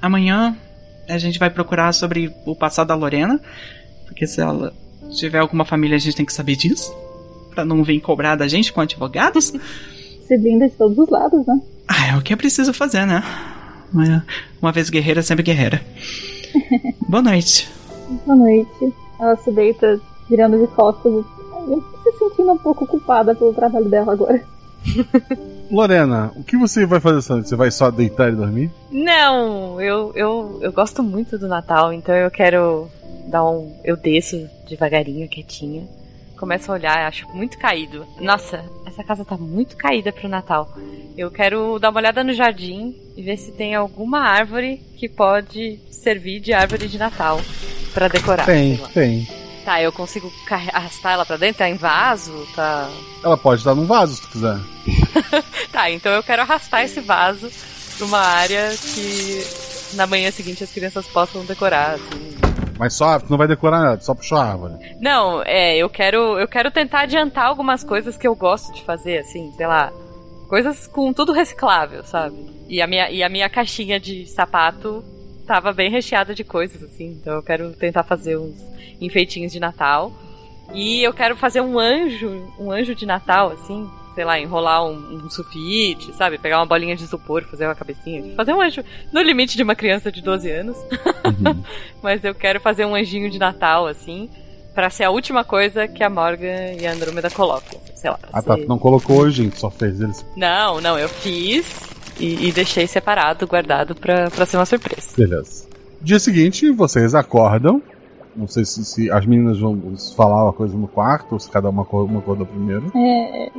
amanhã 0.00 0.56
a 1.08 1.18
gente 1.18 1.38
vai 1.38 1.50
procurar 1.50 1.92
sobre 1.92 2.32
o 2.46 2.54
passado 2.54 2.88
da 2.88 2.94
Lorena, 2.94 3.40
porque 4.06 4.26
se 4.26 4.40
ela 4.40 4.72
tiver 5.10 5.38
alguma 5.38 5.64
família 5.64 5.96
a 5.96 6.00
gente 6.00 6.16
tem 6.16 6.26
que 6.26 6.32
saber 6.32 6.56
disso, 6.56 6.94
pra 7.50 7.64
não 7.64 7.82
vir 7.82 8.00
cobrar 8.00 8.36
da 8.36 8.48
gente 8.48 8.72
com 8.72 8.80
advogados. 8.80 9.52
Se 10.26 10.38
blinda 10.38 10.68
de 10.68 10.74
todos 10.74 10.96
os 10.96 11.08
lados, 11.08 11.44
né? 11.46 11.60
Ah, 11.88 12.14
é 12.14 12.16
o 12.16 12.22
que 12.22 12.32
é 12.32 12.36
preciso 12.36 12.72
fazer, 12.72 13.04
né? 13.04 13.22
Uma, 13.92 14.24
uma 14.62 14.72
vez 14.72 14.88
guerreira, 14.88 15.22
sempre 15.22 15.42
guerreira. 15.42 15.82
Boa 17.08 17.22
noite. 17.22 17.68
Boa 18.24 18.36
noite. 18.36 18.94
Ela 19.18 19.36
se 19.36 19.50
deita 19.50 20.00
virando 20.28 20.58
de 20.58 20.68
costas. 20.68 21.12
Eu 21.12 21.84
tô 22.04 22.12
se 22.12 22.18
sentindo 22.18 22.52
um 22.52 22.58
pouco 22.58 22.86
culpada 22.86 23.34
pelo 23.34 23.52
trabalho 23.52 23.88
dela 23.88 24.12
agora. 24.12 24.40
Lorena, 25.70 26.32
o 26.36 26.42
que 26.42 26.56
você 26.56 26.86
vai 26.86 27.00
fazer 27.00 27.18
essa 27.18 27.34
noite? 27.34 27.48
Você 27.48 27.56
vai 27.56 27.70
só 27.70 27.90
deitar 27.90 28.32
e 28.32 28.36
dormir? 28.36 28.70
Não, 28.90 29.80
eu, 29.80 30.12
eu, 30.14 30.58
eu 30.62 30.72
gosto 30.72 31.02
muito 31.02 31.36
do 31.38 31.48
Natal, 31.48 31.92
então 31.92 32.14
eu 32.14 32.30
quero 32.30 32.88
dar 33.28 33.44
um. 33.44 33.74
Eu 33.84 33.96
desço 33.96 34.48
devagarinho, 34.68 35.28
quietinha. 35.28 35.86
Começo 36.38 36.70
a 36.70 36.74
olhar, 36.74 37.06
acho 37.06 37.28
muito 37.34 37.58
caído. 37.58 38.06
Nossa, 38.18 38.64
essa 38.86 39.04
casa 39.04 39.24
tá 39.24 39.36
muito 39.36 39.76
caída 39.76 40.10
pro 40.10 40.28
Natal. 40.28 40.72
Eu 41.16 41.30
quero 41.30 41.78
dar 41.78 41.90
uma 41.90 42.00
olhada 42.00 42.24
no 42.24 42.32
jardim 42.32 42.96
e 43.14 43.22
ver 43.22 43.36
se 43.36 43.52
tem 43.52 43.74
alguma 43.74 44.20
árvore 44.20 44.78
que 44.96 45.06
pode 45.06 45.78
servir 45.90 46.40
de 46.40 46.52
árvore 46.54 46.88
de 46.88 46.96
Natal 46.96 47.38
pra 47.92 48.08
decorar. 48.08 48.46
tem, 48.46 48.78
tem. 48.94 49.28
Tá, 49.66 49.82
eu 49.82 49.92
consigo 49.92 50.32
arrastar 50.72 51.12
ela 51.12 51.26
pra 51.26 51.36
dentro? 51.36 51.58
Tá 51.58 51.68
em 51.68 51.74
vaso? 51.74 52.32
Tá. 52.56 52.90
Ela 53.22 53.36
pode 53.36 53.60
estar 53.60 53.74
num 53.74 53.84
vaso 53.84 54.16
se 54.16 54.22
tu 54.22 54.28
quiser. 54.28 54.56
Tá, 55.70 55.88
então 55.88 56.10
eu 56.10 56.22
quero 56.22 56.42
arrastar 56.42 56.82
esse 56.84 57.00
vaso 57.00 57.48
pra 57.96 58.04
uma 58.06 58.18
área 58.18 58.70
que 58.76 59.44
na 59.94 60.04
manhã 60.04 60.30
seguinte 60.32 60.64
as 60.64 60.72
crianças 60.72 61.06
possam 61.06 61.44
decorar, 61.44 61.94
assim. 61.94 62.59
Mas 62.80 62.94
só, 62.94 63.18
tu 63.18 63.26
não 63.28 63.36
vai 63.36 63.46
decorar 63.46 63.78
nada, 63.78 64.00
só 64.00 64.14
puxou 64.14 64.38
a 64.38 64.52
árvore. 64.52 64.72
Não, 64.98 65.42
é, 65.42 65.76
eu 65.76 65.90
quero, 65.90 66.38
eu 66.38 66.48
quero 66.48 66.70
tentar 66.70 67.00
adiantar 67.00 67.44
algumas 67.44 67.84
coisas 67.84 68.16
que 68.16 68.26
eu 68.26 68.34
gosto 68.34 68.72
de 68.72 68.82
fazer, 68.82 69.18
assim, 69.18 69.52
sei 69.52 69.66
lá, 69.66 69.92
coisas 70.48 70.86
com 70.86 71.12
tudo 71.12 71.30
reciclável, 71.30 72.02
sabe? 72.02 72.36
E 72.70 72.80
a 72.80 72.86
minha, 72.86 73.10
e 73.10 73.22
a 73.22 73.28
minha 73.28 73.50
caixinha 73.50 74.00
de 74.00 74.24
sapato 74.24 75.04
tava 75.46 75.74
bem 75.74 75.90
recheada 75.90 76.34
de 76.34 76.42
coisas, 76.42 76.82
assim, 76.82 77.18
então 77.20 77.34
eu 77.34 77.42
quero 77.42 77.70
tentar 77.72 78.02
fazer 78.02 78.38
uns 78.38 78.56
enfeitinhos 78.98 79.52
de 79.52 79.60
Natal. 79.60 80.10
E 80.72 81.02
eu 81.02 81.12
quero 81.12 81.36
fazer 81.36 81.60
um 81.60 81.78
anjo, 81.78 82.50
um 82.58 82.72
anjo 82.72 82.94
de 82.94 83.04
Natal, 83.04 83.50
assim, 83.50 83.86
sei 84.14 84.24
lá, 84.24 84.38
enrolar 84.38 84.84
um, 84.84 85.22
um 85.24 85.30
sulfite, 85.30 86.12
sabe? 86.14 86.38
Pegar 86.38 86.58
uma 86.58 86.66
bolinha 86.66 86.96
de 86.96 87.04
isopor, 87.04 87.44
fazer 87.44 87.66
uma 87.66 87.74
cabecinha. 87.74 88.34
Fazer 88.34 88.52
um 88.52 88.60
anjo 88.60 88.82
no 89.12 89.20
limite 89.22 89.56
de 89.56 89.62
uma 89.62 89.74
criança 89.74 90.10
de 90.10 90.20
12 90.22 90.50
anos. 90.50 90.76
Uhum. 91.24 91.62
Mas 92.02 92.24
eu 92.24 92.34
quero 92.34 92.60
fazer 92.60 92.84
um 92.84 92.94
anjinho 92.94 93.30
de 93.30 93.38
Natal, 93.38 93.86
assim, 93.86 94.28
pra 94.74 94.90
ser 94.90 95.04
a 95.04 95.10
última 95.10 95.44
coisa 95.44 95.86
que 95.88 96.02
a 96.02 96.10
Morgan 96.10 96.72
e 96.80 96.86
a 96.86 96.92
Andrômeda 96.92 97.30
colocam. 97.30 97.80
Sei 97.94 98.10
lá. 98.10 98.18
Ah, 98.32 98.40
tá. 98.42 98.54
ser- 98.56 98.62
Tu 98.62 98.68
não 98.68 98.78
colocou 98.78 99.18
hoje, 99.20 99.42
gente. 99.44 99.58
Só 99.58 99.70
fez 99.70 100.00
eles. 100.00 100.24
Não, 100.36 100.80
não, 100.80 100.98
eu 100.98 101.08
fiz 101.08 101.66
e, 102.18 102.48
e 102.48 102.52
deixei 102.52 102.86
separado, 102.86 103.46
guardado 103.46 103.94
pra, 103.94 104.30
pra 104.30 104.46
ser 104.46 104.56
uma 104.56 104.66
surpresa. 104.66 105.14
Beleza. 105.16 105.68
Dia 106.00 106.18
seguinte, 106.18 106.70
vocês 106.70 107.14
acordam. 107.14 107.82
Não 108.34 108.46
sei 108.46 108.64
se, 108.64 108.84
se 108.84 109.10
as 109.10 109.26
meninas 109.26 109.58
vão 109.58 109.94
falar 110.16 110.44
uma 110.44 110.52
coisa 110.52 110.74
no 110.76 110.86
quarto, 110.88 111.32
ou 111.32 111.38
se 111.40 111.50
cada 111.50 111.68
uma 111.68 111.82
acordou 111.82 112.46
primeiro. 112.46 112.90
É, 112.96 113.50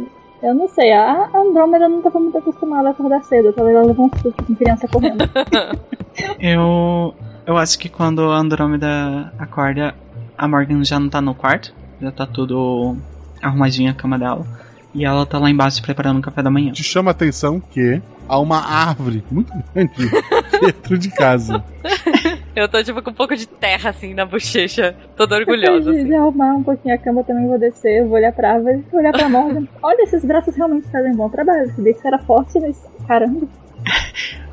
eu 0.42 0.54
não 0.54 0.68
sei, 0.68 0.92
a 0.92 1.30
Andrômeda 1.34 1.88
não 1.88 2.02
tava 2.02 2.20
muito 2.20 2.38
acostumada 2.38 2.90
a 2.90 2.92
acordar 2.92 3.24
cedo, 3.24 3.54
talvez 3.54 3.76
ela 3.76 3.88
levou 3.88 4.06
um 4.06 4.20
susto 4.20 4.44
com 4.44 4.56
criança 4.56 4.88
correndo. 4.88 5.24
Eu. 6.40 7.14
Eu 7.46 7.58
acho 7.58 7.80
que 7.80 7.90
quando 7.90 8.22
a 8.32 8.38
Andrômeda 8.38 9.34
acorda, 9.38 9.96
a 10.38 10.48
Morgan 10.48 10.84
já 10.84 11.00
não 11.00 11.10
tá 11.10 11.22
no 11.22 11.34
quarto. 11.34 11.74
Já 12.02 12.12
tá 12.12 12.26
tudo 12.26 12.96
arrumadinho 13.42 13.92
a 13.92 13.94
cama 13.94 14.18
dela. 14.18 14.46
E 14.94 15.06
ela 15.06 15.26
tá 15.26 15.40
lá 15.40 15.50
embaixo 15.50 15.82
preparando 15.82 16.20
o 16.20 16.22
café 16.22 16.44
da 16.44 16.52
manhã. 16.52 16.72
Te 16.72 16.84
chama 16.84 17.12
a 17.12 17.14
atenção 17.14 17.60
que 17.60 18.02
há 18.28 18.40
uma 18.40 18.60
árvore 18.60 19.24
muito 19.32 19.52
grande 19.74 20.10
dentro 20.60 20.98
de 20.98 21.10
casa. 21.10 21.64
Eu 22.56 22.68
tô, 22.68 22.84
tipo, 22.84 23.02
com 23.02 23.12
um 23.12 23.14
pouco 23.14 23.36
de 23.36 23.48
terra, 23.48 23.92
assim, 23.92 24.14
na 24.14 24.26
bochecha, 24.26 24.96
toda 25.16 25.38
orgulhosa, 25.38 25.92
de, 25.94 26.00
assim. 26.02 26.14
arrumar 26.14 26.54
um 26.54 26.64
pouquinho 26.64 26.96
a 26.96 26.98
cama, 26.98 27.22
eu 27.22 27.26
também 27.26 27.48
vou 27.48 27.58
descer, 27.58 28.00
eu 28.00 28.08
vou 28.08 28.18
olhar 28.18 28.34
pra 28.34 28.54
árvore, 28.54 28.84
vou 28.92 29.00
olhar 29.00 29.14
pra 29.14 29.30
Morgan. 29.30 29.66
Olha, 29.82 30.04
esses 30.04 30.26
braços 30.26 30.56
realmente 30.56 30.90
fazem 30.92 31.16
bom 31.16 31.30
trabalho. 31.30 31.64
Esse 31.64 31.82
desse 31.82 32.06
era 32.06 32.20
forte, 32.20 32.60
mas 32.60 32.82
caramba. 33.08 33.48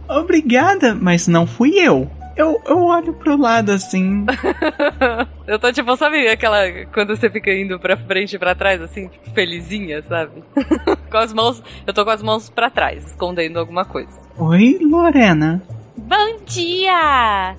Obrigada, 0.09 0.95
mas 0.95 1.27
não 1.27 1.47
fui 1.47 1.79
eu. 1.79 2.09
Eu, 2.37 2.63
eu 2.67 2.79
olho 2.85 3.13
pro 3.15 3.37
lado 3.37 3.73
assim. 3.73 4.25
Eu 5.45 5.59
tô, 5.59 5.73
tipo, 5.73 5.97
sabe 5.97 6.29
aquela. 6.29 6.59
Quando 6.95 7.17
você 7.17 7.29
fica 7.29 7.53
indo 7.53 7.81
pra 7.81 7.97
frente 7.97 8.37
e 8.37 8.39
pra 8.39 8.55
trás, 8.55 8.81
assim, 8.81 9.09
tipo, 9.09 9.29
felizinha, 9.31 10.03
sabe? 10.03 10.45
com 11.11 11.17
as 11.17 11.33
mãos. 11.33 11.61
Eu 11.85 11.93
tô 11.93 12.05
com 12.05 12.11
as 12.11 12.23
mãos 12.23 12.49
pra 12.49 12.71
trás, 12.71 13.05
escondendo 13.07 13.59
alguma 13.59 13.85
coisa. 13.85 14.13
Oi, 14.39 14.79
Lorena. 14.81 15.61
Bom 15.97 16.39
dia! 16.47 17.57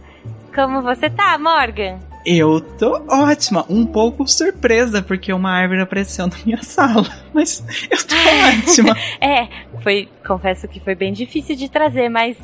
Como 0.54 0.82
você 0.82 1.10
tá, 1.10 1.38
Morgan? 1.38 2.00
Eu 2.26 2.60
tô 2.78 3.02
ótima, 3.10 3.66
um 3.70 3.86
pouco 3.86 4.28
surpresa 4.28 5.02
porque 5.02 5.32
uma 5.32 5.52
árvore 5.52 5.82
apareceu 5.82 6.28
na 6.28 6.36
minha 6.46 6.62
sala. 6.62 7.08
Mas 7.34 7.64
eu 7.90 7.98
tô 8.06 8.16
ótima. 8.60 8.96
É, 9.22 9.48
foi, 9.82 10.10
confesso 10.28 10.68
que 10.68 10.80
foi 10.80 10.96
bem 10.96 11.14
difícil 11.14 11.56
de 11.56 11.70
trazer, 11.70 12.10
mas 12.10 12.38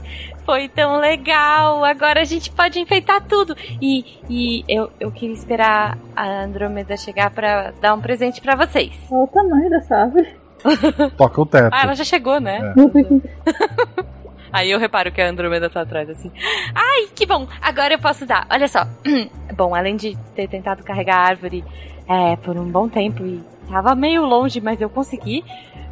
foi 0.46 0.70
tão 0.70 0.98
legal. 1.00 1.84
Agora 1.84 2.22
a 2.22 2.24
gente 2.24 2.50
pode 2.52 2.80
enfeitar 2.80 3.22
tudo. 3.22 3.56
E, 3.82 4.20
e 4.30 4.64
eu, 4.70 4.90
eu 5.00 5.12
queria 5.12 5.36
esperar 5.36 5.98
a 6.16 6.44
Andrômeda 6.44 6.96
chegar 6.96 7.30
pra 7.32 7.72
dar 7.82 7.94
um 7.94 8.00
presente 8.00 8.40
pra 8.40 8.56
vocês. 8.56 8.94
Olha 9.12 9.24
o 9.24 9.28
tamanho 9.28 9.70
dessa 9.70 9.96
árvore. 9.98 10.34
Toca 11.18 11.42
o 11.42 11.46
teto. 11.46 11.74
Ah, 11.74 11.84
ela 11.84 11.96
já 11.96 12.04
chegou, 12.04 12.40
né? 12.40 12.74
É. 12.74 14.25
Aí 14.52 14.72
eu 14.72 14.80
reparo 14.80 15.12
que 15.12 15.22
a 15.22 15.30
Andrômeda 15.30 15.70
tá 15.70 15.82
atrás, 15.82 16.10
assim. 16.10 16.32
Ai, 16.74 17.08
que 17.14 17.26
bom! 17.26 17.48
Agora 17.62 17.94
eu 17.94 18.00
posso 18.00 18.26
dar. 18.26 18.48
Olha 18.50 18.68
só. 18.68 18.88
Bom, 19.56 19.74
além 19.74 19.96
de 19.96 20.18
ter 20.36 20.48
tentado 20.50 20.84
carregar 20.84 21.18
a 21.18 21.28
árvore 21.28 21.64
é, 22.08 22.36
por 22.36 22.58
um 22.58 22.70
bom 22.70 22.90
tempo 22.90 23.26
e 23.26 23.42
tava 23.70 23.96
meio 23.96 24.26
longe, 24.26 24.60
mas 24.60 24.82
eu 24.82 24.90
consegui. 24.90 25.44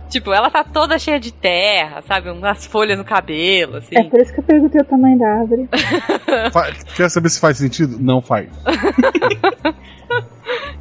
Tipo, 0.10 0.32
ela 0.32 0.50
tá 0.50 0.64
toda 0.64 1.00
cheia 1.00 1.20
de 1.20 1.32
terra, 1.32 2.02
sabe? 2.02 2.30
Umas 2.30 2.68
folhas 2.68 2.98
no 2.98 3.04
cabelo, 3.04 3.78
assim. 3.78 3.98
É 3.98 4.04
por 4.04 4.20
isso 4.20 4.34
que 4.34 4.40
eu 4.42 4.44
perguntei 4.44 4.82
o 4.82 4.86
tamanho 4.86 5.18
da 5.18 5.28
árvore. 5.40 5.70
Quer 6.96 7.10
saber 7.10 7.30
se 7.30 7.40
faz 7.40 7.58
sentido? 7.58 7.98
Não 8.00 8.22
faz. 8.22 8.48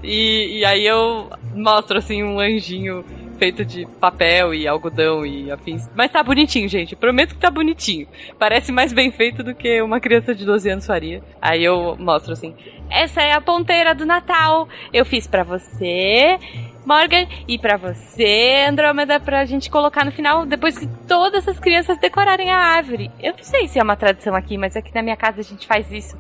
E, 0.03 0.59
e 0.59 0.65
aí 0.65 0.85
eu 0.85 1.31
mostro, 1.55 1.97
assim, 1.97 2.23
um 2.23 2.41
anjinho 2.41 3.05
feito 3.39 3.65
de 3.65 3.87
papel 4.01 4.55
e 4.55 4.67
algodão 4.67 5.25
e 5.25 5.51
afins. 5.51 5.89
Mas 5.95 6.11
tá 6.11 6.23
bonitinho, 6.23 6.69
gente. 6.69 6.97
Prometo 6.97 7.35
que 7.35 7.41
tá 7.41 7.51
bonitinho. 7.51 8.07
Parece 8.39 8.73
mais 8.73 8.93
bem 8.93 9.11
feito 9.11 9.43
do 9.43 9.55
que 9.55 9.81
uma 9.83 10.01
criança 10.01 10.35
de 10.35 10.45
12 10.45 10.71
anos 10.71 10.87
faria. 10.87 11.23
Aí 11.41 11.65
eu 11.65 11.97
mostro 11.99 12.33
assim. 12.33 12.55
Essa 12.91 13.23
é 13.23 13.33
a 13.33 13.41
ponteira 13.41 13.95
do 13.95 14.05
Natal. 14.05 14.69
Eu 14.93 15.05
fiz 15.05 15.27
pra 15.27 15.43
você, 15.43 16.39
Morgan, 16.85 17.27
e 17.49 17.59
pra 17.59 17.77
você, 17.77 18.67
Andrômeda, 18.69 19.19
pra 19.19 19.45
gente 19.45 19.71
colocar 19.71 20.05
no 20.05 20.13
final, 20.13 20.45
depois 20.45 20.77
que 20.77 20.87
todas 21.09 21.47
as 21.49 21.59
crianças 21.59 21.99
decorarem 21.99 22.51
a 22.51 22.59
árvore. 22.59 23.11
Eu 23.21 23.33
não 23.33 23.43
sei 23.43 23.69
se 23.69 23.79
é 23.79 23.83
uma 23.83 23.97
tradição 23.97 24.35
aqui, 24.35 24.59
mas 24.59 24.77
aqui 24.77 24.95
na 24.95 25.03
minha 25.03 25.17
casa 25.17 25.41
a 25.41 25.45
gente 25.45 25.67
faz 25.67 25.91
isso. 25.91 26.19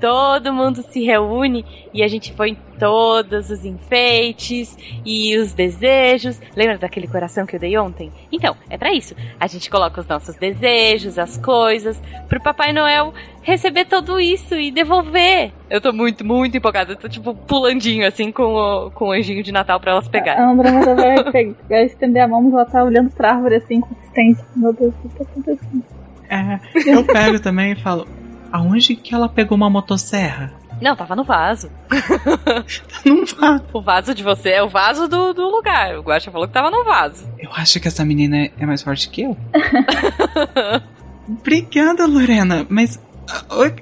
Todo 0.00 0.52
mundo 0.52 0.82
se 0.82 1.04
reúne 1.04 1.64
e 1.92 2.02
a 2.02 2.08
gente 2.08 2.32
põe 2.32 2.56
todos 2.78 3.50
os 3.50 3.64
enfeites 3.66 4.76
e 5.04 5.36
os 5.36 5.52
desejos. 5.52 6.40
Lembra 6.56 6.78
daquele 6.78 7.06
coração 7.06 7.44
que 7.44 7.54
eu 7.54 7.60
dei 7.60 7.76
ontem? 7.76 8.10
Então, 8.32 8.56
é 8.70 8.78
pra 8.78 8.94
isso. 8.94 9.14
A 9.38 9.46
gente 9.46 9.68
coloca 9.68 10.00
os 10.00 10.08
nossos 10.08 10.34
desejos, 10.36 11.18
as 11.18 11.36
coisas, 11.36 12.00
pro 12.28 12.40
Papai 12.40 12.72
Noel 12.72 13.12
receber 13.42 13.84
tudo 13.84 14.18
isso 14.18 14.54
e 14.54 14.70
devolver. 14.70 15.52
Eu 15.68 15.80
tô 15.80 15.92
muito, 15.92 16.24
muito 16.24 16.56
empolgada. 16.56 16.92
Eu 16.92 16.96
tô, 16.96 17.08
tipo, 17.08 17.34
pulandinho, 17.34 18.06
assim, 18.06 18.32
com 18.32 18.54
o, 18.54 18.90
com 18.92 19.08
o 19.08 19.12
anjinho 19.12 19.42
de 19.42 19.52
Natal 19.52 19.78
pra 19.78 19.92
elas 19.92 20.08
pegarem. 20.08 20.42
A 20.42 20.50
Andrômeda 20.50 20.94
vai, 20.94 21.30
pegar, 21.30 21.54
vai 21.68 21.84
estender 21.84 22.22
a 22.22 22.28
mão, 22.28 22.40
mas 22.42 22.54
ela 22.54 22.64
tá 22.64 22.82
olhando 22.82 23.10
pra 23.10 23.32
árvore 23.32 23.56
assim 23.56 23.80
com 23.82 23.94
assistência. 23.94 24.46
Meu 24.56 24.72
Deus, 24.72 24.94
o 25.04 25.08
que 25.08 25.14
tá 25.16 25.24
acontecendo? 25.24 25.84
É, 26.30 26.60
eu 26.86 27.04
pego 27.04 27.40
também 27.40 27.72
e 27.72 27.76
falo: 27.76 28.06
aonde 28.52 28.94
que 28.96 29.14
ela 29.14 29.28
pegou 29.28 29.56
uma 29.56 29.70
motosserra? 29.70 30.52
Não, 30.80 30.96
tava 30.96 31.14
no 31.14 31.24
vaso. 31.24 31.70
Num 33.04 33.24
vaso. 33.26 33.64
O 33.72 33.82
vaso 33.82 34.14
de 34.14 34.22
você 34.22 34.50
é 34.50 34.62
o 34.62 34.68
vaso 34.68 35.06
do, 35.06 35.34
do 35.34 35.48
lugar. 35.50 35.98
O 35.98 36.02
Guaxa 36.02 36.30
falou 36.30 36.46
que 36.48 36.54
tava 36.54 36.70
no 36.70 36.82
vaso. 36.84 37.28
Eu 37.38 37.50
acho 37.52 37.78
que 37.78 37.86
essa 37.88 38.02
menina 38.04 38.36
é- 38.46 38.50
é 38.58 38.64
mais 38.64 38.82
forte 38.82 39.10
que 39.10 39.22
eu. 39.22 39.36
Obrigada, 41.28 42.06
Lorena, 42.06 42.66
mas. 42.68 42.98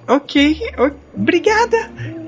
Ok, 0.07 0.61
obrigada. 1.15 1.77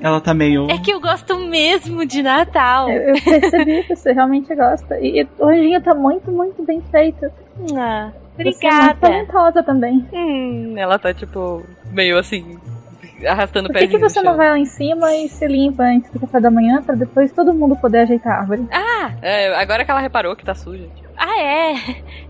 Ela 0.03 0.21
tá 0.21 0.33
meio. 0.33 0.71
É 0.71 0.79
que 0.79 0.91
eu 0.93 1.01
gosto 1.01 1.39
mesmo 1.39 2.05
de 2.07 2.23
Natal. 2.23 2.89
Eu, 2.91 3.15
eu 3.15 3.23
percebi 3.23 3.83
que 3.85 3.95
você 3.97 4.13
realmente 4.13 4.55
gosta. 4.55 4.99
E, 4.99 5.21
e 5.23 5.29
o 5.39 5.47
anjinho 5.47 5.81
tá 5.83 5.95
muito, 5.95 6.31
muito 6.31 6.63
bem 6.65 6.83
feito. 6.91 7.27
Ah, 7.77 8.11
Você 8.37 8.43
é 8.43 8.45
muito 8.45 8.57
obrigada. 8.59 8.95
talentosa 9.01 9.63
também. 9.63 10.07
Hum, 10.13 10.75
ela 10.79 10.99
tá, 10.99 11.13
tipo, 11.13 11.63
meio 11.91 12.19
assim, 12.19 12.59
arrastando 13.27 13.69
o 13.69 13.73
Por 13.73 13.79
que, 13.79 13.89
que 13.89 13.99
você 13.99 14.23
não 14.23 14.37
vai 14.37 14.49
lá 14.49 14.59
em 14.59 14.65
cima 14.65 15.15
e 15.15 15.29
se 15.29 15.47
limpa 15.47 15.83
antes 15.83 16.11
do 16.11 16.21
café 16.21 16.41
da 16.41 16.51
manhã 16.51 16.83
pra 16.83 16.95
depois 16.95 17.31
todo 17.33 17.53
mundo 17.53 17.77
poder 17.77 17.99
ajeitar 18.01 18.33
a 18.33 18.41
árvore? 18.41 18.67
Ah, 18.73 19.11
É, 19.21 19.55
agora 19.57 19.85
que 19.85 19.91
ela 19.91 20.01
reparou 20.01 20.35
que 20.35 20.45
tá 20.45 20.55
suja. 20.55 20.85
tipo. 20.97 21.10
Ah, 21.21 21.39
é. 21.39 21.75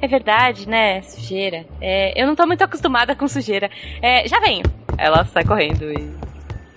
É 0.02 0.08
verdade, 0.08 0.68
né? 0.68 1.00
Sujeira. 1.02 1.64
É, 1.80 2.20
eu 2.20 2.26
não 2.26 2.34
tô 2.34 2.44
muito 2.46 2.62
acostumada 2.64 3.14
com 3.14 3.28
sujeira. 3.28 3.70
É, 4.02 4.26
já 4.26 4.40
venho. 4.40 4.64
Ela 4.98 5.24
sai 5.26 5.44
correndo 5.44 5.84
e, 5.84 6.10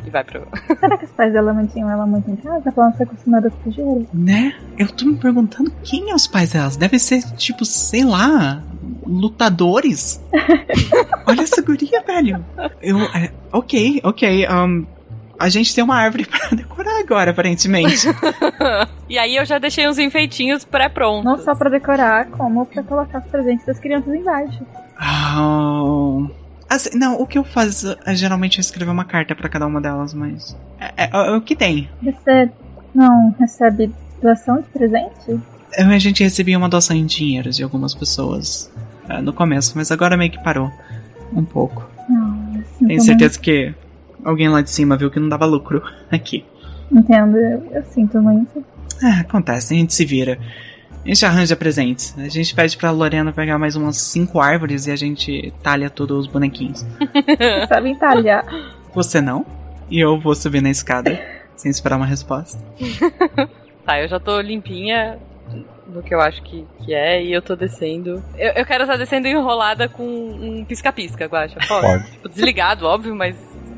e 0.06 0.10
vai 0.12 0.24
pro. 0.24 0.48
Será 0.80 0.98
que 0.98 1.06
os 1.06 1.12
pais 1.12 1.34
dela 1.34 1.52
mantinham 1.54 1.90
ela 1.90 2.06
muito 2.06 2.30
em 2.30 2.36
casa 2.36 2.72
pra 2.72 2.84
ela 2.84 2.90
não 2.92 2.98
ser 2.98 3.04
acostumada 3.04 3.50
com 3.50 3.64
sujeira? 3.64 4.06
Né? 4.14 4.56
Eu 4.78 4.88
tô 4.90 5.06
me 5.06 5.16
perguntando 5.16 5.72
quem 5.84 6.12
é 6.12 6.16
os 6.16 6.28
pais 6.28 6.54
delas. 6.54 6.78
Deve 6.78 7.00
ser, 7.00 7.24
tipo, 7.36 7.66
sei 7.66 8.06
lá, 8.06 8.62
lutadores. 9.06 10.24
Olha 11.26 11.42
essa 11.42 11.62
guria, 11.64 12.02
velho. 12.06 12.46
Eu, 12.80 13.00
é, 13.00 13.32
ok, 13.52 14.02
ok. 14.04 14.48
um, 14.50 14.86
a 15.44 15.50
gente 15.50 15.76
tem 15.76 15.84
uma 15.84 15.98
árvore 15.98 16.26
pra 16.30 16.50
decorar 16.56 17.00
agora, 17.00 17.32
aparentemente. 17.32 18.08
e 19.10 19.18
aí 19.18 19.36
eu 19.36 19.46
já 19.46 19.60
deixei 19.60 19.88
uns 19.88 20.00
enfeitinhos 20.00 20.64
pré-prontos. 20.64 21.26
Não 21.26 21.38
só 21.38 21.54
pra 21.54 21.70
decorar, 21.70 22.28
como 22.28 22.66
pra 22.66 22.82
colocar 22.82 23.20
os 23.20 23.26
presentes 23.26 23.66
das 23.66 23.78
crianças 23.80 24.14
embaixo. 24.14 24.66
Ah, 24.98 26.26
assim, 26.70 26.98
não, 26.98 27.20
o 27.20 27.28
que 27.28 27.38
eu 27.38 27.44
faço 27.44 27.98
é 28.06 28.16
geralmente 28.16 28.58
eu 28.58 28.62
escrever 28.62 28.92
uma 28.92 29.04
carta 29.06 29.36
pra 29.36 29.50
cada 29.50 29.68
uma 29.68 29.82
delas, 29.82 30.14
mas. 30.14 30.56
É, 30.80 31.06
é- 31.06 31.10
é 31.12 31.32
o 31.36 31.42
que 31.42 31.56
tem. 31.56 31.90
Você 32.02 32.50
não 32.96 33.36
recebe 33.38 33.92
doação 34.22 34.62
de 34.62 34.68
presente? 34.70 35.40
A 35.78 35.98
gente 35.98 36.24
recebia 36.24 36.58
uma 36.58 36.70
doação 36.70 36.96
em 36.96 37.06
dinheiro 37.06 37.50
de 37.50 37.64
algumas 37.64 37.94
pessoas 37.94 38.72
ah, 39.10 39.22
no 39.22 39.34
começo, 39.34 39.74
mas 39.76 39.92
agora 39.92 40.16
meio 40.16 40.32
que 40.32 40.42
parou. 40.42 40.72
Um 41.36 41.44
pouco. 41.44 41.90
Não, 42.08 42.62
assim, 42.62 42.88
Tenho 42.88 43.02
certeza 43.02 43.40
que 43.40 43.74
alguém 44.24 44.50
lá 44.50 44.62
de 44.62 44.70
cima 44.70 44.98
viu 44.98 45.10
que 45.12 45.20
não 45.20 45.30
dava 45.30 45.46
lucro 45.46 45.82
aqui. 46.12 46.46
Entendo, 46.92 47.38
eu, 47.38 47.66
eu 47.72 47.84
sinto 47.84 48.22
muito. 48.22 48.64
Ah, 49.02 49.22
acontece, 49.22 49.74
a 49.74 49.78
gente 49.78 49.94
se 49.94 50.06
vira. 50.06 50.38
A 51.04 51.08
gente 51.08 51.26
arranja 51.26 51.56
presentes. 51.56 52.16
A 52.18 52.30
gente 52.30 52.56
pede 52.56 52.78
pra 52.78 52.92
Lorena 52.92 53.34
pegar 53.34 53.58
mais 53.58 53.76
umas 53.76 53.98
cinco 53.98 54.40
árvores 54.40 54.88
e 54.88 54.92
a 54.92 54.96
gente 54.96 55.54
talha 55.62 55.90
todos 55.90 56.20
os 56.20 56.28
bonequinhos. 56.28 56.86
Você 57.00 57.68
sabe 57.68 57.90
entalhar. 57.90 58.46
Você 58.94 59.20
não? 59.20 59.46
E 59.90 60.00
eu 60.00 60.18
vou 60.20 60.34
subir 60.34 60.62
na 60.62 60.70
escada 60.70 61.20
sem 61.58 61.70
esperar 61.70 61.98
uma 61.98 62.06
resposta. 62.06 62.58
Tá, 63.86 64.00
eu 64.02 64.08
já 64.08 64.18
tô 64.18 64.40
limpinha, 64.40 65.20
do 65.88 66.02
que 66.02 66.14
eu 66.14 66.22
acho 66.22 66.42
que, 66.44 66.66
que 66.84 66.94
é, 66.94 67.24
e 67.24 67.32
eu 67.32 67.42
tô 67.42 67.56
descendo. 67.56 68.24
Eu, 68.38 68.52
eu 68.54 68.66
quero 68.66 68.84
estar 68.84 68.98
descendo 68.98 69.28
enrolada 69.28 69.88
com 69.88 70.04
um 70.04 70.66
pisca-pisca, 70.66 71.26
Guacha. 71.26 71.58
Posso? 71.68 71.82
Pode. 71.82 72.12
Tipo, 72.12 72.30
desligado, 72.30 72.86
óbvio, 72.86 73.16
mas. 73.16 73.36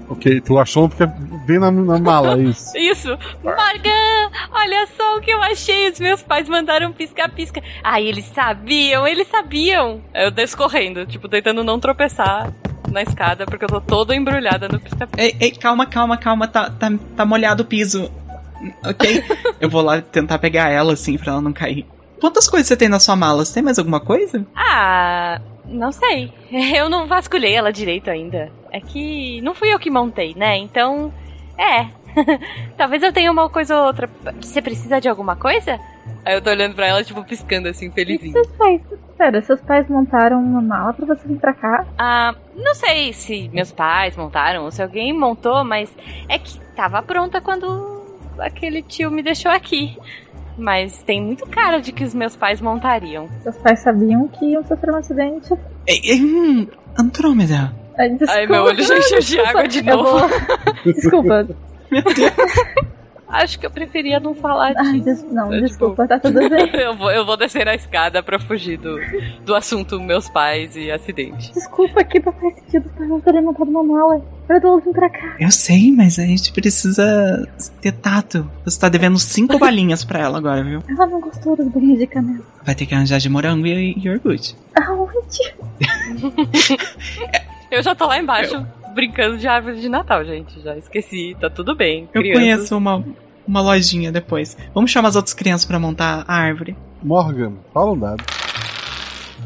Ok, 0.07 0.41
tu 0.41 0.59
achou 0.59 0.87
porque 0.87 1.05
vem 1.45 1.59
na, 1.59 1.71
na 1.71 1.99
mala, 1.99 2.39
é 2.39 2.43
isso. 2.43 2.71
Isso! 2.77 3.09
Morgan! 3.43 4.31
Olha 4.51 4.87
só 4.95 5.17
o 5.17 5.21
que 5.21 5.31
eu 5.31 5.41
achei! 5.41 5.89
Os 5.89 5.99
meus 5.99 6.21
pais 6.21 6.47
mandaram 6.47 6.93
pisca-pisca. 6.93 7.61
Ai, 7.83 8.05
eles 8.07 8.25
sabiam, 8.25 9.07
eles 9.07 9.27
sabiam! 9.27 10.01
Eu 10.13 10.29
desço 10.29 10.57
correndo, 10.57 11.05
tipo, 11.05 11.27
tentando 11.27 11.63
não 11.63 11.79
tropeçar 11.79 12.53
na 12.91 13.01
escada, 13.01 13.45
porque 13.45 13.65
eu 13.65 13.69
tô 13.69 13.81
toda 13.81 14.15
embrulhada 14.15 14.67
no 14.67 14.79
pisca-pisca. 14.79 15.21
Ei, 15.21 15.35
ei, 15.39 15.51
calma, 15.51 15.85
calma, 15.87 16.17
calma, 16.17 16.47
tá, 16.47 16.69
tá, 16.69 16.91
tá 17.15 17.25
molhado 17.25 17.63
o 17.63 17.65
piso. 17.65 18.11
Ok? 18.83 19.23
eu 19.59 19.69
vou 19.69 19.81
lá 19.81 20.01
tentar 20.01 20.37
pegar 20.37 20.69
ela, 20.69 20.93
assim, 20.93 21.17
pra 21.17 21.33
ela 21.33 21.41
não 21.41 21.51
cair. 21.51 21.85
Quantas 22.19 22.49
coisas 22.49 22.67
você 22.67 22.77
tem 22.77 22.89
na 22.89 22.99
sua 22.99 23.15
mala? 23.15 23.43
Você 23.43 23.53
tem 23.55 23.63
mais 23.63 23.77
alguma 23.77 23.99
coisa? 23.99 24.45
Ah, 24.55 25.39
não 25.65 25.91
sei. 25.91 26.31
Eu 26.75 26.89
não 26.89 27.07
vasculhei 27.07 27.53
ela 27.53 27.71
direito 27.71 28.09
ainda. 28.09 28.51
É 28.71 28.79
que 28.79 29.41
não 29.41 29.53
fui 29.55 29.73
eu 29.73 29.79
que 29.79 29.89
montei, 29.89 30.33
né? 30.35 30.57
Então, 30.57 31.13
é. 31.57 31.87
Talvez 32.77 33.03
eu 33.03 33.13
tenha 33.13 33.31
uma 33.31 33.49
coisa 33.49 33.75
ou 33.77 33.87
outra. 33.87 34.09
Você 34.41 34.61
precisa 34.61 34.99
de 34.99 35.07
alguma 35.07 35.35
coisa? 35.35 35.79
Aí 36.25 36.33
eu 36.33 36.41
tô 36.41 36.49
olhando 36.49 36.75
pra 36.75 36.87
ela, 36.87 37.03
tipo, 37.03 37.23
piscando 37.23 37.67
assim, 37.67 37.91
felizinho. 37.91 38.33
Seus 38.33 38.47
pais, 38.47 38.81
sério, 39.15 39.43
seus 39.43 39.61
pais 39.61 39.87
montaram 39.87 40.39
uma 40.41 40.61
mala 40.61 40.93
pra 40.93 41.05
você 41.05 41.27
vir 41.27 41.37
pra 41.37 41.53
cá? 41.53 41.85
Ah, 41.97 42.33
não 42.55 42.73
sei 42.73 43.13
se 43.13 43.49
meus 43.53 43.71
pais 43.71 44.15
montaram 44.15 44.63
ou 44.63 44.71
se 44.71 44.81
alguém 44.81 45.13
montou, 45.13 45.63
mas 45.63 45.93
é 46.27 46.39
que 46.39 46.59
tava 46.75 47.01
pronta 47.01 47.39
quando 47.39 48.03
aquele 48.39 48.81
tio 48.81 49.11
me 49.11 49.21
deixou 49.21 49.51
aqui. 49.51 49.97
Mas 50.57 51.03
tem 51.03 51.21
muito 51.21 51.45
cara 51.47 51.79
de 51.79 51.91
que 51.91 52.03
os 52.03 52.13
meus 52.13 52.35
pais 52.35 52.61
montariam. 52.61 53.27
Seus 53.43 53.57
pais 53.57 53.79
sabiam 53.79 54.27
que 54.27 54.45
iam 54.45 54.63
sofrer 54.63 54.91
um 54.93 54.97
acidente. 54.97 55.53
Ei, 55.85 55.99
ei, 56.03 56.21
hum, 56.21 56.67
Andrômeda. 56.97 57.73
Ai, 57.97 58.09
desculpa, 58.09 58.33
Ai, 58.33 58.47
meu 58.47 58.63
olho 58.63 58.83
já 58.83 58.97
encheu 58.97 59.19
de 59.19 59.39
água 59.39 59.67
de 59.67 59.81
novo. 59.81 60.03
vou- 60.19 60.29
Desculpa. 60.93 61.47
Acho 63.27 63.57
que 63.59 63.65
eu 63.65 63.71
preferia 63.71 64.19
não 64.19 64.35
falar 64.35 64.73
disso. 64.73 64.91
Ai, 64.93 64.99
des- 64.99 65.23
não, 65.31 65.53
Eu, 65.53 65.61
desculpa, 65.61 66.07
tá 66.07 66.19
tudo 66.19 66.39
bem. 66.47 66.69
eu, 66.79 66.95
vou, 66.95 67.11
eu 67.11 67.25
vou 67.25 67.35
descer 67.35 67.67
a 67.67 67.73
escada 67.75 68.21
pra 68.21 68.37
fugir 68.39 68.77
do, 68.77 68.97
do 69.43 69.55
assunto 69.55 69.99
meus 69.99 70.29
pais 70.29 70.75
e 70.75 70.91
acidente. 70.91 71.51
Desculpa 71.53 72.01
aqui, 72.01 72.19
não 72.23 72.31
faz 72.33 72.55
sentido 72.55 72.89
pra 72.95 73.05
não 73.05 73.19
terem 73.19 73.41
montado 73.41 73.67
uma 73.69 73.83
mala. 73.83 74.21
Eu 74.47 74.61
tô 74.61 74.79
vir 74.79 74.93
pra 74.93 75.09
cá. 75.09 75.35
Eu 75.39 75.49
sei, 75.49 75.91
mas 75.91 76.19
a 76.19 76.21
gente 76.23 76.53
precisa 76.53 77.47
ter 77.81 77.93
tato. 77.93 78.49
Você 78.63 78.79
tá 78.79 78.89
devendo 78.89 79.17
cinco 79.17 79.57
balinhas 79.57 80.03
pra 80.03 80.19
ela 80.19 80.37
agora, 80.37 80.63
viu? 80.63 80.83
Ela 80.87 81.07
não 81.07 81.19
gostou 81.19 81.57
das 81.57 81.67
bolinhas 81.67 81.97
de 81.97 82.05
canela. 82.07 82.43
Vai 82.63 82.75
ter 82.75 82.85
que 82.85 82.93
arranjar 82.93 83.17
de 83.19 83.27
morango 83.27 83.65
e 83.65 83.95
e 83.97 83.99
iogurte. 84.07 84.55
Aonde? 84.75 85.55
Eu 87.71 87.81
já 87.81 87.95
tô 87.95 88.05
lá 88.05 88.19
embaixo 88.19 88.65
brincando 88.95 89.37
de 89.37 89.47
árvore 89.47 89.79
de 89.79 89.89
Natal, 89.89 90.23
gente. 90.23 90.59
Já 90.61 90.75
esqueci, 90.77 91.35
tá 91.39 91.49
tudo 91.49 91.75
bem. 91.75 92.09
Eu 92.13 92.21
Crianças. 92.21 92.41
conheço 92.41 92.77
uma, 92.77 93.03
uma 93.45 93.61
lojinha 93.61 94.11
depois. 94.11 94.57
Vamos 94.73 94.89
chamar 94.89 95.09
as 95.09 95.15
outras 95.17 95.33
crianças 95.33 95.65
pra 95.65 95.77
montar 95.77 96.23
a 96.27 96.33
árvore. 96.33 96.75
Morgan, 97.03 97.53
fala 97.73 97.91
um 97.91 97.99
dado. 97.99 98.23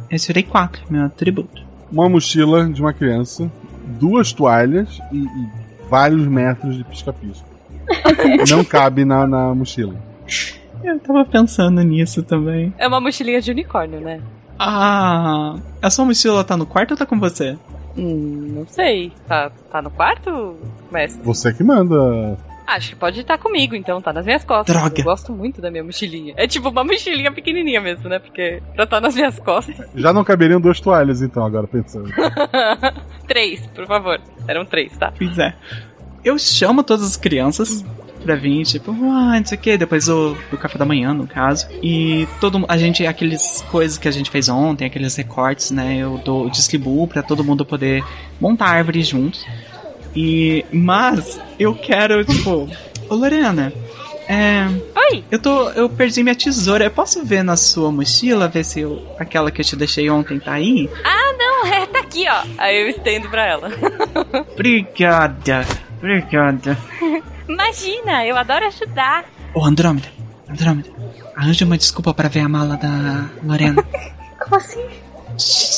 Eu 0.09 0.19
tirei 0.19 0.43
quatro, 0.43 0.81
meu 0.89 1.05
atributo. 1.05 1.61
Uma 1.91 2.07
mochila 2.07 2.69
de 2.69 2.79
uma 2.79 2.93
criança, 2.93 3.51
duas 3.99 4.31
toalhas 4.31 4.99
e, 5.11 5.17
e 5.17 5.49
vários 5.89 6.25
metros 6.27 6.77
de 6.77 6.83
pisca-pisca. 6.83 7.47
Não 8.49 8.63
cabe 8.63 9.03
na, 9.03 9.25
na 9.25 9.53
mochila. 9.55 9.95
Eu 10.83 10.99
tava 10.99 11.25
pensando 11.25 11.81
nisso 11.81 12.21
também. 12.23 12.73
É 12.77 12.87
uma 12.87 13.01
mochilinha 13.01 13.41
de 13.41 13.51
unicórnio, 13.51 13.99
né? 13.99 14.21
Ah, 14.57 15.55
a 15.81 15.89
sua 15.89 16.05
mochila 16.05 16.43
tá 16.43 16.55
no 16.55 16.65
quarto 16.65 16.91
ou 16.91 16.97
tá 16.97 17.05
com 17.05 17.19
você? 17.19 17.57
Hum, 17.97 18.53
não 18.55 18.67
sei. 18.67 19.11
Tá, 19.27 19.51
tá 19.71 19.81
no 19.81 19.89
quarto, 19.91 20.55
mestre? 20.91 21.21
Você 21.23 21.53
que 21.53 21.63
manda. 21.63 22.37
Acho 22.65 22.89
que 22.89 22.95
pode 22.95 23.19
estar 23.19 23.37
comigo, 23.39 23.75
então, 23.75 23.99
tá 23.99 24.13
nas 24.13 24.25
minhas 24.25 24.43
costas. 24.43 24.75
Droga. 24.75 24.99
Eu 24.99 25.03
gosto 25.03 25.31
muito 25.33 25.59
da 25.59 25.71
minha 25.71 25.83
mochilinha. 25.83 26.35
É 26.37 26.47
tipo 26.47 26.69
uma 26.69 26.83
mochilinha 26.83 27.31
pequenininha 27.31 27.81
mesmo, 27.81 28.07
né? 28.07 28.19
Porque 28.19 28.61
pra 28.75 28.83
estar 28.83 29.01
nas 29.01 29.15
minhas 29.15 29.39
costas. 29.39 29.89
Já 29.95 30.13
não 30.13 30.23
caberiam 30.23 30.61
duas 30.61 30.79
toalhas, 30.79 31.21
então, 31.23 31.43
agora 31.43 31.65
pensando. 31.67 32.09
três, 33.27 33.65
por 33.67 33.87
favor. 33.87 34.21
Eram 34.47 34.65
três, 34.65 34.95
tá? 34.97 35.11
Pois 35.17 35.37
é. 35.39 35.55
Eu 36.23 36.37
chamo 36.37 36.83
todas 36.83 37.05
as 37.05 37.17
crianças 37.17 37.83
pra 38.23 38.35
vir, 38.35 38.63
tipo, 38.65 38.91
ah, 38.91 39.37
não 39.37 39.45
sei 39.45 39.57
o 39.57 39.61
que, 39.61 39.77
depois 39.77 40.05
do, 40.05 40.35
do 40.51 40.57
café 40.57 40.77
da 40.77 40.85
manhã, 40.85 41.13
no 41.13 41.27
caso. 41.27 41.67
E 41.81 42.27
todo 42.39 42.63
a 42.67 42.77
gente, 42.77 43.05
aqueles 43.05 43.63
coisas 43.71 43.97
que 43.97 44.07
a 44.07 44.11
gente 44.11 44.29
fez 44.29 44.49
ontem, 44.49 44.85
aqueles 44.85 45.15
recortes, 45.15 45.71
né, 45.71 45.97
eu 45.97 46.17
dou, 46.23 46.49
distribuo 46.49 47.07
pra 47.07 47.23
todo 47.23 47.43
mundo 47.43 47.65
poder 47.65 48.03
montar 48.39 48.65
a 48.65 48.71
árvore 48.71 49.01
juntos. 49.03 49.45
E, 50.15 50.65
mas, 50.71 51.39
eu 51.59 51.73
quero, 51.75 52.25
tipo, 52.25 52.69
ô 53.09 53.15
Lorena, 53.15 53.71
é. 54.29 54.67
Oi! 55.11 55.23
Eu 55.31 55.39
tô. 55.39 55.71
Eu 55.71 55.89
perdi 55.89 56.21
minha 56.21 56.35
tesoura. 56.35 56.85
Eu 56.85 56.91
posso 56.91 57.25
ver 57.25 57.43
na 57.43 57.57
sua 57.57 57.91
mochila, 57.91 58.47
ver 58.47 58.63
se 58.63 58.81
eu, 58.81 59.03
aquela 59.17 59.49
que 59.49 59.59
eu 59.59 59.65
te 59.65 59.75
deixei 59.75 60.07
ontem 60.07 60.39
tá 60.39 60.53
aí? 60.53 60.87
Ah, 61.03 61.35
não, 61.35 61.65
é, 61.65 61.87
tá 61.87 61.99
aqui, 61.99 62.27
ó. 62.29 62.43
Aí 62.59 62.79
eu 62.79 62.89
estendo 62.89 63.27
pra 63.27 63.47
ela. 63.47 63.71
Obrigada. 64.53 65.65
Obrigada. 65.97 66.77
Imagina, 67.49 68.25
eu 68.25 68.37
adoro 68.37 68.67
ajudar. 68.67 69.25
Ô, 69.53 69.65
Andrômeda, 69.65 70.07
Andrômeda, 70.47 70.89
arranja 71.35 71.65
uma 71.65 71.77
desculpa 71.77 72.13
pra 72.13 72.29
ver 72.29 72.41
a 72.41 72.49
mala 72.49 72.77
da 72.77 73.29
Lorena. 73.43 73.83
Como 74.39 74.55
assim? 74.55 74.87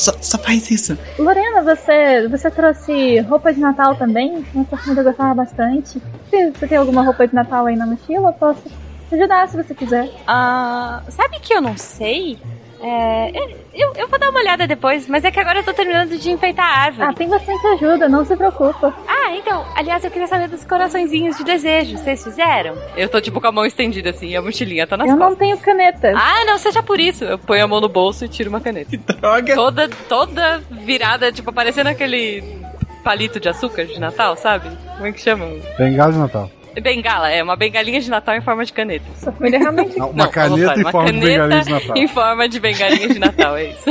só, 0.02 0.12
só 0.20 0.38
faz 0.38 0.70
isso. 0.70 0.98
Lorena, 1.18 1.62
você, 1.62 2.28
você 2.28 2.50
trouxe 2.50 3.20
roupa 3.20 3.52
de 3.52 3.60
Natal 3.60 3.94
também? 3.94 4.44
Nossa 4.52 4.76
família 4.76 5.02
gostava 5.04 5.34
bastante. 5.34 6.02
Se 6.30 6.50
você 6.50 6.66
tem 6.66 6.78
alguma 6.78 7.02
roupa 7.02 7.26
de 7.26 7.34
Natal 7.34 7.66
aí 7.66 7.76
na 7.76 7.86
mochila, 7.86 8.30
eu 8.30 8.32
posso 8.32 8.62
te 9.08 9.14
ajudar 9.14 9.48
se 9.48 9.56
você 9.56 9.74
quiser. 9.74 10.10
Ah, 10.26 11.02
sabe 11.08 11.38
que 11.40 11.54
eu 11.54 11.60
não 11.60 11.76
sei? 11.76 12.38
É, 12.82 13.30
eu, 13.74 13.92
eu 13.96 14.08
vou 14.08 14.18
dar 14.18 14.30
uma 14.30 14.40
olhada 14.40 14.66
depois, 14.66 15.06
mas 15.06 15.24
é 15.24 15.30
que 15.30 15.38
agora 15.38 15.60
eu 15.60 15.64
tô 15.64 15.72
terminando 15.72 16.18
de 16.18 16.30
enfeitar 16.30 16.66
a 16.66 16.78
árvore. 16.84 17.08
Ah, 17.08 17.12
tem 17.12 17.28
bastante 17.28 17.66
ajuda, 17.68 18.08
não 18.08 18.24
se 18.24 18.36
preocupa. 18.36 18.92
Ah, 19.06 19.34
então, 19.36 19.64
aliás, 19.76 20.04
eu 20.04 20.10
queria 20.10 20.26
saber 20.26 20.48
dos 20.48 20.64
coraçõezinhos 20.64 21.36
de 21.36 21.44
desejo. 21.44 21.96
Vocês 21.96 22.22
fizeram? 22.24 22.74
Eu 22.96 23.08
tô 23.08 23.20
tipo 23.20 23.40
com 23.40 23.46
a 23.46 23.52
mão 23.52 23.64
estendida 23.64 24.10
assim, 24.10 24.28
e 24.28 24.36
a 24.36 24.42
mochilinha 24.42 24.86
tá 24.86 24.96
nas 24.96 25.08
Eu 25.08 25.16
costas. 25.16 25.30
não 25.30 25.36
tenho 25.38 25.58
caneta. 25.58 26.12
Ah, 26.16 26.44
não 26.44 26.58
seja 26.58 26.82
por 26.82 26.98
isso. 26.98 27.24
Eu 27.24 27.38
ponho 27.38 27.64
a 27.64 27.68
mão 27.68 27.80
no 27.80 27.88
bolso 27.88 28.24
e 28.24 28.28
tiro 28.28 28.50
uma 28.50 28.60
caneta. 28.60 28.96
Droga. 28.96 29.54
Toda, 29.54 29.88
toda 30.08 30.58
virada, 30.70 31.30
tipo, 31.32 31.52
parecendo 31.52 31.88
aquele 31.88 32.60
palito 33.04 33.38
de 33.40 33.48
açúcar 33.48 33.84
de 33.84 33.98
Natal, 33.98 34.36
sabe? 34.36 34.68
Como 34.94 35.06
é 35.06 35.12
que 35.12 35.20
chamam? 35.20 35.58
Bengala 35.78 36.12
de 36.12 36.18
Natal. 36.18 36.50
Bengala, 36.80 37.30
é 37.30 37.42
uma 37.42 37.56
bengalinha 37.56 38.00
de 38.00 38.10
Natal 38.10 38.36
em 38.36 38.40
forma 38.40 38.64
de 38.64 38.72
caneta. 38.72 39.04
Sua 39.16 39.32
família 39.32 39.58
realmente. 39.58 39.98
Não, 39.98 40.10
uma 40.10 40.28
caneta 40.28 40.52
ao 40.52 40.58
contrário, 40.58 40.80
em 40.80 40.84
uma 40.84 40.90
forma 40.90 41.12
de 41.12 41.20
caneta 41.20 41.48
bengalinha 41.48 41.62
de 41.62 41.70
Natal. 41.70 41.96
Em 41.96 42.08
forma 42.08 42.48
de 42.48 42.60
bengalinha 42.60 43.08
de 43.08 43.18
Natal, 43.18 43.56
é 43.56 43.64
isso. 43.64 43.90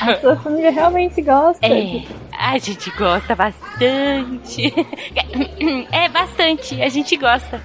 A 0.00 0.20
sua 0.20 0.36
família 0.36 0.70
realmente 0.70 1.22
gosta. 1.22 1.66
É, 1.66 2.02
a 2.38 2.58
gente 2.58 2.90
gosta 2.90 3.34
bastante. 3.34 4.74
É, 5.90 6.08
bastante, 6.08 6.80
a 6.82 6.88
gente 6.88 7.16
gosta. 7.16 7.60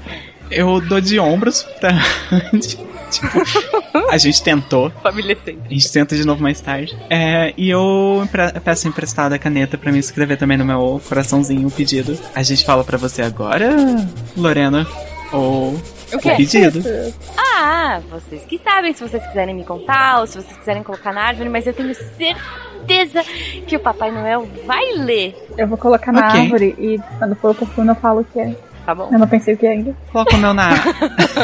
Eu 0.50 0.80
dou 0.82 1.00
de 1.02 1.20
ombros 1.20 1.64
pra. 1.80 1.90
tipo, 3.10 3.42
a 4.10 4.18
gente 4.18 4.42
tentou. 4.44 4.90
Família 5.04 5.38
sempre. 5.44 5.64
A 5.70 5.74
gente 5.74 5.92
tenta 5.92 6.16
de 6.16 6.26
novo 6.26 6.42
mais 6.42 6.60
tarde. 6.62 6.98
É, 7.10 7.54
e 7.58 7.70
eu 7.70 8.28
peço 8.64 8.88
emprestada 8.88 9.36
a 9.36 9.40
caneta 9.40 9.78
pra 9.78 9.92
me 9.92 10.00
escrever 10.00 10.38
também 10.38 10.58
no 10.58 10.66
meu 10.66 11.02
coraçãozinho 11.08 11.68
o 11.68 11.72
pedido. 11.72 12.18
A 12.36 12.44
gente 12.44 12.66
fala 12.66 12.84
pra 12.84 12.98
você 12.98 13.22
agora, 13.22 13.70
Lorena, 14.36 14.86
ou 15.32 15.74
O 16.14 16.20
quê? 16.20 16.32
pedido. 16.38 16.82
Ah, 17.38 18.00
vocês 18.10 18.44
que 18.46 18.60
sabem 18.60 18.94
se 18.94 19.02
vocês 19.08 19.26
quiserem 19.28 19.56
me 19.56 19.64
contar 19.64 20.20
ou 20.22 20.28
se 20.28 20.36
vocês 20.42 20.58
quiserem 20.58 20.84
colocar 20.84 21.12
na 21.14 21.22
árvore, 21.24 21.50
mas 21.50 21.66
eu 21.66 21.74
tenho 21.74 21.94
certeza 21.96 23.24
que 23.66 23.76
o 23.76 23.80
Papai 23.80 24.12
Noel 24.12 24.48
vai 24.66 24.94
ler. 24.94 25.36
Eu 25.58 25.68
vou 25.68 25.78
colocar 25.78 26.12
na 26.12 26.28
Ok. 26.30 26.42
árvore 26.42 26.76
e 26.78 27.00
quando 27.18 27.36
for 27.36 27.52
oportuno 27.52 27.92
eu 27.92 27.96
falo 27.96 28.22
o 28.22 28.24
que 28.24 28.40
é. 28.40 28.56
Tá 28.88 28.96
bom. 28.96 29.10
Eu 29.12 29.20
não 29.20 29.28
pensei 29.28 29.54
o 29.54 29.58
que 29.58 29.68
é 29.68 29.72
ainda. 29.72 29.94
Coloca 30.14 30.34
o 30.34 30.40
meu 30.40 30.54
na. 30.54 30.70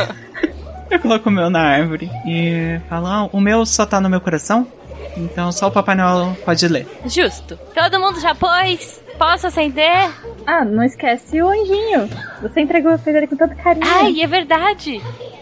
eu 0.90 0.98
coloco 0.98 1.28
o 1.28 1.32
meu 1.32 1.50
na 1.50 1.60
árvore 1.60 2.10
e 2.26 2.80
falo, 2.88 3.08
ah, 3.08 3.30
o 3.34 3.42
meu 3.42 3.66
só 3.66 3.86
tá 3.86 4.00
no 4.00 4.10
meu 4.10 4.22
coração, 4.22 4.66
então 5.18 5.52
só 5.52 5.68
o 5.68 5.72
Papai 5.72 5.94
Noel 5.94 6.38
pode 6.46 6.66
ler. 6.70 6.88
Justo. 7.06 7.60
Todo 7.76 8.00
mundo 8.00 8.22
já 8.22 8.34
pôs? 8.34 9.04
Posso 9.18 9.48
acender? 9.48 10.10
Ah, 10.48 10.64
não 10.64 10.86
esquece 10.86 11.42
o 11.42 11.50
anjinho. 11.50 12.10
Você 12.42 12.62
entregou 12.62 12.98
fez 12.98 13.14
ele 13.14 13.28
com 13.28 13.36
tanto 13.36 13.58
carinho. 13.58 13.86
Ai, 13.94 14.22
é 14.22 14.28
verdade. 14.28 15.02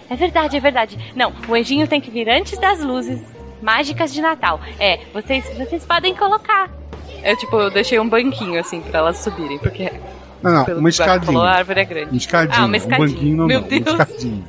É 0.09 0.15
verdade, 0.15 0.57
é 0.57 0.59
verdade. 0.59 1.13
Não, 1.15 1.31
o 1.47 1.53
anjinho 1.53 1.87
tem 1.87 2.01
que 2.01 2.09
vir 2.09 2.27
antes 2.27 2.57
das 2.57 2.79
luzes 2.79 3.21
mágicas 3.61 4.11
de 4.11 4.23
Natal. 4.23 4.59
É, 4.79 5.01
vocês, 5.13 5.45
vocês 5.55 5.85
podem 5.85 6.15
colocar. 6.15 6.67
Eu, 7.23 7.37
tipo, 7.37 7.55
eu 7.57 7.69
deixei 7.69 7.99
um 7.99 8.09
banquinho 8.09 8.59
assim 8.59 8.81
pra 8.81 9.01
elas 9.01 9.17
subirem, 9.17 9.59
porque 9.59 9.91
Não, 10.41 10.51
não, 10.51 10.65
Pelo 10.65 10.79
uma 10.79 10.89
escadinha. 10.89 11.25
Falou, 11.25 11.43
a 11.43 11.51
árvore 11.51 11.79
é 11.81 11.85
grande. 11.85 12.09
Uma 12.09 12.17
escadinha. 12.17 12.57
Ah, 12.57 12.65
uma 12.65 12.71
Um 12.71 12.75
escadinha. 12.75 13.07
banquinho 13.07 13.37
não, 13.37 13.47
Meu 13.47 13.61
não. 13.61 13.67
Deus. 13.67 13.81
Uma 13.87 14.03
escadinha. 14.03 14.43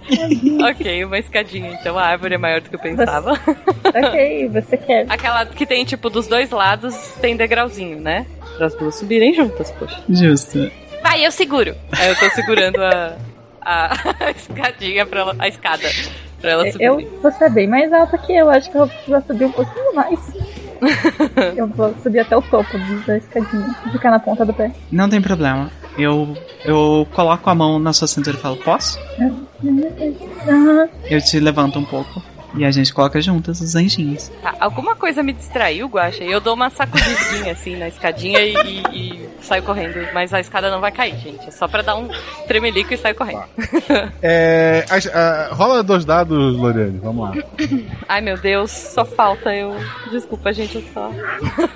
ok, 0.71 1.05
uma 1.05 1.19
escadinha. 1.19 1.71
Então 1.81 1.99
a 1.99 2.03
árvore 2.05 2.35
é 2.35 2.39
maior 2.39 2.61
do 2.61 2.71
que 2.71 2.75
eu 2.77 2.81
pensava. 2.81 3.33
ok, 3.85 4.49
você 4.49 4.77
quer. 4.77 5.07
Aquela 5.09 5.45
que 5.47 5.67
tem, 5.67 5.85
tipo, 5.85 6.09
dos 6.09 6.27
dois 6.27 6.51
lados 6.51 6.95
tem 7.21 7.37
degrauzinho, 7.37 8.01
né? 8.01 8.27
Para 8.57 8.67
as 8.67 8.75
duas 8.75 8.95
subirem 8.97 9.35
juntas, 9.35 9.71
poxa. 9.73 10.01
Justo. 10.09 10.71
Vai, 11.03 11.25
eu 11.27 11.31
seguro. 11.33 11.75
Aí 11.93 12.09
eu 12.09 12.17
tô 12.17 12.31
segurando 12.31 12.81
a, 12.83 13.17
a, 13.61 13.93
a 14.27 14.31
escadinha 14.31 15.05
pra 15.05 15.21
ela, 15.21 15.37
a 15.39 15.49
escada 15.49 15.89
pra 16.41 16.51
ela 16.51 16.71
subir. 16.71 16.85
Eu, 16.85 17.19
você 17.23 17.45
é 17.45 17.51
bem 17.51 17.67
mais 17.67 17.93
alta 17.93 18.17
que 18.19 18.33
eu, 18.33 18.49
acho 18.51 18.71
que 18.71 18.77
eu 18.77 18.87
vou 18.87 18.89
precisar 18.89 19.21
subir 19.23 19.45
um 19.47 19.53
pouquinho 19.53 19.95
mais. 19.95 20.19
eu 21.57 21.67
vou 21.69 21.95
subir 22.03 22.21
até 22.21 22.37
o 22.37 22.43
topo 22.43 22.77
da 23.07 23.17
escadinha, 23.17 23.75
ficar 23.93 24.11
na 24.11 24.19
ponta 24.19 24.45
do 24.45 24.53
pé. 24.53 24.71
Não 24.91 25.09
tem 25.09 25.21
problema. 25.23 25.71
Eu, 25.99 26.37
eu 26.65 27.07
coloco 27.15 27.49
a 27.51 27.55
mão 27.55 27.79
na 27.79 27.93
sua 27.93 28.09
cintura 28.09 28.37
e 28.37 28.41
falo, 28.41 28.57
posso? 28.57 28.99
Eu 31.11 31.21
te 31.21 31.39
levanto 31.39 31.79
um 31.79 31.85
pouco. 31.85 32.23
E 32.55 32.67
a 32.67 32.71
gente 32.71 32.93
coloca 32.93 33.19
juntas 33.19 33.63
os 33.63 33.75
anjinhos. 33.75 34.31
Tá, 34.43 34.55
alguma 34.61 34.95
coisa 34.95 35.23
me 35.23 35.33
distraiu, 35.33 35.87
Guaxa, 35.89 36.23
e 36.23 36.31
eu 36.31 36.39
dou 36.39 36.53
uma 36.53 36.69
sacudidinha 36.69 37.51
assim 37.53 37.77
na 37.77 37.89
escadinha 37.89 38.41
e, 38.41 38.55
e- 38.55 38.83
e 38.93 39.29
saio 39.41 39.63
correndo. 39.63 40.07
Mas 40.13 40.35
a 40.35 40.41
escada 40.41 40.71
não 40.71 40.79
vai 40.79 40.93
cair, 40.93 41.17
gente. 41.19 41.49
É 41.49 41.51
só 41.51 41.67
pra 41.67 41.81
dar 41.81 41.97
um 41.97 42.11
tremelico 42.47 42.93
e 42.93 42.97
sair 42.99 43.15
correndo. 43.15 43.45
É, 44.23 44.85
as- 44.91 45.07
a- 45.07 45.49
rola 45.55 45.83
dois 45.83 46.05
dados, 46.05 46.55
Loriane. 46.59 46.99
Vamos 47.03 47.31
lá. 47.31 47.43
Ai 48.07 48.21
meu 48.21 48.37
Deus, 48.37 48.71
só 48.71 49.05
falta 49.07 49.55
eu. 49.55 49.75
Desculpa, 50.11 50.53
gente, 50.53 50.75
eu 50.77 50.85
só. 50.93 51.11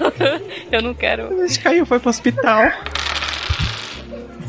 eu 0.71 0.83
não 0.83 0.93
quero. 0.93 1.43
A 1.43 1.47
gente 1.47 1.59
caiu, 1.61 1.87
foi 1.87 1.99
pro 1.99 2.11
hospital. 2.11 2.71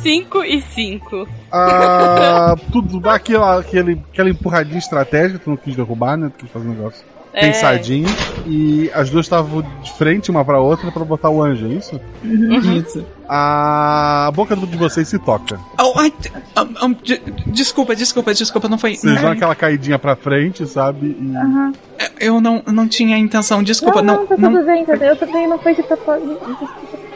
5 0.08 0.44
e 0.46 0.62
5. 0.62 1.28
Ah, 1.52 2.56
tudo 2.72 2.98
dá 3.02 3.16
aquela, 3.16 3.60
aquele, 3.60 4.02
aquela 4.14 4.30
empurradinha 4.30 4.78
estratégica, 4.80 5.40
tu 5.44 5.50
não 5.50 5.58
quis 5.58 5.76
derrubar, 5.76 6.16
né? 6.16 6.32
Tu 6.38 6.46
quis 6.46 6.52
fazer 6.54 6.66
um 6.66 6.72
negócio 6.72 7.04
É. 7.34 7.42
pensadinho. 7.42 8.08
E 8.46 8.90
as 8.94 9.10
duas 9.10 9.26
estavam 9.26 9.62
de 9.84 9.92
frente 9.98 10.32
uma 10.32 10.46
pra 10.46 10.62
outra 10.62 10.90
pra 10.94 11.04
botar 11.04 11.30
o 11.30 11.44
anjo, 11.44 11.66
é 11.66 11.74
isso? 11.74 12.00
Isso. 12.24 13.06
A 13.28 14.32
boca 14.34 14.56
de 14.56 14.78
vocês 14.78 15.06
se 15.10 15.20
toca. 15.20 15.60
Oh, 15.78 15.92
ai, 16.00 16.14
um, 16.58 16.86
um, 16.86 16.94
de- 16.94 17.22
desculpa, 17.48 17.94
desculpa, 17.94 18.34
desculpa, 18.34 18.70
não 18.70 18.78
foi. 18.78 18.96
Vocês 18.96 19.22
dão 19.22 19.32
aquela 19.32 19.54
caidinha 19.56 20.00
pra 20.00 20.16
frente, 20.16 20.66
sabe? 20.66 21.08
E... 21.20 21.36
Aham. 21.36 21.74
Eu 22.20 22.40
não, 22.40 22.64
não 22.68 22.88
tinha 22.88 23.18
intenção, 23.18 23.62
desculpa, 23.62 24.02
não, 24.02 24.14
não. 24.14 24.22
não, 24.22 24.28
tá 24.28 24.38
não, 24.38 24.54
tudo 24.54 24.66
bem, 24.66 24.86
tá, 24.86 24.94
eu 24.96 25.16
também 25.18 25.48
não 25.48 25.60
foi 25.60 25.76
de 25.76 25.84
propósito. 25.84 26.40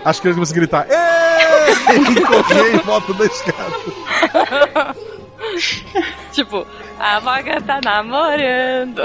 As 0.04 0.20
crianças 0.20 0.52
começam 0.52 0.56
a 0.56 0.60
gritar. 0.60 0.88
Êêêê! 0.90 2.12
E 2.12 2.22
correr 2.22 2.76
em 2.76 2.78
volta 2.80 3.14
da 3.14 3.26
escada. 3.26 4.96
tipo, 6.32 6.66
a 7.00 7.22
Maga 7.22 7.62
tá 7.62 7.80
namorando. 7.84 9.02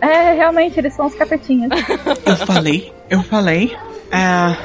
É, 0.00 0.32
realmente, 0.32 0.78
eles 0.78 0.94
são 0.94 1.06
os 1.06 1.14
capetinhas. 1.14 1.70
Eu 2.24 2.36
falei, 2.46 2.92
eu 3.10 3.22
falei. 3.22 3.76
Ah, 4.10 4.56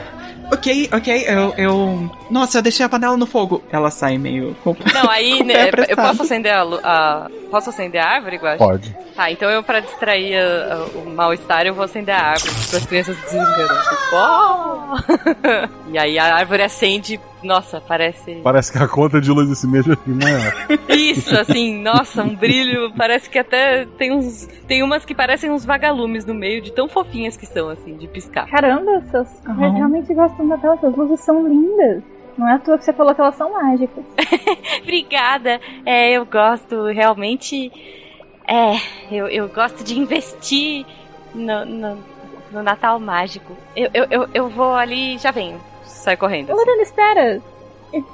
ok, 0.52 0.90
ok, 0.94 1.26
eu, 1.28 1.54
eu. 1.58 2.12
Nossa, 2.30 2.58
eu 2.58 2.62
deixei 2.62 2.86
a 2.86 2.90
panela 2.90 3.16
no 3.18 3.26
fogo. 3.26 3.64
Ela 3.72 3.90
sai 3.92 4.18
meio. 4.18 4.56
com- 4.64 4.76
Não, 4.94 5.10
aí 5.10 5.44
né, 5.44 5.70
eu 5.88 5.96
posso 5.96 6.24
acender 6.24 6.54
a, 6.54 6.64
lu- 6.64 6.80
a- 6.84 7.28
Posso 7.52 7.70
acender 7.70 8.02
a 8.02 8.06
árvore, 8.08 8.38
Guaxa? 8.38 8.58
Pode. 8.58 8.96
Tá, 9.16 9.32
então 9.32 9.50
eu, 9.50 9.64
pra 9.64 9.80
distrair 9.80 10.36
a- 10.36 10.74
a- 10.74 10.98
o 11.00 11.10
mal-estar, 11.10 11.66
eu 11.66 11.74
vou 11.74 11.86
acender 11.86 12.14
a 12.16 12.22
árvore 12.32 12.54
para 12.70 12.78
as 12.80 12.86
crianças 12.86 13.18
desenganando. 13.22 13.80
Tipo, 13.84 14.16
"Oh!" 14.16 15.92
e 15.92 15.98
aí 15.98 16.18
a 16.20 16.36
árvore 16.36 16.64
acende, 16.64 17.20
nossa, 17.44 17.80
parece. 17.80 18.36
Parece 18.44 18.72
que 18.72 18.78
a 18.78 18.88
conta 18.88 19.22
de 19.22 19.32
luz 19.32 19.48
desse 19.48 19.68
mês 19.68 19.86
vir 19.86 19.98
maior. 20.08 20.54
Isso, 20.90 21.38
assim, 21.38 21.82
nossa, 21.82 22.24
um 22.24 22.36
brilho. 22.36 22.92
Parece 22.96 23.30
que 23.30 23.38
até 23.38 23.86
tem 23.98 24.12
uns. 24.12 24.48
Tem 24.68 24.82
umas 24.82 25.06
que 25.06 25.14
parecem 25.14 25.52
uns 25.52 25.66
vagalumes 25.66 26.26
no 26.26 26.34
meio, 26.34 26.62
de 26.62 26.72
tão 26.72 26.88
fofinhas 26.88 27.38
que 27.38 27.46
são, 27.46 27.70
assim, 27.70 27.96
de 27.98 28.08
piscar. 28.08 28.50
Caramba, 28.50 29.02
seus... 29.12 29.28
eu 29.46 29.54
realmente 29.54 30.14
gosto 30.14 30.38
do 30.38 30.46
Natal, 30.46 30.74
essas 30.74 30.96
luzes 30.96 31.20
são 31.22 31.48
lindas. 31.48 32.04
Não 32.38 32.50
é 32.50 32.54
à 32.54 32.60
toa 32.60 32.78
que 32.78 32.84
você 32.84 32.92
falou 32.92 33.16
que 33.16 33.22
elas 33.22 33.36
são 33.36 33.54
mágicas. 33.54 34.04
Obrigada. 34.84 35.60
É, 35.86 36.12
eu 36.12 36.26
gosto 36.26 36.86
realmente. 36.88 37.72
É, 38.48 38.76
eu, 39.12 39.28
eu 39.28 39.48
gosto 39.48 39.84
de 39.84 39.98
investir 39.98 40.86
no, 41.34 41.66
no, 41.66 41.98
no 42.52 42.64
Natal 42.64 43.00
mágico. 43.00 43.56
Eu, 43.76 43.90
eu, 43.94 44.08
eu, 44.10 44.30
eu 44.34 44.50
vou 44.50 44.74
ali 44.74 45.18
já 45.18 45.32
venho. 45.32 45.60
Sai 46.06 46.16
correndo. 46.16 46.52
assim. 46.52 46.60
Lorena, 46.60 46.84
espera! 46.84 47.42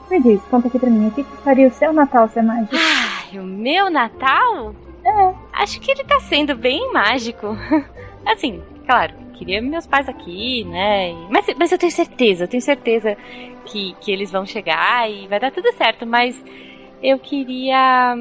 Me 0.10 0.22
diz, 0.22 0.42
conta 0.44 0.70
aqui 0.70 0.80
pra 0.80 0.90
mim, 0.90 1.08
o 1.08 1.12
que, 1.12 1.24
faria 1.44 1.68
o 1.68 1.72
seu 1.72 1.92
Natal 1.92 2.30
ser 2.30 2.42
mágico? 2.42 2.74
Ai, 2.74 3.38
o 3.38 3.44
meu 3.44 3.90
Natal? 3.90 4.74
É. 5.04 5.34
Acho 5.52 5.78
que 5.82 5.92
ele 5.92 6.06
tá 6.06 6.18
sendo 6.22 6.56
bem 6.56 6.94
mágico. 6.94 7.48
assim, 8.26 8.62
claro, 8.86 9.14
queria 9.34 9.62
meus 9.62 9.86
pais 9.86 10.08
aqui, 10.08 10.64
né? 10.64 11.12
Mas, 11.30 11.46
mas 11.60 11.72
eu 11.72 11.78
tenho 11.78 11.92
certeza, 11.92 12.46
eu 12.46 12.48
tenho 12.48 12.62
certeza 12.62 13.18
que, 13.66 13.94
que 14.00 14.10
eles 14.10 14.32
vão 14.32 14.46
chegar 14.46 15.12
e 15.12 15.28
vai 15.28 15.40
dar 15.40 15.52
tudo 15.52 15.70
certo, 15.74 16.08
mas 16.08 16.42
eu 17.04 17.20
queria. 17.20 18.16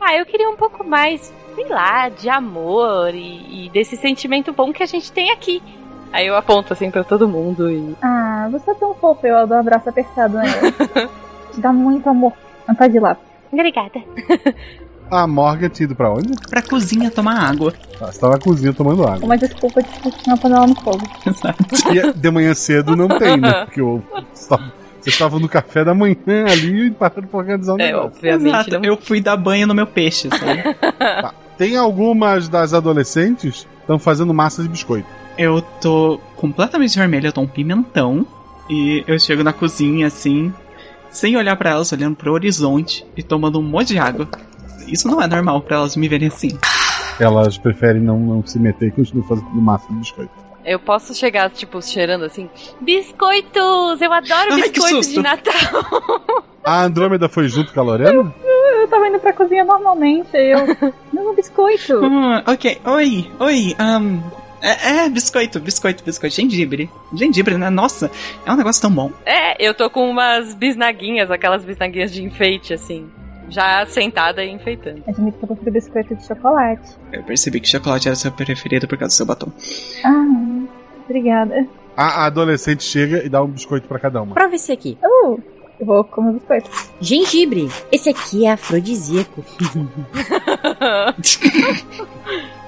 Ah, 0.00 0.16
eu 0.16 0.26
queria 0.26 0.50
um 0.50 0.56
pouco 0.56 0.84
mais, 0.84 1.32
sei 1.54 1.66
lá, 1.66 2.10
de 2.10 2.28
amor 2.28 3.14
e, 3.14 3.66
e 3.66 3.70
desse 3.70 3.96
sentimento 3.96 4.52
bom 4.52 4.70
que 4.70 4.82
a 4.82 4.86
gente 4.86 5.10
tem 5.10 5.30
aqui. 5.30 5.62
Aí 6.14 6.28
eu 6.28 6.36
aponto 6.36 6.72
assim 6.72 6.92
pra 6.92 7.02
todo 7.02 7.28
mundo 7.28 7.68
e. 7.68 7.96
Ah, 8.00 8.48
você 8.52 8.70
é 8.70 8.74
tão 8.74 8.94
fofo, 8.94 9.26
eu 9.26 9.44
dou 9.48 9.56
um 9.56 9.60
abraço 9.60 9.88
apertado 9.88 10.36
nela. 10.36 10.72
Te 11.52 11.60
dá 11.60 11.72
muito 11.72 12.08
amor. 12.08 12.32
Não 12.68 12.74
pode 12.74 12.96
ir 12.96 13.00
lá. 13.00 13.16
Obrigada. 13.52 14.00
A 15.10 15.26
Morgan 15.26 15.68
tinha 15.68 15.84
ido 15.86 15.94
pra 15.96 16.10
onde? 16.12 16.32
Pra 16.48 16.62
cozinha 16.62 17.10
tomar 17.10 17.50
água. 17.50 17.72
Tá, 17.98 18.06
você 18.06 18.20
tá 18.20 18.28
na 18.28 18.38
cozinha 18.38 18.72
tomando 18.72 19.02
água. 19.06 19.24
Uma 19.24 19.36
desculpa 19.36 19.82
de 19.82 19.88
uma 20.28 20.36
panela 20.38 20.66
no 20.68 20.74
fogo. 20.76 21.00
E 21.92 22.12
de 22.16 22.30
manhã 22.30 22.54
cedo 22.54 22.94
não 22.96 23.08
tem, 23.18 23.36
né? 23.36 23.64
Porque 23.64 23.80
eu, 23.80 24.02
vocês 24.32 24.60
estavam 25.06 25.38
no 25.40 25.48
café 25.48 25.84
da 25.84 25.94
manhã 25.94 26.16
ali 26.50 26.86
e 26.86 26.90
pararam 26.92 27.24
pra 27.28 27.38
organizar 27.40 27.74
um 27.74 27.80
É, 27.80 27.86
negócio. 27.86 28.08
obviamente. 28.16 28.46
Exato, 28.70 28.86
eu 28.86 28.96
fui 28.96 29.20
dar 29.20 29.36
banho 29.36 29.66
no 29.66 29.74
meu 29.74 29.86
peixe, 29.86 30.28
sabe? 30.30 30.74
Tá. 30.98 31.34
Tem 31.58 31.76
algumas 31.76 32.48
das 32.48 32.72
adolescentes 32.72 33.64
que 33.64 33.80
estão 33.82 33.98
fazendo 33.98 34.32
massa 34.32 34.62
de 34.62 34.68
biscoito. 34.68 35.06
Eu 35.38 35.62
tô 35.80 36.20
completamente 36.36 36.98
vermelho, 36.98 37.28
eu 37.28 37.32
tô 37.32 37.40
um 37.40 37.46
pimentão. 37.46 38.26
E 38.68 39.04
eu 39.06 39.18
chego 39.18 39.42
na 39.42 39.52
cozinha 39.52 40.06
assim, 40.06 40.52
sem 41.10 41.36
olhar 41.36 41.54
pra 41.56 41.70
elas, 41.70 41.92
olhando 41.92 42.16
pro 42.16 42.32
horizonte 42.32 43.06
e 43.16 43.22
tomando 43.22 43.58
um 43.58 43.62
monte 43.62 43.88
de 43.88 43.98
água. 43.98 44.28
Isso 44.88 45.06
não 45.06 45.20
é 45.20 45.26
normal 45.26 45.60
pra 45.60 45.76
elas 45.76 45.96
me 45.96 46.08
verem 46.08 46.28
assim. 46.28 46.58
Elas 47.20 47.58
preferem 47.58 48.02
não, 48.02 48.18
não 48.18 48.46
se 48.46 48.58
meter 48.58 48.88
e 48.88 48.90
continuam 48.90 49.26
fazendo 49.26 49.50
massa 49.54 49.86
de 49.88 49.94
biscoito. 49.94 50.44
Eu 50.64 50.78
posso 50.78 51.14
chegar, 51.14 51.50
tipo, 51.50 51.82
cheirando 51.82 52.24
assim. 52.24 52.48
Biscoitos! 52.80 54.00
Eu 54.00 54.12
adoro 54.12 54.56
biscoitos 54.56 55.08
de 55.08 55.20
Natal! 55.20 55.52
A 56.64 56.84
Andrômeda 56.84 57.28
foi 57.28 57.46
junto 57.48 57.72
com 57.74 57.80
a 57.80 57.82
Lorena? 57.82 58.34
Eu 58.42 58.88
tava 58.88 59.06
indo 59.08 59.18
pra 59.18 59.34
cozinha 59.34 59.64
normalmente, 59.64 60.30
eu. 60.32 60.58
Não, 61.12 61.32
um 61.32 61.34
biscoito! 61.34 62.02
Hum, 62.02 62.42
ok, 62.46 62.80
oi, 62.86 63.30
oi, 63.38 63.76
um, 63.78 64.22
é, 64.64 65.04
é, 65.04 65.10
biscoito, 65.10 65.60
biscoito, 65.60 66.02
biscoito, 66.02 66.34
gengibre. 66.34 66.88
Gengibre, 67.12 67.58
né? 67.58 67.68
Nossa, 67.68 68.10
é 68.46 68.50
um 68.50 68.56
negócio 68.56 68.80
tão 68.80 68.90
bom. 68.90 69.12
É, 69.26 69.62
eu 69.62 69.74
tô 69.74 69.90
com 69.90 70.08
umas 70.08 70.54
bisnaguinhas, 70.54 71.30
aquelas 71.30 71.62
bisnaguinhas 71.62 72.10
de 72.10 72.22
enfeite, 72.22 72.72
assim. 72.72 73.06
Já 73.50 73.84
sentada 73.84 74.42
e 74.42 74.50
enfeitando. 74.50 75.04
Admito 75.06 75.36
que 75.36 75.44
eu 75.44 75.48
prefiro 75.48 75.70
biscoito 75.70 76.16
de 76.16 76.26
chocolate. 76.26 76.96
Eu 77.12 77.22
percebi 77.24 77.60
que 77.60 77.68
chocolate 77.68 78.08
era 78.08 78.16
seu 78.16 78.32
preferido 78.32 78.88
por 78.88 78.96
causa 78.96 79.14
do 79.14 79.16
seu 79.16 79.26
batom. 79.26 79.52
Ah, 80.02 80.62
obrigada. 81.04 81.68
A, 81.94 82.22
a 82.22 82.24
adolescente 82.24 82.82
chega 82.82 83.22
e 83.22 83.28
dá 83.28 83.42
um 83.42 83.48
biscoito 83.48 83.86
pra 83.86 83.98
cada 83.98 84.22
uma. 84.22 84.34
Prova 84.34 84.54
esse 84.54 84.72
aqui. 84.72 84.96
Uh, 85.04 85.38
eu 85.78 85.84
vou 85.84 86.02
comer 86.04 86.32
biscoito. 86.32 86.70
Gengibre. 87.02 87.68
Esse 87.92 88.08
aqui 88.08 88.46
é 88.46 88.52
afrodisíaco. 88.52 89.44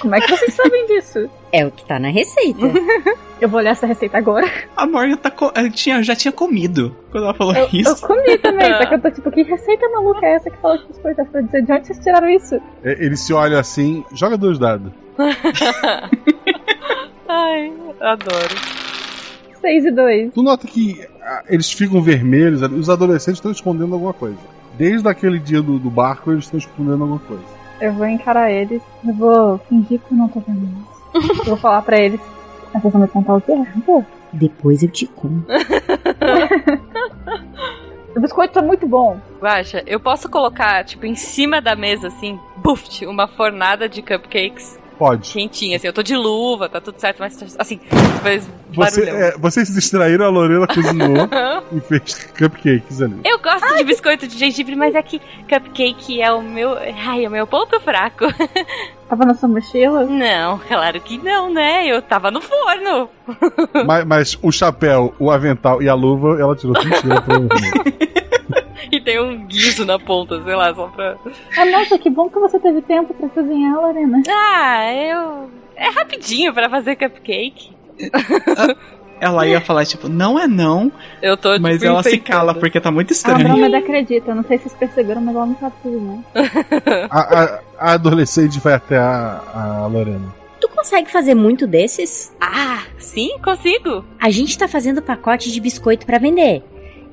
Como 0.00 0.14
é 0.14 0.20
que 0.20 0.28
vocês 0.30 0.54
sabem 0.54 0.86
disso? 0.86 1.28
É 1.52 1.66
o 1.66 1.70
que 1.72 1.84
tá 1.84 1.98
na 1.98 2.10
receita. 2.10 2.60
Eu 3.40 3.48
vou 3.48 3.58
olhar 3.58 3.70
essa 3.72 3.84
receita 3.84 4.16
agora. 4.16 4.48
A 4.76 4.86
Morgan 4.86 5.16
tá 5.16 5.32
co- 5.32 5.52
tinha, 5.74 6.00
já 6.00 6.14
tinha 6.14 6.30
comido 6.30 6.94
quando 7.10 7.24
ela 7.24 7.34
falou 7.34 7.52
Eu, 7.56 7.66
isso. 7.72 7.88
eu 7.90 7.96
comi 8.06 8.38
também, 8.38 8.72
só 8.72 8.86
que 8.86 8.94
eu 8.94 9.00
tô 9.02 9.10
tipo, 9.10 9.30
que 9.32 9.42
receita 9.42 9.88
maluca 9.88 10.24
é 10.26 10.34
essa 10.34 10.48
que 10.48 10.56
fala 10.58 10.78
que 10.78 10.86
biscoito 10.86 11.20
é 11.20 11.24
afrodisíaco? 11.24 11.66
De 11.66 11.72
onde 11.72 11.86
vocês 11.88 11.98
tiraram 11.98 12.30
isso? 12.30 12.54
É, 12.84 13.04
Eles 13.04 13.18
se 13.18 13.32
olham 13.32 13.58
assim, 13.58 14.04
joga 14.14 14.36
dois 14.38 14.60
dados. 14.60 14.92
Ai, 17.28 17.72
adoro. 18.00 18.54
6 19.60 19.84
e 19.86 19.90
2. 19.90 20.32
Tu 20.34 20.42
nota 20.42 20.66
que 20.66 21.04
ah, 21.22 21.42
eles 21.48 21.70
ficam 21.72 22.00
vermelhos, 22.00 22.62
os 22.62 22.88
adolescentes 22.88 23.38
estão 23.38 23.50
escondendo 23.52 23.94
alguma 23.94 24.12
coisa. 24.14 24.38
Desde 24.78 25.06
aquele 25.08 25.38
dia 25.38 25.60
do, 25.60 25.78
do 25.78 25.90
barco, 25.90 26.30
eles 26.32 26.44
estão 26.44 26.58
escondendo 26.58 27.02
alguma 27.02 27.18
coisa. 27.20 27.42
Eu 27.80 27.92
vou 27.92 28.06
encarar 28.06 28.50
eles. 28.50 28.82
Eu 29.06 29.14
vou 29.14 29.58
fingir 29.68 30.00
que 30.00 30.12
eu 30.12 30.18
não 30.18 30.28
tô 30.28 30.40
vendo 30.40 30.64
isso. 30.64 30.90
Eu 31.40 31.46
vou 31.46 31.56
falar 31.56 31.82
pra 31.82 31.98
eles. 31.98 32.20
Vocês 32.72 32.92
vão 32.92 33.02
me 33.02 33.08
contar 33.08 33.34
o 33.34 33.40
que 33.40 33.50
é? 33.50 33.64
Pô, 33.84 34.04
Depois 34.32 34.82
eu 34.82 34.88
te 34.88 35.06
conto. 35.06 35.44
O 38.14 38.18
biscoito 38.20 38.54
tá 38.54 38.62
muito 38.62 38.88
bom. 38.88 39.20
Guaxa, 39.40 39.84
eu 39.86 40.00
posso 40.00 40.28
colocar, 40.28 40.84
tipo, 40.84 41.06
em 41.06 41.14
cima 41.14 41.60
da 41.60 41.76
mesa, 41.76 42.08
assim, 42.08 42.40
buft, 42.56 43.06
uma 43.06 43.28
fornada 43.28 43.88
de 43.88 44.02
cupcakes 44.02 44.79
Pode. 45.00 45.32
quentinha, 45.32 45.78
assim. 45.78 45.86
Eu 45.86 45.94
tô 45.94 46.02
de 46.02 46.14
luva, 46.14 46.68
tá 46.68 46.78
tudo 46.78 47.00
certo, 47.00 47.20
mas, 47.20 47.34
assim, 47.58 47.80
faz 48.22 48.46
Você, 48.70 49.08
é, 49.08 49.38
vocês 49.38 49.68
se 49.68 49.74
distraíram, 49.74 50.26
a 50.26 50.28
Lorena 50.28 50.66
cozinhou 50.66 51.26
e 51.72 51.80
fez 51.80 52.30
cupcakes 52.38 53.00
ali. 53.00 53.18
Eu 53.24 53.38
gosto 53.38 53.76
de 53.78 53.84
biscoito 53.84 54.28
de 54.28 54.36
gengibre, 54.38 54.76
mas 54.76 54.94
é 54.94 55.02
que 55.02 55.18
cupcake 55.48 56.20
é 56.20 56.30
o 56.30 56.42
meu. 56.42 56.76
Ai, 56.76 57.24
é 57.24 57.28
o 57.28 57.30
meu 57.30 57.46
ponto 57.46 57.80
fraco. 57.80 58.26
Tava 59.08 59.24
na 59.24 59.32
sua 59.32 59.48
mochila? 59.48 60.04
Não, 60.04 60.58
claro 60.58 61.00
que 61.00 61.16
não, 61.16 61.50
né? 61.50 61.86
Eu 61.86 62.00
tava 62.02 62.30
no 62.30 62.40
forno. 62.40 63.08
mas, 63.84 64.04
mas 64.04 64.38
o 64.40 64.52
chapéu, 64.52 65.14
o 65.18 65.30
avental 65.30 65.82
e 65.82 65.88
a 65.88 65.94
luva, 65.94 66.38
ela 66.38 66.54
tirou 66.54 66.74
mentira 66.74 67.20
provavelmente. 67.22 68.10
E 68.92 69.00
tem 69.00 69.20
um 69.20 69.46
guiso 69.46 69.84
na 69.84 69.98
ponta, 69.98 70.42
sei 70.42 70.54
lá, 70.56 70.74
só 70.74 70.86
pra. 70.88 71.16
Ah, 71.56 71.64
nossa, 71.66 71.98
que 71.98 72.08
bom 72.10 72.28
que 72.28 72.38
você 72.38 72.58
teve 72.58 72.80
tempo 72.82 73.12
pra 73.14 73.28
cozinhar, 73.28 73.74
Lorena. 73.80 74.22
Ah, 74.28 74.92
eu. 74.94 75.50
É 75.76 75.88
rapidinho 75.90 76.52
pra 76.52 76.68
fazer 76.68 76.96
cupcake. 76.96 77.70
Ela 79.20 79.46
ia 79.46 79.60
falar, 79.60 79.84
tipo, 79.84 80.08
não 80.08 80.38
é 80.38 80.46
não. 80.48 80.90
Eu 81.20 81.36
tô, 81.36 81.50
tipo, 81.52 81.62
Mas 81.62 81.82
ela 81.82 82.02
se 82.02 82.18
cala 82.18 82.54
porque 82.54 82.80
tá 82.80 82.90
muito 82.90 83.10
A 83.10 83.12
estranho. 83.12 83.40
Andrômeda 83.40 83.76
acredita, 83.76 84.34
não 84.34 84.42
sei 84.44 84.56
se 84.56 84.64
vocês 84.64 84.74
perceberam, 84.78 85.20
mas 85.20 85.34
ela 85.36 85.44
não 85.44 85.56
sabe 85.58 85.74
cozinhar. 85.82 86.18
A, 87.10 87.20
a- 87.42 87.60
a 87.78 87.92
adolescente 87.92 88.58
vai 88.60 88.72
até 88.74 88.96
a, 88.96 89.42
a 89.54 89.86
Lorena. 89.88 90.34
Tu 90.58 90.66
consegue 90.70 91.10
fazer 91.10 91.34
muito 91.34 91.66
desses? 91.66 92.34
Ah, 92.40 92.82
sim, 92.98 93.38
consigo. 93.44 94.04
A 94.18 94.30
gente 94.30 94.56
tá 94.56 94.66
fazendo 94.66 95.02
pacote 95.02 95.52
de 95.52 95.60
biscoito 95.60 96.06
pra 96.06 96.16
vender. 96.18 96.62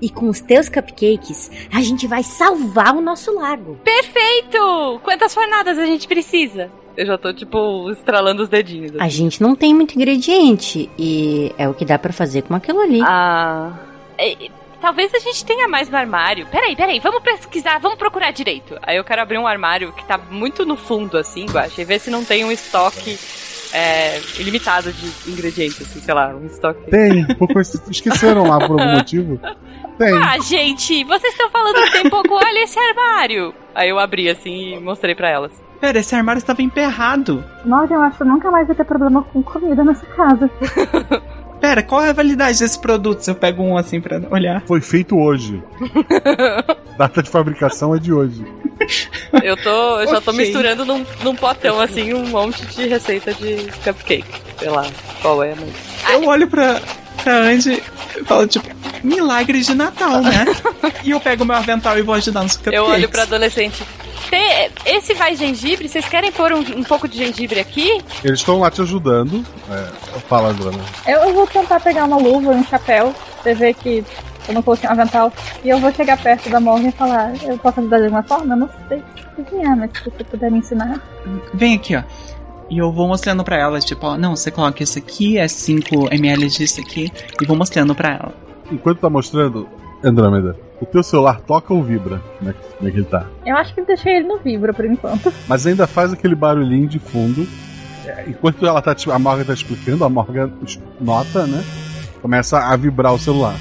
E 0.02 0.10
com 0.10 0.30
os 0.30 0.40
teus 0.40 0.70
cupcakes, 0.70 1.50
a 1.74 1.82
gente 1.82 2.06
vai 2.08 2.24
salvar 2.24 2.96
o 2.96 3.02
nosso 3.02 3.34
lago. 3.34 3.80
Perfeito! 3.84 5.00
Quantas 5.04 5.34
fornadas 5.34 5.78
a 5.78 5.86
gente 5.86 6.08
precisa? 6.08 6.72
Eu 6.96 7.06
já 7.06 7.18
tô, 7.18 7.32
tipo, 7.32 7.92
estralando 7.92 8.44
os 8.44 8.50
dedinhos. 8.50 8.94
A 9.00 9.08
gente 9.08 9.42
não 9.42 9.56
tem 9.56 9.74
muito 9.74 9.96
ingrediente 9.96 10.90
e 10.98 11.54
é 11.58 11.70
o 11.70 11.74
que 11.74 11.86
dá 11.86 12.00
pra 12.00 12.12
fazer 12.12 12.42
com 12.42 12.56
aquilo 12.56 12.80
ali. 12.80 13.02
Ah. 13.04 13.74
é, 14.18 14.36
Talvez 14.80 15.14
a 15.14 15.20
gente 15.20 15.44
tenha 15.44 15.68
mais 15.68 15.90
no 15.90 15.98
armário. 15.98 16.46
Peraí, 16.48 16.76
peraí, 16.76 17.00
vamos 17.00 17.22
pesquisar, 17.24 17.80
vamos 17.80 17.98
procurar 17.98 18.32
direito. 18.32 18.78
Aí 18.82 18.98
eu 18.98 19.04
quero 19.04 19.22
abrir 19.22 19.38
um 19.38 19.48
armário 19.48 19.92
que 19.92 20.06
tá 20.06 20.18
muito 20.18 20.66
no 20.66 20.76
fundo, 20.76 21.18
assim, 21.18 21.46
Guaxa, 21.46 21.82
e 21.82 21.86
ver 21.86 22.00
se 22.00 22.12
não 22.12 22.24
tem 22.24 22.46
um 22.46 22.52
estoque 22.52 23.18
é, 23.74 24.20
ilimitado 24.40 24.92
de 24.94 25.32
ingredientes, 25.32 25.82
assim, 25.82 26.00
sei 26.00 26.14
lá, 26.14 26.30
um 26.30 26.46
estoque. 26.46 26.90
Tem, 26.92 27.26
pouco 27.36 27.60
esqueceram 27.60 28.48
lá 28.48 28.60
por 28.60 28.80
algum 28.80 28.94
motivo. 28.98 29.40
Tem. 29.98 30.14
Ah, 30.16 30.38
gente, 30.40 31.04
vocês 31.04 31.34
estão 31.34 31.50
falando 31.50 31.82
que 31.84 31.92
tem 31.92 32.10
pouco, 32.10 32.34
olha 32.36 32.64
esse 32.64 32.78
armário. 32.78 33.54
Aí 33.74 33.90
eu 33.90 34.00
abri 34.00 34.30
assim 34.30 34.76
e 34.76 34.80
mostrei 34.80 35.16
pra 35.16 35.30
elas. 35.30 35.52
Pera, 35.80 36.00
esse 36.00 36.16
armário 36.16 36.40
estava 36.40 36.62
emperrado. 36.62 37.44
Nossa, 37.66 37.94
eu 37.94 38.02
acho 38.02 38.18
que 38.18 38.24
nunca 38.24 38.50
mais 38.50 38.68
vai 38.68 38.76
ter 38.76 38.86
problema 38.86 39.24
com 39.24 39.44
comida 39.44 39.84
nessa 39.84 40.06
casa. 40.08 40.50
Pera, 41.60 41.82
qual 41.82 42.04
é 42.04 42.10
a 42.10 42.14
validade 42.14 42.60
desses 42.60 42.78
produtos? 42.78 43.28
Eu 43.28 43.34
pego 43.34 43.64
um 43.64 43.78
assim 43.78 44.00
pra 44.00 44.22
olhar. 44.30 44.62
Foi 44.68 44.80
feito 44.80 45.18
hoje. 45.18 45.62
Data 46.98 47.24
de 47.24 47.30
fabricação 47.30 47.96
é 47.96 48.00
de 48.00 48.14
hoje. 48.14 48.46
Eu 49.44 49.58
tô, 49.58 50.00
eu 50.00 50.08
já 50.08 50.22
tô 50.22 50.34
misturando 50.34 50.86
num, 50.86 51.04
num 51.24 51.36
potão 51.36 51.80
assim 51.80 52.14
um 52.14 52.28
monte 52.28 52.64
de 52.68 52.88
receita 52.88 53.34
de 53.34 53.68
cupcake. 53.84 54.42
Sei 54.60 54.70
lá 54.70 54.86
qual 55.22 55.44
é, 55.44 55.56
mas. 55.56 56.14
Eu 56.14 56.28
olho 56.28 56.48
pra, 56.48 56.80
pra 57.24 57.38
Andy 57.40 57.84
e 58.16 58.24
falo, 58.24 58.48
tipo, 58.48 58.68
milagre 59.04 59.62
de 59.62 59.74
Natal, 59.74 60.22
né? 60.22 60.46
e 61.04 61.12
eu 61.12 61.20
pego 61.20 61.46
meu 61.46 61.56
avental 61.56 61.98
e 61.98 62.02
vou 62.02 62.16
ajudar 62.16 62.44
nos 62.44 62.58
cupcakes. 62.58 62.78
Eu 62.80 62.86
olho 62.86 63.10
pra 63.10 63.24
adolescente. 63.24 63.84
Tem- 64.30 64.70
esse 64.86 65.14
vai 65.14 65.36
gengibre? 65.36 65.88
Vocês 65.88 66.08
querem 66.08 66.32
pôr 66.32 66.52
um, 66.52 66.60
um 66.60 66.84
pouco 66.84 67.08
de 67.08 67.18
gengibre 67.18 67.60
aqui? 67.60 68.02
Eles 68.24 68.40
estão 68.40 68.60
lá 68.60 68.70
te 68.70 68.82
ajudando. 68.82 69.46
É, 69.70 70.20
fala, 70.28 70.50
Androna. 70.50 70.80
Eu, 71.06 71.20
eu 71.20 71.34
vou 71.34 71.48
tentar 71.48 71.80
pegar 71.80 72.06
uma 72.06 72.18
luva 72.18 72.54
e 72.54 72.58
um 72.58 72.66
chapéu. 72.66 73.14
Você 73.42 73.54
vê 73.54 73.74
que 73.74 74.04
eu 74.48 74.54
não 74.54 74.62
coloquei 74.62 74.90
um 74.90 74.92
avental. 74.92 75.32
E 75.64 75.70
eu 75.70 75.80
vou 75.80 75.94
chegar 75.94 76.18
perto 76.22 76.50
da 76.50 76.60
Morgan 76.60 76.90
e 76.90 76.92
falar: 76.92 77.34
Eu 77.44 77.58
posso 77.58 77.80
ajudar 77.80 77.98
de 77.98 78.04
alguma 78.06 78.24
forma? 78.24 78.54
Eu 78.54 78.58
não 78.60 78.70
sei 78.88 79.04
cozinhar, 79.36 79.78
mas 79.78 79.92
se 79.92 80.04
você 80.04 80.24
puder 80.24 80.52
me 80.52 80.60
ensinar. 80.60 81.02
Vem 81.54 81.76
aqui, 81.76 81.96
ó. 81.96 82.04
E 82.70 82.78
eu 82.80 82.92
vou 82.92 83.08
mostrando 83.08 83.44
pra 83.46 83.58
ela, 83.58 83.80
tipo, 83.80 84.06
ó, 84.06 84.18
não, 84.18 84.36
você 84.36 84.52
coloca 84.52 84.84
isso 84.84 84.98
aqui, 84.98 85.38
é 85.38 85.48
5 85.48 86.14
ml 86.14 86.48
disso 86.50 86.82
aqui, 86.82 87.10
e 87.42 87.46
vou 87.46 87.56
mostrando 87.56 87.96
pra 87.96 88.10
ela. 88.10 88.47
Enquanto 88.72 89.00
tá 89.00 89.10
mostrando, 89.10 89.68
Andrômeda, 90.04 90.56
o 90.82 90.86
teu 90.86 91.02
celular 91.04 91.40
toca 91.42 91.74
ou 91.74 91.84
vibra? 91.84 92.22
Como 92.38 92.50
é 92.50 92.54
que, 92.54 92.60
como 92.78 92.90
é 92.90 92.92
que 92.92 92.98
ele 92.98 93.06
tá? 93.06 93.26
Eu 93.46 93.56
acho 93.58 93.74
que 93.74 93.82
deixei 93.82 94.18
ele 94.18 94.28
no 94.28 94.38
vibra 94.40 94.74
por 94.74 94.86
enquanto. 94.86 95.32
Mas 95.48 95.66
ainda 95.66 95.88
faz 95.88 96.12
aquele 96.14 96.36
barulhinho 96.36 96.88
de 96.88 97.00
fundo. 97.00 97.48
É, 98.06 98.26
Enquanto 98.28 98.66
ela 98.66 98.82
tá, 98.82 98.94
te- 98.96 99.10
a 99.12 99.20
Morgan 99.20 99.44
tá 99.46 99.54
explicando, 99.54 100.04
a 100.06 100.10
Morgan 100.10 100.52
nota, 101.00 101.46
né? 101.48 101.64
Começa 102.22 102.58
a 102.60 102.76
vibrar 102.76 103.14
o 103.14 103.20
celular. 103.20 103.56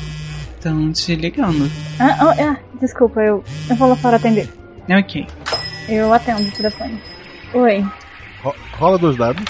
Estão 0.56 0.92
te 0.92 1.14
ligando. 1.14 1.70
Ah, 2.00 2.16
ah, 2.20 2.34
ah, 2.38 2.56
desculpa, 2.80 3.20
eu, 3.20 3.42
eu 3.70 3.76
vou 3.76 3.88
lá 3.88 3.96
fora 3.96 4.16
atender. 4.16 4.48
Ok. 4.88 5.26
Eu 5.88 6.12
atendo 6.12 6.42
o 6.48 6.52
telefone. 6.52 7.00
Oi, 7.54 7.84
Ro- 8.42 8.54
rola 8.76 8.98
dois 8.98 9.16
dados. 9.16 9.42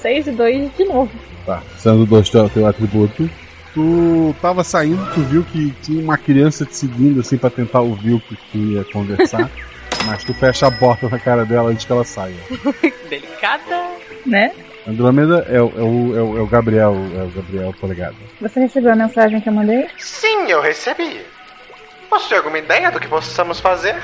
6 0.00 0.26
e 0.26 0.30
2 0.32 0.76
de 0.76 0.84
novo. 0.84 1.10
Tá, 1.44 1.62
sendo 1.78 2.04
dois 2.06 2.28
teu, 2.28 2.48
teu 2.50 2.66
atributo. 2.66 3.28
Tu 3.76 4.34
tava 4.40 4.64
saindo, 4.64 5.04
tu 5.12 5.20
viu 5.20 5.44
que 5.44 5.70
tinha 5.82 6.02
uma 6.02 6.16
criança 6.16 6.64
te 6.64 6.74
seguindo 6.74 7.20
assim 7.20 7.36
pra 7.36 7.50
tentar 7.50 7.82
ouvir 7.82 8.14
o 8.14 8.20
que 8.20 8.34
tu 8.50 8.56
ia 8.56 8.82
conversar. 8.84 9.50
mas 10.06 10.24
tu 10.24 10.32
fecha 10.32 10.66
a 10.66 10.70
porta 10.72 11.10
na 11.10 11.18
cara 11.18 11.44
dela 11.44 11.68
antes 11.68 11.84
que 11.84 11.92
ela 11.92 12.02
saia. 12.02 12.38
Delicada. 13.10 13.88
Né? 14.24 14.50
Andrômeda 14.88 15.46
é, 15.50 15.60
o- 15.60 15.72
é 15.76 15.82
o, 15.82 16.16
é, 16.16 16.22
o, 16.22 16.38
é 16.38 16.40
o 16.40 16.46
Gabriel, 16.46 16.94
é 17.18 17.22
o 17.24 17.28
Gabriel 17.28 17.74
Polegado. 17.78 18.16
Você 18.40 18.60
recebeu 18.60 18.92
a 18.92 18.96
mensagem 18.96 19.42
que 19.42 19.48
eu 19.50 19.52
mandei? 19.52 19.86
Sim, 19.98 20.46
eu 20.48 20.62
recebi. 20.62 21.20
Possui 22.08 22.38
alguma 22.38 22.56
ideia 22.58 22.90
do 22.90 22.98
que 22.98 23.08
possamos 23.08 23.60
fazer? 23.60 23.94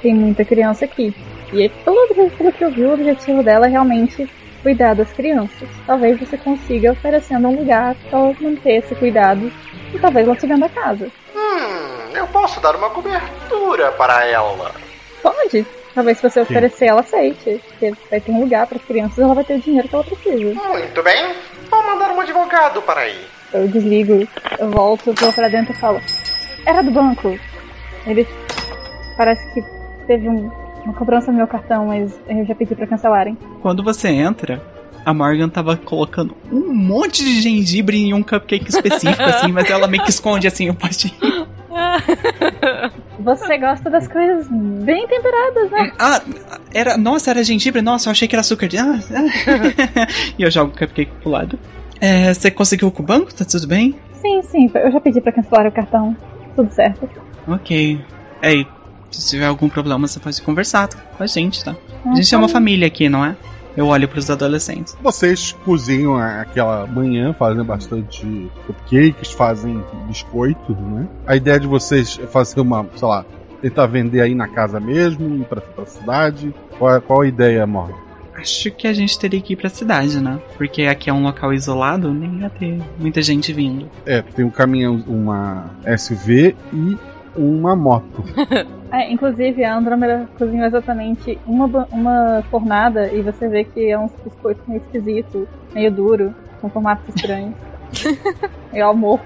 Tem 0.00 0.14
muita 0.14 0.44
criança 0.44 0.84
aqui. 0.84 1.12
E 1.52 1.68
pelo, 1.84 2.30
pelo 2.30 2.52
que 2.52 2.62
eu 2.62 2.70
vi, 2.70 2.84
o 2.84 2.92
objetivo 2.94 3.42
dela 3.42 3.66
é 3.66 3.70
realmente 3.70 4.28
cuidar 4.62 4.94
das 4.94 5.10
crianças. 5.12 5.68
Talvez 5.86 6.18
você 6.18 6.36
consiga 6.36 6.92
oferecendo 6.92 7.48
um 7.48 7.56
lugar 7.56 7.94
para 8.10 8.18
manter 8.40 8.76
esse 8.84 8.94
cuidado 8.94 9.50
e 9.94 9.98
talvez 9.98 10.26
ela 10.26 10.36
venda 10.36 10.66
a 10.66 10.68
casa. 10.68 11.10
Hum, 11.34 12.14
eu 12.14 12.26
posso 12.28 12.60
dar 12.60 12.74
uma 12.76 12.90
cobertura 12.90 13.92
para 13.92 14.24
ela. 14.26 14.72
Pode. 15.22 15.66
Talvez 15.94 16.18
se 16.18 16.28
você 16.28 16.40
oferecer, 16.40 16.86
ela 16.86 17.00
aceite. 17.00 17.60
Porque 17.68 17.92
vai 18.10 18.20
ter 18.20 18.30
um 18.32 18.40
lugar 18.40 18.66
para 18.66 18.76
as 18.78 18.84
crianças 18.84 19.18
ela 19.18 19.34
vai 19.34 19.44
ter 19.44 19.54
o 19.54 19.60
dinheiro 19.60 19.88
que 19.88 19.94
ela 19.94 20.04
precisa. 20.04 20.54
Muito 20.54 21.02
bem, 21.02 21.34
vou 21.70 21.82
mandar 21.84 22.10
um 22.10 22.20
advogado 22.20 22.82
para 22.82 23.00
aí. 23.02 23.18
Eu 23.52 23.66
desligo, 23.68 24.26
eu 24.58 24.70
volto, 24.70 25.14
vou 25.14 25.32
pra 25.32 25.48
dentro 25.48 25.72
e 25.72 25.76
falo: 25.78 26.00
Era 26.66 26.82
do 26.82 26.90
banco. 26.90 27.38
Eles. 28.06 28.26
Parece 29.16 29.46
que 29.54 29.64
teve 30.06 30.28
um- 30.28 30.50
uma 30.86 30.94
cobrança 30.94 31.30
no 31.30 31.36
meu 31.38 31.46
cartão, 31.46 31.86
mas 31.86 32.18
eu 32.28 32.44
já 32.46 32.54
pedi 32.54 32.74
pra 32.74 32.86
cancelarem. 32.86 33.36
Quando 33.60 33.82
você 33.82 34.08
entra, 34.08 34.62
a 35.04 35.12
Morgan 35.12 35.48
tava 35.48 35.76
colocando 35.76 36.36
um 36.50 36.72
monte 36.72 37.22
de 37.24 37.40
gengibre 37.40 37.96
em 37.98 38.14
um 38.14 38.22
cupcake 38.22 38.68
específico, 38.70 39.22
assim, 39.22 39.52
mas 39.52 39.68
ela 39.70 39.86
meio 39.86 40.02
que 40.02 40.10
esconde 40.10 40.46
assim 40.46 40.68
o 40.70 40.74
potinho. 40.74 41.14
Você 43.20 43.58
gosta 43.58 43.90
das 43.90 44.06
coisas 44.08 44.46
bem 44.50 45.06
temperadas, 45.08 45.70
né? 45.70 45.92
Ah, 45.98 46.22
era. 46.72 46.96
Nossa, 46.96 47.30
era 47.30 47.42
gengibre? 47.42 47.82
Nossa, 47.82 48.08
eu 48.08 48.12
achei 48.12 48.28
que 48.28 48.34
era 48.34 48.40
açúcar. 48.40 48.68
de- 48.68 48.78
Ah, 48.78 48.98
ah. 49.10 50.06
e 50.38 50.42
eu 50.42 50.50
jogo 50.50 50.72
o 50.74 50.78
cupcake 50.78 51.10
pro 51.20 51.30
lado. 51.30 51.58
É, 52.00 52.32
você 52.32 52.50
conseguiu 52.50 52.90
com 52.90 53.02
o 53.02 53.06
banco? 53.06 53.34
Tá 53.34 53.44
tudo 53.44 53.66
bem? 53.66 53.94
Sim, 54.20 54.42
sim, 54.42 54.70
eu 54.74 54.90
já 54.92 55.00
pedi 55.00 55.20
pra 55.20 55.32
cancelar 55.32 55.66
o 55.66 55.72
cartão. 55.72 56.16
Tudo 56.54 56.70
certo. 56.72 57.08
Ok. 57.48 58.00
Ei, 58.42 58.66
se 59.10 59.30
tiver 59.30 59.46
algum 59.46 59.68
problema, 59.68 60.06
você 60.06 60.18
pode 60.20 60.40
conversar 60.42 60.88
com 60.88 61.22
a 61.22 61.26
gente, 61.26 61.64
tá? 61.64 61.74
A 62.04 62.10
Ah, 62.10 62.14
gente 62.14 62.34
é 62.34 62.38
uma 62.38 62.46
tá. 62.46 62.52
família 62.54 62.86
aqui, 62.86 63.08
não 63.08 63.24
é? 63.24 63.36
Eu 63.76 63.88
olho 63.88 64.08
pros 64.08 64.30
adolescentes. 64.30 64.96
Vocês 65.02 65.52
cozinham 65.64 66.16
aquela 66.16 66.86
manhã, 66.86 67.34
fazem 67.34 67.62
bastante 67.62 68.50
cupcakes, 68.66 69.32
fazem 69.32 69.82
biscoitos, 70.08 70.76
né? 70.78 71.06
A 71.26 71.36
ideia 71.36 71.60
de 71.60 71.66
vocês 71.66 72.18
é 72.22 72.26
fazer 72.26 72.60
uma, 72.60 72.86
sei 72.96 73.06
lá, 73.06 73.24
tentar 73.60 73.86
vender 73.86 74.22
aí 74.22 74.34
na 74.34 74.48
casa 74.48 74.80
mesmo, 74.80 75.36
ir 75.36 75.44
pra, 75.44 75.60
pra 75.60 75.84
cidade. 75.84 76.54
Qual, 76.78 76.96
é- 76.96 77.00
qual 77.00 77.20
a 77.20 77.26
ideia, 77.26 77.66
Morgan? 77.66 77.94
Acho 78.34 78.70
que 78.70 78.86
a 78.86 78.92
gente 78.92 79.18
teria 79.18 79.40
que 79.40 79.54
ir 79.54 79.56
pra 79.56 79.68
cidade, 79.70 80.20
né? 80.20 80.38
Porque 80.58 80.82
aqui 80.82 81.08
é 81.08 81.12
um 81.12 81.22
local 81.22 81.52
isolado, 81.54 82.12
nem 82.12 82.40
ia 82.40 82.50
ter 82.50 82.78
muita 82.98 83.20
gente 83.22 83.50
vindo. 83.52 83.88
É, 84.06 84.20
tem 84.22 84.44
um 84.44 84.50
caminhão, 84.50 85.02
uma 85.06 85.70
SV 85.84 86.54
e 86.72 86.96
uma 87.36 87.76
moto. 87.76 88.24
É, 88.92 89.12
inclusive, 89.12 89.64
a 89.64 89.76
Andrômeda 89.76 90.28
cozinhou 90.38 90.64
exatamente 90.64 91.38
uma, 91.44 91.66
uma 91.90 92.42
fornada 92.50 93.12
e 93.12 93.20
você 93.20 93.48
vê 93.48 93.64
que 93.64 93.90
é 93.90 93.98
um 93.98 94.08
biscoito 94.24 94.62
meio 94.66 94.80
esquisito, 94.80 95.48
meio 95.74 95.90
duro, 95.90 96.34
com 96.60 96.70
formatos 96.70 97.14
estranhos. 97.14 97.52
Eu 98.72 98.86
almoço. 98.86 99.24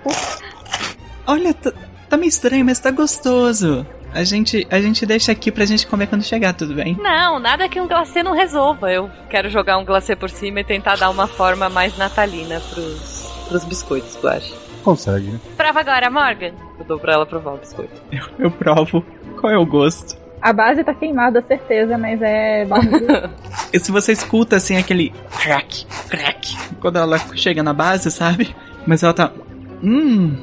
Olha, 1.27 1.53
tá, 1.53 1.73
tá 2.09 2.17
meio 2.17 2.29
estranho, 2.29 2.65
mas 2.65 2.81
tá 2.81 2.91
gostoso. 2.91 3.87
A 4.13 4.25
gente, 4.25 4.67
a 4.71 4.81
gente 4.81 5.07
deixa 5.07 5.31
aqui 5.31 5.53
pra 5.53 5.65
gente 5.65 5.87
comer 5.87 6.09
quando 6.09 6.25
chegar, 6.25 6.53
tudo 6.53 6.75
bem? 6.75 6.97
Não, 7.01 7.39
nada 7.39 7.69
que 7.69 7.81
um 7.81 7.87
glacê 7.87 8.23
não 8.23 8.33
resolva. 8.33 8.91
Eu 8.91 9.09
quero 9.29 9.49
jogar 9.49 9.79
um 9.79 9.85
glacê 9.85 10.17
por 10.17 10.31
cima 10.31 10.61
e 10.61 10.65
tentar 10.65 10.97
dar 10.97 11.11
uma 11.11 11.29
forma 11.29 11.69
mais 11.69 11.97
natalina 11.97 12.61
pros, 12.61 13.31
pros 13.49 13.65
biscoitos, 13.65 14.19
eu 14.21 14.31
acho. 14.31 14.70
Consegue, 14.83 15.31
né? 15.31 15.41
Prova 15.57 15.81
agora, 15.81 16.11
Morgan. 16.11 16.53
Eu 16.79 16.85
dou 16.85 16.99
pra 16.99 17.13
ela 17.13 17.27
provar 17.27 17.55
o 17.55 17.59
biscoito. 17.59 18.01
Eu, 18.11 18.25
eu 18.39 18.51
provo. 18.51 19.05
Qual 19.41 19.53
é 19.53 19.59
o 19.59 19.67
gosto? 19.67 20.19
A 20.41 20.53
base 20.53 20.83
tá 20.83 20.95
queimada, 20.95 21.45
certeza, 21.47 21.99
mas 21.99 22.21
é. 22.23 22.67
E 23.73 23.79
se 23.79 23.93
você 23.93 24.13
escuta 24.13 24.57
assim 24.57 24.77
aquele 24.77 25.13
crack, 25.39 25.87
crack, 26.09 26.57
quando 26.81 26.99
ela 26.99 27.19
chega 27.37 27.63
na 27.63 27.75
base, 27.75 28.11
sabe? 28.11 28.55
Mas 28.87 29.03
ela 29.03 29.13
tá. 29.13 29.31
Hum, 29.83 30.35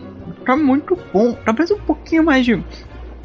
tá 0.46 0.56
muito 0.56 0.98
bom. 1.12 1.34
Talvez 1.44 1.72
um 1.72 1.80
pouquinho 1.80 2.24
mais 2.24 2.46
de, 2.46 2.64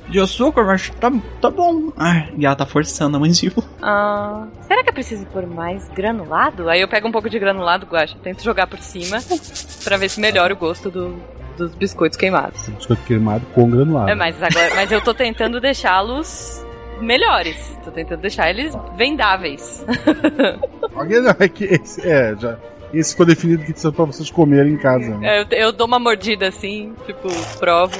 de 0.08 0.20
açúcar, 0.20 0.64
mas 0.64 0.90
tá, 0.90 1.10
tá 1.40 1.50
bom. 1.50 1.92
Ah, 1.96 2.26
e 2.36 2.44
ela 2.44 2.54
tá 2.56 2.66
forçando 2.66 3.16
a 3.16 3.20
mandíbula. 3.20 3.66
Ah, 3.80 4.46
será 4.66 4.82
que 4.82 4.90
eu 4.90 4.94
preciso 4.94 5.24
pôr 5.26 5.46
mais 5.46 5.88
granulado? 5.88 6.68
Aí 6.68 6.80
eu 6.80 6.88
pego 6.88 7.08
um 7.08 7.12
pouco 7.12 7.30
de 7.30 7.38
granulado, 7.38 7.86
Guacha, 7.86 8.16
tento 8.22 8.42
jogar 8.42 8.66
por 8.66 8.78
cima 8.80 9.18
pra 9.84 9.96
ver 9.96 10.08
se 10.10 10.20
melhora 10.20 10.52
o 10.52 10.56
gosto 10.56 10.90
do- 10.90 11.16
dos 11.56 11.74
biscoitos 11.74 12.16
queimados. 12.18 12.68
Biscoito 12.68 13.02
queimado 13.04 13.44
com 13.54 13.68
granulado. 13.70 14.10
É, 14.10 14.14
mas 14.14 14.42
agora, 14.42 14.74
mas 14.74 14.90
eu 14.92 15.00
tô 15.02 15.14
tentando 15.14 15.60
deixá-los 15.60 16.64
melhores. 17.00 17.56
Tô 17.84 17.90
tentando 17.90 18.20
deixar 18.20 18.50
eles 18.50 18.74
vendáveis. 18.96 19.84
Não, 20.94 21.34
é 21.38 21.48
que 21.48 21.64
esse, 21.64 22.06
é, 22.08 22.34
já. 22.38 22.56
Esse 22.92 23.12
ficou 23.12 23.24
definido 23.26 23.64
que 23.64 23.78
são 23.78 23.90
pra 23.92 24.04
vocês 24.04 24.30
comerem 24.30 24.74
em 24.74 24.78
casa. 24.78 25.16
né? 25.16 25.40
eu, 25.40 25.46
eu 25.58 25.72
dou 25.72 25.86
uma 25.86 25.98
mordida 25.98 26.48
assim, 26.48 26.92
tipo, 27.06 27.28
provo. 27.58 27.98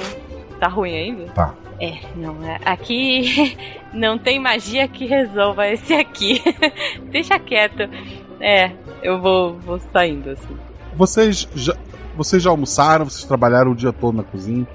Tá 0.59 0.67
ruim 0.67 0.95
ainda? 0.95 1.25
Tá. 1.33 1.53
É, 1.83 1.99
não, 2.15 2.41
é- 2.41 2.61
aqui 2.63 3.57
não 3.93 4.17
tem 4.17 4.39
magia 4.39 4.87
que 4.87 5.05
resolva 5.05 5.67
esse 5.67 5.93
aqui. 5.93 6.41
Deixa 7.11 7.37
quieto. 7.37 7.89
É, 8.39 8.71
eu 9.01 9.21
vou, 9.21 9.59
vou 9.59 9.79
saindo 9.91 10.29
assim. 10.29 10.55
Vocês 10.95 11.45
já, 11.53 11.75
vocês 12.15 12.41
já 12.41 12.49
almoçaram, 12.49 13.03
vocês 13.03 13.25
trabalharam 13.25 13.71
o 13.71 13.75
dia 13.75 13.91
todo 13.91 14.15
na 14.15 14.23
cozinha. 14.23 14.65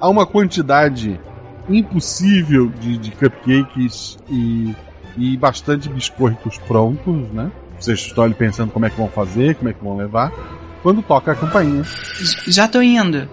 Há 0.00 0.08
uma 0.08 0.24
quantidade 0.24 1.18
impossível 1.68 2.68
de, 2.68 2.96
de 2.96 3.10
cupcakes 3.10 4.18
e, 4.30 4.72
e 5.16 5.36
bastante 5.36 5.88
biscoitos 5.88 6.58
prontos, 6.58 7.28
né? 7.32 7.50
Vocês 7.76 7.98
estão 7.98 8.22
ali 8.22 8.34
pensando 8.34 8.70
como 8.70 8.86
é 8.86 8.90
que 8.90 8.96
vão 8.96 9.08
fazer, 9.08 9.56
como 9.56 9.68
é 9.68 9.72
que 9.72 9.82
vão 9.82 9.96
levar. 9.96 10.32
Quando 10.80 11.02
toca 11.02 11.32
a 11.32 11.34
campainha. 11.34 11.82
Já 12.46 12.68
tô 12.68 12.80
indo. 12.80 13.28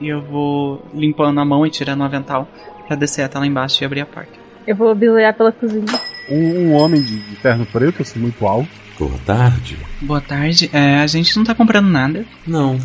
E 0.00 0.08
eu 0.08 0.22
vou 0.22 0.84
limpando 0.94 1.40
a 1.40 1.44
mão 1.44 1.66
e 1.66 1.70
tirando 1.70 2.00
o 2.00 2.04
avental 2.04 2.48
pra 2.86 2.96
descer 2.96 3.22
até 3.22 3.38
lá 3.38 3.46
embaixo 3.46 3.82
e 3.82 3.86
abrir 3.86 4.00
a 4.02 4.06
porta. 4.06 4.32
Eu 4.66 4.76
vou 4.76 4.94
bilear 4.94 5.34
pela 5.34 5.50
cozinha. 5.52 5.84
Um, 6.30 6.68
um 6.68 6.72
homem 6.74 7.00
de, 7.02 7.18
de 7.18 7.36
terno 7.36 7.64
preto, 7.66 8.02
assim, 8.02 8.18
muito 8.18 8.46
alto. 8.46 8.68
Boa 8.98 9.18
tarde. 9.24 9.78
Boa 10.02 10.20
tarde. 10.20 10.68
É, 10.72 10.96
a 11.00 11.06
gente 11.06 11.36
não 11.36 11.44
tá 11.44 11.54
comprando 11.54 11.88
nada. 11.88 12.24
Não. 12.46 12.78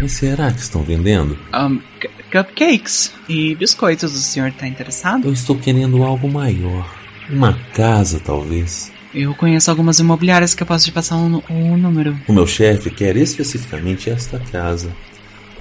Mas 0.00 0.12
será 0.12 0.50
que 0.52 0.60
estão 0.60 0.82
vendendo? 0.82 1.36
Um, 1.52 1.78
cu- 1.78 2.08
cupcakes 2.30 3.12
e 3.28 3.54
biscoitos. 3.56 4.14
O 4.14 4.18
senhor 4.18 4.52
tá 4.52 4.66
interessado? 4.68 5.26
Eu 5.26 5.32
estou 5.32 5.56
querendo 5.56 6.02
algo 6.04 6.30
maior. 6.30 6.94
Uma 7.28 7.54
casa, 7.74 8.20
talvez. 8.20 8.92
Eu 9.14 9.34
conheço 9.34 9.70
algumas 9.70 9.98
imobiliárias 9.98 10.54
que 10.54 10.62
eu 10.62 10.66
posso 10.66 10.84
te 10.84 10.92
passar 10.92 11.16
um, 11.16 11.42
um 11.50 11.76
número. 11.76 12.16
O 12.28 12.32
meu 12.32 12.46
chefe 12.46 12.90
quer 12.90 13.16
especificamente 13.16 14.10
esta 14.10 14.38
casa. 14.38 14.92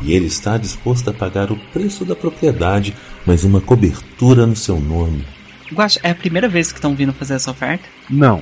E 0.02 0.14
ele 0.14 0.28
está 0.28 0.58
disposto 0.58 1.10
a 1.10 1.14
pagar 1.14 1.52
o 1.52 1.58
preço 1.74 2.06
da 2.06 2.16
propriedade, 2.16 2.94
mas 3.26 3.44
uma 3.44 3.60
cobertura 3.62 4.46
no 4.46 4.56
seu 4.56 4.80
nome. 4.80 5.26
Guaxa, 5.74 6.00
é 6.04 6.12
a 6.12 6.16
primeira 6.16 6.48
vez 6.48 6.72
que 6.72 6.78
estão 6.78 6.96
vindo 6.96 7.12
fazer 7.14 7.34
essa 7.34 7.52
oferta? 7.52 7.84
Não, 8.10 8.42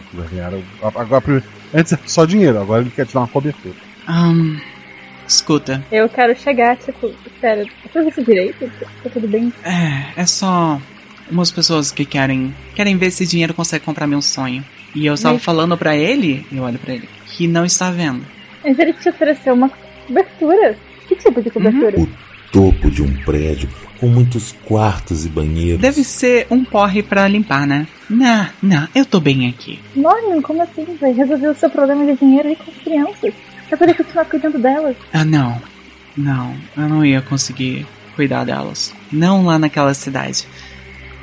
agora, 0.83 1.43
antes 1.73 1.93
era 1.93 2.01
só 2.05 2.25
dinheiro, 2.25 2.59
agora 2.61 2.81
ele 2.81 2.91
quer 2.91 3.05
te 3.07 3.13
dar 3.13 3.21
uma 3.21 3.27
cobertura. 3.27 3.73
Um, 4.07 4.59
escuta, 5.27 5.83
Eu 5.91 6.07
quero 6.07 6.37
chegar, 6.39 6.77
tipo, 6.77 7.11
sério, 7.41 7.67
eu 7.95 8.07
isso 8.07 8.23
direito? 8.23 8.69
Tá 9.03 9.09
tudo 9.09 9.27
bem? 9.27 9.51
é, 9.63 10.21
é 10.21 10.25
só 10.25 10.79
umas 11.31 11.49
pessoas 11.51 11.91
que 11.91 12.05
querem 12.05 12.53
querem 12.75 12.95
ver 12.97 13.09
se 13.09 13.23
esse 13.23 13.31
dinheiro 13.31 13.53
consegue 13.53 13.83
comprar 13.83 14.05
meu 14.05 14.21
sonho. 14.21 14.63
E 14.93 15.05
eu 15.07 15.15
estava 15.15 15.33
Mas- 15.35 15.43
falando 15.43 15.75
pra 15.77 15.95
ele, 15.95 16.45
eu 16.51 16.61
olho 16.63 16.77
pra 16.79 16.93
ele, 16.93 17.09
que 17.25 17.47
não 17.47 17.65
está 17.65 17.89
vendo. 17.89 18.23
Mas 18.63 18.77
ele 18.77 18.93
te 18.93 19.09
ofereceu 19.09 19.53
uma 19.55 19.69
cobertura. 20.07 20.77
Que 21.07 21.15
tipo 21.15 21.41
de 21.41 21.49
cobertura? 21.49 21.99
O 21.99 22.07
topo 22.51 22.89
de 22.89 23.01
um 23.01 23.13
prédio 23.23 23.69
com 23.99 24.07
muitos 24.07 24.53
quartos 24.65 25.25
e 25.25 25.29
banheiros. 25.29 25.81
Deve 25.81 26.03
ser 26.03 26.47
um 26.49 26.63
porre 26.63 27.01
pra 27.01 27.27
limpar, 27.27 27.65
né? 27.65 27.87
Não, 28.09 28.47
não, 28.61 28.87
eu 28.93 29.05
tô 29.05 29.19
bem 29.19 29.47
aqui. 29.47 29.79
Norman, 29.95 30.41
como 30.41 30.61
assim? 30.61 30.85
Vai 30.99 31.11
resolver 31.11 31.47
o 31.47 31.55
seu 31.55 31.69
problema 31.69 32.05
de 32.05 32.17
dinheiro 32.19 32.49
aí 32.49 32.55
com 32.55 32.71
as 32.71 32.77
crianças. 32.77 33.33
Vai 33.69 33.79
poder 33.79 33.93
continuar 33.95 34.25
cuidando 34.25 34.59
delas. 34.59 34.95
Ah, 35.11 35.25
não. 35.25 35.61
Não, 36.15 36.55
eu 36.77 36.87
não 36.87 37.05
ia 37.05 37.21
conseguir 37.21 37.85
cuidar 38.15 38.45
delas. 38.45 38.93
Não 39.11 39.45
lá 39.45 39.59
naquela 39.59 39.93
cidade. 39.93 40.47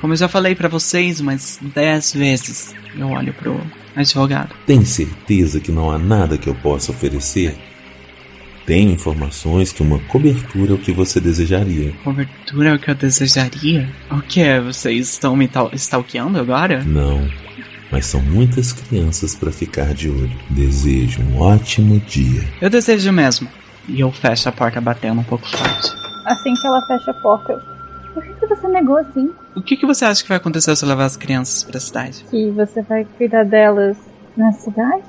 Como 0.01 0.13
eu 0.13 0.17
já 0.17 0.29
falei 0.29 0.55
pra 0.55 0.69
vocês 0.69 1.21
umas 1.21 1.59
dez 1.63 2.13
vezes, 2.13 2.75
eu 2.99 3.09
olho 3.09 3.33
pro 3.33 3.61
advogado. 3.95 4.55
Tem 4.67 4.85
certeza 4.85 5.61
que 5.61 5.71
não 5.71 5.91
há 5.91 5.99
nada 5.99 6.37
que 6.37 6.49
eu 6.49 6.55
possa 6.57 6.91
oferecer? 6.91 7.57
Tenho 8.67 8.93
informações 8.93 9.73
que 9.73 9.83
uma 9.83 9.99
cobertura 10.01 10.73
é 10.73 10.75
o 10.75 10.79
que 10.79 10.93
você 10.93 11.21
desejaria. 11.21 11.93
Cobertura 12.05 12.71
é 12.71 12.75
o 12.75 12.79
que 12.79 12.91
eu 12.91 12.95
desejaria? 12.95 13.89
O 14.11 14.21
que 14.21 14.41
é? 14.41 14.61
Vocês 14.61 15.09
estão 15.11 15.35
me 15.35 15.49
tal- 15.49 15.71
stalkeando 15.75 16.39
agora? 16.39 16.83
Não, 16.85 17.29
mas 17.91 18.07
são 18.07 18.21
muitas 18.23 18.73
crianças 18.73 19.35
para 19.35 19.51
ficar 19.51 19.93
de 19.95 20.09
olho. 20.09 20.31
Desejo 20.49 21.23
um 21.23 21.41
ótimo 21.41 21.99
dia. 22.01 22.43
Eu 22.61 22.71
desejo 22.71 23.13
mesmo. 23.13 23.49
E 23.89 23.99
eu 24.01 24.13
fecho 24.13 24.49
a 24.49 24.53
porta 24.53 24.81
batendo 24.81 25.21
um 25.21 25.25
pouco 25.25 25.45
forte. 25.49 25.91
Assim 26.27 26.55
que 26.55 26.67
ela 26.67 26.81
fecha 26.87 27.11
a 27.11 27.15
porta, 27.15 27.53
eu... 27.53 27.73
Por 28.15 28.23
que 28.23 28.33
que 28.35 28.47
você 28.47 28.69
negou 28.69 28.97
assim? 28.99 29.31
O 29.57 29.63
que, 29.63 29.77
que 29.77 29.87
você 29.87 30.05
acha 30.05 30.23
que 30.23 30.29
vai 30.29 30.37
acontecer 30.37 30.77
se 30.77 30.85
eu 30.85 30.89
levar 30.89 31.07
as 31.07 31.17
crianças 31.17 31.65
pra 31.65 31.81
cidade? 31.81 32.25
Que 32.31 32.51
você 32.51 32.81
vai 32.83 33.05
cuidar 33.19 33.43
delas 33.45 33.97
na 34.37 34.53
cidade? 34.53 35.03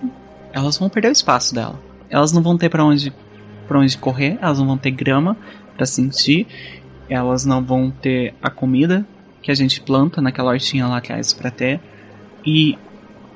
Elas 0.54 0.78
vão 0.78 0.90
perder 0.90 1.10
o 1.10 1.12
espaço 1.12 1.54
dela. 1.54 1.80
Elas 2.10 2.32
não 2.32 2.42
vão 2.42 2.58
ter 2.58 2.70
pra 2.70 2.84
onde, 2.84 3.14
pra 3.68 3.80
onde 3.80 3.98
correr, 3.98 4.38
elas 4.42 4.60
não 4.60 4.68
vão 4.68 4.78
ter 4.78 4.92
grama 4.92 5.38
pra 5.76 5.86
sentir, 5.86 6.48
elas 7.10 7.46
não 7.46 7.64
vão 7.64 7.92
ter 7.92 8.34
a 8.42 8.50
comida 8.50 9.06
que 9.42 9.52
a 9.52 9.56
gente 9.56 9.82
planta 9.82 10.22
naquela 10.22 10.52
hortinha 10.52 10.88
lá 10.88 10.98
atrás 10.98 11.34
pra 11.34 11.52
ter. 11.52 11.80
E 12.46 12.78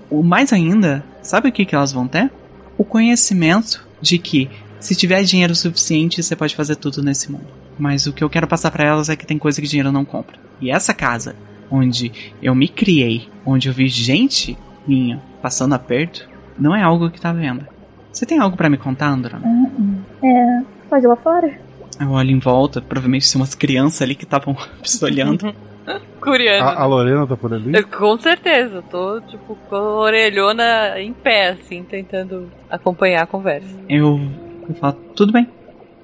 o 0.10 0.24
mais 0.24 0.54
ainda, 0.54 1.04
sabe 1.22 1.50
o 1.50 1.52
que, 1.52 1.66
que 1.66 1.76
elas 1.76 1.92
vão 1.92 2.08
ter? 2.08 2.32
O 2.78 2.84
conhecimento 2.84 3.86
de 4.02 4.18
que 4.18 4.50
se 4.80 4.96
tiver 4.96 5.24
dinheiro 5.24 5.56
suficiente, 5.56 6.22
você 6.22 6.36
pode 6.36 6.56
fazer 6.56 6.76
tudo 6.76 7.04
nesse 7.04 7.32
mundo. 7.32 7.48
Mas 7.78 8.08
o 8.08 8.14
que 8.14 8.24
eu 8.24 8.30
quero 8.30 8.48
passar 8.48 8.72
pra 8.72 8.86
elas 8.86 9.10
é 9.10 9.16
que 9.16 9.26
tem 9.26 9.38
coisa 9.38 9.62
que 9.62 9.68
dinheiro 9.68 9.92
não 9.92 10.06
compra. 10.06 10.38
E 10.62 10.72
essa 10.72 10.94
casa, 10.94 11.36
onde 11.70 12.12
eu 12.42 12.56
me 12.56 12.68
criei, 12.68 13.28
onde 13.46 13.68
eu 13.68 13.74
vi 13.74 13.88
gente 13.88 14.58
minha 14.88 15.22
passando 15.42 15.74
aperto, 15.74 16.28
não 16.58 16.76
é 16.76 16.82
algo 16.82 17.10
que 17.10 17.22
tá 17.22 17.34
vendo. 17.34 17.66
Você 18.12 18.26
tem 18.26 18.40
algo 18.40 18.58
pra 18.58 18.70
me 18.70 18.78
contar, 18.78 19.10
André? 19.10 19.38
Hum, 19.38 20.02
É. 20.24 20.62
Pode 20.90 21.06
ir 21.06 21.08
lá 21.08 21.16
fora? 21.16 21.60
Eu 22.00 22.12
olho 22.12 22.32
em 22.32 22.40
volta, 22.40 22.82
provavelmente 22.82 23.32
tem 23.32 23.42
umas 23.42 23.56
crianças 23.56 24.02
ali 24.02 24.16
que 24.16 24.24
estavam 24.24 24.56
pistolhando. 24.82 25.54
Curiano. 26.20 26.68
A, 26.68 26.82
a 26.82 26.86
Lorena 26.86 27.26
tá 27.26 27.38
por 27.38 27.54
ali? 27.54 27.74
Eu, 27.74 27.88
com 27.88 28.18
certeza, 28.20 28.76
eu 28.76 28.82
tô, 28.84 29.22
tipo, 29.22 29.56
com 29.70 29.76
a 29.76 29.96
orelhona 30.00 31.00
em 31.00 31.14
pé, 31.14 31.50
assim, 31.52 31.82
tentando 31.84 32.52
acompanhar 32.70 33.24
a 33.24 33.26
conversa. 33.26 33.70
Eu, 33.88 34.20
eu 34.68 34.76
falo, 34.76 34.94
tudo 35.16 35.32
bem, 35.32 35.48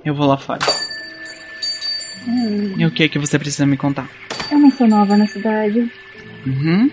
eu 0.05 0.15
vou 0.15 0.25
lá 0.25 0.37
fora. 0.37 0.59
Hum, 2.27 2.75
E 2.77 2.85
o 2.85 2.91
que 2.91 3.03
é 3.03 3.09
que 3.09 3.19
você 3.19 3.37
precisa 3.37 3.65
me 3.65 3.75
contar? 3.77 4.09
eu 4.51 4.57
não 4.59 4.71
sou 4.71 4.87
nova 4.87 5.17
na 5.17 5.27
cidade. 5.27 5.91
Uhum. 6.45 6.89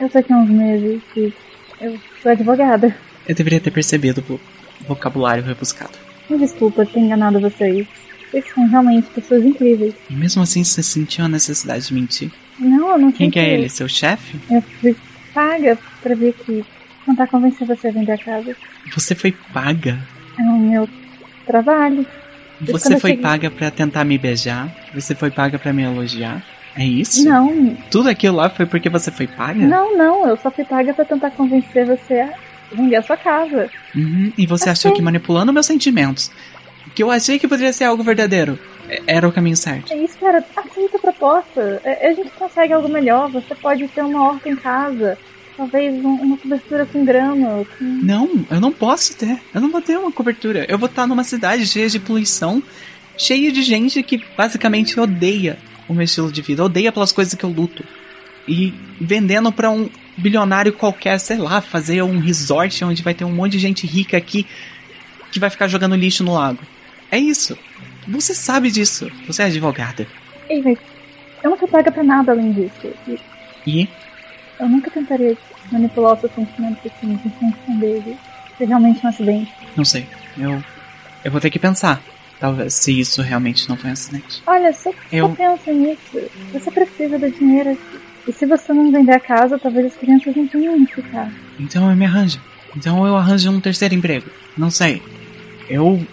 Eu 0.00 0.08
tô 0.10 0.18
aqui 0.18 0.32
há 0.32 0.36
uns 0.36 0.50
meses 0.50 1.00
e 1.16 1.32
eu 1.80 1.98
sou 2.22 2.32
advogada. 2.32 2.94
Eu 3.26 3.34
deveria 3.34 3.60
ter 3.60 3.70
percebido 3.70 4.22
o 4.28 4.38
vocabulário 4.86 5.42
rebuscado. 5.44 5.92
Me 6.28 6.38
desculpa 6.38 6.84
ter 6.86 7.00
enganado 7.00 7.40
vocês. 7.40 7.86
Vocês 8.30 8.44
são 8.54 8.66
realmente 8.68 9.06
pessoas 9.10 9.44
incríveis. 9.44 9.94
E 10.10 10.14
mesmo 10.14 10.42
assim 10.42 10.64
você 10.64 10.82
sentiu 10.82 11.24
a 11.24 11.28
necessidade 11.28 11.86
de 11.88 11.94
mentir? 11.94 12.30
Não, 12.58 12.90
eu 12.92 12.98
não 12.98 13.12
Quem 13.12 13.30
que 13.30 13.38
é 13.38 13.42
senti. 13.44 13.54
ele? 13.54 13.68
Seu 13.68 13.88
chefe? 13.88 14.38
Eu 14.50 14.62
fui 14.80 14.96
paga 15.32 15.78
pra 16.02 16.14
vir 16.14 16.30
aqui. 16.30 16.64
Tentar 17.06 17.26
convencer 17.26 17.66
você 17.66 17.88
a 17.88 17.92
vender 17.92 18.12
a 18.12 18.18
casa. 18.18 18.56
Você 18.94 19.14
foi 19.14 19.32
paga? 19.52 19.98
É 20.38 20.42
o 20.42 20.58
meu 20.58 20.88
trabalho. 21.46 22.06
Você 22.60 22.98
foi 22.98 23.10
cheguei- 23.10 23.22
paga 23.22 23.50
pra 23.50 23.70
tentar 23.70 24.04
me 24.04 24.16
beijar? 24.16 24.74
Você 24.94 25.14
foi 25.14 25.30
paga 25.30 25.58
pra 25.58 25.72
me 25.72 25.82
elogiar? 25.82 26.42
É 26.76 26.84
isso? 26.84 27.24
Não, 27.28 27.76
Tudo 27.90 28.08
aquilo 28.08 28.36
lá 28.36 28.48
foi 28.50 28.66
porque 28.66 28.88
você 28.88 29.10
foi 29.10 29.26
paga? 29.28 29.60
não, 29.64 29.96
não. 29.96 30.26
Eu 30.26 30.36
só 30.36 30.50
fui 30.50 30.64
paga 30.64 30.92
pra 30.94 31.04
tentar 31.04 31.30
convencer 31.32 31.86
você 31.86 32.20
a 32.20 32.32
vender 32.74 32.96
a 32.96 33.02
sua 33.02 33.16
casa. 33.16 33.70
Uhum, 33.94 34.32
e 34.36 34.46
você 34.46 34.68
achou 34.70 34.92
que 34.92 35.00
manipulando 35.02 35.52
meus 35.52 35.66
sentimentos, 35.66 36.30
que 36.94 37.02
eu 37.02 37.10
achei 37.10 37.38
que 37.38 37.48
poderia 37.48 37.72
ser 37.72 37.84
algo 37.84 38.02
verdadeiro, 38.02 38.58
é- 38.88 39.02
era 39.06 39.28
o 39.28 39.32
caminho 39.32 39.56
certo. 39.56 39.92
É 39.92 39.96
isso, 39.96 40.16
cara. 40.18 40.44
Aceita 40.56 40.96
a 40.96 41.00
proposta. 41.00 41.80
É- 41.84 42.08
A 42.08 42.12
gente 42.14 42.30
consegue 42.30 42.72
algo 42.72 42.88
melhor. 42.88 43.30
Você 43.30 43.54
pode 43.54 43.86
ter 43.88 44.02
uma 44.02 44.22
horta 44.24 44.48
em 44.48 44.56
casa. 44.56 45.16
Talvez 45.56 45.94
um- 46.04 46.14
uma 46.14 46.36
cobertura 46.36 46.84
com 46.84 47.04
grama. 47.04 47.64
Com... 47.78 47.84
Não, 47.84 48.44
eu 48.50 48.60
não 48.60 48.72
posso 48.72 49.16
ter. 49.16 49.40
Eu 49.54 49.60
não 49.60 49.70
vou 49.70 49.80
ter 49.80 49.96
uma 49.98 50.12
cobertura. 50.12 50.66
Eu 50.68 50.76
vou 50.78 50.88
estar 50.88 51.06
numa 51.06 51.24
cidade 51.24 51.66
cheia 51.66 51.88
de 51.88 51.98
poluição, 52.00 52.62
cheia 53.16 53.50
de 53.52 53.62
gente 53.62 54.02
que 54.02 54.20
basicamente 54.36 54.98
odeia 55.00 55.56
o 55.88 55.94
meu 55.94 56.02
estilo 56.04 56.30
de 56.32 56.42
vida, 56.42 56.64
odeia 56.64 56.90
pelas 56.92 57.12
coisas 57.12 57.34
que 57.34 57.44
eu 57.44 57.50
luto. 57.50 57.84
E 58.46 58.74
vendendo 59.00 59.50
pra 59.52 59.70
um 59.70 59.88
bilionário 60.16 60.72
qualquer, 60.72 61.18
sei 61.18 61.36
lá, 61.36 61.60
fazer 61.60 62.02
um 62.02 62.18
resort 62.18 62.84
onde 62.84 63.02
vai 63.02 63.14
ter 63.14 63.24
um 63.24 63.32
monte 63.32 63.52
de 63.52 63.58
gente 63.58 63.86
rica 63.86 64.16
aqui 64.16 64.46
que 65.32 65.40
vai 65.40 65.50
ficar 65.50 65.66
jogando 65.68 65.96
lixo 65.96 66.22
no 66.24 66.34
lago. 66.34 66.60
É 67.10 67.18
isso. 67.18 67.56
Você 68.08 68.34
sabe 68.34 68.70
disso. 68.70 69.10
Você 69.26 69.42
é 69.42 69.46
advogada. 69.46 70.06
Ei, 70.48 70.62
mas 70.62 70.78
eu 71.42 71.50
nunca 71.50 71.66
paga 71.66 71.90
pra 71.90 72.02
nada 72.04 72.32
além 72.32 72.52
disso. 72.52 72.92
E 73.66 73.88
eu 74.60 74.68
nunca 74.68 74.90
tentaria 74.90 75.36
manipular 75.72 76.14
os 76.14 76.20
seus 76.20 76.32
sentimentos 76.34 76.78
assim, 76.86 77.12
em 77.12 77.18
função 77.18 77.76
dele. 77.78 78.16
Se 78.56 78.64
realmente 78.64 79.04
um 79.04 79.08
acidente. 79.08 79.52
não 79.76 79.84
sei. 79.84 80.06
Eu 80.38 80.62
eu 81.24 81.32
vou 81.32 81.40
ter 81.40 81.50
que 81.50 81.58
pensar. 81.58 82.00
Talvez 82.38 82.74
se 82.74 83.00
isso 83.00 83.22
realmente 83.22 83.68
não 83.68 83.76
foi 83.76 83.90
um 83.90 83.92
acidente. 83.94 84.42
Olha, 84.46 84.72
só, 84.74 84.90
só 84.92 84.96
Eu- 85.10 85.30
pensa 85.30 85.72
nisso. 85.72 86.30
Você 86.52 86.70
precisa 86.70 87.18
do 87.18 87.30
dinheiro. 87.30 87.76
E 88.26 88.32
se 88.32 88.46
você 88.46 88.72
não 88.72 88.90
vender 88.90 89.12
a 89.12 89.20
casa, 89.20 89.58
talvez 89.58 89.86
as 89.86 89.96
crianças 89.96 90.34
não 90.34 90.46
tenham 90.46 90.74
onde 90.74 90.94
ficar. 90.94 91.30
Então 91.58 91.90
eu 91.90 91.96
me 91.96 92.04
arranjo. 92.04 92.40
Então 92.76 93.06
eu 93.06 93.16
arranjo 93.16 93.50
um 93.50 93.60
terceiro 93.60 93.94
emprego. 93.94 94.26
Não 94.56 94.70
sei. 94.70 95.02
Eu 95.68 96.04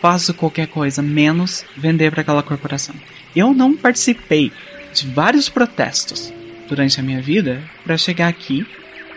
faço 0.00 0.34
qualquer 0.34 0.66
coisa 0.66 1.02
menos 1.02 1.64
vender 1.76 2.10
para 2.10 2.22
aquela 2.22 2.42
corporação. 2.42 2.94
Eu 3.34 3.54
não 3.54 3.76
participei 3.76 4.50
de 4.92 5.06
vários 5.06 5.48
protestos 5.48 6.32
durante 6.68 6.98
a 6.98 7.02
minha 7.02 7.20
vida 7.20 7.62
para 7.84 7.96
chegar 7.96 8.28
aqui 8.28 8.66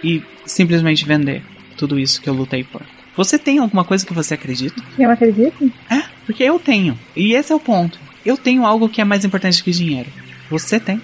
e 0.04 0.22
simplesmente 0.46 1.06
vender 1.06 1.42
tudo 1.78 2.00
isso 2.00 2.22
que 2.22 2.30
eu 2.30 2.34
lutei 2.34 2.64
por. 2.64 2.82
Você 3.16 3.38
tem 3.38 3.60
alguma 3.60 3.84
coisa 3.84 4.06
que 4.06 4.14
você 4.14 4.36
acredita? 4.36 4.82
Eu 4.98 5.10
acredito? 5.10 5.72
É, 5.90 6.04
porque 6.26 6.44
eu 6.44 6.60
tenho. 6.60 6.98
E 7.16 7.34
esse 7.34 7.52
é 7.52 7.56
o 7.56 7.60
ponto. 7.60 8.00
Eu 8.26 8.38
tenho 8.38 8.66
algo 8.66 8.88
que 8.88 9.02
é 9.02 9.04
mais 9.04 9.26
importante 9.26 9.64
que 9.64 9.72
dinheiro. 9.72 10.10
Você 10.50 10.80
tem. 10.80 11.02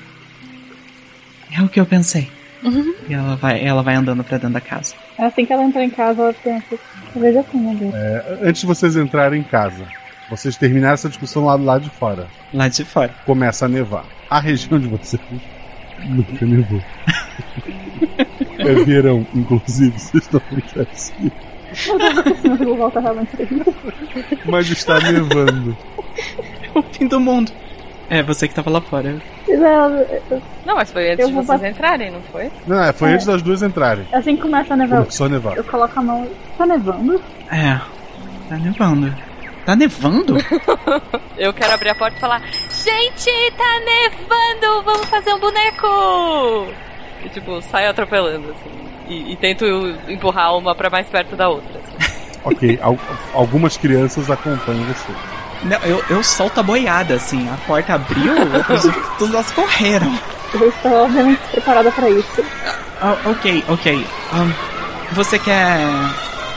É 1.51 1.61
o 1.61 1.69
que 1.69 1.79
eu 1.79 1.85
pensei. 1.85 2.29
E 3.07 3.13
ela 3.13 3.35
vai, 3.35 3.63
ela 3.63 3.83
vai 3.83 3.95
andando 3.95 4.23
pra 4.23 4.37
dentro 4.37 4.53
da 4.53 4.61
casa. 4.61 4.95
Assim 5.19 5.45
que 5.45 5.53
ela 5.53 5.63
entra 5.63 5.83
em 5.83 5.89
casa, 5.89 6.23
ela 6.23 6.33
pensa, 6.33 6.77
talvez 7.13 7.35
eu 7.35 7.43
tenha. 7.43 7.91
É, 7.93 8.39
antes 8.41 8.61
de 8.61 8.67
vocês 8.67 8.95
entrarem 8.95 9.41
em 9.41 9.43
casa, 9.43 9.87
vocês 10.29 10.57
terminaram 10.57 10.95
essa 10.95 11.07
discussão 11.07 11.45
lá 11.45 11.55
do 11.55 11.63
lado 11.63 11.83
de 11.83 11.89
fora. 11.91 12.27
Lá 12.51 12.67
de 12.67 12.83
fora. 12.83 13.13
Começa 13.25 13.65
a 13.65 13.69
nevar. 13.69 14.05
A 14.29 14.39
região 14.39 14.79
de 14.79 14.87
vocês 14.87 15.21
nunca 16.05 16.45
nevou. 16.45 16.81
é 18.57 18.73
verão, 18.83 19.25
inclusive, 19.35 19.99
vocês 19.99 20.23
estão 20.23 20.41
muito 20.51 20.81
assim. 20.81 21.31
Eu 22.49 22.57
vou 22.57 22.77
voltar 22.77 23.01
realmente 23.01 23.35
daqui. 23.37 23.61
Mas 24.45 24.69
está 24.69 24.99
nevando. 24.99 25.77
o 26.73 26.81
fim 26.81 27.07
do 27.07 27.19
mundo. 27.19 27.51
É, 28.09 28.21
você 28.21 28.47
que 28.47 28.53
tava 28.53 28.69
lá 28.69 28.81
fora. 28.81 29.15
Eu- 29.47 30.41
Não, 30.65 30.75
mas 30.75 30.91
foi 30.91 31.11
antes 31.11 31.19
Eu 31.23 31.27
de 31.29 31.33
vocês 31.33 31.63
entrarem, 31.63 32.11
não 32.11 32.21
foi? 32.31 32.51
Não, 32.67 32.83
é, 32.83 32.93
foi 32.93 33.09
É. 33.09 33.13
antes 33.13 33.25
das 33.25 33.41
duas 33.41 33.61
entrarem. 33.63 34.05
assim 34.13 34.35
que 34.35 34.41
começa 34.43 34.73
a 34.73 34.77
nevar, 34.77 34.99
Começou 34.99 35.25
a 35.25 35.29
nevar. 35.29 35.57
eu 35.57 35.63
coloco 35.63 35.99
a 35.99 36.03
mão. 36.03 36.27
Tá 36.57 36.65
nevando? 36.65 37.21
É, 37.51 37.79
tá 38.49 38.57
nevando. 38.57 39.15
Tá 39.65 39.75
nevando? 39.75 40.35
Eu 41.37 41.51
quero 41.51 41.73
abrir 41.73 41.89
a 41.89 41.95
porta 41.95 42.15
e 42.15 42.19
falar: 42.19 42.39
Gente, 42.83 43.31
tá 43.57 43.79
nevando! 43.83 44.83
Vamos 44.83 45.05
fazer 45.07 45.33
um 45.33 45.39
boneco! 45.39 46.67
E 47.25 47.29
tipo, 47.29 47.59
saio 47.63 47.89
atropelando, 47.89 48.51
assim. 48.51 48.69
E, 49.07 49.33
e 49.33 49.35
tento 49.37 49.65
empurrar 50.07 50.55
uma 50.55 50.75
pra 50.75 50.89
mais 50.91 51.07
perto 51.07 51.35
da 51.35 51.49
outra. 51.49 51.79
assim. 51.79 52.39
Ok, 52.43 52.79
al- 52.81 52.99
algumas 53.33 53.75
crianças 53.75 54.29
acompanham 54.29 54.83
você. 54.85 55.11
Não, 55.65 55.77
eu, 55.79 56.03
eu 56.09 56.23
solto 56.23 56.59
a 56.59 56.63
boiada, 56.63 57.15
assim. 57.15 57.49
A 57.49 57.57
porta 57.67 57.93
abriu, 57.95 58.33
as- 58.69 59.17
todas 59.17 59.33
elas 59.33 59.51
correram. 59.51 60.17
Eu 60.53 60.69
estou 60.69 60.91
obviamente 61.03 61.39
preparada 61.51 61.91
pra 61.91 62.09
isso. 62.09 62.43
Ah, 63.01 63.17
ok, 63.25 63.63
ok. 63.67 64.07
Ahn, 64.33 64.51
você 65.11 65.37
quer. 65.39 65.77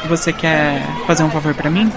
Você 0.09 0.33
quer 0.33 0.81
fazer 1.07 1.25
um 1.25 1.31
favor 1.31 1.53
pra 1.55 1.69
mim? 1.71 1.91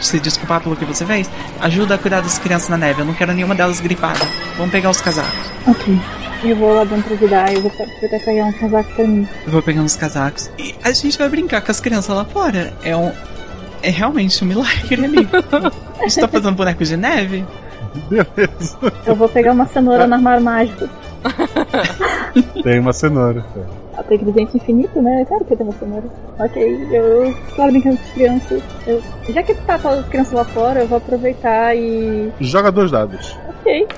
Se 0.00 0.20
desculpar 0.20 0.60
pelo 0.60 0.76
que 0.76 0.84
você 0.84 1.04
fez? 1.04 1.28
Ajuda 1.60 1.96
a 1.96 1.98
cuidar 1.98 2.20
das 2.20 2.38
crianças 2.38 2.68
na 2.68 2.76
neve. 2.76 3.00
Eu 3.00 3.04
não 3.04 3.14
quero 3.14 3.32
nenhuma 3.32 3.54
delas 3.56 3.80
gripada. 3.80 4.20
Vamos 4.56 4.70
pegar 4.70 4.90
os 4.90 5.00
casacos. 5.00 5.34
Ok. 5.66 5.98
Eu 6.44 6.54
vou 6.54 6.72
lá 6.72 6.84
dentro 6.84 7.12
ajudar, 7.14 7.52
eu 7.52 7.60
vou 7.62 7.70
tentar 7.72 8.20
pegar 8.20 8.44
um 8.44 8.52
casaco 8.52 8.92
pra 8.94 9.04
mim. 9.04 9.28
Eu 9.44 9.50
vou 9.50 9.60
pegando 9.60 9.86
os 9.86 9.96
casacos. 9.96 10.48
E 10.56 10.72
a 10.84 10.92
gente 10.92 11.18
vai 11.18 11.28
brincar 11.28 11.60
com 11.62 11.72
as 11.72 11.80
crianças 11.80 12.14
lá 12.14 12.24
fora. 12.24 12.72
É 12.84 12.94
um. 12.94 13.12
É 13.82 13.90
realmente 13.90 14.42
um 14.44 14.48
milagre 14.48 15.04
ali. 15.04 15.28
Gente 16.02 16.20
tá 16.20 16.28
fazendo 16.28 16.54
boneco 16.54 16.84
de 16.84 16.96
neve? 16.96 17.44
Beleza. 18.08 18.78
Eu 19.06 19.14
vou 19.14 19.28
pegar 19.28 19.52
uma 19.52 19.66
cenoura 19.66 20.06
no 20.06 20.14
armário 20.14 20.42
mágico. 20.42 20.88
Tem 22.62 22.78
uma 22.78 22.92
cenoura. 22.92 23.44
Ela 23.94 24.04
tem 24.04 24.16
ingrediente 24.18 24.56
infinito, 24.56 25.02
né? 25.02 25.24
Claro 25.26 25.44
que 25.44 25.56
tem 25.56 25.66
uma 25.66 25.74
cenoura. 25.76 26.04
Ok, 26.38 26.88
eu 26.92 27.34
lá 27.56 27.66
brincando 27.66 27.96
com 27.96 28.02
as 28.04 28.10
crianças. 28.12 28.62
Eu- 28.86 29.02
já 29.30 29.42
que 29.42 29.54
tá 29.54 29.76
todas 29.76 29.98
as 30.00 30.08
crianças 30.08 30.32
lá 30.34 30.44
fora, 30.44 30.80
eu 30.80 30.86
vou 30.86 30.98
aproveitar 30.98 31.74
e. 31.74 32.30
Joga 32.40 32.70
dois 32.70 32.92
dados. 32.92 33.36
Ok. 33.60 33.88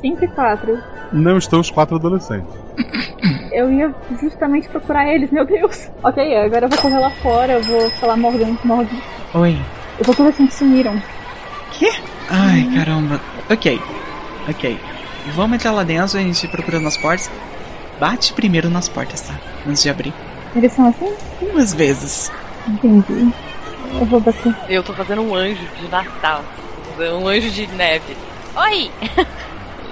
5 0.00 0.24
e 0.24 0.28
4. 0.28 0.78
Não 1.12 1.38
estão 1.38 1.60
os 1.60 1.70
quatro 1.70 1.94
adolescentes. 1.94 2.50
Eu 3.52 3.72
ia 3.72 3.94
justamente 4.20 4.68
procurar 4.68 5.06
eles, 5.12 5.30
meu 5.30 5.44
Deus. 5.44 5.88
Ok, 6.02 6.36
agora 6.36 6.66
eu 6.66 6.68
vou 6.68 6.78
correr 6.78 6.98
lá 6.98 7.10
fora, 7.10 7.52
eu 7.54 7.62
vou 7.62 7.90
falar 7.92 8.16
Morgan, 8.16 8.56
Morgan. 8.64 8.96
Oi. 9.34 9.58
Eu 9.98 10.04
vou 10.04 10.26
ver 10.26 10.34
se 10.34 10.42
eles 10.42 10.54
sumiram. 10.54 11.00
Quê? 11.72 11.90
Ai, 12.30 12.68
caramba. 12.74 13.20
Ok. 13.50 13.80
Ok. 14.48 14.78
Vamos 15.34 15.56
entrar 15.56 15.72
lá 15.72 15.82
dentro, 15.82 16.18
a 16.18 16.22
gente 16.22 16.46
procura 16.48 16.78
nas 16.80 16.96
portas. 16.96 17.30
Bate 17.98 18.32
primeiro 18.34 18.68
nas 18.68 18.88
portas, 18.88 19.22
tá? 19.22 19.34
Antes 19.66 19.82
de 19.82 19.90
abrir. 19.90 20.12
Eles 20.54 20.72
são 20.72 20.88
assim? 20.88 21.12
Umas 21.42 21.72
vezes. 21.74 22.30
Entendi. 22.68 23.32
Eu 23.98 24.04
vou 24.06 24.20
bater. 24.20 24.54
Eu 24.68 24.82
tô 24.82 24.92
fazendo 24.92 25.22
um 25.22 25.34
anjo 25.34 25.62
de 25.80 25.88
Natal. 25.88 26.44
Um 26.98 27.26
anjo 27.28 27.50
de 27.50 27.66
neve. 27.68 28.16
Oi! 28.56 28.90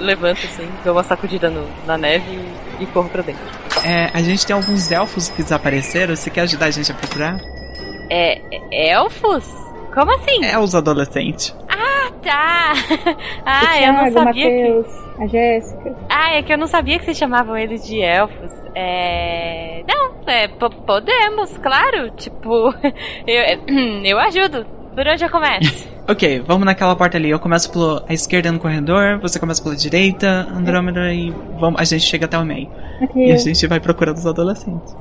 Levanto 0.01 0.41
assim, 0.45 0.69
dou 0.85 0.93
uma 0.95 1.03
sacudida 1.05 1.49
no- 1.49 1.69
na 1.87 1.97
neve 1.97 2.25
e, 2.33 2.55
e 2.81 2.87
corro 2.87 3.09
pra 3.09 3.23
dentro. 3.23 3.43
É, 3.85 4.11
a 4.15 4.23
gente 4.23 4.47
tem 4.47 4.55
alguns 4.55 4.91
elfos 4.91 5.29
que 5.29 5.43
desapareceram. 5.43 6.15
Você 6.17 6.31
quer 6.31 6.43
ajudar 6.43 6.67
a 6.67 6.71
gente 6.71 6.91
a 6.91 6.95
procurar? 6.95 7.39
É, 8.11 8.41
é 8.73 8.91
elfos? 8.93 9.45
Como 9.93 10.13
assim? 10.15 10.45
É 10.45 10.59
os 10.59 10.75
adolescentes. 10.75 11.57
Ah, 11.69 12.11
tá! 12.23 12.73
ah, 13.45 13.75
o 13.75 13.77
eu 13.85 13.93
não 13.93 13.99
Thiago, 14.05 14.13
sabia 14.13 14.49
que... 14.49 14.69
Matheus, 14.69 15.05
a 15.21 15.27
Jéssica. 15.27 15.97
Ah, 16.09 16.35
é 16.35 16.43
que 16.43 16.53
eu 16.53 16.59
não 16.59 16.67
sabia 16.67 16.99
que 16.99 17.05
vocês 17.05 17.17
chamavam 17.17 17.57
eles 17.57 17.87
de 17.87 18.01
elfos. 18.03 18.53
É. 18.75 19.83
Não, 19.87 20.15
é, 20.27 20.49
po- 20.49 20.71
podemos, 20.85 21.57
claro. 21.59 22.11
Tipo, 22.17 22.75
eu, 23.27 24.05
eu 24.05 24.19
ajudo. 24.19 24.67
Por 24.95 25.07
onde 25.07 25.25
eu 25.25 25.31
começo? 25.31 25.95
Ok, 26.07 26.41
vamos 26.47 26.67
naquela 26.67 26.95
porta 26.95 27.17
ali. 27.17 27.31
Eu 27.31 27.41
começo 27.41 27.73
pela 27.73 28.05
esquerda 28.11 28.53
no 28.53 28.59
corredor, 28.59 29.19
você 29.21 29.41
começa 29.41 29.63
pela 29.63 29.75
direita, 29.75 30.47
Andrômeda, 30.55 31.11
e 31.15 31.31
vamos, 31.59 31.81
a 31.81 31.85
gente 31.85 32.03
chega 32.05 32.27
até 32.27 32.39
o 32.39 32.45
meio. 32.45 32.69
Ok. 33.01 33.27
E 33.27 33.33
a 33.33 33.37
gente 33.39 33.67
vai 33.67 33.81
procurando 33.81 34.19
os 34.19 34.27
adolescentes. 34.27 34.95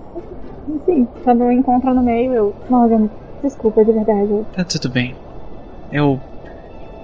Sim, 0.86 1.06
quando 1.26 1.44
eu 1.44 1.52
encontro 1.52 1.94
no 1.94 2.02
meio, 2.02 2.32
eu. 2.34 2.56
Morgan, 2.70 3.10
desculpa, 3.44 3.84
de 3.84 3.92
verdade. 3.92 4.32
eu- 4.32 4.46
Tá 4.56 4.64
tudo 4.64 4.90
bem. 4.90 5.14
Eu. 5.92 6.22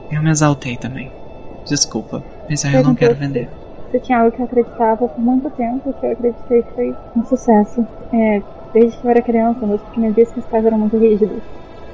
Eu 0.10 0.24
me 0.24 0.30
exaltei 0.30 0.78
também. 0.78 1.12
Desculpa, 1.68 2.24
mas 2.50 2.64
eu 2.64 2.72
não 2.72 2.96
Perguntou 2.96 2.96
quero 3.00 3.16
vender. 3.16 3.50
Se 3.92 4.00
tinha 4.00 4.20
algo 4.20 4.32
que 4.32 4.42
eu 4.42 4.46
acreditava 4.46 5.10
por 5.10 5.20
muito 5.20 5.50
tempo, 5.50 5.94
que 6.00 6.06
eu 6.06 6.12
acreditei 6.14 6.64
que 6.64 6.72
foi 6.74 6.96
um 7.18 7.26
sucesso. 7.26 7.86
É, 8.14 8.42
desde 8.74 8.98
que 8.98 9.06
eu 9.06 9.12
era 9.12 9.22
criança, 9.22 9.66
meus 9.66 9.82
primeiros 9.92 10.30
pais 10.50 10.66
eram 10.66 10.78
muito 10.78 10.98
rígidos. 10.98 11.42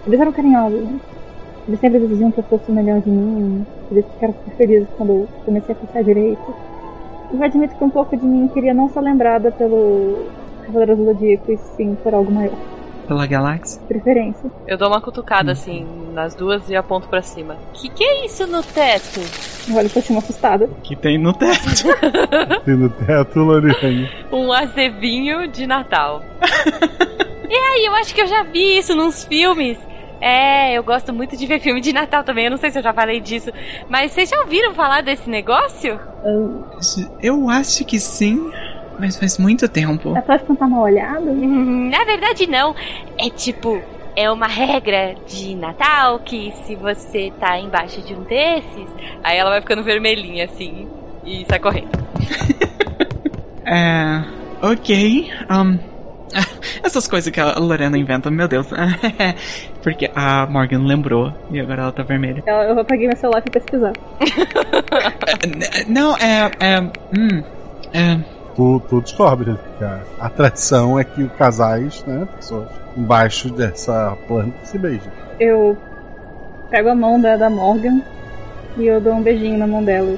Eles 0.08 0.20
eram 0.20 0.32
carinhosos, 0.32 0.82
né? 0.82 1.00
Eles 1.68 1.80
sempre 1.80 2.04
exigiam 2.04 2.32
que 2.32 2.40
eu 2.40 2.44
fosse 2.44 2.70
o 2.70 2.74
melhor 2.74 3.02
de 3.02 3.10
mim. 3.10 3.66
Eles 3.90 4.06
ficaram 4.14 4.34
super 4.34 4.56
felizes 4.56 4.88
quando 4.98 5.10
eu 5.10 5.28
comecei 5.44 5.74
a 5.74 5.78
pensar 5.78 6.04
direito. 6.04 6.56
Eu 7.34 7.44
admito 7.44 7.76
que 7.76 7.84
um 7.84 7.90
pouco 7.90 8.16
de 8.16 8.26
mim 8.26 8.48
queria 8.50 8.74
não 8.74 8.88
ser 8.90 9.02
lembrada 9.02 9.52
pelo 9.52 10.28
Cavaleiro 10.64 10.96
do 10.96 11.06
Zodíaco, 11.06 11.52
e 11.52 11.58
sim 11.58 11.96
por 12.04 12.14
algo 12.14 12.32
maior. 12.32 12.56
Pela 13.08 13.26
galáxia? 13.26 13.82
Preferência. 13.88 14.50
Eu 14.68 14.78
dou 14.78 14.88
uma 14.88 15.02
cutucada 15.02 15.52
assim 15.52 15.86
nas 16.14 16.34
duas 16.34 16.70
e 16.70 16.76
aponto 16.76 17.08
pra 17.08 17.22
cima. 17.22 17.58
Que 17.74 17.90
que 17.90 18.04
é 18.04 18.26
isso 18.26 18.48
no 18.48 18.64
teto? 18.64 19.20
Eu 19.70 19.76
olho 19.76 19.90
pra 19.90 20.02
cima 20.02 20.20
assustada. 20.20 20.70
Que 20.84 20.96
tem 20.96 21.18
no 21.18 21.34
teto. 21.34 21.86
Tem 22.64 22.76
no 22.76 22.90
teto, 22.90 23.40
Loriane. 23.40 24.10
Um 24.32 24.52
azevinho 24.52 25.48
de 25.48 25.66
Natal. 25.66 26.22
E 27.48 27.54
aí, 27.54 27.86
eu 27.86 27.94
acho 27.94 28.14
que 28.16 28.22
eu 28.22 28.28
já 28.28 28.42
vi 28.42 28.80
isso 28.80 28.96
nos 28.96 29.24
filmes. 29.24 29.78
É, 30.28 30.74
eu 30.74 30.84
gosto 30.84 31.14
muito 31.14 31.38
de 31.38 31.46
ver 31.46 31.60
filme 31.60 31.80
de 31.80 31.94
Natal 31.94 32.24
também. 32.24 32.46
Eu 32.46 32.50
não 32.52 32.58
sei 32.58 32.72
se 32.72 32.80
eu 32.80 32.84
já 32.84 32.92
falei 32.92 33.20
disso. 33.22 33.52
Mas 33.88 34.12
vocês 34.12 34.28
já 34.28 34.40
ouviram 34.40 34.74
falar 34.74 35.02
desse 35.02 35.30
negócio? 35.30 36.00
Eu 37.22 37.48
acho 37.48 37.86
que 37.86 38.00
sim, 38.00 38.52
mas 39.00 39.18
faz 39.20 39.38
muito 39.38 39.70
tempo. 39.70 40.18
É 40.18 40.22
pra 40.22 40.40
tentar 40.40 40.66
uma 40.66 40.82
olhada? 40.82 41.22
Hum, 41.30 41.92
Na 41.92 42.04
verdade, 42.06 42.48
não. 42.48 42.74
É 43.20 43.30
tipo, 43.30 43.80
é 44.16 44.32
uma 44.32 44.48
regra 44.48 45.14
de 45.28 45.54
Natal 45.56 46.18
que 46.18 46.52
se 46.66 46.76
você 46.76 47.32
tá 47.40 47.60
embaixo 47.60 48.02
de 48.02 48.16
um 48.16 48.24
desses, 48.24 48.88
aí 49.24 49.38
ela 49.38 49.52
vai 49.52 49.62
ficando 49.62 49.84
vermelhinha 49.84 50.46
assim 50.46 50.88
e 51.24 51.46
sai 51.48 51.60
correndo. 51.60 51.92
É. 53.68 54.24
Ok. 54.62 55.28
Um, 55.50 55.80
essas 56.84 57.08
coisas 57.08 57.32
que 57.32 57.40
a 57.40 57.58
Lorena 57.58 57.98
inventa, 57.98 58.30
meu 58.30 58.48
Deus. 58.48 58.68
Porque 59.82 60.10
a 60.16 60.46
Morgan 60.46 60.84
lembrou 60.86 61.34
e 61.52 61.60
agora 61.60 61.84
ela 61.84 61.92
tá 61.92 62.04
vermelha. 62.04 62.44
Eu, 62.46 62.78
eu 62.78 62.86
peguei 62.86 63.08
meu 63.08 63.18
celular 63.18 63.40
e 63.40 63.42
fui 63.44 63.52
pesquisar. 63.52 63.94
Não, 65.88 66.16
é. 66.18 66.52
é 66.60 66.80
hum, 66.82 67.44
é. 67.94 68.20
Tu, 68.56 68.82
tu 68.88 69.02
descobre 69.02 69.52
né, 69.52 69.58
que 69.78 69.84
a 69.84 70.02
atração 70.20 70.98
é 70.98 71.04
que 71.04 71.24
os 71.24 71.32
casais, 71.34 72.04
né, 72.06 72.26
pessoas 72.38 72.70
embaixo 72.96 73.50
dessa 73.50 74.18
planta 74.28 74.54
se 74.64 74.78
beijam. 74.78 75.12
Eu 75.40 75.78
pego 76.70 76.90
a 76.90 76.96
mão 76.96 77.20
da, 77.20 77.36
da 77.36 77.50
Morgan 77.50 78.02
e 78.78 78.86
eu 78.86 79.02
dou 79.02 79.14
um 79.14 79.22
beijinho 79.22 79.58
na 79.58 79.68
mão 79.68 79.84
dela. 79.84 80.18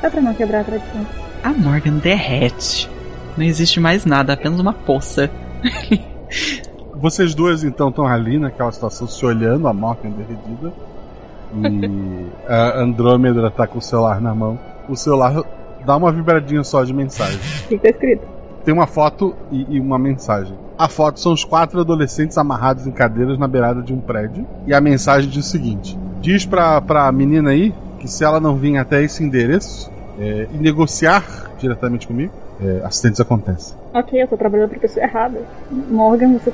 Só 0.00 0.10
pra 0.10 0.20
não 0.20 0.34
quebrar 0.34 0.60
a 0.60 0.64
tradição. 0.64 1.06
A 1.42 1.50
Morgan 1.50 1.98
derrete. 1.98 2.90
Não 3.36 3.44
existe 3.44 3.78
mais 3.78 4.04
nada, 4.04 4.32
apenas 4.32 4.58
uma 4.58 4.72
poça. 4.72 5.30
Vocês 6.94 7.34
duas 7.34 7.62
então 7.62 7.90
estão 7.90 8.06
ali 8.06 8.38
naquela 8.38 8.72
situação 8.72 9.06
se 9.06 9.24
olhando, 9.24 9.68
a 9.68 9.72
Morgan 9.72 10.10
derretida. 10.10 10.72
E 11.54 12.26
a 12.50 12.80
Andrômeda 12.80 13.50
tá 13.50 13.66
com 13.66 13.78
o 13.78 13.82
celular 13.82 14.20
na 14.20 14.34
mão. 14.34 14.58
O 14.88 14.96
celular 14.96 15.44
dá 15.86 15.96
uma 15.96 16.10
vibradinha 16.10 16.64
só 16.64 16.82
de 16.82 16.92
mensagem. 16.92 17.38
O 17.64 17.68
que 17.68 17.78
tá 17.78 17.88
escrito? 17.88 18.26
Tem 18.64 18.74
uma 18.74 18.86
foto 18.86 19.34
e, 19.50 19.76
e 19.76 19.80
uma 19.80 19.98
mensagem. 19.98 20.54
A 20.76 20.88
foto 20.88 21.20
são 21.20 21.32
os 21.32 21.44
quatro 21.44 21.80
adolescentes 21.80 22.36
amarrados 22.36 22.86
em 22.86 22.90
cadeiras 22.90 23.38
na 23.38 23.48
beirada 23.48 23.80
de 23.80 23.92
um 23.92 24.00
prédio. 24.00 24.46
E 24.66 24.74
a 24.74 24.80
mensagem 24.80 25.30
diz 25.30 25.46
o 25.46 25.48
seguinte: 25.48 25.98
Diz 26.20 26.44
pra, 26.44 26.80
pra 26.80 27.10
menina 27.12 27.50
aí 27.50 27.72
que 28.00 28.08
se 28.08 28.24
ela 28.24 28.40
não 28.40 28.56
vir 28.56 28.76
até 28.76 29.02
esse 29.02 29.22
endereço 29.22 29.90
é, 30.18 30.48
e 30.52 30.58
negociar 30.58 31.24
diretamente 31.58 32.06
comigo, 32.06 32.32
é, 32.60 32.82
acidentes 32.84 33.20
acontecem. 33.20 33.77
Ok, 33.92 34.22
eu 34.22 34.28
tô 34.28 34.36
trabalhando 34.36 34.70
pra 34.70 34.78
pessoa 34.78 35.04
errada. 35.04 35.40
Morgan, 35.70 36.38
você. 36.38 36.52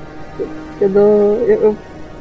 Eu 0.80 0.88
dou. 0.88 1.36
Eu, 1.42 1.62
eu, 1.62 1.76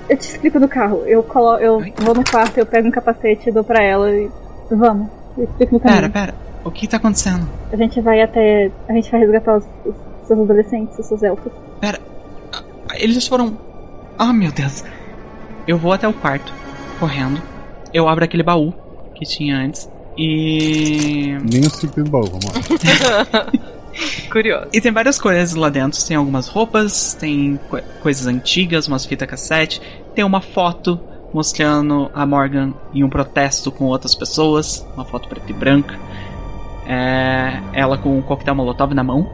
eu 0.10 0.18
te 0.18 0.22
explico 0.22 0.60
no 0.60 0.68
carro. 0.68 1.04
Eu, 1.06 1.24
colo, 1.24 1.58
eu 1.58 1.80
vou 1.98 2.16
no 2.16 2.24
quarto, 2.24 2.58
eu 2.58 2.66
pego 2.66 2.88
um 2.88 2.92
capacete 2.92 3.50
e 3.50 3.52
dou 3.52 3.64
pra 3.64 3.84
ela 3.84 4.12
e. 4.12 4.30
Vamos. 4.72 5.08
Eu 5.38 5.44
explico 5.44 5.76
no 5.76 5.80
caminho. 5.80 6.02
Pera, 6.02 6.10
pera. 6.10 6.36
O 6.64 6.72
que 6.72 6.88
tá 6.88 6.98
acontecendo? 6.98 7.48
A 7.72 7.76
gente 7.76 8.00
vai 8.02 8.22
até. 8.22 8.72
A 8.88 8.94
gente 8.94 9.12
vai 9.12 9.20
resgatar 9.20 9.58
os, 9.58 9.66
os 9.86 9.96
seus 10.28 10.40
adolescentes, 10.40 10.98
os 10.98 11.06
seus 11.06 11.22
elfos. 11.24 11.52
Pera. 11.80 12.00
Eles 12.96 13.28
foram. 13.28 13.58
Ah, 14.18 14.34
meu 14.34 14.52
Deus. 14.52 14.84
Eu 15.68 15.78
vou 15.78 15.94
até 15.94 16.08
o 16.08 16.14
quarto, 16.14 16.54
correndo. 17.00 17.42
Eu 17.94 18.08
abro 18.08 18.24
aquele 18.24 18.44
baú 18.44 18.74
que 19.16 19.26
tinha 19.26 19.58
antes. 19.58 19.90
E. 20.18 21.38
Nem 21.52 21.62
o 21.62 22.10
baú, 22.10 22.26
vamos 22.26 22.46
lá. 22.46 23.48
Curioso. 24.32 24.68
E 24.74 24.82
tem 24.82 24.92
várias 24.92 25.20
coisas 25.20 25.54
lá 25.56 25.70
dentro. 25.70 26.04
Tem 26.06 26.18
algumas 26.18 26.48
roupas, 26.48 27.14
tem 27.14 27.60
co- 27.70 27.82
coisas 28.02 28.26
antigas, 28.28 28.88
umas 28.88 29.06
fitas 29.06 29.28
cassete. 29.30 29.82
Tem 30.16 30.24
uma 30.24 30.42
foto 30.42 31.00
mostrando 31.34 32.10
a 32.14 32.26
Morgan 32.26 32.74
em 32.94 33.04
um 33.04 33.10
protesto 33.10 33.72
com 33.72 33.86
outras 33.86 34.14
pessoas. 34.16 34.86
Uma 34.96 35.06
foto 35.06 35.28
preta 35.28 35.50
e 35.50 35.54
branca. 35.54 35.98
É, 36.86 37.60
ela 37.74 37.98
com 37.98 38.18
um 38.18 38.22
coquetel 38.22 38.56
molotov 38.56 38.94
na 38.94 39.04
mão. 39.04 39.30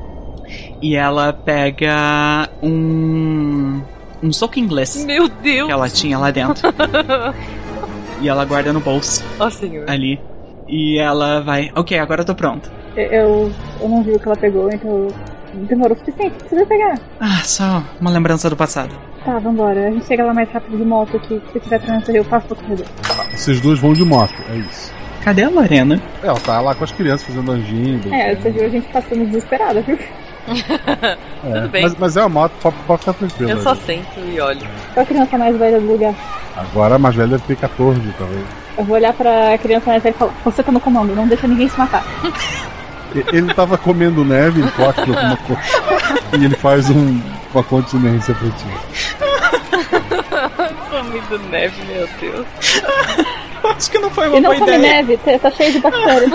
E 0.82 0.96
ela 0.96 1.32
pega 1.34 2.50
um. 2.62 3.82
um 4.24 4.32
soco 4.34 4.60
inglês. 4.60 5.04
Meu 5.06 5.28
Deus! 5.28 5.68
Que 5.68 5.72
ela 5.72 5.90
tinha 5.90 6.18
lá 6.18 6.32
dentro. 6.32 6.68
e 8.22 8.28
ela 8.28 8.46
guarda 8.46 8.74
no 8.74 8.80
bolso. 8.80 9.24
Ó, 9.40 9.50
senhor. 9.50 9.90
Ali. 9.90 10.20
E 10.68 10.98
ela 11.00 11.42
vai. 11.42 11.72
Ok, 11.76 11.98
agora 11.98 12.22
eu 12.22 12.26
tô 12.26 12.36
pronto. 12.36 12.70
Eu, 12.96 13.52
eu, 13.82 13.90
não 13.90 14.04
vi 14.04 14.12
o 14.12 14.20
que 14.20 14.28
ela 14.28 14.36
pegou, 14.36 14.70
então 14.72 15.08
demorou 15.54 15.96
o 15.96 16.00
suficiente. 16.00 16.36
Precisa 16.36 16.66
pegar. 16.66 16.96
Ah, 17.20 17.42
só 17.44 17.84
uma 18.00 18.10
lembrança 18.12 18.50
do 18.50 18.56
passado. 18.56 18.96
Tá, 19.24 19.38
vambora. 19.40 19.88
A 19.88 19.92
gente 19.92 20.06
chega 20.06 20.24
lá 20.24 20.34
mais 20.34 20.50
rápido 20.52 20.78
de 20.78 20.86
moto 20.86 21.18
aqui. 21.18 21.42
Se 21.52 21.60
tiver 21.60 21.80
trânsito, 21.80 22.12
eu 22.12 22.26
passo 22.26 22.48
pro 22.48 22.56
corredor. 22.56 22.86
Vocês 23.32 23.60
duas 23.62 23.80
vão 23.80 23.94
de 23.94 24.04
moto, 24.04 24.34
é 24.50 24.56
isso. 24.58 24.94
Cadê 25.24 25.44
a 25.44 25.50
Lorena? 25.50 26.02
Ela 26.24 26.40
tá 26.40 26.62
lá 26.62 26.74
com 26.74 26.84
as 26.84 26.92
crianças 26.92 27.28
fazendo 27.28 27.52
anjinho. 27.52 28.02
É, 28.14 28.36
você 28.36 28.52
viu 28.52 28.66
a 28.66 28.70
gente 28.70 28.88
passando 28.88 29.26
desesperada, 29.26 29.82
viu? 29.82 29.98
É, 31.42 31.54
Tudo 31.54 31.70
bem. 31.70 31.84
Mas, 31.84 31.96
mas 31.98 32.18
é 32.18 32.22
uma 32.22 32.30
moto, 32.30 32.52
pode, 32.62 32.76
pode 32.86 33.00
ficar 33.00 33.14
tranquilo. 33.14 33.52
Eu 33.52 33.62
só 33.62 33.74
né? 33.74 33.82
sento 33.86 34.20
e 34.20 34.42
olho. 34.42 34.68
Qual 34.94 35.04
a 35.04 35.06
criança 35.06 35.38
mais 35.38 35.56
velha 35.56 35.80
do 35.80 35.88
lugar? 35.88 36.14
Agora 36.58 36.96
a 36.96 37.00
mais 37.00 37.16
velha 37.16 37.30
deve 37.30 37.44
ter 37.44 37.56
14, 37.56 38.02
talvez. 38.18 38.46
Eu 38.78 38.84
vou 38.84 38.96
olhar 38.96 39.14
pra 39.14 39.58
criança 39.58 39.90
mais 39.90 40.04
velha 40.04 40.14
e 40.14 40.18
falar: 40.18 40.34
Você 40.44 40.62
tá 40.62 40.72
no 40.72 40.82
comando, 40.82 41.16
não 41.16 41.28
deixa 41.28 41.48
ninguém 41.48 41.70
se 41.70 41.78
matar. 41.78 42.04
Ele 43.16 43.54
tava 43.54 43.78
comendo 43.78 44.24
neve, 44.24 44.62
ele 44.62 44.72
toca 44.72 45.02
alguma 45.02 45.38
coisa. 45.38 45.62
e 46.40 46.46
ele 46.46 46.56
faz 46.56 46.90
um, 46.90 47.20
uma 47.54 47.64
continência 47.64 48.36
pra 48.36 48.50
ti. 48.50 48.66
Comido 50.90 51.40
neve, 51.50 51.84
meu 51.86 52.08
Deus. 52.20 52.46
Acho 53.64 53.92
que 53.92 54.00
não 54.00 54.10
foi 54.10 54.36
e 54.36 54.40
não 54.40 54.58
come 54.58 54.78
neve, 54.78 55.18
tá 55.18 55.38
tá 55.40 55.52
cheio 55.52 55.72
de 55.74 55.80
bactérias. 55.80 56.32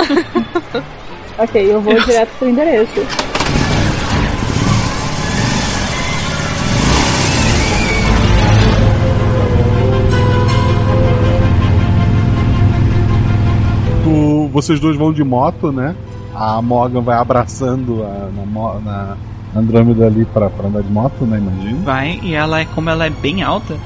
ok, 1.39 1.73
eu 1.73 1.81
vou 1.81 1.99
direto 2.01 2.31
pro 2.39 2.49
endereço. 2.49 3.07
Vocês 14.55 14.79
dois 14.79 14.97
vão 14.97 15.13
de 15.13 15.25
moto, 15.25 15.73
né? 15.73 15.97
A 16.35 16.61
Morgan 16.61 17.01
vai 17.01 17.17
abraçando 17.17 18.03
a, 18.03 18.31
na, 18.35 18.81
na 18.81 19.17
Andrômeda 19.55 20.07
ali 20.07 20.25
pra, 20.25 20.51
pra 20.51 20.67
andar 20.69 20.83
de 20.83 20.91
moto, 20.91 21.25
né? 21.25 21.39
Imagina. 21.39 21.79
Vai, 21.85 22.19
e 22.23 22.35
ela 22.35 22.61
é, 22.61 22.65
como 22.65 22.91
ela 22.91 23.07
é 23.07 23.11
bem 23.11 23.43
alta, 23.43 23.79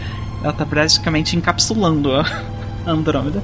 ela 0.43 0.53
tá 0.53 0.65
praticamente 0.65 1.37
encapsulando 1.37 2.15
a 2.15 2.25
Andrômeda. 2.91 3.43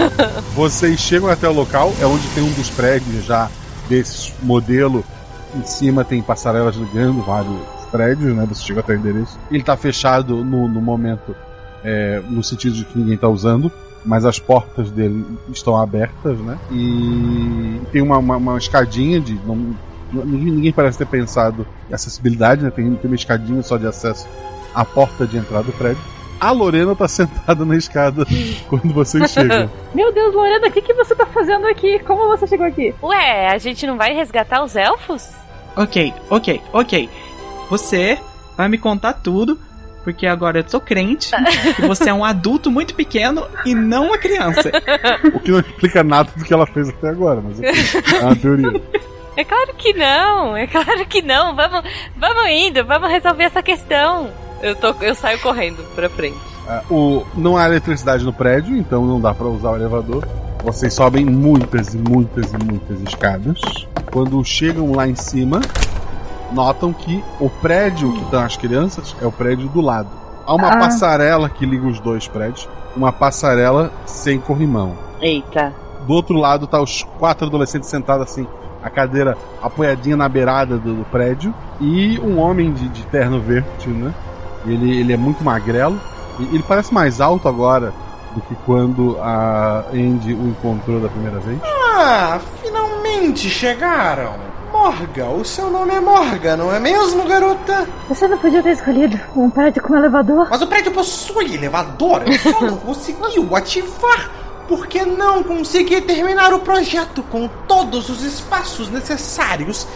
Vocês 0.54 0.98
chegam 0.98 1.28
até 1.28 1.48
o 1.48 1.52
local, 1.52 1.92
é 2.00 2.06
onde 2.06 2.26
tem 2.28 2.42
um 2.42 2.52
dos 2.52 2.70
prédios 2.70 3.24
já 3.24 3.50
desse 3.88 4.32
modelo. 4.42 5.04
Em 5.54 5.64
cima 5.64 6.04
tem 6.04 6.22
passarelas 6.22 6.76
ligando 6.76 7.22
vários 7.22 7.58
prédios, 7.90 8.34
né? 8.34 8.46
Você 8.48 8.62
chega 8.64 8.80
até 8.80 8.94
o 8.94 8.96
endereço. 8.96 9.38
Ele 9.50 9.62
tá 9.62 9.76
fechado 9.76 10.44
no, 10.44 10.68
no 10.68 10.80
momento, 10.80 11.34
é, 11.84 12.22
no 12.28 12.42
sentido 12.42 12.74
de 12.74 12.84
que 12.84 12.98
ninguém 12.98 13.16
tá 13.16 13.28
usando, 13.28 13.70
mas 14.04 14.24
as 14.24 14.38
portas 14.38 14.90
dele 14.90 15.24
estão 15.52 15.76
abertas, 15.76 16.38
né? 16.38 16.58
E 16.70 17.80
tem 17.92 18.02
uma, 18.02 18.18
uma, 18.18 18.36
uma 18.36 18.58
escadinha 18.58 19.20
de. 19.20 19.34
Não, 19.46 19.74
ninguém, 20.12 20.52
ninguém 20.52 20.72
parece 20.72 20.98
ter 20.98 21.06
pensado 21.06 21.66
em 21.90 21.94
acessibilidade, 21.94 22.62
né? 22.62 22.70
Tem, 22.70 22.94
tem 22.94 23.10
uma 23.10 23.16
escadinha 23.16 23.62
só 23.62 23.76
de 23.76 23.86
acesso 23.86 24.28
à 24.74 24.84
porta 24.84 25.26
de 25.26 25.36
entrada 25.36 25.64
do 25.64 25.72
prédio. 25.72 26.02
A 26.40 26.52
Lorena 26.52 26.94
tá 26.94 27.06
sentada 27.08 27.64
na 27.64 27.76
escada 27.76 28.24
quando 28.68 28.92
vocês 28.92 29.30
chegam. 29.30 29.70
Meu 29.94 30.12
Deus, 30.12 30.34
Lorena, 30.34 30.68
o 30.68 30.72
que, 30.72 30.82
que 30.82 30.94
você 30.94 31.14
tá 31.14 31.26
fazendo 31.26 31.66
aqui? 31.66 31.98
Como 32.00 32.28
você 32.28 32.46
chegou 32.46 32.66
aqui? 32.66 32.94
Ué, 33.02 33.48
a 33.48 33.58
gente 33.58 33.86
não 33.86 33.96
vai 33.96 34.14
resgatar 34.14 34.62
os 34.62 34.76
elfos? 34.76 35.30
Ok, 35.76 36.12
ok, 36.30 36.60
ok. 36.72 37.08
Você 37.70 38.18
vai 38.56 38.68
me 38.68 38.78
contar 38.78 39.12
tudo, 39.12 39.58
porque 40.08 40.26
agora 40.26 40.60
eu 40.60 40.64
sou 40.66 40.80
crente 40.80 41.30
que 41.76 41.82
você 41.82 42.08
é 42.08 42.14
um 42.14 42.24
adulto 42.24 42.70
muito 42.70 42.94
pequeno 42.94 43.46
e 43.66 43.74
não 43.74 44.06
uma 44.06 44.16
criança. 44.16 44.72
O 45.34 45.40
que 45.40 45.50
não 45.50 45.60
explica 45.60 46.02
nada 46.02 46.30
do 46.34 46.44
que 46.44 46.54
ela 46.54 46.66
fez 46.66 46.88
até 46.88 47.10
agora, 47.10 47.42
mas 47.42 47.60
é 47.60 48.24
uma 48.24 48.34
teoria. 48.34 48.80
É 49.36 49.44
claro 49.44 49.74
que 49.76 49.92
não, 49.92 50.56
é 50.56 50.66
claro 50.66 51.04
que 51.06 51.20
não. 51.20 51.54
Vamos, 51.54 51.82
vamos 52.16 52.50
indo, 52.50 52.84
vamos 52.84 53.10
resolver 53.10 53.44
essa 53.44 53.62
questão. 53.62 54.30
Eu, 54.62 54.74
tô, 54.76 54.94
eu 55.02 55.14
saio 55.14 55.38
correndo 55.40 55.84
pra 55.94 56.08
frente. 56.08 56.38
Ah, 56.66 56.82
o, 56.90 57.26
não 57.34 57.56
há 57.56 57.66
eletricidade 57.66 58.24
no 58.24 58.32
prédio, 58.32 58.76
então 58.76 59.04
não 59.04 59.20
dá 59.20 59.34
pra 59.34 59.46
usar 59.46 59.72
o 59.72 59.76
elevador. 59.76 60.26
Vocês 60.64 60.94
sobem 60.94 61.24
muitas 61.24 61.94
e 61.94 61.98
muitas 61.98 62.52
e 62.52 62.58
muitas 62.58 63.00
escadas. 63.02 63.60
Quando 64.10 64.42
chegam 64.42 64.92
lá 64.92 65.06
em 65.06 65.14
cima, 65.14 65.60
notam 66.52 66.92
que 66.92 67.22
o 67.40 67.48
prédio 67.50 68.12
que 68.12 68.22
estão 68.22 68.40
as 68.42 68.56
crianças 68.56 69.14
é 69.20 69.26
o 69.26 69.32
prédio 69.32 69.68
do 69.68 69.80
lado. 69.80 70.08
Há 70.46 70.54
uma 70.54 70.68
Ah. 70.72 70.78
passarela 70.78 71.48
que 71.50 71.66
liga 71.66 71.86
os 71.86 72.00
dois 72.00 72.26
prédios, 72.26 72.68
uma 72.96 73.12
passarela 73.12 73.92
sem 74.06 74.38
corrimão. 74.40 74.94
Eita. 75.20 75.72
Do 76.06 76.14
outro 76.14 76.36
lado 76.38 76.66
tá 76.66 76.80
os 76.80 77.02
quatro 77.18 77.46
adolescentes 77.46 77.88
sentados 77.90 78.30
assim, 78.30 78.46
a 78.82 78.88
cadeira 78.88 79.36
apoiadinha 79.62 80.16
na 80.16 80.28
beirada 80.28 80.78
do, 80.78 80.94
do 80.94 81.04
prédio, 81.04 81.52
e 81.80 82.18
um 82.20 82.38
homem 82.38 82.72
de, 82.72 82.88
de 82.88 83.02
terno 83.06 83.40
verde, 83.40 83.88
né? 83.88 84.14
Ele, 84.66 84.98
ele 85.00 85.12
é 85.12 85.16
muito 85.16 85.44
magrelo. 85.44 86.00
e 86.38 86.44
Ele 86.44 86.62
parece 86.66 86.94
mais 86.94 87.20
alto 87.20 87.46
agora 87.48 87.92
do 88.34 88.40
que 88.42 88.54
quando 88.64 89.18
a 89.20 89.84
Andy 89.92 90.32
o 90.32 90.48
encontrou 90.48 91.00
da 91.00 91.08
primeira 91.08 91.38
vez. 91.40 91.58
Ah, 91.64 92.38
finalmente 92.62 93.50
chegaram! 93.50 94.34
Morga, 94.72 95.28
o 95.28 95.44
seu 95.44 95.70
nome 95.70 95.94
é 95.94 96.00
Morga, 96.00 96.56
não 96.56 96.72
é 96.72 96.78
mesmo, 96.78 97.24
garota? 97.24 97.88
Você 98.08 98.28
não 98.28 98.38
podia 98.38 98.62
ter 98.62 98.72
escolhido 98.72 99.18
um 99.34 99.50
prédio 99.50 99.82
com 99.82 99.96
elevador? 99.96 100.48
Mas 100.50 100.62
o 100.62 100.66
prédio 100.66 100.92
possui 100.92 101.54
elevador, 101.54 102.22
eu 102.26 102.38
só 102.38 102.60
não 102.60 102.76
conseguiu 102.78 103.54
ativar. 103.56 104.30
Por 104.68 104.86
que 104.86 105.02
não 105.02 105.42
conseguir 105.42 106.02
terminar 106.02 106.52
o 106.52 106.58
projeto 106.58 107.22
com 107.22 107.48
todos 107.66 108.10
os 108.10 108.22
espaços 108.22 108.90
necessários? 108.90 109.86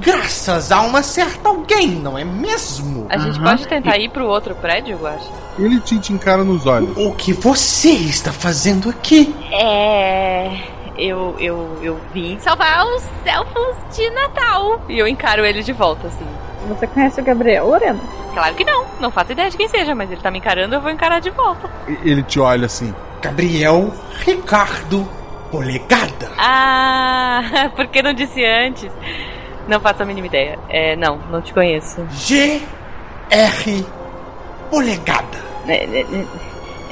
Graças 0.00 0.72
a 0.72 0.80
uma 0.80 1.00
certa 1.00 1.48
alguém, 1.48 1.90
não 1.90 2.18
é 2.18 2.24
mesmo? 2.24 3.06
A 3.08 3.18
gente 3.18 3.40
pode 3.40 3.68
tentar 3.68 3.96
ir 3.98 4.10
pro 4.10 4.26
outro 4.26 4.52
prédio, 4.56 4.98
eu 5.00 5.06
acho? 5.06 5.30
Ele 5.56 5.78
te, 5.80 5.96
te 6.00 6.12
encara 6.12 6.42
nos 6.42 6.66
olhos. 6.66 6.90
O 6.96 7.14
que 7.14 7.32
você 7.32 7.90
está 7.90 8.32
fazendo 8.32 8.90
aqui? 8.90 9.32
É. 9.52 10.75
Eu, 10.98 11.36
eu, 11.38 11.78
eu 11.82 12.00
vim 12.12 12.38
salvar 12.38 12.84
os 12.86 13.04
elfos 13.24 13.76
de 13.96 14.08
Natal. 14.10 14.80
E 14.88 14.98
eu 14.98 15.06
encaro 15.06 15.44
ele 15.44 15.62
de 15.62 15.72
volta, 15.72 16.06
assim. 16.06 16.26
Você 16.68 16.86
conhece 16.86 17.20
o 17.20 17.24
Gabriel, 17.24 17.66
Lorena? 17.66 18.00
Claro 18.34 18.54
que 18.54 18.64
não. 18.64 18.84
Não 19.00 19.10
faço 19.10 19.32
ideia 19.32 19.48
de 19.50 19.56
quem 19.56 19.68
seja, 19.68 19.94
mas 19.94 20.10
ele 20.10 20.20
tá 20.20 20.30
me 20.30 20.38
encarando, 20.38 20.74
eu 20.74 20.80
vou 20.80 20.90
encarar 20.90 21.20
de 21.20 21.30
volta. 21.30 21.70
E- 21.86 22.10
Ele 22.10 22.22
te 22.22 22.40
olha 22.40 22.66
assim. 22.66 22.94
Gabriel 23.22 23.92
Ricardo 24.24 25.08
Polegada. 25.50 26.30
Ah, 26.36 27.70
por 27.76 27.86
que 27.86 28.02
não 28.02 28.12
disse 28.12 28.44
antes? 28.44 28.90
Não 29.68 29.80
faço 29.80 30.02
a 30.02 30.06
mínima 30.06 30.26
ideia. 30.26 30.58
É, 30.68 30.96
não, 30.96 31.18
não 31.30 31.40
te 31.40 31.52
conheço. 31.54 32.04
G.R. 32.10 33.86
Polegada. 34.70 35.38
É, 35.68 36.04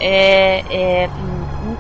é, 0.01 0.64
é, 0.70 1.09
hum, 1.09 1.34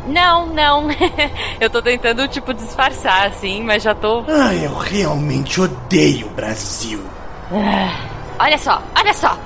não, 0.06 0.46
não. 0.46 0.88
eu 1.60 1.70
tô 1.70 1.80
tentando, 1.82 2.26
tipo, 2.28 2.52
disfarçar, 2.54 3.28
assim, 3.28 3.62
mas 3.62 3.82
já 3.82 3.94
tô. 3.94 4.24
Ai, 4.28 4.66
eu 4.66 4.74
realmente 4.74 5.60
odeio 5.60 6.26
o 6.26 6.30
Brasil. 6.30 7.02
Ah, 7.52 8.14
Olha 8.38 8.58
só, 8.58 8.82
olha 8.96 9.14
só! 9.14 9.38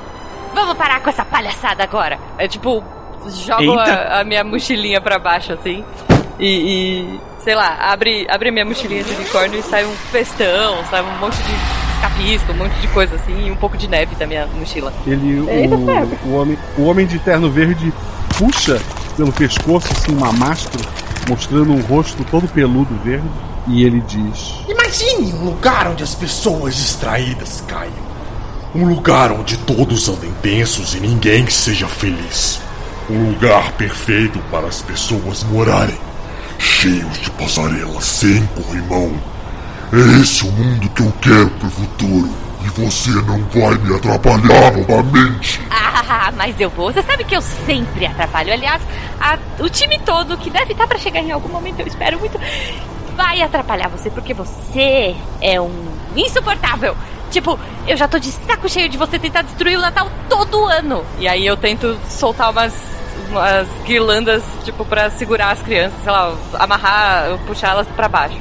Vamos 0.55 0.77
parar 0.77 1.01
com 1.01 1.11
essa 1.11 1.25
palhaçada 1.25 1.83
agora! 1.83 2.19
É 2.39 2.49
tipo, 2.49 2.83
jogo 3.27 3.79
a, 3.79 4.21
a 4.21 4.25
minha 4.25 4.43
mochilinha 4.43 5.01
pra 5.01 5.19
baixo, 5.19 5.53
assim. 5.53 5.85
E, 6.39 6.47
e, 6.47 7.21
sei 7.45 7.55
lá, 7.55 7.77
abre, 7.81 8.27
abre 8.31 8.51
minha 8.51 8.65
mochilinha 8.65 9.05
de 9.05 9.13
unicórnio 9.15 9.61
e 9.61 9.63
sai 9.63 9.85
um 9.85 9.93
festão, 10.11 10.83
sai 10.89 11.03
um 11.03 11.19
monte 11.19 11.37
de 11.37 11.53
escapisco, 11.95 12.53
um 12.53 12.57
monte 12.57 12.75
de 12.81 12.89
coisa 12.89 13.15
assim, 13.17 13.47
e 13.47 13.51
um 13.51 13.57
pouco 13.57 13.77
de 13.77 13.89
neve 13.89 14.15
da 14.15 14.27
minha 14.27 14.47
mochila. 14.47 14.93
Ele, 15.07 15.47
Eita, 15.51 15.75
o, 15.75 16.29
o, 16.29 16.35
homem, 16.35 16.59
o 16.79 16.85
homem 16.85 17.07
de 17.07 17.19
terno 17.19 17.51
verde 17.51 17.93
puxa 18.39 18.81
pelo 19.19 19.33
pescoço 19.33 19.89
assim, 19.91 20.13
uma 20.13 20.33
máscara, 20.33 20.89
mostrando 21.29 21.73
um 21.73 21.81
rosto 21.83 22.25
todo 22.31 22.47
peludo 22.47 22.95
verde, 23.03 23.29
e 23.67 23.83
ele 23.83 24.01
diz: 24.03 24.55
Imagine 24.69 25.33
um 25.35 25.45
lugar 25.45 25.89
onde 25.89 26.05
as 26.05 26.15
pessoas 26.15 26.77
distraídas 26.77 27.61
caiam. 27.67 28.09
Um 28.73 28.85
lugar 28.85 29.33
onde 29.33 29.57
todos 29.59 30.09
andem 30.09 30.33
tensos 30.41 30.95
e 30.95 31.01
ninguém 31.01 31.51
seja 31.51 31.89
feliz. 31.89 32.61
Um 33.11 33.31
lugar 33.31 33.73
perfeito 33.73 34.39
para 34.53 34.69
as 34.69 34.83
pessoas 34.83 35.43
morarem. 35.43 35.99
Cheios 36.59 37.19
de 37.19 37.31
passarelas 37.33 38.05
sem 38.05 38.47
corrimão. 38.49 39.13
É 39.93 40.21
esse 40.21 40.47
o 40.47 40.53
mundo 40.53 40.89
que 40.91 41.03
eu 41.03 41.13
quero 41.21 41.51
pro 41.51 41.71
futuro. 41.71 42.48
E 42.69 42.81
você 42.81 43.11
não 43.11 43.39
vai 43.49 43.75
me 43.79 43.97
atrapalhar 43.97 44.73
novamente. 44.77 45.61
Ah, 45.71 46.31
mas 46.37 46.59
eu 46.61 46.69
vou. 46.69 46.93
Você 46.93 47.03
sabe 47.03 47.25
que 47.25 47.35
eu 47.37 47.41
sempre 47.41 48.05
atrapalho. 48.07 48.53
Aliás, 48.53 48.83
a- 49.21 49.39
o 49.61 49.69
time 49.71 49.99
todo, 50.01 50.37
que 50.37 50.51
deve 50.51 50.73
estar 50.73 50.87
pra 50.87 50.99
chegar 50.99 51.21
em 51.21 51.31
algum 51.31 51.49
momento, 51.49 51.81
eu 51.81 51.87
espero 51.87 52.19
muito, 52.19 52.39
vai 53.17 53.41
atrapalhar 53.43 53.89
você, 53.89 54.11
porque 54.11 54.35
você 54.35 55.15
é 55.41 55.61
um 55.61 55.73
insuportável. 56.17 56.97
Tipo, 57.31 57.59
eu 57.87 57.97
já 57.97 58.09
tô 58.09 58.19
de 58.19 58.31
saco 58.33 58.69
cheio 58.69 58.89
de 58.89 58.97
você 58.99 59.19
tentar 59.19 59.43
destruir 59.43 59.77
o 59.79 59.81
Natal 59.81 60.11
todo 60.29 60.65
ano. 60.67 61.05
E 61.19 61.29
aí 61.29 61.47
eu 61.47 61.57
tento 61.57 61.99
soltar 62.09 62.51
umas, 62.51 62.73
umas 63.31 63.69
guirlandas, 63.85 64.43
tipo, 64.65 64.85
pra 64.85 65.11
segurar 65.11 65.51
as 65.53 65.63
crianças, 65.63 65.99
sei 66.03 66.11
lá, 66.13 66.35
amarrar, 66.59 67.39
puxar 67.47 67.71
elas 67.71 67.87
pra 67.89 68.09
baixo. 68.09 68.39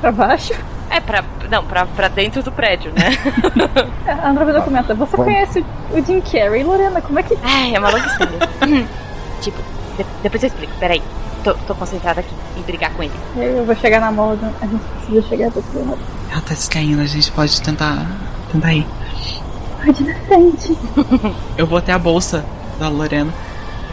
Pra 0.00 0.12
baixo? 0.12 0.54
É, 0.96 1.00
pra. 1.00 1.24
Não, 1.50 1.64
pra, 1.64 1.86
pra 1.86 2.08
dentro 2.08 2.42
do 2.42 2.50
prédio, 2.50 2.92
né? 2.92 3.10
A 4.08 4.30
Andromeda 4.30 4.60
comenta, 4.62 4.94
você 4.94 5.16
Vamos. 5.16 5.32
conhece 5.32 5.64
o 5.92 6.04
Jim 6.04 6.20
Carrey, 6.20 6.64
Lorena? 6.64 7.00
Como 7.00 7.18
é 7.18 7.22
que... 7.22 7.36
Ai, 7.42 7.74
é 7.74 7.78
uma 7.78 7.90
longa 7.90 8.06
história. 8.06 8.38
Tipo, 9.40 9.58
de- 9.98 10.06
depois 10.22 10.42
eu 10.42 10.46
explico, 10.48 10.72
peraí. 10.80 11.02
Tô, 11.44 11.54
tô 11.54 11.74
concentrada 11.74 12.20
aqui 12.20 12.34
em 12.56 12.62
brigar 12.62 12.90
com 12.92 13.02
ele. 13.02 13.12
Eu 13.36 13.64
vou 13.64 13.76
chegar 13.76 14.00
na 14.00 14.10
Morgan, 14.10 14.50
a 14.60 14.66
gente 14.66 14.80
precisa 14.82 15.22
chegar 15.28 15.48
até 15.48 15.60
aqui. 15.60 15.76
né? 15.76 15.96
Ela 16.32 16.40
tá 16.40 16.54
distraindo, 16.54 17.02
a 17.02 17.06
gente 17.06 17.30
pode 17.30 17.60
tentar. 17.62 18.06
tentar 18.50 18.72
ir. 18.74 18.86
Pode 19.84 20.02
na 20.02 20.14
frente. 20.20 20.76
Eu 21.56 21.66
vou 21.66 21.78
até 21.78 21.92
a 21.92 21.98
bolsa 21.98 22.44
da 22.80 22.88
Lorena. 22.88 23.32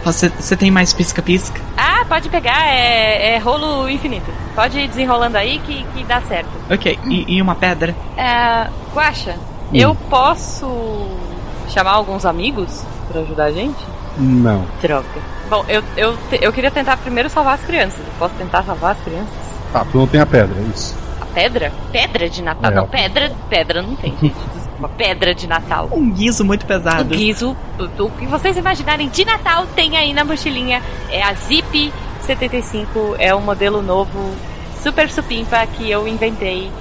Você, 0.03 0.57
tem 0.57 0.69
mais 0.69 0.93
pisca-pisca? 0.93 1.59
Ah, 1.77 2.03
pode 2.07 2.29
pegar, 2.29 2.67
é, 2.67 3.35
é 3.35 3.37
rolo 3.37 3.89
infinito. 3.89 4.29
Pode 4.53 4.77
ir 4.77 4.87
desenrolando 4.87 5.37
aí 5.37 5.59
que, 5.59 5.83
que 5.95 6.03
dá 6.03 6.21
certo. 6.21 6.49
Ok, 6.69 6.99
e, 7.05 7.37
e 7.37 7.41
uma 7.41 7.55
pedra? 7.55 7.95
É, 8.17 8.67
Guaxa, 8.93 9.35
eu 9.73 9.95
posso 9.95 11.07
chamar 11.69 11.91
alguns 11.91 12.25
amigos 12.25 12.83
pra 13.07 13.21
ajudar 13.21 13.45
a 13.45 13.51
gente? 13.51 13.79
Não. 14.17 14.65
Droga. 14.81 15.07
Bom, 15.49 15.65
eu, 15.67 15.83
eu, 15.97 16.17
eu 16.41 16.53
queria 16.53 16.69
tentar 16.69 16.97
primeiro 16.97 17.29
salvar 17.29 17.55
as 17.55 17.63
crianças. 17.63 17.99
Eu 17.99 18.13
posso 18.19 18.33
tentar 18.35 18.63
salvar 18.63 18.91
as 18.91 19.01
crianças? 19.01 19.33
Tá, 19.71 19.85
tu 19.85 19.97
não 19.97 20.07
tem 20.07 20.19
a 20.19 20.25
pedra, 20.25 20.55
é 20.59 20.63
isso. 20.63 20.95
A 21.19 21.25
pedra? 21.25 21.71
Pedra 21.91 22.29
de 22.29 22.41
Natal? 22.41 22.71
É. 22.71 22.75
Não, 22.75 22.87
pedra, 22.87 23.31
pedra 23.49 23.81
não 23.81 23.95
tem, 23.95 24.15
gente. 24.21 24.35
Desculpa, 24.83 24.89
pedra 24.89 25.33
de 25.33 25.47
Natal. 25.47 25.89
Um 25.91 26.11
guiso 26.11 26.43
muito 26.43 26.63
O 26.63 26.65
pesado. 26.65 27.15
guiso, 27.15 27.55
o, 27.79 28.03
o 28.03 28.11
que 28.11 28.25
vocês 28.25 28.57
imaginarem 28.57 29.09
de 29.09 29.25
Natal, 29.25 29.65
tem 29.75 29.97
aí 29.97 30.13
na 30.13 30.23
mochilinha. 30.23 30.81
É 31.09 31.21
a 31.21 31.33
Zip 31.33 31.93
75, 32.21 33.15
é 33.17 33.33
um 33.33 33.41
modelo 33.41 33.81
novo, 33.81 34.33
super 34.81 35.09
supimpa, 35.09 35.65
que 35.67 35.89
eu 35.89 36.07
inventei 36.07 36.71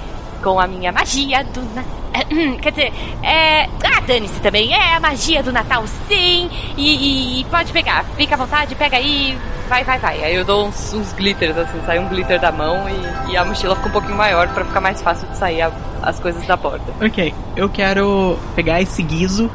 com 0.41 0.59
a 0.59 0.67
minha 0.67 0.91
magia 0.91 1.43
do 1.43 1.61
Natal. 1.73 2.02
Quer 2.61 2.69
dizer, 2.71 2.93
é. 3.23 3.63
Ah, 3.83 3.99
dane-se 4.05 4.39
também, 4.39 4.73
é 4.73 4.95
a 4.95 4.99
magia 4.99 5.41
do 5.43 5.51
Natal, 5.51 5.83
sim! 6.07 6.49
E, 6.77 7.41
e- 7.41 7.45
pode 7.45 7.71
pegar, 7.71 8.05
fica 8.17 8.35
à 8.35 8.37
vontade, 8.37 8.75
pega 8.75 8.97
aí, 8.97 9.37
vai, 9.69 9.83
vai, 9.83 9.99
vai. 9.99 10.23
Aí 10.23 10.35
eu 10.35 10.43
dou 10.45 10.67
uns, 10.67 10.93
uns 10.93 11.13
glitters, 11.13 11.57
assim, 11.57 11.79
sai 11.85 11.99
um 11.99 12.07
glitter 12.07 12.39
da 12.39 12.51
mão 12.51 12.85
e, 12.89 13.31
e 13.31 13.37
a 13.37 13.43
mochila 13.45 13.75
fica 13.75 13.89
um 13.89 13.91
pouquinho 13.91 14.15
maior 14.17 14.47
pra 14.49 14.63
ficar 14.65 14.81
mais 14.81 15.01
fácil 15.01 15.27
de 15.27 15.37
sair 15.37 15.61
a- 15.61 15.71
as 16.01 16.19
coisas 16.19 16.45
da 16.45 16.55
borda. 16.55 16.93
Ok, 17.03 17.33
eu 17.55 17.69
quero 17.69 18.37
pegar 18.55 18.81
esse 18.81 19.01
guiso 19.03 19.49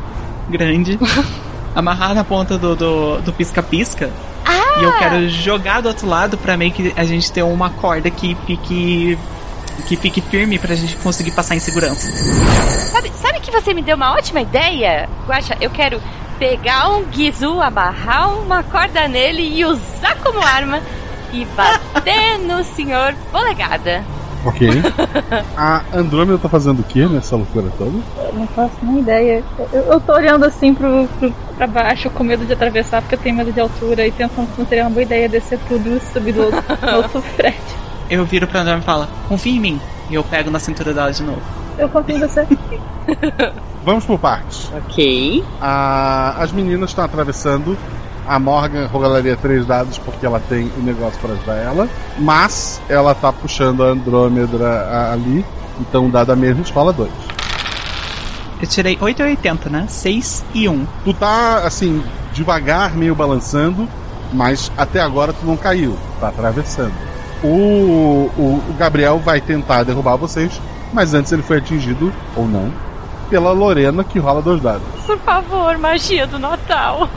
grande, 0.48 0.98
amarrar 1.74 2.14
na 2.14 2.24
ponta 2.24 2.56
do 2.58 2.74
do 2.74 3.18
do 3.20 3.32
pisca-pisca. 3.32 4.10
E 4.80 4.84
eu 4.84 4.92
quero 4.96 5.28
jogar 5.28 5.80
do 5.82 5.88
outro 5.88 6.06
lado 6.08 6.38
pra 6.38 6.56
meio 6.56 6.70
que 6.70 6.92
a 6.96 7.02
gente 7.04 7.32
ter 7.32 7.42
uma 7.42 7.68
corda 7.70 8.08
que 8.10 8.36
fique. 8.46 9.18
Que 9.86 9.96
fique 9.96 10.20
firme 10.20 10.58
pra 10.58 10.74
gente 10.74 10.96
conseguir 10.96 11.30
passar 11.30 11.56
em 11.56 11.60
segurança. 11.60 12.08
Sabe, 12.90 13.10
sabe 13.16 13.40
que 13.40 13.50
você 13.50 13.72
me 13.74 13.82
deu 13.82 13.96
uma 13.96 14.12
ótima 14.12 14.40
ideia? 14.40 15.08
Guaxa, 15.26 15.56
eu 15.60 15.70
quero 15.70 16.00
pegar 16.38 16.90
um 16.90 17.04
guizu, 17.04 17.60
amarrar 17.60 18.32
uma 18.38 18.62
corda 18.62 19.08
nele 19.08 19.42
e 19.42 19.64
usar 19.64 20.16
como 20.22 20.40
arma 20.40 20.80
e 21.32 21.44
bater 21.44 22.38
no 22.38 22.62
senhor 22.64 23.14
polegada. 23.30 24.04
Ok. 24.44 24.68
a 25.56 25.82
Andrômeda 25.92 26.38
tá 26.38 26.48
fazendo 26.48 26.80
o 26.80 26.84
que 26.84 27.04
nessa 27.06 27.36
loucura 27.36 27.68
toda? 27.76 27.98
Eu 28.16 28.32
não 28.34 28.46
faço 28.48 28.76
nem 28.82 29.00
ideia. 29.00 29.42
Eu, 29.72 29.82
eu 29.82 30.00
tô 30.00 30.12
olhando 30.12 30.44
assim 30.44 30.72
pro, 30.72 31.08
pro, 31.18 31.32
pra 31.56 31.66
baixo 31.66 32.08
com 32.10 32.22
medo 32.22 32.46
de 32.46 32.52
atravessar 32.52 33.02
porque 33.02 33.16
eu 33.16 33.18
tenho 33.18 33.36
medo 33.36 33.52
de 33.52 33.60
altura 33.60 34.06
e 34.06 34.12
pensando 34.12 34.48
se 34.54 34.60
não 34.60 34.66
seria 34.66 34.84
uma 34.84 34.90
boa 34.90 35.02
ideia 35.02 35.28
descer 35.28 35.58
tudo 35.68 35.96
e 35.96 36.00
subir 36.12 36.32
do 36.32 36.42
outro, 36.44 36.62
outro 36.96 37.22
prédio. 37.36 37.87
Eu 38.10 38.24
viro 38.24 38.46
pra 38.46 38.60
André 38.62 38.76
e 38.78 38.80
falo, 38.80 39.06
confia 39.28 39.52
em 39.56 39.60
mim. 39.60 39.80
E 40.10 40.14
eu 40.14 40.24
pego 40.24 40.50
na 40.50 40.58
cintura 40.58 40.92
dela 40.94 41.12
de 41.12 41.22
novo. 41.22 41.42
Eu 41.78 41.88
confio 41.88 42.16
em 42.16 42.20
você. 42.20 42.46
Vamos 43.84 44.04
por 44.04 44.18
partes. 44.18 44.70
Ok. 44.76 45.44
as 45.60 46.52
meninas 46.52 46.90
estão 46.90 47.04
atravessando. 47.04 47.76
A 48.26 48.38
Morgan 48.38 48.86
rolaria 48.86 49.36
três 49.36 49.64
dados 49.64 49.96
porque 49.96 50.26
ela 50.26 50.38
tem 50.48 50.70
o 50.76 50.82
negócio 50.82 51.18
para 51.20 51.32
ajudar 51.32 51.54
ela. 51.56 51.88
Mas 52.18 52.80
ela 52.88 53.14
tá 53.14 53.32
puxando 53.32 53.82
a 53.82 53.86
Andrômeda 53.88 54.68
a- 54.68 55.12
ali. 55.12 55.44
Então, 55.80 56.10
dada 56.10 56.34
mesmo, 56.36 56.62
escola 56.62 56.92
2. 56.92 57.10
Eu 58.60 58.66
tirei 58.66 58.98
8 59.00 59.22
e 59.22 59.24
80, 59.24 59.70
né? 59.70 59.86
6 59.88 60.44
e 60.52 60.68
1. 60.68 60.84
Tu 61.04 61.14
tá, 61.14 61.58
assim, 61.64 62.02
devagar, 62.34 62.94
meio 62.94 63.14
balançando. 63.14 63.88
Mas 64.32 64.70
até 64.76 65.00
agora 65.00 65.32
tu 65.32 65.46
não 65.46 65.56
caiu. 65.56 65.96
Tá 66.20 66.28
atravessando. 66.28 66.92
O, 67.42 68.30
o, 68.36 68.62
o 68.68 68.74
Gabriel 68.78 69.18
vai 69.18 69.40
tentar 69.40 69.84
derrubar 69.84 70.16
vocês. 70.16 70.60
Mas 70.92 71.14
antes 71.14 71.32
ele 71.32 71.42
foi 71.42 71.58
atingido, 71.58 72.12
ou 72.34 72.46
não, 72.46 72.72
pela 73.28 73.52
Lorena, 73.52 74.02
que 74.02 74.18
rola 74.18 74.40
dois 74.40 74.60
dados. 74.60 74.86
Por 75.06 75.18
favor, 75.18 75.76
magia 75.76 76.26
do 76.26 76.38
Natal. 76.38 77.08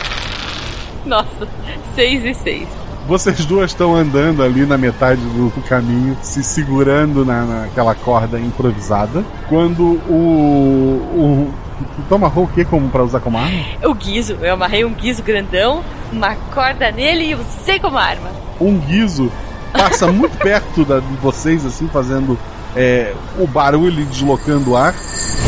Nossa, 1.04 1.48
6 1.94 2.24
e 2.24 2.34
6. 2.34 2.68
Vocês 3.06 3.44
duas 3.44 3.70
estão 3.70 3.96
andando 3.96 4.42
ali 4.42 4.64
na 4.64 4.78
metade 4.78 5.20
do 5.20 5.50
caminho, 5.68 6.16
se 6.22 6.44
segurando 6.44 7.24
na, 7.24 7.44
naquela 7.44 7.94
corda 7.94 8.38
improvisada. 8.38 9.24
Quando 9.48 9.82
o. 10.08 11.50
o 11.50 11.69
tu 12.08 12.14
amarrou 12.14 12.44
o 12.44 12.48
que 12.48 12.64
como 12.64 12.88
para 12.88 13.02
usar 13.02 13.20
como 13.20 13.38
arma? 13.38 13.64
O 13.84 13.94
guiso, 13.94 14.34
eu 14.40 14.54
amarrei 14.54 14.84
um 14.84 14.92
guiso 14.92 15.22
grandão, 15.22 15.82
uma 16.12 16.34
corda 16.52 16.90
nele 16.90 17.30
e 17.30 17.34
usei 17.34 17.78
como 17.78 17.98
arma. 17.98 18.30
Um 18.60 18.78
guiso 18.78 19.30
passa 19.72 20.10
muito 20.10 20.36
perto 20.42 20.84
da, 20.84 21.00
de 21.00 21.16
vocês, 21.16 21.64
assim, 21.64 21.88
fazendo 21.88 22.38
é, 22.76 23.14
o 23.38 23.46
barulho 23.46 24.00
e 24.00 24.04
deslocando 24.04 24.70
o 24.72 24.76
ar, 24.76 24.92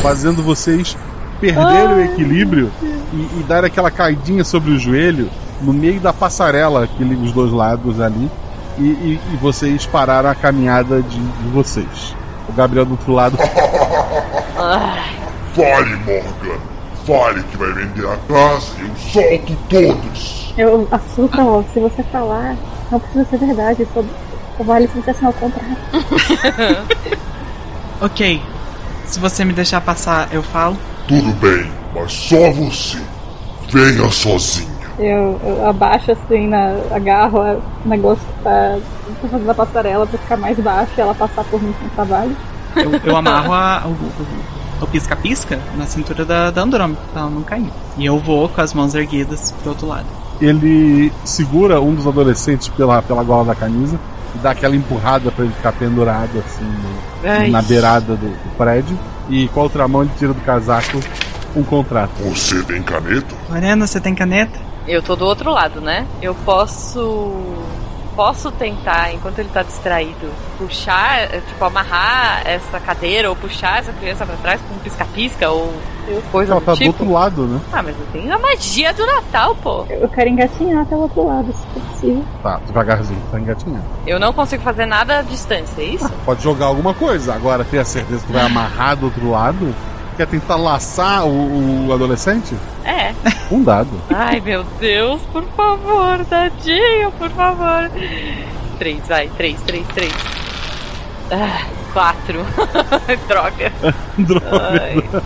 fazendo 0.01 0.43
vocês 0.43 0.97
perderem 1.41 1.97
o 1.97 2.01
equilíbrio 2.01 2.71
e, 3.13 3.41
e 3.41 3.45
dar 3.49 3.65
aquela 3.65 3.91
caidinha 3.91 4.45
sobre 4.45 4.71
o 4.71 4.79
joelho 4.79 5.29
no 5.61 5.73
meio 5.73 6.01
da 6.01 6.13
passarela 6.13 6.87
que 6.87 7.03
liga 7.03 7.23
os 7.23 7.33
dois 7.33 7.53
lados 7.53 8.01
ali. 8.01 8.31
E, 8.79 8.83
e, 8.83 9.21
e 9.33 9.37
vocês 9.37 9.85
pararam 9.85 10.31
a 10.31 10.35
caminhada 10.35 11.03
de, 11.03 11.19
de 11.19 11.49
vocês. 11.51 12.15
O 12.49 12.53
Gabriel 12.53 12.87
do 12.87 12.93
outro 12.93 13.13
lado. 13.13 13.37
Fale, 15.55 15.97
Morgan. 15.97 16.59
Fale 17.07 17.43
que 17.43 17.57
vai 17.57 17.73
vender 17.73 18.07
a 18.07 18.17
casa 18.17 18.73
e 18.79 18.89
eu 18.89 18.97
solto 18.97 19.57
todos. 19.69 20.55
Eu 20.57 20.89
assusta, 20.91 21.45
ó, 21.45 21.63
se 21.73 21.81
você 21.81 22.03
falar, 22.05 22.57
não 22.91 23.01
precisa 23.01 23.25
ser 23.25 23.39
verdade, 23.39 23.89
só, 23.93 24.03
só 24.57 24.65
vale 24.65 24.89
se 24.89 25.01
você 25.01 25.11
assinar 25.11 25.31
o 25.31 25.35
contrato. 25.35 25.67
ok. 28.01 28.43
Se 29.07 29.19
você 29.19 29.45
me 29.45 29.53
deixar 29.53 29.81
passar, 29.81 30.29
eu 30.33 30.43
falo. 30.43 30.79
Tudo 31.07 31.33
bem, 31.41 31.71
mas 31.95 32.13
só 32.13 32.51
você. 32.53 32.99
Venha 33.69 34.09
sozinho. 34.11 34.73
Eu, 34.99 35.41
eu 35.45 35.69
abaixo 35.69 36.13
assim, 36.13 36.47
na, 36.47 36.77
agarro 36.91 37.41
o 37.85 37.89
negócio 37.89 38.25
que 38.25 38.45
tá, 38.45 38.79
tá 39.23 39.29
fazendo 39.29 39.51
a 39.51 39.55
passarela 39.55 40.07
pra 40.07 40.19
ficar 40.19 40.37
mais 40.37 40.59
baixo 40.59 40.93
e 40.97 41.01
ela 41.01 41.15
passar 41.15 41.45
por 41.45 41.63
mim 41.63 41.75
sem 41.81 41.89
trabalho. 41.91 42.37
Eu, 42.77 42.93
eu 43.05 43.17
amarro 43.17 43.53
a, 43.53 43.83
o, 43.87 43.91
o 43.91 44.62
pisca-pisca 44.87 45.61
na 45.77 45.87
cintura 45.87 46.25
da, 46.25 46.51
da 46.51 46.63
Andrômeda, 46.63 47.01
pra 47.13 47.23
ela 47.23 47.31
não 47.31 47.43
cair. 47.43 47.71
E 47.97 48.05
eu 48.07 48.19
vou 48.19 48.49
com 48.49 48.61
as 48.61 48.73
mãos 48.75 48.95
erguidas 48.95 49.53
pro 49.61 49.71
outro 49.71 49.87
lado. 49.87 50.07
Ele 50.41 51.13
segura 51.25 51.81
um 51.81 51.95
dos 51.95 52.07
adolescentes 52.07 52.69
pela, 52.69 53.01
pela 53.03 53.23
gola 53.23 53.47
da 53.47 53.55
camisa 53.55 53.99
e 54.35 54.39
dá 54.39 54.51
aquela 54.51 54.75
empurrada 54.75 55.31
para 55.31 55.45
ele 55.45 55.55
ficar 55.55 55.73
pendurado 55.73 56.39
assim 56.39 56.65
no, 56.65 57.51
na 57.51 57.63
beirada 57.63 58.17
do, 58.17 58.29
do, 58.29 58.57
prédio. 58.57 58.99
E 59.29 59.49
com 59.49 59.61
a 59.61 59.63
outra 59.65 59.87
mão 59.87 60.03
ele 60.03 60.11
tira 60.19 60.33
do 60.33 60.41
casaco 60.41 60.99
um 61.55 61.63
contrato. 61.63 62.13
Você 62.25 62.63
tem 62.63 62.83
caneta? 62.83 63.35
Lorena, 63.49 63.87
você 63.87 64.01
tem 64.01 64.15
caneta? 64.15 64.59
Eu 64.87 65.03
tô 65.03 65.15
do 65.15 65.25
outro 65.25 65.51
lado, 65.51 65.81
né? 65.81 66.07
Eu 66.21 66.35
posso. 66.35 67.41
Posso 68.15 68.51
tentar, 68.53 69.15
enquanto 69.15 69.39
ele 69.39 69.49
tá 69.49 69.63
distraído, 69.63 70.31
puxar, 70.59 71.29
tipo, 71.29 71.65
amarrar 71.65 72.43
essa 72.45 72.79
cadeira 72.79 73.31
ou 73.31 73.35
puxar 73.37 73.79
essa 73.79 73.93
criança 73.93 74.27
pra 74.27 74.37
trás 74.37 74.61
com 74.61 74.75
um 74.75 74.79
pisca-pisca 74.79 75.49
ou 75.49 75.73
coisa 76.31 76.53
Ela 76.53 76.61
do 76.61 76.67
tá 76.67 76.73
tipo? 76.75 76.85
do 76.85 76.89
outro 76.89 77.13
lado, 77.13 77.43
né? 77.47 77.61
Ah, 77.73 77.83
mas 77.83 77.97
eu 77.99 78.07
tenho 78.13 78.35
a 78.35 78.39
magia 78.39 78.93
do 78.93 79.07
Natal, 79.07 79.55
pô. 79.63 79.87
Eu 79.89 80.09
quero 80.11 80.29
engatinhar 80.29 80.83
até 80.83 80.95
o 80.95 80.99
outro 81.01 81.27
lado, 81.27 81.53
se 81.55 81.67
for 81.73 81.81
possível. 81.91 82.25
Tá, 82.43 82.61
devagarzinho, 82.67 83.23
tá 83.31 83.41
engatinhando. 83.41 83.85
Eu 84.07 84.21
não 84.21 84.33
consigo 84.33 84.63
fazer 84.63 84.85
nada 84.85 85.21
à 85.21 85.23
distância, 85.23 85.81
é 85.81 85.85
isso? 85.85 86.11
Pode 86.27 86.43
jogar 86.43 86.67
alguma 86.67 86.93
coisa, 86.93 87.35
agora 87.35 87.65
ter 87.65 87.79
a 87.79 87.85
certeza 87.85 88.27
que 88.27 88.33
vai 88.33 88.43
amarrar 88.43 88.95
do 88.97 89.07
outro 89.07 89.31
lado. 89.31 89.75
Quer 90.17 90.27
tentar 90.27 90.57
laçar 90.57 91.27
o, 91.27 91.87
o 91.89 91.93
adolescente? 91.93 92.55
É. 92.85 93.15
Um 93.51 93.63
dado. 93.63 93.91
Ai, 94.11 94.41
meu 94.41 94.65
Deus, 94.79 95.23
por 95.33 95.45
favor, 95.57 96.25
tadinho, 96.27 97.11
por 97.13 97.31
favor. 97.31 97.91
Três, 98.79 99.07
vai, 99.09 99.29
três, 99.29 99.61
três, 99.63 99.87
três. 99.89 100.13
Ah, 101.31 101.67
quatro. 101.93 102.45
Droga. 103.29 103.73
Droga. 104.19 105.23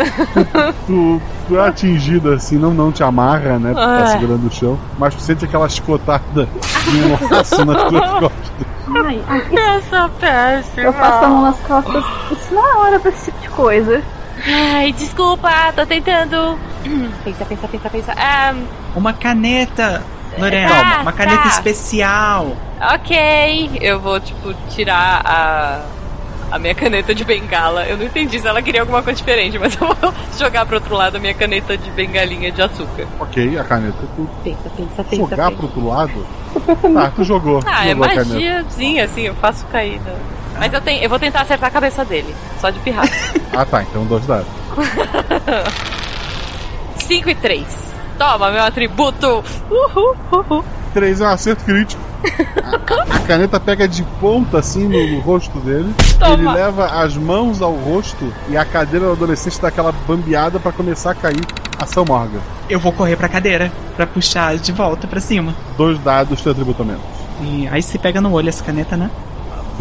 Tu, 0.86 1.20
tu 1.46 1.58
é 1.58 1.68
atingido 1.68 2.32
assim, 2.32 2.56
não, 2.56 2.72
não 2.72 2.90
te 2.90 3.02
amarra, 3.02 3.58
né? 3.58 3.70
Tu 3.70 3.76
tá 3.76 4.04
Ai. 4.04 4.06
segurando 4.12 4.46
o 4.46 4.50
chão, 4.50 4.78
mas 4.98 5.14
tu 5.14 5.20
sente 5.20 5.44
aquela 5.44 5.68
chicotada 5.68 6.46
de 6.46 7.02
um 7.02 7.28
laço 7.30 7.64
nas 7.66 7.88
tuas 7.88 8.10
costas. 8.10 8.50
Ai, 9.04 9.22
ai, 9.28 9.82
sou 9.90 10.08
péssima. 10.18 10.82
eu 10.86 10.92
passo 10.94 11.24
a 11.24 11.28
mão 11.28 11.42
nas 11.42 11.58
costas. 11.60 12.04
Isso 12.30 12.54
não 12.54 12.66
é 12.66 12.76
hora 12.76 13.00
pra 13.00 13.10
esse 13.10 13.26
tipo 13.26 13.40
de 13.40 13.48
coisa. 13.50 14.02
Ai, 14.46 14.92
desculpa, 14.92 15.72
tô 15.74 15.84
tentando. 15.86 16.58
Pensa, 17.24 17.44
pensa, 17.44 17.68
pensa, 17.68 17.90
pensa. 17.90 18.14
Ah, 18.16 18.54
Uma 18.94 19.12
caneta, 19.12 20.02
Lorena. 20.38 20.68
Tá, 20.68 20.98
uma 21.02 21.12
caneta 21.12 21.42
tá. 21.42 21.48
especial. 21.48 22.56
ok. 22.94 23.78
Eu 23.80 24.00
vou, 24.00 24.18
tipo, 24.20 24.54
tirar 24.70 25.22
a. 25.24 25.80
A 26.52 26.58
minha 26.58 26.74
caneta 26.74 27.14
de 27.14 27.24
bengala. 27.24 27.84
Eu 27.86 27.96
não 27.96 28.06
entendi 28.06 28.40
se 28.40 28.44
ela 28.48 28.60
queria 28.60 28.80
alguma 28.80 29.04
coisa 29.04 29.16
diferente, 29.16 29.56
mas 29.56 29.80
eu 29.80 29.86
vou 29.86 30.12
jogar 30.36 30.66
pro 30.66 30.78
outro 30.78 30.96
lado 30.96 31.16
a 31.16 31.20
minha 31.20 31.32
caneta 31.32 31.78
de 31.78 31.88
bengalinha 31.92 32.50
de 32.50 32.60
açúcar. 32.60 33.06
Ok, 33.20 33.56
a 33.56 33.62
caneta 33.62 33.94
tu 34.16 34.28
Pensa, 34.42 34.68
pensa, 34.76 35.04
pensa. 35.04 35.16
jogar 35.30 35.36
pensa. 35.36 35.52
pro 35.52 35.66
outro 35.66 35.86
lado. 35.86 36.26
Tá, 36.92 37.12
tu 37.14 37.22
jogou. 37.22 37.62
Ah, 37.64 37.86
é 37.86 37.90
jogou 37.90 38.04
a 38.04 38.08
caneta. 38.08 38.34
magiazinha, 38.34 39.04
assim, 39.04 39.22
eu 39.28 39.34
faço 39.36 39.64
cair. 39.66 40.00
Mas 40.60 40.74
eu, 40.74 40.80
tenho, 40.82 41.02
eu 41.02 41.08
vou 41.08 41.18
tentar 41.18 41.40
acertar 41.40 41.70
a 41.70 41.72
cabeça 41.72 42.04
dele, 42.04 42.36
só 42.60 42.68
de 42.68 42.78
pirraça. 42.80 43.10
Ah 43.56 43.64
tá, 43.64 43.82
então 43.82 44.04
dois 44.04 44.24
dados. 44.26 44.46
5 46.96 47.30
e 47.30 47.34
3. 47.34 47.66
Toma, 48.16 48.52
meu 48.52 48.62
atributo! 48.62 49.42
Uhul, 49.68 50.16
uhul. 50.30 50.64
Três 50.94 51.20
é 51.20 51.24
um 51.24 51.30
acerto 51.30 51.64
crítico. 51.64 52.00
A, 52.62 53.16
a 53.16 53.18
caneta 53.20 53.58
pega 53.58 53.88
de 53.88 54.04
ponta 54.20 54.58
assim 54.58 54.86
no, 54.86 55.16
no 55.16 55.20
rosto 55.20 55.58
dele. 55.60 55.92
Toma. 56.18 56.34
Ele 56.34 56.52
leva 56.52 56.86
as 57.02 57.16
mãos 57.16 57.60
ao 57.60 57.72
rosto 57.72 58.32
e 58.48 58.56
a 58.56 58.64
cadeira 58.64 59.06
do 59.06 59.12
adolescente 59.12 59.60
dá 59.60 59.68
aquela 59.68 59.90
bambeada 59.90 60.60
pra 60.60 60.70
começar 60.70 61.10
a 61.10 61.14
cair. 61.14 61.44
Ação 61.76 62.04
Morgan. 62.06 62.40
Eu 62.68 62.78
vou 62.78 62.92
correr 62.92 63.16
pra 63.16 63.28
cadeira 63.28 63.72
pra 63.96 64.06
puxar 64.06 64.56
de 64.58 64.70
volta 64.70 65.08
pra 65.08 65.18
cima. 65.18 65.56
Dois 65.76 65.98
dados, 65.98 66.40
teu 66.40 66.52
atributo 66.52 66.82
a 66.82 66.84
menos. 66.84 67.02
E 67.40 67.66
aí 67.68 67.82
se 67.82 67.98
pega 67.98 68.20
no 68.20 68.32
olho 68.32 68.50
essa 68.50 68.62
caneta, 68.62 68.96
né? 68.96 69.10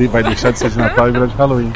Vai 0.07 0.23
deixar 0.23 0.51
de 0.51 0.59
ser 0.59 0.69
de 0.69 0.77
Natal 0.77 1.09
e 1.09 1.11
virar 1.11 1.25
de 1.27 1.35
Halloween. 1.35 1.71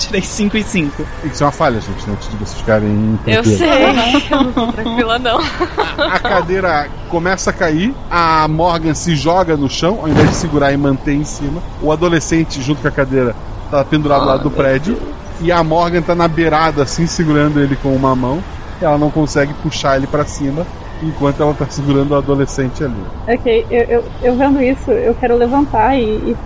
Tirei 0.00 0.22
5 0.22 0.56
e 0.56 0.62
5. 0.64 1.06
Isso 1.24 1.42
é 1.42 1.46
uma 1.46 1.52
falha, 1.52 1.78
gente, 1.78 2.06
né? 2.06 2.14
Antes 2.14 2.30
de 2.30 2.36
vocês 2.36 2.58
ficarem 2.58 3.18
Eu 3.26 3.44
sei, 3.44 3.84
eu 4.30 4.42
não 4.42 4.52
tô 4.52 4.72
tranquila 4.72 5.18
não. 5.18 5.38
A 5.98 6.18
cadeira 6.18 6.88
começa 7.10 7.50
a 7.50 7.52
cair, 7.52 7.94
a 8.10 8.48
Morgan 8.48 8.94
se 8.94 9.14
joga 9.14 9.58
no 9.58 9.68
chão, 9.68 9.98
ao 10.00 10.08
invés 10.08 10.30
de 10.30 10.36
segurar 10.36 10.72
e 10.72 10.76
manter 10.76 11.12
em 11.12 11.24
cima. 11.24 11.62
O 11.82 11.92
adolescente, 11.92 12.62
junto 12.62 12.80
com 12.80 12.88
a 12.88 12.90
cadeira, 12.90 13.36
tá 13.70 13.84
pendurado 13.84 14.22
do 14.22 14.26
lado 14.26 14.42
do 14.44 14.50
prédio. 14.50 14.98
E 15.42 15.52
a 15.52 15.62
Morgan 15.62 16.02
tá 16.02 16.14
na 16.14 16.28
beirada, 16.28 16.82
assim, 16.82 17.06
segurando 17.06 17.60
ele 17.60 17.76
com 17.76 17.94
uma 17.94 18.14
mão. 18.16 18.42
Ela 18.80 18.96
não 18.96 19.10
consegue 19.10 19.52
puxar 19.54 19.96
ele 19.96 20.06
pra 20.06 20.24
cima, 20.24 20.66
enquanto 21.02 21.42
ela 21.42 21.52
tá 21.52 21.66
segurando 21.68 22.12
o 22.12 22.16
adolescente 22.16 22.82
ali. 22.82 23.02
Ok, 23.28 23.66
eu, 23.70 23.82
eu, 23.82 24.04
eu 24.22 24.36
vendo 24.36 24.62
isso, 24.62 24.90
eu 24.90 25.14
quero 25.14 25.36
levantar 25.36 25.94
e, 25.96 26.04
e 26.04 26.36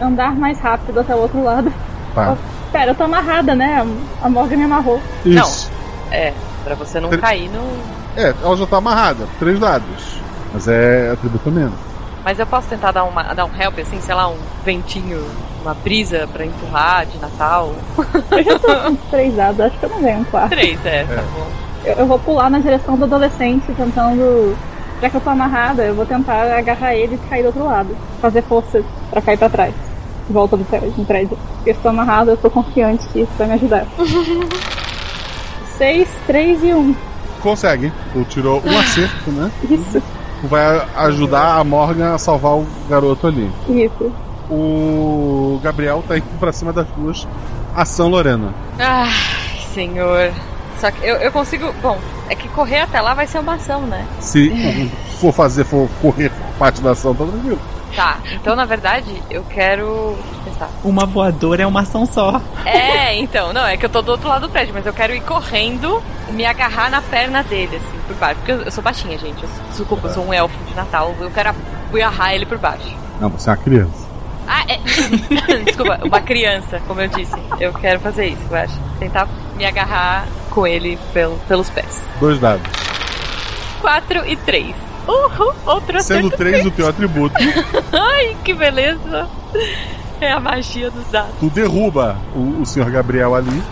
andar 0.00 0.34
mais 0.36 0.58
rápido 0.60 1.00
até 1.00 1.14
o 1.14 1.18
outro 1.18 1.42
lado. 1.42 1.72
Tá. 2.14 2.36
Pera, 2.72 2.90
eu 2.92 2.94
tô 2.94 3.04
amarrada, 3.04 3.54
né? 3.54 3.84
A 4.22 4.28
Morgan 4.28 4.56
me 4.56 4.64
amarrou. 4.64 5.00
Isso. 5.24 5.70
É, 6.10 6.32
pra 6.64 6.74
você 6.74 7.00
não 7.00 7.08
Tre- 7.08 7.18
cair 7.20 7.48
no. 7.50 7.60
É, 8.16 8.34
ela 8.42 8.56
já 8.56 8.66
tá 8.66 8.76
amarrada. 8.78 9.26
Três 9.38 9.58
dados. 9.58 10.20
Mas 10.52 10.66
é 10.68 11.10
atributo 11.12 11.50
menos. 11.50 11.74
Mas 12.24 12.38
eu 12.38 12.46
posso 12.46 12.68
tentar 12.68 12.92
dar, 12.92 13.04
uma, 13.04 13.22
dar 13.34 13.44
um 13.46 13.50
help, 13.58 13.78
assim, 13.78 14.00
sei 14.00 14.14
lá, 14.14 14.28
um 14.28 14.36
ventinho, 14.64 15.24
uma 15.62 15.72
brisa 15.74 16.28
pra 16.32 16.44
empurrar 16.44 17.06
de 17.06 17.18
Natal? 17.18 17.72
Eu 18.30 18.42
já 18.44 18.58
tô 18.58 18.74
com 18.74 18.94
três 19.10 19.34
dados, 19.34 19.60
acho 19.60 19.78
que 19.78 19.86
eu 19.86 19.90
não 19.90 20.02
ganho 20.02 20.18
um 20.20 20.24
quarto. 20.24 20.50
Três, 20.50 20.78
é, 20.84 21.04
tá 21.04 21.22
bom. 21.32 21.46
Eu, 21.84 21.94
eu 21.94 22.06
vou 22.06 22.18
pular 22.18 22.50
na 22.50 22.58
direção 22.58 22.96
do 22.96 23.04
adolescente, 23.04 23.72
tentando. 23.74 24.54
Já 25.00 25.08
que 25.08 25.16
eu 25.16 25.20
tô 25.22 25.30
amarrada, 25.30 25.82
eu 25.82 25.94
vou 25.94 26.04
tentar 26.04 26.42
agarrar 26.58 26.94
ele 26.94 27.14
e 27.14 27.28
cair 27.30 27.42
do 27.42 27.46
outro 27.46 27.64
lado. 27.64 27.96
Fazer 28.20 28.42
força 28.42 28.82
pra 29.10 29.22
cair 29.22 29.38
pra 29.38 29.48
trás. 29.48 29.74
De 30.30 30.34
volta 30.34 30.56
do 30.56 30.64
prédio. 30.64 30.92
Porque 30.96 31.70
eu 31.70 31.74
estou 31.74 31.90
amarrada, 31.90 32.30
eu 32.30 32.36
tô 32.36 32.48
confiante 32.48 33.04
que 33.08 33.22
isso 33.22 33.32
vai 33.36 33.48
me 33.48 33.54
ajudar. 33.54 33.84
Seis, 35.76 36.08
três 36.24 36.62
e 36.62 36.72
um. 36.72 36.94
Consegue. 37.42 37.92
Tu 38.12 38.24
tirou 38.26 38.62
um 38.64 38.78
acerto, 38.78 39.32
né? 39.32 39.50
Isso, 39.68 40.00
vai 40.44 40.86
ajudar 40.98 41.58
a 41.58 41.64
Morgan 41.64 42.14
a 42.14 42.18
salvar 42.18 42.52
o 42.58 42.66
garoto 42.88 43.26
ali. 43.26 43.50
isso. 43.68 44.12
O 44.48 45.58
Gabriel 45.64 46.04
tá 46.06 46.16
indo 46.16 46.38
pra 46.38 46.52
cima 46.52 46.72
das 46.72 46.86
duas. 46.96 47.26
Ação 47.74 48.08
Lorena. 48.08 48.54
Ai, 48.78 49.10
senhor. 49.74 50.30
Só 50.78 50.92
que 50.92 51.04
eu, 51.04 51.16
eu 51.16 51.32
consigo. 51.32 51.74
Bom, 51.82 51.98
é 52.28 52.36
que 52.36 52.46
correr 52.50 52.82
até 52.82 53.00
lá 53.00 53.14
vai 53.14 53.26
ser 53.26 53.40
uma 53.40 53.54
ação, 53.54 53.80
né? 53.82 54.06
Se 54.20 54.88
for 55.20 55.32
fazer, 55.32 55.64
for 55.64 55.88
correr 56.00 56.30
parte 56.56 56.80
da 56.80 56.92
ação, 56.92 57.16
tá 57.16 57.24
tranquilo. 57.24 57.58
Tá, 57.94 58.18
então 58.32 58.54
na 58.54 58.64
verdade 58.64 59.22
eu 59.30 59.42
quero. 59.44 60.16
sabe? 60.58 60.72
Uma 60.84 61.06
voadora 61.06 61.62
é 61.62 61.66
uma 61.66 61.80
ação 61.80 62.06
só. 62.06 62.40
É, 62.64 63.16
então, 63.16 63.52
não, 63.52 63.66
é 63.66 63.76
que 63.76 63.84
eu 63.84 63.90
tô 63.90 64.00
do 64.02 64.12
outro 64.12 64.28
lado 64.28 64.46
do 64.46 64.48
prédio, 64.50 64.72
mas 64.74 64.86
eu 64.86 64.92
quero 64.92 65.14
ir 65.14 65.20
correndo 65.22 66.02
e 66.28 66.32
me 66.32 66.44
agarrar 66.44 66.90
na 66.90 67.02
perna 67.02 67.42
dele, 67.42 67.76
assim, 67.76 67.98
por 68.06 68.16
baixo. 68.16 68.36
Porque 68.36 68.52
eu, 68.52 68.62
eu 68.62 68.70
sou 68.70 68.82
baixinha, 68.82 69.18
gente. 69.18 69.42
Eu, 69.42 69.48
desculpa, 69.68 70.08
eu 70.08 70.14
sou 70.14 70.24
um 70.24 70.32
elfo 70.32 70.56
de 70.64 70.74
Natal. 70.74 71.14
Eu 71.20 71.30
quero 71.30 71.54
agarrar 71.92 72.34
ele 72.34 72.46
por 72.46 72.58
baixo. 72.58 72.96
Não, 73.20 73.28
você 73.28 73.50
é 73.50 73.52
uma 73.52 73.58
criança. 73.58 74.10
Ah, 74.46 74.64
é. 74.66 74.78
Desculpa, 75.64 76.00
uma 76.02 76.20
criança, 76.20 76.80
como 76.86 77.00
eu 77.00 77.08
disse. 77.08 77.36
Eu 77.60 77.72
quero 77.72 78.00
fazer 78.00 78.26
isso, 78.26 78.42
eu 78.50 78.56
acho. 78.56 78.74
Tentar 78.98 79.28
me 79.56 79.64
agarrar 79.64 80.26
com 80.50 80.66
ele 80.66 80.98
pelo, 81.12 81.36
pelos 81.46 81.70
pés. 81.70 82.02
Dois 82.18 82.40
dados. 82.40 82.66
4 83.80 84.26
e 84.26 84.36
3. 84.36 84.74
Uhul, 85.06 85.54
outro 85.66 86.00
Sendo 86.02 86.30
três 86.30 86.64
o 86.66 86.70
pior 86.70 86.90
atributo, 86.90 87.34
Ai, 87.92 88.36
que 88.44 88.54
beleza. 88.54 89.28
É 90.20 90.32
a 90.32 90.38
magia 90.38 90.90
dos 90.90 91.06
dados. 91.10 91.34
tu 91.40 91.48
derruba 91.48 92.16
o, 92.34 92.60
o 92.60 92.66
senhor 92.66 92.90
Gabriel 92.90 93.34
ali 93.34 93.62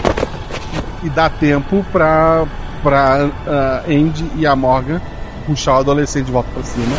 e, 1.05 1.10
dá 1.10 1.28
tempo 1.28 1.84
pra, 1.92 2.46
pra 2.82 3.28
ah, 3.46 3.82
Andy 3.86 4.30
e 4.36 4.46
a 4.46 4.56
Morgan 4.56 5.00
puxar 5.46 5.74
o 5.74 5.80
adolescente 5.80 6.26
de 6.26 6.32
volta 6.32 6.48
pra 6.52 6.62
cima 6.62 6.96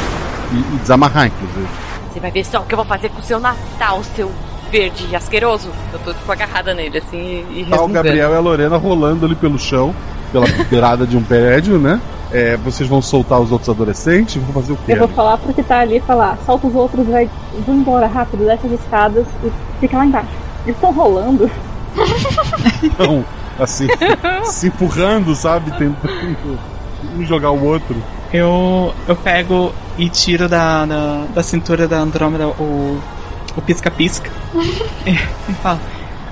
e, 0.51 0.75
e 0.75 0.77
desamarrar, 0.79 1.27
inclusive. 1.27 1.67
Você 2.11 2.19
vai 2.19 2.31
ver 2.31 2.45
só 2.45 2.59
o 2.59 2.65
que 2.65 2.73
eu 2.73 2.77
vou 2.77 2.85
fazer 2.85 3.09
com 3.09 3.19
o 3.19 3.23
seu 3.23 3.39
Natal, 3.39 4.03
seu 4.03 4.31
verde 4.71 5.15
asqueroso. 5.15 5.69
Eu 5.91 5.99
tô 5.99 6.13
tipo 6.13 6.31
agarrada 6.31 6.73
nele, 6.73 6.97
assim, 6.97 7.45
e 7.51 7.65
Tá 7.69 7.81
o. 7.81 7.87
Gabriel 7.87 8.31
e 8.31 8.35
a 8.35 8.39
Lorena 8.39 8.77
rolando 8.77 9.25
ali 9.25 9.35
pelo 9.35 9.59
chão, 9.59 9.93
pela 10.31 10.45
beirada 10.69 11.05
de 11.05 11.17
um 11.17 11.23
prédio, 11.23 11.77
né? 11.77 11.99
É, 12.31 12.57
vocês 12.57 12.87
vão 12.87 13.01
soltar 13.01 13.39
os 13.39 13.51
outros 13.51 13.69
adolescentes? 13.69 14.41
Vão 14.41 14.53
fazer 14.53 14.73
o 14.73 14.77
quê? 14.77 14.93
Eu 14.93 14.99
vou 14.99 15.07
falar 15.09 15.37
pro 15.37 15.53
que 15.53 15.63
tá 15.63 15.79
ali 15.79 15.99
falar, 15.99 16.37
solta 16.45 16.67
os 16.67 16.75
outros, 16.75 17.07
vai, 17.07 17.29
vão 17.65 17.75
embora 17.75 18.05
rápido, 18.05 18.45
desce 18.45 18.67
as 18.67 18.73
escadas 18.73 19.25
e 19.43 19.51
fica 19.79 19.97
lá 19.97 20.05
embaixo. 20.05 20.29
Eles 20.63 20.75
estão 20.75 20.93
rolando. 20.93 21.49
Então, 22.81 23.25
assim, 23.57 23.87
se 24.45 24.67
empurrando, 24.67 25.35
sabe? 25.35 25.71
Tentando 25.71 26.59
um 27.17 27.25
jogar 27.25 27.51
o 27.51 27.63
outro. 27.63 27.95
Eu, 28.31 28.93
eu 29.07 29.15
pego 29.15 29.73
e 29.97 30.07
tiro 30.09 30.47
da, 30.47 30.85
da, 30.85 31.25
da 31.33 31.43
cintura 31.43 31.87
da 31.87 31.97
Andrômeda 31.97 32.47
o, 32.47 32.99
o 33.55 33.61
pisca-pisca. 33.61 34.29
e, 35.05 35.11
e 35.49 35.53
falo: 35.55 35.79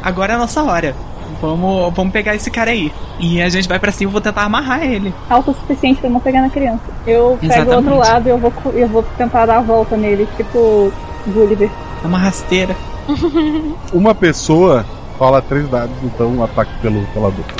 Agora 0.01 0.33
é 0.33 0.35
a 0.35 0.39
nossa 0.39 0.63
hora. 0.63 0.95
Vamos, 1.41 1.93
vamos 1.93 2.11
pegar 2.11 2.35
esse 2.35 2.49
cara 2.49 2.72
aí. 2.72 2.91
E 3.19 3.41
a 3.41 3.49
gente 3.49 3.68
vai 3.68 3.80
pra 3.80 3.91
cima 3.91 4.09
e 4.09 4.14
vou 4.14 4.22
tentar 4.22 4.43
amarrar 4.43 4.84
ele. 4.84 5.14
Alto 5.30 5.51
o 5.51 5.53
suficiente 5.53 6.01
pra 6.01 6.09
não 6.09 6.19
pegar 6.19 6.41
na 6.41 6.49
criança. 6.49 6.81
Eu 7.05 7.38
pego 7.39 7.72
o 7.72 7.76
outro 7.76 7.93
Exatamente. 7.93 7.99
lado 7.99 8.27
e 8.27 8.30
eu 8.30 8.38
vou, 8.38 8.53
eu 8.73 8.88
vou 8.88 9.03
tentar 9.18 9.45
dar 9.45 9.57
a 9.57 9.61
volta 9.61 9.95
nele, 9.95 10.27
tipo 10.38 10.91
Gulliver. 11.27 11.69
É 12.03 12.07
uma 12.07 12.18
rasteira. 12.18 12.76
Uma 13.93 14.14
pessoa 14.14 14.85
rola 15.18 15.41
três 15.41 15.68
dados, 15.69 15.95
então 16.03 16.27
um 16.27 16.43
ataque 16.43 16.72
pelo, 16.81 17.01
pela 17.07 17.31
dupla. 17.31 17.55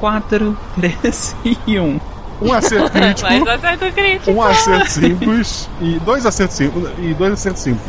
4, 0.00 0.56
3 0.76 1.36
e 1.66 1.80
1. 1.80 2.00
Um 2.40 2.52
acerto 2.52 2.90
crítico. 2.92 3.28
Mais 3.28 3.42
um 3.42 3.50
acerto 3.50 3.92
crítico. 3.92 4.30
Um 4.30 4.42
acerto 4.42 4.90
simples 4.90 5.70
e 5.80 5.98
dois 6.00 6.26
acertos 6.26 6.56
simples. 6.56 6.90
E 6.98 7.14
dois 7.14 7.32
acertos 7.32 7.62
simples. 7.62 7.82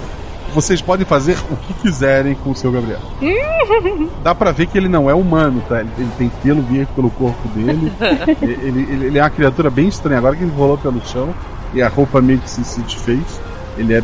Vocês 0.54 0.82
podem 0.82 1.06
fazer 1.06 1.38
o 1.52 1.56
que 1.56 1.74
quiserem 1.76 2.36
com 2.36 2.52
o 2.52 2.56
seu 2.56 2.72
Gabriel. 2.72 3.00
Dá 4.24 4.34
pra 4.34 4.52
ver 4.52 4.68
que 4.68 4.78
ele 4.78 4.88
não 4.90 5.10
é 5.10 5.14
humano, 5.14 5.62
tá? 5.68 5.80
Ele, 5.82 5.90
ele 5.98 6.10
tem 6.18 6.30
pelo 6.42 6.62
verde 6.62 6.90
pelo 6.96 7.10
corpo 7.12 7.48
dele. 7.50 7.92
ele, 8.42 8.82
ele- 8.90 9.06
ele 9.08 9.18
é 9.20 9.24
uma 9.24 9.30
criatura 9.30 9.70
bem 9.70 9.88
estranha. 9.88 10.18
Agora 10.18 10.36
que 10.36 10.44
ele 10.44 10.52
rolou 10.52 10.78
pelo 10.78 11.00
chão 11.06 11.34
e 11.74 11.82
a 11.82 11.88
roupa 11.88 12.20
meio 12.22 12.40
que 12.40 12.50
se, 12.50 12.64
se 12.64 12.82
desfez, 12.82 13.40
ele 13.78 13.94
é 13.94 14.04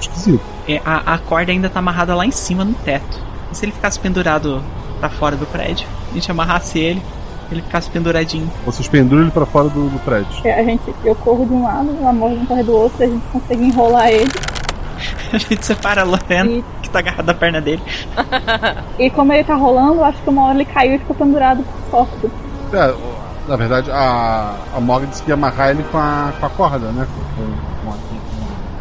esquisito. 0.00 0.42
É, 0.68 0.80
a, 0.84 1.14
a 1.14 1.18
corda 1.18 1.52
ainda 1.52 1.68
tá 1.68 1.78
amarrada 1.78 2.14
lá 2.14 2.26
em 2.26 2.30
cima 2.30 2.64
no 2.64 2.74
teto. 2.74 3.18
E 3.52 3.56
se 3.56 3.64
ele 3.64 3.72
ficasse 3.72 3.98
pendurado 4.00 4.62
pra 4.98 5.08
fora 5.08 5.36
do 5.36 5.46
prédio? 5.46 5.86
A 6.10 6.14
gente 6.14 6.30
amarrasse 6.30 6.78
ele, 6.78 7.00
ele 7.52 7.62
ficasse 7.62 7.88
penduradinho. 7.90 8.50
Vocês 8.66 8.88
penduram 8.88 9.22
ele 9.22 9.30
pra 9.30 9.46
fora 9.46 9.68
do, 9.68 9.88
do 9.88 9.98
prédio. 10.00 10.28
É, 10.44 10.60
A 10.60 10.64
gente, 10.64 10.82
eu 11.04 11.14
corro 11.14 11.46
de 11.46 11.52
um 11.52 11.62
lado, 11.64 11.88
o 11.90 12.12
Morgan 12.12 12.44
corre 12.46 12.62
do 12.62 12.72
outro, 12.74 13.02
a 13.04 13.06
gente 13.06 13.22
consegue 13.32 13.64
enrolar 13.64 14.08
ele. 14.08 14.30
A 15.32 15.38
gente 15.38 15.64
separa 15.64 16.02
a 16.02 16.04
Lorena, 16.04 16.62
que 16.82 16.90
tá 16.90 16.98
agarrada 17.00 17.32
à 17.32 17.34
perna 17.34 17.60
dele. 17.60 17.82
E 18.98 19.10
como 19.10 19.32
ele 19.32 19.42
tá 19.44 19.54
rolando, 19.56 19.94
eu 19.96 20.04
acho 20.04 20.18
que 20.22 20.30
uma 20.30 20.44
hora 20.44 20.54
ele 20.54 20.64
caiu 20.64 20.94
e 20.94 20.98
ficou 20.98 21.16
pendurado 21.16 21.64
por 21.90 22.06
sorte. 22.06 22.30
É, 22.72 22.94
na 23.48 23.56
verdade, 23.56 23.90
a, 23.90 24.54
a 24.76 24.80
Morgan 24.80 25.08
disse 25.08 25.22
que 25.22 25.30
ia 25.30 25.34
amarrar 25.34 25.70
ele 25.70 25.82
com 25.90 25.98
a, 25.98 26.32
com 26.38 26.46
a 26.46 26.50
corda, 26.50 26.86
né? 26.92 27.06
Com, 27.36 27.86
com 27.86 27.92
a- 27.92 27.96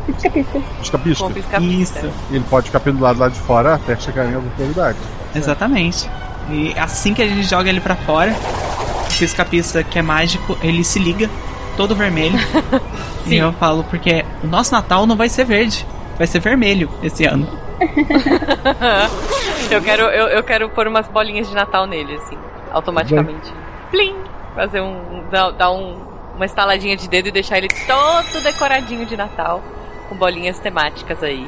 Pisca-pisca. 0.06 0.62
Pisca-pisca. 0.80 1.30
Pisca-pisca. 1.30 2.00
Isso. 2.00 2.12
Ele 2.30 2.44
pode 2.50 2.68
ficar 2.68 2.80
pendurado 2.82 3.18
lá 3.20 3.28
de 3.30 3.40
fora 3.40 3.76
até 3.76 3.96
chegar 3.96 4.26
em 4.26 4.36
autoridade. 4.36 4.98
Exatamente. 5.34 6.08
E 6.52 6.74
assim 6.78 7.14
que 7.14 7.22
a 7.22 7.28
gente 7.28 7.44
joga 7.44 7.70
ele 7.70 7.80
pra 7.82 7.96
fora, 7.96 8.32
o 8.34 9.18
pisca-pisca 9.18 9.82
que 9.84 9.98
é 9.98 10.02
mágico, 10.02 10.58
ele 10.62 10.84
se 10.84 11.00
liga, 11.00 11.30
todo 11.78 11.96
vermelho. 11.96 12.38
e 13.26 13.36
eu 13.36 13.52
falo, 13.54 13.84
porque 13.86 14.24
o 14.44 14.48
nosso 14.48 14.72
Natal 14.74 15.08
não 15.08 15.16
vai 15.16 15.30
ser 15.30 15.46
verde, 15.46 15.88
vai 16.18 16.28
ser 16.28 16.40
vermelho 16.40 16.90
esse 17.02 17.26
ano. 17.26 17.48
eu, 19.72 19.82
quero, 19.82 20.04
eu, 20.04 20.28
eu 20.28 20.44
quero 20.44 20.70
pôr 20.70 20.88
umas 20.88 21.08
bolinhas 21.08 21.48
de 21.50 21.56
Natal 21.56 21.86
nele, 21.86 22.16
assim, 22.16 22.38
automaticamente. 22.72 23.54
Plim! 23.92 24.16
Fazer 24.56 24.82
um. 24.82 25.24
dar, 25.32 25.52
dar 25.52 25.72
um, 25.72 25.98
uma 26.36 26.46
estaladinha 26.46 26.96
de 26.96 27.10
dedo 27.10 27.28
e 27.28 27.32
deixar 27.32 27.58
ele 27.58 27.68
todo 27.68 28.44
decoradinho 28.44 29.06
de 29.06 29.18
Natal. 29.18 29.62
Com 30.10 30.16
bolinhas 30.16 30.60
temáticas 30.60 31.24
aí. 31.24 31.48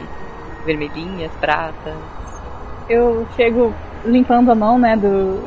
Vermelhinhas, 0.66 1.32
pratas. 1.40 1.94
Eu 2.90 3.28
chego 3.36 3.74
limpando 4.04 4.52
a 4.52 4.56
mão, 4.56 4.78
né, 4.78 4.96
do, 4.96 5.42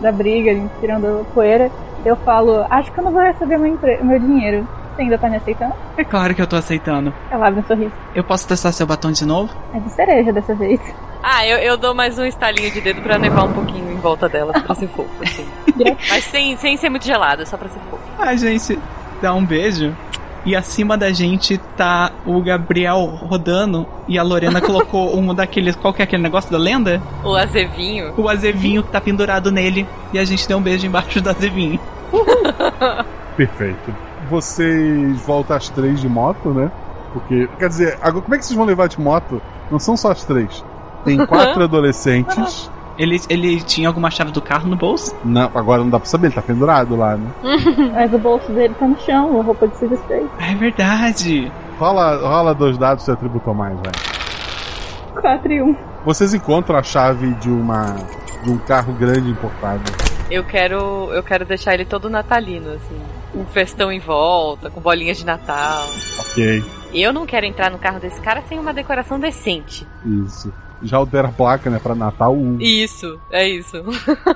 da 0.00 0.12
briga, 0.12 0.70
tirando 0.80 1.20
a 1.20 1.24
poeira. 1.34 1.70
Eu 2.04 2.16
falo, 2.16 2.64
acho 2.70 2.92
que 2.92 2.98
eu 2.98 3.04
não 3.04 3.12
vou 3.12 3.22
receber 3.22 3.58
meu, 3.58 3.78
meu 4.02 4.18
dinheiro. 4.18 4.66
Você 4.98 5.02
ainda 5.02 5.16
tá 5.16 5.28
me 5.30 5.36
aceitando? 5.36 5.74
É 5.96 6.02
claro 6.02 6.34
que 6.34 6.42
eu 6.42 6.46
tô 6.48 6.56
aceitando. 6.56 7.14
Ela 7.30 7.46
abre 7.46 7.60
um 7.60 7.64
sorriso. 7.64 7.92
Eu 8.16 8.24
posso 8.24 8.48
testar 8.48 8.72
seu 8.72 8.84
batom 8.84 9.12
de 9.12 9.24
novo? 9.24 9.54
É 9.72 9.78
de 9.78 9.88
cereja 9.90 10.32
dessa 10.32 10.56
vez. 10.56 10.80
Ah, 11.22 11.46
eu, 11.46 11.58
eu 11.58 11.76
dou 11.76 11.94
mais 11.94 12.18
um 12.18 12.24
estalinho 12.24 12.68
de 12.72 12.80
dedo 12.80 13.00
pra 13.00 13.16
nevar 13.16 13.44
um 13.44 13.52
pouquinho 13.52 13.92
em 13.92 13.96
volta 13.98 14.28
dela, 14.28 14.52
pra 14.52 14.74
ser 14.74 14.88
fofo, 14.88 15.08
assim. 15.22 15.46
Mas 16.10 16.24
sem, 16.24 16.56
sem 16.56 16.76
ser 16.76 16.90
muito 16.90 17.06
gelado, 17.06 17.46
só 17.46 17.56
pra 17.56 17.68
ser 17.68 17.78
fofo. 17.88 18.02
A 18.18 18.34
gente 18.34 18.76
dá 19.22 19.32
um 19.32 19.46
beijo 19.46 19.96
e 20.44 20.56
acima 20.56 20.98
da 20.98 21.12
gente 21.12 21.58
tá 21.76 22.10
o 22.26 22.42
Gabriel 22.42 23.04
rodando 23.06 23.86
e 24.08 24.18
a 24.18 24.22
Lorena 24.24 24.60
colocou 24.60 25.14
um 25.16 25.32
daqueles. 25.32 25.76
Qual 25.76 25.94
que 25.94 26.02
é 26.02 26.06
aquele 26.06 26.24
negócio 26.24 26.50
da 26.50 26.58
lenda? 26.58 27.00
O 27.22 27.36
azevinho. 27.36 28.14
O 28.16 28.28
azevinho 28.28 28.82
que 28.82 28.90
tá 28.90 29.00
pendurado 29.00 29.52
nele 29.52 29.86
e 30.12 30.18
a 30.18 30.24
gente 30.24 30.48
deu 30.48 30.58
um 30.58 30.62
beijo 30.62 30.84
embaixo 30.88 31.20
do 31.20 31.30
azevinho. 31.30 31.78
Perfeito. 33.36 34.07
Vocês 34.30 35.20
voltam 35.22 35.56
às 35.56 35.68
três 35.68 36.00
de 36.00 36.08
moto, 36.08 36.50
né? 36.50 36.70
Porque, 37.12 37.48
quer 37.58 37.68
dizer, 37.68 37.98
agora, 38.02 38.22
como 38.22 38.34
é 38.34 38.38
que 38.38 38.44
vocês 38.44 38.56
vão 38.56 38.66
levar 38.66 38.88
de 38.88 39.00
moto? 39.00 39.40
Não 39.70 39.78
são 39.78 39.96
só 39.96 40.10
as 40.10 40.24
três. 40.24 40.64
Tem 41.04 41.24
quatro 41.26 41.62
adolescentes. 41.62 42.70
Ele, 42.98 43.20
ele 43.28 43.60
tinha 43.60 43.88
alguma 43.88 44.10
chave 44.10 44.32
do 44.32 44.42
carro 44.42 44.68
no 44.68 44.76
bolso? 44.76 45.14
Não, 45.24 45.50
agora 45.54 45.82
não 45.82 45.90
dá 45.90 46.00
pra 46.00 46.08
saber, 46.08 46.26
ele 46.28 46.34
tá 46.34 46.42
pendurado 46.42 46.96
lá, 46.96 47.16
né? 47.16 47.30
Mas 47.94 48.12
o 48.12 48.18
bolso 48.18 48.50
dele 48.52 48.74
tá 48.74 48.88
no 48.88 48.98
chão, 49.00 49.38
a 49.38 49.42
roupa 49.42 49.68
de 49.68 49.76
se 49.76 49.86
desfez. 49.86 50.26
É 50.40 50.54
verdade. 50.54 51.52
Rola, 51.78 52.16
rola 52.16 52.54
dois 52.54 52.76
dados 52.76 53.04
se 53.04 53.10
atributou 53.10 53.54
mais, 53.54 53.76
velho. 53.76 54.18
4 55.20 55.52
e 55.52 55.62
1. 55.62 55.76
Vocês 56.04 56.34
encontram 56.34 56.76
a 56.76 56.82
chave 56.82 57.34
de 57.34 57.48
uma 57.50 57.96
de 58.42 58.50
um 58.50 58.58
carro 58.58 58.92
grande 58.92 59.30
importado. 59.30 59.82
Eu 60.30 60.44
quero, 60.44 61.10
eu 61.12 61.22
quero 61.22 61.44
deixar 61.44 61.74
ele 61.74 61.84
todo 61.84 62.10
natalino, 62.10 62.72
assim. 62.72 63.00
Com 63.32 63.44
festão 63.46 63.92
em 63.92 63.98
volta, 64.00 64.70
com 64.70 64.80
bolinhas 64.80 65.18
de 65.18 65.26
Natal. 65.26 65.86
Ok, 66.18 66.64
Eu 66.94 67.12
não 67.12 67.26
quero 67.26 67.44
entrar 67.46 67.70
no 67.70 67.78
carro 67.78 68.00
desse 68.00 68.20
cara 68.20 68.42
sem 68.48 68.58
uma 68.58 68.72
decoração 68.72 69.18
decente. 69.20 69.86
isso. 70.26 70.52
Já 70.80 70.96
altera 70.96 71.26
a 71.26 71.32
placa, 71.32 71.68
né, 71.68 71.80
pra 71.82 71.92
Natal 71.92 72.32
1. 72.32 72.58
Isso, 72.60 73.18
é 73.32 73.48
isso. 73.48 73.82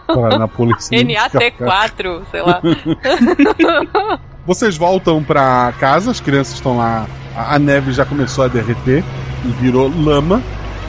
Pra 0.09 0.36
na 0.39 0.48
polícia. 0.48 0.98
NAT4, 0.98 2.23
sei 2.32 2.43
lá. 2.43 2.60
Vocês 4.44 4.77
voltam 4.77 5.23
pra 5.23 5.73
casa, 5.78 6.10
as 6.10 6.20
crianças 6.20 6.55
estão 6.55 6.77
lá. 6.77 7.06
A 7.36 7.55
a 7.55 7.59
neve 7.60 7.93
já 7.93 8.05
começou 8.05 8.44
a 8.44 8.48
derreter 8.48 9.05
e 9.44 9.48
virou 9.62 9.89
lama. 9.89 10.43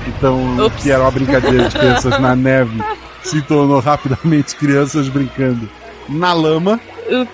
Então, 0.07 0.57
o 0.65 0.69
que 0.71 0.91
era 0.91 1.03
uma 1.03 1.11
brincadeira 1.11 1.69
de 1.69 1.77
crianças 1.77 2.19
na 2.19 2.35
neve 2.35 2.81
se 3.23 3.41
tornou 3.43 3.79
rapidamente 3.79 4.55
crianças 4.55 5.07
brincando 5.07 5.69
na 6.09 6.33
lama. 6.33 6.79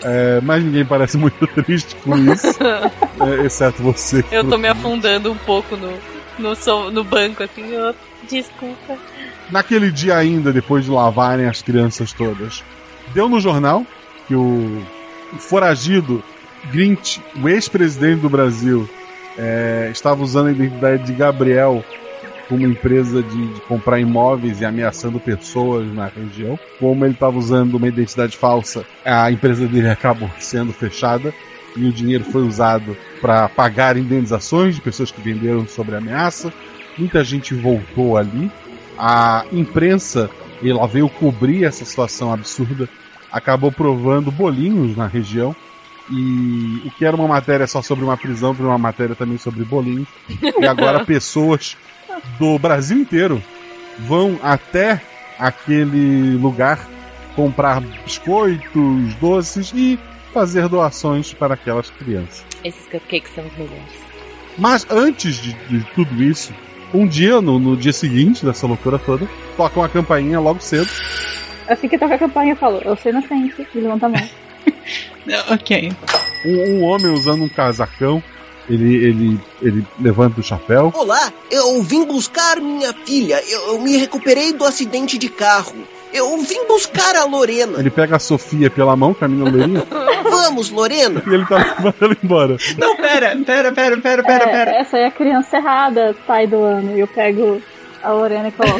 É, 0.03 0.39
mas 0.41 0.63
ninguém 0.63 0.85
parece 0.85 1.17
muito 1.17 1.45
triste 1.63 1.95
com 1.97 2.17
isso, 2.17 2.57
é, 2.61 3.45
exceto 3.45 3.81
você. 3.83 4.23
Eu 4.31 4.43
tô 4.47 4.57
me 4.57 4.67
afundando 4.67 5.31
um 5.31 5.37
pouco 5.37 5.75
no, 5.77 5.93
no, 6.39 6.91
no 6.91 7.03
banco, 7.03 7.43
assim. 7.43 7.69
eu- 7.71 7.93
desculpa. 8.29 8.97
Naquele 9.49 9.91
dia 9.91 10.15
ainda, 10.17 10.51
depois 10.53 10.85
de 10.85 10.91
lavarem 10.91 11.47
as 11.47 11.61
crianças 11.61 12.13
todas, 12.13 12.63
deu 13.13 13.27
no 13.27 13.39
jornal 13.39 13.85
que 14.27 14.35
o, 14.35 14.83
o 15.33 15.37
foragido 15.37 16.23
Grinch, 16.71 17.21
o 17.41 17.49
ex-presidente 17.49 18.19
do 18.21 18.29
Brasil, 18.29 18.87
é, 19.37 19.89
estava 19.91 20.21
usando 20.21 20.47
a 20.47 20.51
identidade 20.51 21.03
de 21.05 21.13
Gabriel 21.13 21.83
uma 22.55 22.67
empresa 22.67 23.21
de, 23.21 23.53
de 23.53 23.61
comprar 23.61 23.99
imóveis 23.99 24.61
e 24.61 24.65
ameaçando 24.65 25.19
pessoas 25.19 25.91
na 25.93 26.07
região. 26.07 26.59
Como 26.79 27.05
ele 27.05 27.13
estava 27.13 27.37
usando 27.37 27.75
uma 27.75 27.87
identidade 27.87 28.37
falsa, 28.37 28.85
a 29.05 29.31
empresa 29.31 29.67
dele 29.67 29.89
acabou 29.89 30.29
sendo 30.39 30.73
fechada 30.73 31.33
e 31.75 31.87
o 31.87 31.91
dinheiro 31.91 32.23
foi 32.25 32.41
usado 32.41 32.97
para 33.21 33.47
pagar 33.49 33.97
indenizações 33.97 34.75
de 34.75 34.81
pessoas 34.81 35.11
que 35.11 35.21
venderam 35.21 35.67
sobre 35.67 35.95
a 35.95 35.99
ameaça. 35.99 36.51
Muita 36.97 37.23
gente 37.23 37.53
voltou 37.53 38.17
ali. 38.17 38.51
A 38.97 39.45
imprensa 39.51 40.29
ela 40.63 40.85
veio 40.87 41.07
cobrir 41.07 41.63
essa 41.63 41.85
situação 41.85 42.33
absurda, 42.33 42.89
acabou 43.31 43.71
provando 43.71 44.31
bolinhos 44.31 44.97
na 44.97 45.07
região. 45.07 45.55
E 46.11 46.81
o 46.85 46.91
que 46.91 47.05
era 47.05 47.15
uma 47.15 47.27
matéria 47.27 47.67
só 47.67 47.83
sobre 47.83 48.03
uma 48.03 48.17
prisão, 48.17 48.51
virou 48.51 48.71
uma 48.71 48.79
matéria 48.79 49.15
também 49.15 49.37
sobre 49.37 49.63
bolinhos. 49.63 50.07
E 50.59 50.65
agora 50.65 51.05
pessoas 51.05 51.77
do 52.37 52.57
Brasil 52.59 52.97
inteiro 52.97 53.41
vão 53.99 54.39
até 54.41 55.01
aquele 55.37 56.35
lugar 56.37 56.79
comprar 57.35 57.79
biscoitos, 57.81 59.15
doces 59.15 59.71
e 59.73 59.99
fazer 60.33 60.67
doações 60.67 61.33
para 61.33 61.53
aquelas 61.53 61.89
crianças. 61.89 62.45
Esses 62.63 62.85
cupcakes 62.87 63.33
são 63.33 63.45
os 63.45 63.53
melhores. 63.53 64.09
Mas 64.57 64.85
antes 64.89 65.35
de, 65.37 65.53
de 65.53 65.83
tudo 65.95 66.21
isso, 66.21 66.53
um 66.93 67.07
dia, 67.07 67.39
no, 67.41 67.59
no 67.59 67.77
dia 67.77 67.93
seguinte 67.93 68.45
dessa 68.45 68.67
loucura 68.67 68.99
toda, 68.99 69.27
toca 69.55 69.79
uma 69.79 69.89
campainha 69.89 70.39
logo 70.39 70.59
cedo. 70.59 70.89
Assim 71.67 71.87
que 71.87 71.97
toca 71.97 72.15
a 72.15 72.19
campainha, 72.19 72.53
eu 72.53 72.57
falo, 72.57 72.81
eu 72.83 72.95
sou 72.95 73.11
inocente, 73.11 73.67
e 73.73 73.79
levanta 73.79 74.07
a 74.07 74.09
mão. 74.09 74.29
ok. 75.53 75.91
Um, 76.45 76.71
um 76.71 76.83
homem 76.83 77.07
usando 77.07 77.43
um 77.43 77.49
casacão, 77.49 78.23
ele, 78.69 78.95
ele, 78.95 79.39
ele 79.61 79.87
levanta 79.99 80.39
o 80.39 80.43
chapéu. 80.43 80.91
Olá, 80.95 81.31
eu 81.49 81.81
vim 81.81 82.05
buscar 82.05 82.57
minha 82.57 82.93
filha. 82.93 83.41
Eu, 83.47 83.73
eu 83.73 83.81
me 83.81 83.97
recuperei 83.97 84.53
do 84.53 84.63
acidente 84.65 85.17
de 85.17 85.29
carro. 85.29 85.75
Eu 86.13 86.37
vim 86.39 86.65
buscar 86.67 87.15
a 87.15 87.25
Lorena. 87.25 87.79
Ele 87.79 87.89
pega 87.91 88.15
a 88.15 88.19
Sofia 88.19 88.69
pela 88.69 88.95
mão, 88.95 89.13
caminha 89.13 89.47
a 89.47 89.51
Lorena, 89.51 89.85
Vamos, 90.23 90.69
Lorena. 90.71 91.21
e 91.25 91.33
ele 91.33 91.45
tá 91.45 91.57
levando 91.57 91.95
ela 92.01 92.17
embora. 92.23 92.57
Não, 92.77 92.95
pera, 92.95 93.35
pera, 93.45 93.71
pera, 93.71 93.97
pera, 93.97 94.23
pera, 94.23 94.43
É, 94.43 94.47
pera. 94.47 94.71
Essa 94.71 94.97
é 94.97 95.05
a 95.05 95.11
criança 95.11 95.57
errada, 95.57 96.15
pai 96.25 96.47
do 96.47 96.63
ano. 96.63 96.95
E 96.95 96.99
eu 96.99 97.07
pego 97.07 97.61
a 98.01 98.11
Lorena 98.11 98.47
e 98.47 98.51
coloco 98.51 98.79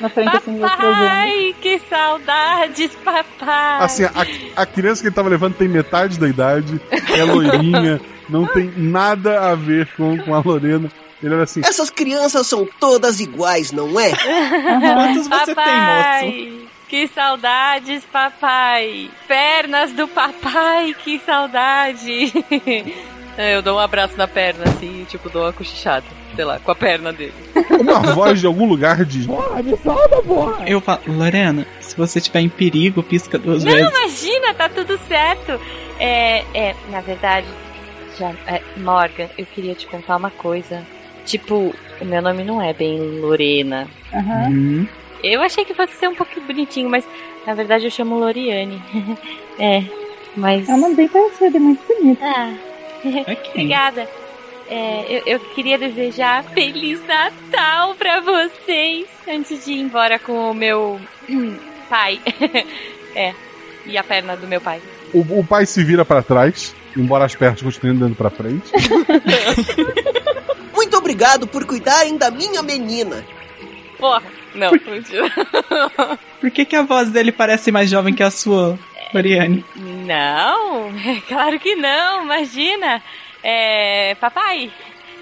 na 0.00 0.08
frente 0.08 0.36
assim 0.36 0.56
do. 0.58 0.64
Ai, 0.66 1.54
que 1.60 1.80
saudades, 1.88 2.90
papai. 3.04 3.84
Assim, 3.84 4.04
a, 4.04 4.62
a 4.62 4.66
criança 4.66 5.00
que 5.00 5.08
ele 5.08 5.14
tava 5.14 5.28
levando 5.28 5.54
tem 5.54 5.68
metade 5.68 6.18
da 6.18 6.28
idade, 6.28 6.80
é 6.90 7.22
loirinha, 7.24 8.00
não 8.28 8.46
tem 8.46 8.72
nada 8.76 9.50
a 9.50 9.54
ver 9.54 9.88
com, 9.96 10.16
com 10.18 10.34
a 10.34 10.40
Lorena. 10.40 10.90
Ele 11.22 11.34
era 11.34 11.44
assim. 11.44 11.60
Essas 11.64 11.88
crianças 11.90 12.46
são 12.46 12.68
todas 12.78 13.20
iguais, 13.20 13.72
não 13.72 13.98
é? 13.98 14.10
Quantos 14.10 15.26
você 15.28 15.46
tem, 15.46 15.54
papai, 15.54 16.50
moço? 16.52 16.64
Que 16.88 17.08
saudades, 17.08 18.04
papai. 18.12 19.10
Pernas 19.26 19.92
do 19.92 20.06
papai, 20.06 20.94
que 21.02 21.18
saudade. 21.24 22.32
É, 23.38 23.56
Eu 23.56 23.62
dou 23.62 23.76
um 23.76 23.80
abraço 23.80 24.16
na 24.16 24.28
perna, 24.28 24.64
assim, 24.64 25.04
tipo, 25.08 25.28
dou 25.28 25.42
uma 25.42 25.52
cochichada, 25.52 26.06
sei 26.36 26.44
lá, 26.44 26.58
com 26.60 26.70
a 26.70 26.74
perna 26.74 27.12
dele. 27.12 27.34
Uma 27.80 28.00
voz 28.14 28.38
de 28.38 28.46
algum 28.46 28.66
lugar 28.68 29.04
diz: 29.04 29.26
me 29.26 29.76
salva, 29.78 30.22
porra! 30.22 30.68
Eu 30.68 30.80
falo, 30.80 31.00
Lorena, 31.08 31.66
se 31.80 31.96
você 31.96 32.18
estiver 32.18 32.40
em 32.40 32.48
perigo, 32.48 33.02
pisca 33.02 33.38
duas 33.38 33.64
Não, 33.64 33.72
vezes. 33.72 33.90
imagina, 33.90 34.54
tá 34.54 34.68
tudo 34.68 34.96
certo. 35.08 35.58
É, 35.98 36.44
é, 36.54 36.76
na 36.90 37.00
verdade, 37.00 37.46
já, 38.18 38.30
é, 38.46 38.60
Morgan, 38.76 39.28
eu 39.36 39.46
queria 39.46 39.74
te 39.74 39.86
contar 39.86 40.16
uma 40.16 40.30
coisa. 40.30 40.84
Tipo, 41.24 41.74
o 42.00 42.04
meu 42.04 42.20
nome 42.20 42.44
não 42.44 42.60
é 42.60 42.72
bem 42.72 42.98
Lorena. 43.20 43.88
Aham. 44.12 44.48
Hum, 44.50 44.86
Eu 45.22 45.40
achei 45.42 45.64
que 45.64 45.74
fosse 45.74 45.94
ser 45.94 46.08
um 46.08 46.14
pouquinho 46.14 46.46
bonitinho, 46.46 46.90
mas 46.90 47.06
na 47.46 47.54
verdade 47.54 47.84
eu 47.86 47.90
chamo 47.90 48.18
Loriane. 48.18 48.82
é, 49.58 49.82
mas. 50.36 50.68
É 50.68 50.72
um 50.72 50.80
nome 50.80 50.94
bem 50.94 51.08
parecido 51.08 51.56
e 51.56 51.60
muito 51.60 51.82
bonito. 51.86 52.22
Ah, 52.22 52.54
obrigada. 53.50 54.08
É, 54.68 55.04
eu, 55.08 55.22
eu 55.34 55.40
queria 55.54 55.76
desejar 55.78 56.42
Feliz 56.44 57.00
Natal 57.06 57.94
pra 57.96 58.20
vocês 58.20 59.06
antes 59.28 59.64
de 59.64 59.72
ir 59.72 59.80
embora 59.80 60.18
com 60.18 60.50
o 60.50 60.54
meu 60.54 60.98
pai. 61.88 62.20
é, 63.14 63.34
e 63.86 63.96
a 63.98 64.02
perna 64.02 64.36
do 64.36 64.46
meu 64.46 64.60
pai. 64.60 64.80
O, 65.12 65.40
o 65.40 65.44
pai 65.46 65.66
se 65.66 65.84
vira 65.84 66.04
pra 66.04 66.22
trás, 66.22 66.74
embora 66.96 67.24
as 67.24 67.34
pernas 67.34 67.62
continuem 67.62 67.96
andando 67.96 68.14
pra 68.14 68.30
frente. 68.30 68.70
Muito 70.74 70.96
obrigado 70.96 71.46
por 71.46 71.64
cuidarem 71.64 72.16
da 72.16 72.30
minha 72.30 72.62
menina. 72.62 73.24
Porra, 73.98 74.22
não, 74.54 74.72
mentira. 74.72 75.30
Por 76.40 76.50
que, 76.50 76.64
que 76.64 76.76
a 76.76 76.82
voz 76.82 77.10
dele 77.10 77.32
parece 77.32 77.72
mais 77.72 77.90
jovem 77.90 78.14
que 78.14 78.22
a 78.22 78.30
sua, 78.30 78.78
Loriane? 79.12 79.64
Não, 79.76 80.92
claro 81.26 81.58
que 81.58 81.74
não, 81.74 82.24
imagina. 82.24 83.02
É, 83.42 84.14
papai, 84.16 84.70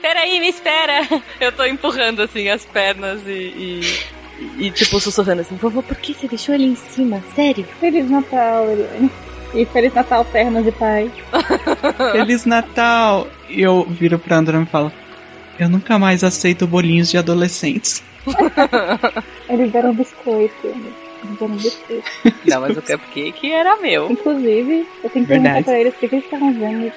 peraí, 0.00 0.40
me 0.40 0.48
espera. 0.48 1.06
Eu 1.40 1.52
tô 1.52 1.64
empurrando 1.64 2.22
assim 2.22 2.48
as 2.48 2.64
pernas 2.64 3.22
e, 3.26 3.30
e, 3.30 4.66
e, 4.66 4.70
tipo 4.70 5.00
sussurrando 5.00 5.42
assim, 5.42 5.56
vovô, 5.56 5.82
por 5.82 5.96
que 5.96 6.12
você 6.12 6.28
deixou 6.28 6.54
ele 6.54 6.66
em 6.66 6.76
cima? 6.76 7.22
Sério? 7.34 7.66
Feliz 7.80 8.10
Natal, 8.10 8.66
Loriane. 8.66 9.10
E 9.54 9.66
Feliz 9.66 9.92
Natal, 9.92 10.24
pernas 10.24 10.64
de 10.64 10.72
pai. 10.72 11.10
Feliz 12.12 12.46
Natal! 12.46 13.26
E 13.48 13.60
eu 13.60 13.84
viro 13.84 14.18
pra 14.18 14.36
André 14.36 14.58
e 14.60 14.66
falo: 14.66 14.90
Eu 15.58 15.68
nunca 15.68 15.98
mais 15.98 16.24
aceito 16.24 16.66
bolinhos 16.66 17.10
de 17.10 17.18
adolescentes. 17.18 18.02
Eles 19.48 19.70
deram 19.70 19.92
biscoito. 19.94 20.66
Eles 20.66 21.38
deram 21.38 21.54
biscoito. 21.56 22.04
Não, 22.46 22.60
mas 22.62 22.76
o 22.78 22.82
cupcake 22.82 23.52
era 23.52 23.76
meu. 23.76 24.10
Inclusive, 24.10 24.86
eu 25.04 25.10
tenho 25.10 25.26
que 25.26 25.32
perguntar 25.32 25.62
pra 25.64 25.78
eles 25.78 25.94
o 25.94 25.96
que 25.98 26.06
eles 26.06 26.24
estavam 26.24 26.52
vendo. 26.54 26.90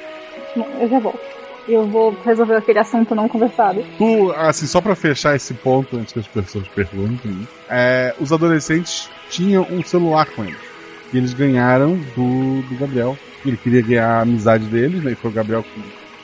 Eu 0.80 0.88
já 0.88 1.00
volto. 1.00 1.20
E 1.68 1.74
eu 1.74 1.86
vou 1.88 2.16
resolver 2.24 2.56
aquele 2.56 2.80
assunto 2.80 3.16
não 3.16 3.28
conversado. 3.28 3.84
Tu, 3.98 4.32
assim, 4.38 4.68
só 4.68 4.80
pra 4.80 4.96
fechar 4.96 5.36
esse 5.36 5.54
ponto 5.56 5.98
antes 5.98 6.14
que 6.14 6.20
as 6.20 6.28
pessoas 6.28 6.68
perguntem, 6.68 7.48
é, 7.68 8.14
os 8.20 8.32
adolescentes 8.32 9.10
tinham 9.30 9.66
um 9.70 9.84
celular 9.84 10.28
com 10.28 10.46
eles. 10.46 10.75
Que 11.12 11.18
eles 11.18 11.34
ganharam 11.34 11.96
do, 12.16 12.62
do 12.64 12.78
Gabriel. 12.80 13.18
Ele 13.46 13.58
queria 13.58 13.82
ganhar 13.82 14.08
a 14.10 14.22
amizade 14.22 14.66
deles, 14.66 15.04
né? 15.04 15.12
E 15.12 15.16
foi 15.16 15.30
o 15.30 15.34
Gabriel 15.34 15.64
que, 15.64 15.82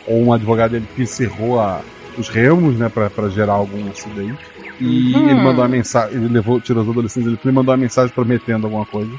ou 0.08 0.24
um 0.26 0.34
advogado 0.34 0.72
dele 0.72 0.88
que 0.95 1.03
encerrou 1.03 1.60
a, 1.60 1.82
os 2.18 2.28
remos, 2.30 2.78
né? 2.78 2.90
Pra, 2.90 3.10
pra 3.10 3.30
gerar 3.30 3.53
algum 3.53 3.90
acidente. 3.90 4.40
E 4.80 5.14
Uhum. 5.14 5.30
ele 5.30 5.36
mandou 5.36 5.62
uma 5.64 5.68
mensagem, 5.68 6.18
ele 6.18 6.28
levou, 6.28 6.60
tirou 6.60 6.84
os 6.84 6.90
adolescentes, 6.90 7.28
ele 7.28 7.38
foi 7.38 7.52
e 7.52 7.53
mandou 7.53 7.72
uma 7.72 7.78
mensagem 7.82 8.12
prometendo 8.14 8.66
alguma 8.66 8.86
coisa. 8.86 9.12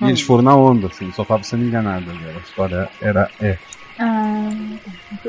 E 0.00 0.04
Hum. 0.04 0.08
eles 0.08 0.20
foram 0.20 0.42
na 0.42 0.54
onda, 0.56 0.88
assim, 0.88 1.10
só 1.12 1.24
tava 1.24 1.42
sendo 1.44 1.64
enganado. 1.64 2.06
né? 2.06 2.34
A 2.36 2.40
história 2.40 2.88
era 3.00 3.30
é. 3.40 3.56
Ah, 3.98 4.50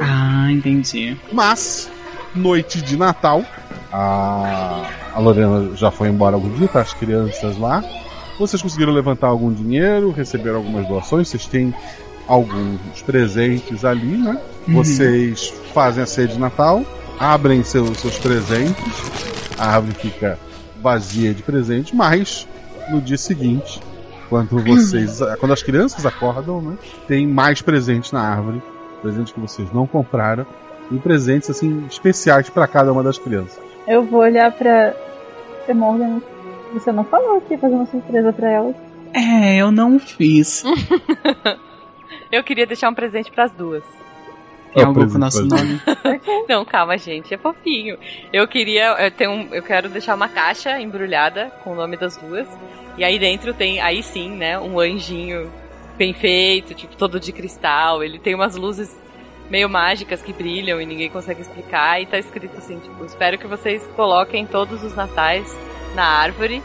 Ah, 0.02 0.52
entendi. 0.52 1.16
Mas, 1.32 1.90
noite 2.36 2.82
de 2.82 2.98
Natal, 2.98 3.45
a, 3.94 4.84
a 5.14 5.20
Lorena 5.20 5.76
já 5.76 5.91
foi 5.91 6.10
embora 6.10 6.36
algum 6.36 6.49
dia, 6.49 6.68
tá 6.68 6.82
as 6.82 6.94
crianças 6.94 7.58
lá. 7.58 7.84
Vocês 8.39 8.61
conseguiram 8.61 8.93
levantar 8.93 9.27
algum 9.27 9.51
dinheiro, 9.51 10.11
receberam 10.11 10.57
algumas 10.57 10.88
doações, 10.88 11.27
vocês 11.27 11.45
têm 11.45 11.73
alguns 12.27 13.01
presentes 13.05 13.84
ali, 13.84 14.18
né? 14.18 14.39
Uhum. 14.68 14.76
Vocês 14.76 15.49
fazem 15.73 16.03
a 16.03 16.05
ceia 16.05 16.27
de 16.27 16.38
Natal, 16.38 16.84
abrem 17.19 17.64
seus, 17.64 17.97
seus 17.99 18.18
presentes, 18.19 18.76
a 19.57 19.76
árvore 19.76 19.95
fica 19.95 20.38
vazia 20.81 21.34
de 21.34 21.41
presentes, 21.41 21.93
mas 21.93 22.47
no 22.89 23.01
dia 23.01 23.18
seguinte, 23.18 23.80
quando 24.30 24.59
vocês. 24.64 25.19
quando 25.39 25.53
as 25.53 25.64
crianças 25.64 26.05
acordam, 26.05 26.61
né? 26.61 26.77
Tem 27.07 27.26
mais 27.26 27.61
presentes 27.61 28.11
na 28.11 28.22
árvore, 28.22 28.61
presentes 29.01 29.34
que 29.34 29.39
vocês 29.39 29.72
não 29.73 29.88
compraram, 29.88 30.45
e 30.91 30.97
presentes 30.97 31.49
assim 31.49 31.85
especiais 31.89 32.49
para 32.49 32.68
cada 32.68 32.91
uma 32.91 33.03
das 33.03 33.18
crianças. 33.18 33.59
eu 33.88 34.03
vou 34.03 34.22
olhar 34.22 34.51
pra. 34.51 34.93
Você 35.65 35.73
Morgan. 35.73 36.22
Você 36.73 36.91
não 36.91 37.03
falou 37.03 37.41
que 37.41 37.53
ia 37.53 37.60
fazer 37.60 37.76
uma 37.76 37.85
surpresa 37.85 38.31
pra 38.34 38.49
elas. 38.49 38.76
É, 39.14 39.57
eu 39.57 39.72
não 39.72 39.98
fiz. 39.99 40.64
Eu 42.31 42.44
queria 42.44 42.65
deixar 42.65 42.89
um 42.89 42.94
presente 42.94 43.31
pras 43.31 43.52
duas. 43.53 43.84
Tem 44.73 44.84
algo 44.84 45.07
com 45.07 45.15
o 45.15 45.18
nosso 45.18 45.45
nome? 45.45 45.80
Não, 46.48 46.65
calma, 46.65 46.98
gente, 46.98 47.34
é 47.34 47.38
fofinho. 47.38 47.98
Eu 48.34 48.45
queria, 48.48 48.88
eu 49.02 49.10
tenho, 49.11 49.31
um- 49.31 49.53
eu 49.53 49.64
quero 49.64 49.88
deixar 49.89 50.14
uma 50.14 50.27
caixa 50.27 50.80
embrulhada 50.80 51.52
com 51.64 51.72
o 51.72 51.76
nome 51.76 51.95
das 51.95 52.18
duas. 52.18 52.48
E 52.98 53.03
aí 53.03 53.18
dentro 53.18 53.53
tem, 53.53 53.80
aí 53.80 54.03
sim, 54.03 54.30
né, 54.31 54.60
um 54.60 54.77
anjinho 54.80 55.49
bem 55.98 56.14
feito, 56.14 56.73
tipo 56.73 56.95
todo 56.98 57.19
de 57.19 57.31
cristal. 57.31 58.03
Ele 58.03 58.19
tem 58.19 58.35
umas 58.35 58.56
luzes 58.57 58.94
meio 59.49 59.69
mágicas 59.69 60.22
que 60.22 60.34
brilham 60.34 60.81
e 60.81 60.85
ninguém 60.85 61.10
consegue 61.10 61.41
explicar. 61.41 62.02
E 62.02 62.06
tá 62.06 62.18
escrito 62.19 62.57
assim, 62.57 62.77
tipo, 62.80 63.06
espero 63.06 63.38
que 63.38 63.48
vocês 63.48 63.81
coloquem 63.95 64.45
todos 64.45 64.84
os 64.84 64.94
natais 64.94 65.49
na 65.95 66.05
árvore 66.05 66.61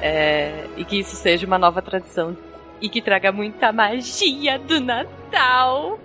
é, 0.00 0.64
e 0.76 0.84
que 0.84 0.98
isso 0.98 1.16
seja 1.16 1.46
uma 1.46 1.58
nova 1.58 1.82
tradição 1.82 2.36
e 2.80 2.88
que 2.88 3.02
traga 3.02 3.30
muita 3.30 3.72
magia 3.72 4.58
do 4.58 4.80
Natal. 4.80 5.98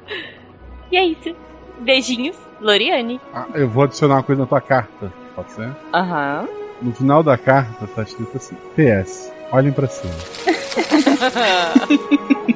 E 0.92 0.98
é 0.98 1.06
isso. 1.06 1.36
Beijinhos, 1.80 2.38
Loriane. 2.62 3.20
Ah, 3.34 3.46
eu 3.54 3.70
vou 3.70 3.84
adicionar 3.84 4.16
uma 4.16 4.24
coisa 4.24 4.42
na 4.42 4.48
tua 4.48 4.62
carta. 4.62 5.12
pode 5.36 5.52
ser? 5.52 5.70
Aham. 5.94 6.48
No 6.82 6.94
final 6.94 7.24
da 7.24 7.38
carta 7.38 7.88
tá 7.88 8.04
escrito 8.04 8.36
assim: 8.36 8.56
PS, 8.76 9.32
olhem 9.52 9.72
pra 9.72 9.88
cima. 9.88 10.14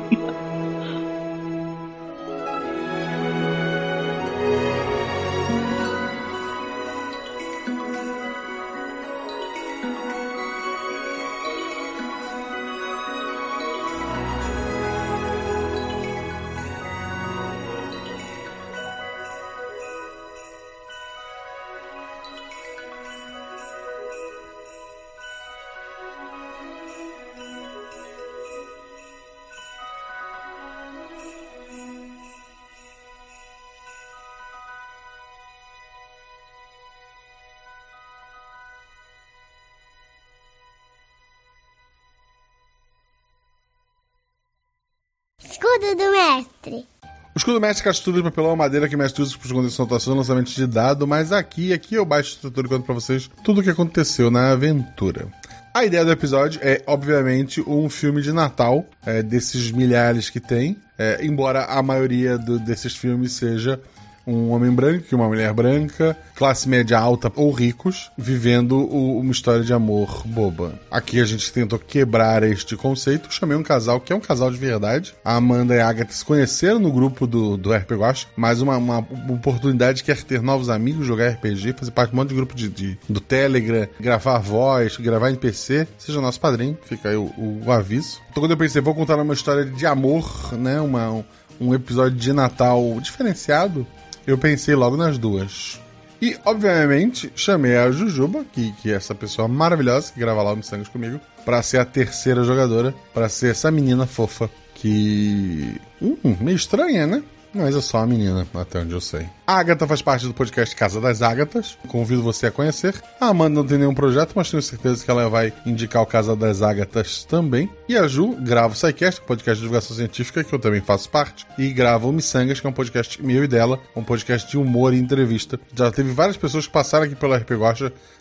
escudo 47.40 47.60
mestre 47.60 47.84
captura 47.84 48.18
de 48.18 48.24
papelão 48.24 48.56
madeira 48.56 48.88
que 48.88 48.98
mestre 48.98 49.22
usa 49.22 49.38
para 49.38 49.48
esconder 49.48 49.70
sua 49.70 49.86
anotação 49.86 50.16
lançamento 50.16 50.52
de 50.52 50.68
dado, 50.68 51.08
mas 51.08 51.32
aqui, 51.32 51.74
aqui 51.74 51.96
eu 51.96 52.06
baixo 52.06 52.32
a 52.32 52.36
estrutura 52.36 52.68
e 52.68 52.70
conto 52.70 52.86
pra 52.86 52.94
vocês 52.94 53.30
tudo 53.44 53.62
o 53.62 53.64
que 53.64 53.70
aconteceu 53.70 54.30
na 54.30 54.52
aventura. 54.52 55.28
A 55.74 55.86
ideia 55.86 56.04
do 56.04 56.12
episódio 56.12 56.60
é, 56.64 56.82
obviamente, 56.88 57.62
um 57.62 57.90
filme 57.90 58.22
de 58.22 58.32
Natal, 58.34 58.86
é, 59.06 59.22
desses 59.24 59.72
milhares 59.72 60.30
que 60.30 60.40
tem, 60.40 60.78
é, 60.98 61.24
embora 61.26 61.66
a 61.66 61.82
maioria 61.82 62.38
do- 62.38 62.60
desses 62.60 62.96
filmes 62.96 63.34
seja 63.34 63.80
um 64.28 64.52
homem 64.52 64.72
branco 64.72 65.06
e 65.12 65.16
uma 65.16 65.28
mulher 65.28 65.52
branca, 65.54 66.16
classe 66.36 66.68
média 66.70 66.98
alta 67.00 67.32
ou 67.36 67.52
ricos, 67.52 68.12
vivendo 68.18 68.78
o- 68.78 69.20
uma 69.20 69.32
história 69.32 69.64
de 69.64 69.74
amor 69.74 70.22
boba. 70.26 70.74
Aqui 70.92 71.20
a 71.20 71.26
gente 71.26 71.52
tentou 71.52 71.80
quebrar 71.80 72.44
este 72.44 72.76
conceito, 72.76 73.34
chamei 73.34 73.58
um 73.58 73.64
casal 73.64 74.00
que 74.00 74.14
é 74.14 74.16
um 74.16 74.20
casal 74.20 74.52
de 74.52 74.58
verdade. 74.58 75.14
A 75.26 75.36
Amanda 75.36 75.76
e 75.76 75.80
a 75.80 75.88
Agatha 75.90 76.14
se 76.14 76.24
conheceram 76.24 76.80
no 76.80 76.92
grupo 76.92 77.26
do, 77.26 77.58
do 77.58 77.74
RP 77.74 77.92
Guacha, 77.96 78.28
mas 78.36 78.62
uma, 78.62 78.78
uma 78.78 79.00
oportunidade 79.34 80.04
quer 80.04 80.22
ter 80.24 80.42
novos 80.42 80.70
amigos, 80.70 81.06
jogar 81.06 81.30
RPG, 81.30 81.74
fazer 81.78 81.92
parte 81.92 82.10
de 82.12 82.16
um 82.16 82.20
monte 82.20 82.30
de 82.30 82.36
grupo 82.36 82.56
de, 82.56 82.70
de- 82.70 83.00
do 83.08 83.20
Telegram, 83.20 83.88
gravar 84.00 84.38
voz, 84.40 84.98
gravar 84.98 85.30
NPC. 85.30 85.88
Seja 85.98 86.22
nosso 86.22 86.40
padrinho, 86.40 86.78
fica 86.86 87.10
aí 87.10 87.16
o, 87.16 87.26
o- 87.38 87.64
o 87.66 87.72
aviso. 87.72 88.20
Então 88.30 88.44
quando 88.44 88.52
eu 88.52 88.58
pensei, 88.58 88.82
vou 88.82 88.94
contar 88.96 89.16
uma 89.18 89.34
história 89.34 89.66
de 89.66 89.86
amor, 89.86 90.54
né, 90.54 90.80
uma, 90.80 91.10
um, 91.12 91.24
um 91.60 91.74
episódio 91.74 92.18
de 92.18 92.32
Natal 92.34 93.00
diferenciado, 93.02 93.86
eu 94.30 94.38
pensei 94.38 94.76
logo 94.76 94.96
nas 94.96 95.18
duas. 95.18 95.80
E, 96.22 96.38
obviamente, 96.46 97.32
chamei 97.36 97.78
a 97.78 97.90
Jujuba, 97.92 98.46
que, 98.52 98.74
que 98.74 98.92
é 98.92 98.96
essa 98.96 99.16
pessoa 99.16 99.48
maravilhosa 99.48 100.12
que 100.12 100.20
grava 100.20 100.44
lá 100.44 100.52
o 100.52 100.56
Missangas 100.56 100.90
comigo, 100.90 101.20
pra 101.46 101.64
ser 101.64 101.80
a 101.80 101.86
terceira 101.86 102.44
jogadora, 102.44 102.94
pra 103.14 103.30
ser 103.30 103.52
essa 103.52 103.72
menina 103.72 104.06
fofa 104.06 104.50
que. 104.76 105.80
Hum, 106.02 106.18
meio 106.42 106.56
estranha, 106.56 107.08
né? 107.08 107.24
Mas 107.54 107.76
é 107.76 107.82
só 107.82 107.98
uma 107.98 108.08
menina, 108.08 108.48
até 108.54 108.80
onde 108.80 108.94
eu 108.94 109.02
sei. 109.02 109.28
A 109.46 109.58
Agatha 109.58 109.88
faz 109.88 110.02
parte 110.02 110.28
do 110.28 110.34
podcast 110.34 110.76
Casa 110.76 111.02
das 111.02 111.22
Ágatas. 111.22 111.78
Convido 111.88 112.22
você 112.22 112.48
a 112.48 112.52
conhecer. 112.52 113.02
A 113.20 113.28
Amanda 113.28 113.56
não 113.56 113.66
tem 113.66 113.80
nenhum 113.80 113.96
projeto, 113.96 114.34
mas 114.36 114.52
tenho 114.52 114.62
certeza 114.62 115.04
que 115.04 115.10
ela 115.10 115.28
vai 115.28 115.52
indicar 115.66 116.04
o 116.04 116.06
Casa 116.06 116.36
das 116.36 116.62
Ágatas 116.62 117.26
também. 117.26 117.70
E 117.88 117.98
a 117.98 118.08
Ju 118.08 118.36
grava 118.36 118.74
o 118.74 118.76
SciCast, 118.76 119.22
um 119.22 119.26
podcast 119.26 119.56
de 119.56 119.62
divulgação 119.62 119.96
científica, 119.96 120.44
que 120.44 120.54
eu 120.54 120.60
também 120.60 120.82
faço 120.82 121.10
parte. 121.10 121.48
E 121.58 121.72
grava 121.74 122.08
o 122.08 122.12
Missangas, 122.12 122.60
que 122.60 122.68
é 122.68 122.70
um 122.70 122.74
podcast 122.74 123.24
meu 123.24 123.44
e 123.44 123.48
dela, 123.48 123.80
um 123.96 124.04
podcast 124.04 124.48
de 124.48 124.58
humor 124.58 124.94
e 124.94 125.00
entrevista. 125.00 125.60
Já 125.76 125.92
teve 125.92 126.12
várias 126.12 126.38
pessoas 126.38 126.68
que 126.68 126.74
passaram 126.74 127.06
aqui 127.06 127.16
pelo 127.16 127.36
RP. 127.36 127.52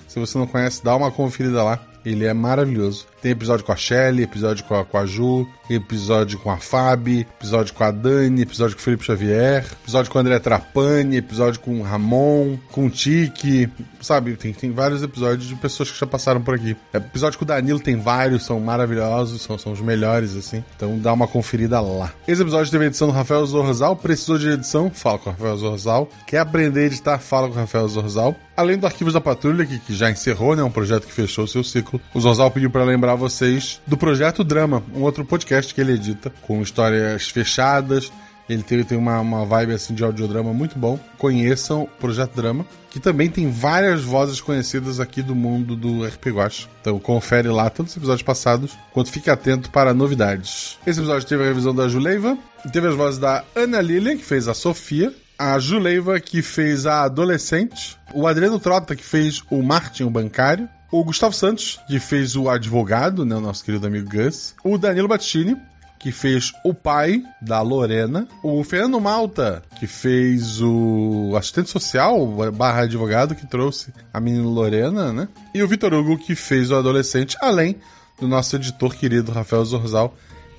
Se 0.08 0.18
você 0.18 0.38
não 0.38 0.46
conhece, 0.46 0.82
dá 0.82 0.96
uma 0.96 1.10
conferida 1.10 1.62
lá. 1.62 1.78
Ele 2.04 2.24
é 2.24 2.32
maravilhoso. 2.32 3.06
Tem 3.20 3.32
episódio 3.32 3.64
com 3.64 3.72
a 3.72 3.76
Shelly, 3.76 4.22
episódio 4.22 4.64
com 4.64 4.74
a, 4.74 4.84
com 4.84 4.96
a 4.96 5.04
Ju, 5.04 5.46
episódio 5.68 6.38
com 6.38 6.50
a 6.50 6.56
Fabi, 6.56 7.20
episódio 7.20 7.74
com 7.74 7.84
a 7.84 7.90
Dani, 7.90 8.42
episódio 8.42 8.76
com 8.76 8.80
o 8.80 8.84
Felipe 8.84 9.04
Xavier, 9.04 9.66
episódio 9.82 10.10
com 10.10 10.18
o 10.18 10.20
André 10.20 10.38
Trapani, 10.38 11.16
episódio 11.16 11.60
com 11.60 11.80
o 11.80 11.82
Ramon, 11.82 12.56
com 12.70 12.86
o 12.86 12.90
Tiki, 12.90 13.68
sabe? 14.00 14.36
Tem, 14.36 14.52
tem 14.52 14.70
vários 14.70 15.02
episódios 15.02 15.48
de 15.48 15.56
pessoas 15.56 15.90
que 15.90 15.98
já 15.98 16.06
passaram 16.06 16.40
por 16.40 16.54
aqui. 16.54 16.76
Episódio 16.94 17.38
com 17.38 17.44
o 17.44 17.48
Danilo 17.48 17.80
tem 17.80 17.96
vários, 17.96 18.46
são 18.46 18.60
maravilhosos, 18.60 19.42
são, 19.42 19.58
são 19.58 19.72
os 19.72 19.80
melhores, 19.80 20.36
assim. 20.36 20.64
Então 20.76 20.98
dá 20.98 21.12
uma 21.12 21.26
conferida 21.26 21.80
lá. 21.80 22.12
Esse 22.26 22.40
episódio 22.40 22.70
teve 22.70 22.86
edição 22.86 23.08
do 23.08 23.12
Rafael 23.12 23.44
Zorzal. 23.44 23.96
Precisou 23.96 24.38
de 24.38 24.48
edição? 24.48 24.90
Fala 24.90 25.18
com 25.18 25.28
o 25.28 25.32
Rafael 25.32 25.56
Zorzal. 25.56 26.08
Quer 26.26 26.38
aprender 26.38 26.80
a 26.80 26.86
editar? 26.86 27.18
Fala 27.18 27.48
com 27.48 27.54
o 27.54 27.58
Rafael 27.58 27.88
Zorzal. 27.88 28.34
Além 28.58 28.76
do 28.76 28.86
Arquivos 28.86 29.14
da 29.14 29.20
Patrulha, 29.20 29.64
que, 29.64 29.78
que 29.78 29.94
já 29.94 30.10
encerrou, 30.10 30.56
né? 30.56 30.64
Um 30.64 30.70
projeto 30.70 31.06
que 31.06 31.12
fechou 31.12 31.46
seu 31.46 31.62
ciclo. 31.62 32.00
O 32.12 32.20
Zorzal 32.20 32.50
pediu 32.50 32.68
para 32.68 32.82
lembrar 32.82 33.14
vocês 33.14 33.80
do 33.86 33.96
Projeto 33.96 34.42
Drama, 34.42 34.82
um 34.92 35.02
outro 35.02 35.24
podcast 35.24 35.72
que 35.72 35.80
ele 35.80 35.92
edita, 35.92 36.32
com 36.42 36.60
histórias 36.60 37.28
fechadas. 37.28 38.10
Ele 38.48 38.64
tem, 38.64 38.82
tem 38.82 38.98
uma, 38.98 39.20
uma 39.20 39.44
vibe 39.44 39.74
assim 39.74 39.94
de 39.94 40.02
audiodrama 40.02 40.52
muito 40.52 40.76
bom. 40.76 40.98
Conheçam 41.18 41.84
o 41.84 41.86
Projeto 41.86 42.34
Drama, 42.34 42.66
que 42.90 42.98
também 42.98 43.30
tem 43.30 43.48
várias 43.48 44.02
vozes 44.02 44.40
conhecidas 44.40 44.98
aqui 44.98 45.22
do 45.22 45.36
mundo 45.36 45.76
do 45.76 46.04
RP 46.04 46.26
Guacha. 46.30 46.66
Então 46.80 46.98
confere 46.98 47.46
lá 47.50 47.70
tanto 47.70 47.86
os 47.86 47.96
episódios 47.96 48.24
passados, 48.24 48.76
quanto 48.92 49.12
fique 49.12 49.30
atento 49.30 49.70
para 49.70 49.94
novidades. 49.94 50.76
Esse 50.84 50.98
episódio 50.98 51.28
teve 51.28 51.44
a 51.44 51.46
revisão 51.46 51.72
da 51.72 51.86
Juleiva, 51.86 52.36
teve 52.72 52.88
as 52.88 52.96
vozes 52.96 53.20
da 53.20 53.44
Ana 53.54 53.80
Lilian, 53.80 54.16
que 54.16 54.24
fez 54.24 54.48
a 54.48 54.54
Sofia, 54.54 55.14
a 55.38 55.58
Juleiva, 55.58 56.18
que 56.18 56.42
fez 56.42 56.84
a 56.84 57.02
adolescente, 57.02 57.96
o 58.12 58.26
Adriano 58.26 58.58
Trota, 58.58 58.96
que 58.96 59.04
fez 59.04 59.42
o 59.50 59.62
Martin, 59.62 60.02
o 60.02 60.10
bancário, 60.10 60.68
o 60.90 61.04
Gustavo 61.04 61.34
Santos, 61.34 61.78
que 61.86 62.00
fez 62.00 62.34
o 62.34 62.48
advogado, 62.48 63.24
né, 63.24 63.36
o 63.36 63.40
nosso 63.40 63.64
querido 63.64 63.86
amigo 63.86 64.10
Gus, 64.10 64.54
o 64.64 64.76
Danilo 64.76 65.06
Battini, 65.06 65.56
que 65.98 66.12
fez 66.12 66.52
o 66.64 66.72
pai 66.72 67.22
da 67.42 67.60
Lorena, 67.60 68.26
o 68.42 68.62
Fernando 68.64 69.00
Malta, 69.00 69.62
que 69.78 69.86
fez 69.86 70.60
o 70.62 71.34
assistente 71.36 71.70
social 71.70 72.26
barra 72.52 72.82
advogado 72.82 73.34
que 73.34 73.46
trouxe 73.46 73.92
a 74.12 74.20
menina 74.20 74.46
Lorena, 74.46 75.12
né? 75.12 75.28
E 75.52 75.62
o 75.62 75.68
Vitor 75.68 75.92
Hugo, 75.92 76.16
que 76.16 76.34
fez 76.34 76.70
o 76.70 76.76
adolescente, 76.76 77.36
além 77.40 77.76
do 78.20 78.28
nosso 78.28 78.54
editor 78.56 78.94
querido 78.94 79.32
Rafael 79.32 79.64
Zorzal, 79.64 80.16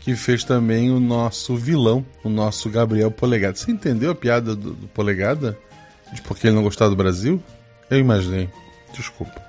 que 0.09 0.15
fez 0.15 0.43
também 0.43 0.89
o 0.89 0.99
nosso 0.99 1.55
vilão, 1.55 2.03
o 2.23 2.29
nosso 2.29 2.67
Gabriel 2.67 3.11
Polegada. 3.11 3.55
Você 3.55 3.71
entendeu 3.71 4.09
a 4.09 4.15
piada 4.15 4.55
do, 4.55 4.73
do 4.73 4.87
Polegada? 4.87 5.55
De 6.11 6.19
porque 6.23 6.47
ele 6.47 6.55
não 6.55 6.63
gostava 6.63 6.89
do 6.89 6.95
Brasil? 6.95 7.39
Eu 7.91 7.99
imaginei. 7.99 8.49
Desculpa. 8.91 9.39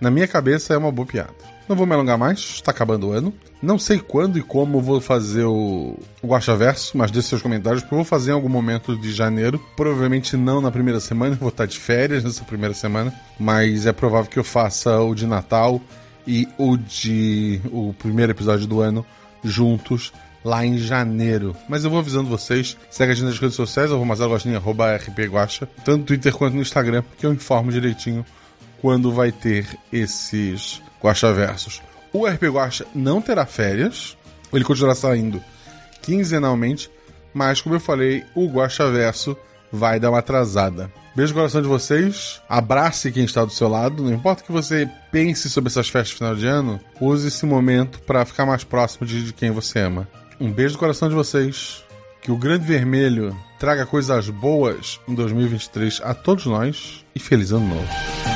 Na 0.00 0.10
minha 0.10 0.26
cabeça 0.26 0.72
é 0.72 0.78
uma 0.78 0.90
boa 0.90 1.06
piada. 1.06 1.34
Não 1.68 1.76
vou 1.76 1.86
me 1.86 1.92
alongar 1.92 2.16
mais, 2.16 2.38
está 2.38 2.70
acabando 2.70 3.08
o 3.08 3.12
ano. 3.12 3.34
Não 3.60 3.78
sei 3.78 3.98
quando 3.98 4.38
e 4.38 4.42
como 4.42 4.80
vou 4.80 5.02
fazer 5.02 5.44
o, 5.44 5.98
o 6.22 6.26
Guaxaverso, 6.26 6.96
mas 6.96 7.10
deixe 7.10 7.28
seus 7.28 7.42
comentários, 7.42 7.82
porque 7.82 7.94
eu 7.94 7.98
vou 7.98 8.04
fazer 8.04 8.30
em 8.30 8.34
algum 8.34 8.48
momento 8.48 8.96
de 8.96 9.12
janeiro. 9.12 9.62
Provavelmente 9.76 10.34
não 10.34 10.62
na 10.62 10.70
primeira 10.70 11.00
semana, 11.00 11.36
vou 11.36 11.50
estar 11.50 11.66
de 11.66 11.78
férias 11.78 12.24
nessa 12.24 12.44
primeira 12.44 12.72
semana, 12.72 13.12
mas 13.38 13.84
é 13.84 13.92
provável 13.92 14.30
que 14.30 14.38
eu 14.38 14.44
faça 14.44 14.98
o 14.98 15.14
de 15.14 15.26
Natal 15.26 15.78
e 16.26 16.48
o 16.56 16.78
de 16.78 17.60
o 17.70 17.92
primeiro 17.98 18.32
episódio 18.32 18.66
do 18.66 18.80
ano 18.80 19.04
juntos 19.46 20.12
lá 20.44 20.64
em 20.64 20.78
janeiro. 20.78 21.56
Mas 21.68 21.84
eu 21.84 21.90
vou 21.90 21.98
avisando 21.98 22.28
vocês. 22.28 22.76
Segue 22.90 23.12
a 23.12 23.14
gente 23.14 23.26
nas 23.26 23.38
redes 23.38 23.56
sociais, 23.56 23.90
arroba 23.90 24.14
Gostinho, 24.14 24.56
arroba 24.56 24.96
rpguacha, 24.96 25.68
tanto 25.84 25.98
no 25.98 26.04
Twitter 26.04 26.32
quanto 26.32 26.54
no 26.54 26.62
Instagram, 26.62 27.02
que 27.18 27.26
eu 27.26 27.32
informo 27.32 27.72
direitinho 27.72 28.24
quando 28.80 29.12
vai 29.12 29.32
ter 29.32 29.66
esses 29.92 30.80
Guaxaversos. 31.02 31.82
O 32.12 32.26
RP 32.26 32.44
Guacha 32.44 32.86
não 32.94 33.20
terá 33.20 33.44
férias, 33.44 34.16
ele 34.52 34.64
continuará 34.64 34.94
saindo 34.94 35.42
quinzenalmente, 36.02 36.88
mas 37.34 37.60
como 37.60 37.74
eu 37.74 37.80
falei, 37.80 38.24
o 38.34 38.48
Guaxaverso 38.48 39.36
vai 39.72 39.98
dar 39.98 40.10
uma 40.10 40.20
atrasada. 40.20 40.90
Beijo 41.16 41.32
no 41.32 41.38
coração 41.38 41.62
de 41.62 41.66
vocês, 41.66 42.42
abrace 42.46 43.10
quem 43.10 43.24
está 43.24 43.42
do 43.42 43.50
seu 43.50 43.68
lado, 43.68 44.02
não 44.02 44.12
importa 44.12 44.44
que 44.44 44.52
você 44.52 44.86
pense 45.10 45.48
sobre 45.48 45.70
essas 45.70 45.88
festas 45.88 46.10
de 46.10 46.16
final 46.16 46.34
de 46.34 46.46
ano, 46.46 46.78
use 47.00 47.28
esse 47.28 47.46
momento 47.46 47.98
para 48.00 48.22
ficar 48.26 48.44
mais 48.44 48.64
próximo 48.64 49.06
de, 49.06 49.24
de 49.24 49.32
quem 49.32 49.50
você 49.50 49.78
ama. 49.78 50.06
Um 50.38 50.52
beijo 50.52 50.74
no 50.74 50.78
coração 50.78 51.08
de 51.08 51.14
vocês, 51.14 51.82
que 52.20 52.30
o 52.30 52.36
Grande 52.36 52.66
Vermelho 52.66 53.34
traga 53.58 53.86
coisas 53.86 54.28
boas 54.28 55.00
em 55.08 55.14
2023 55.14 56.02
a 56.04 56.12
todos 56.12 56.44
nós 56.44 57.02
e 57.14 57.18
feliz 57.18 57.50
ano 57.50 57.66
novo. 57.66 58.35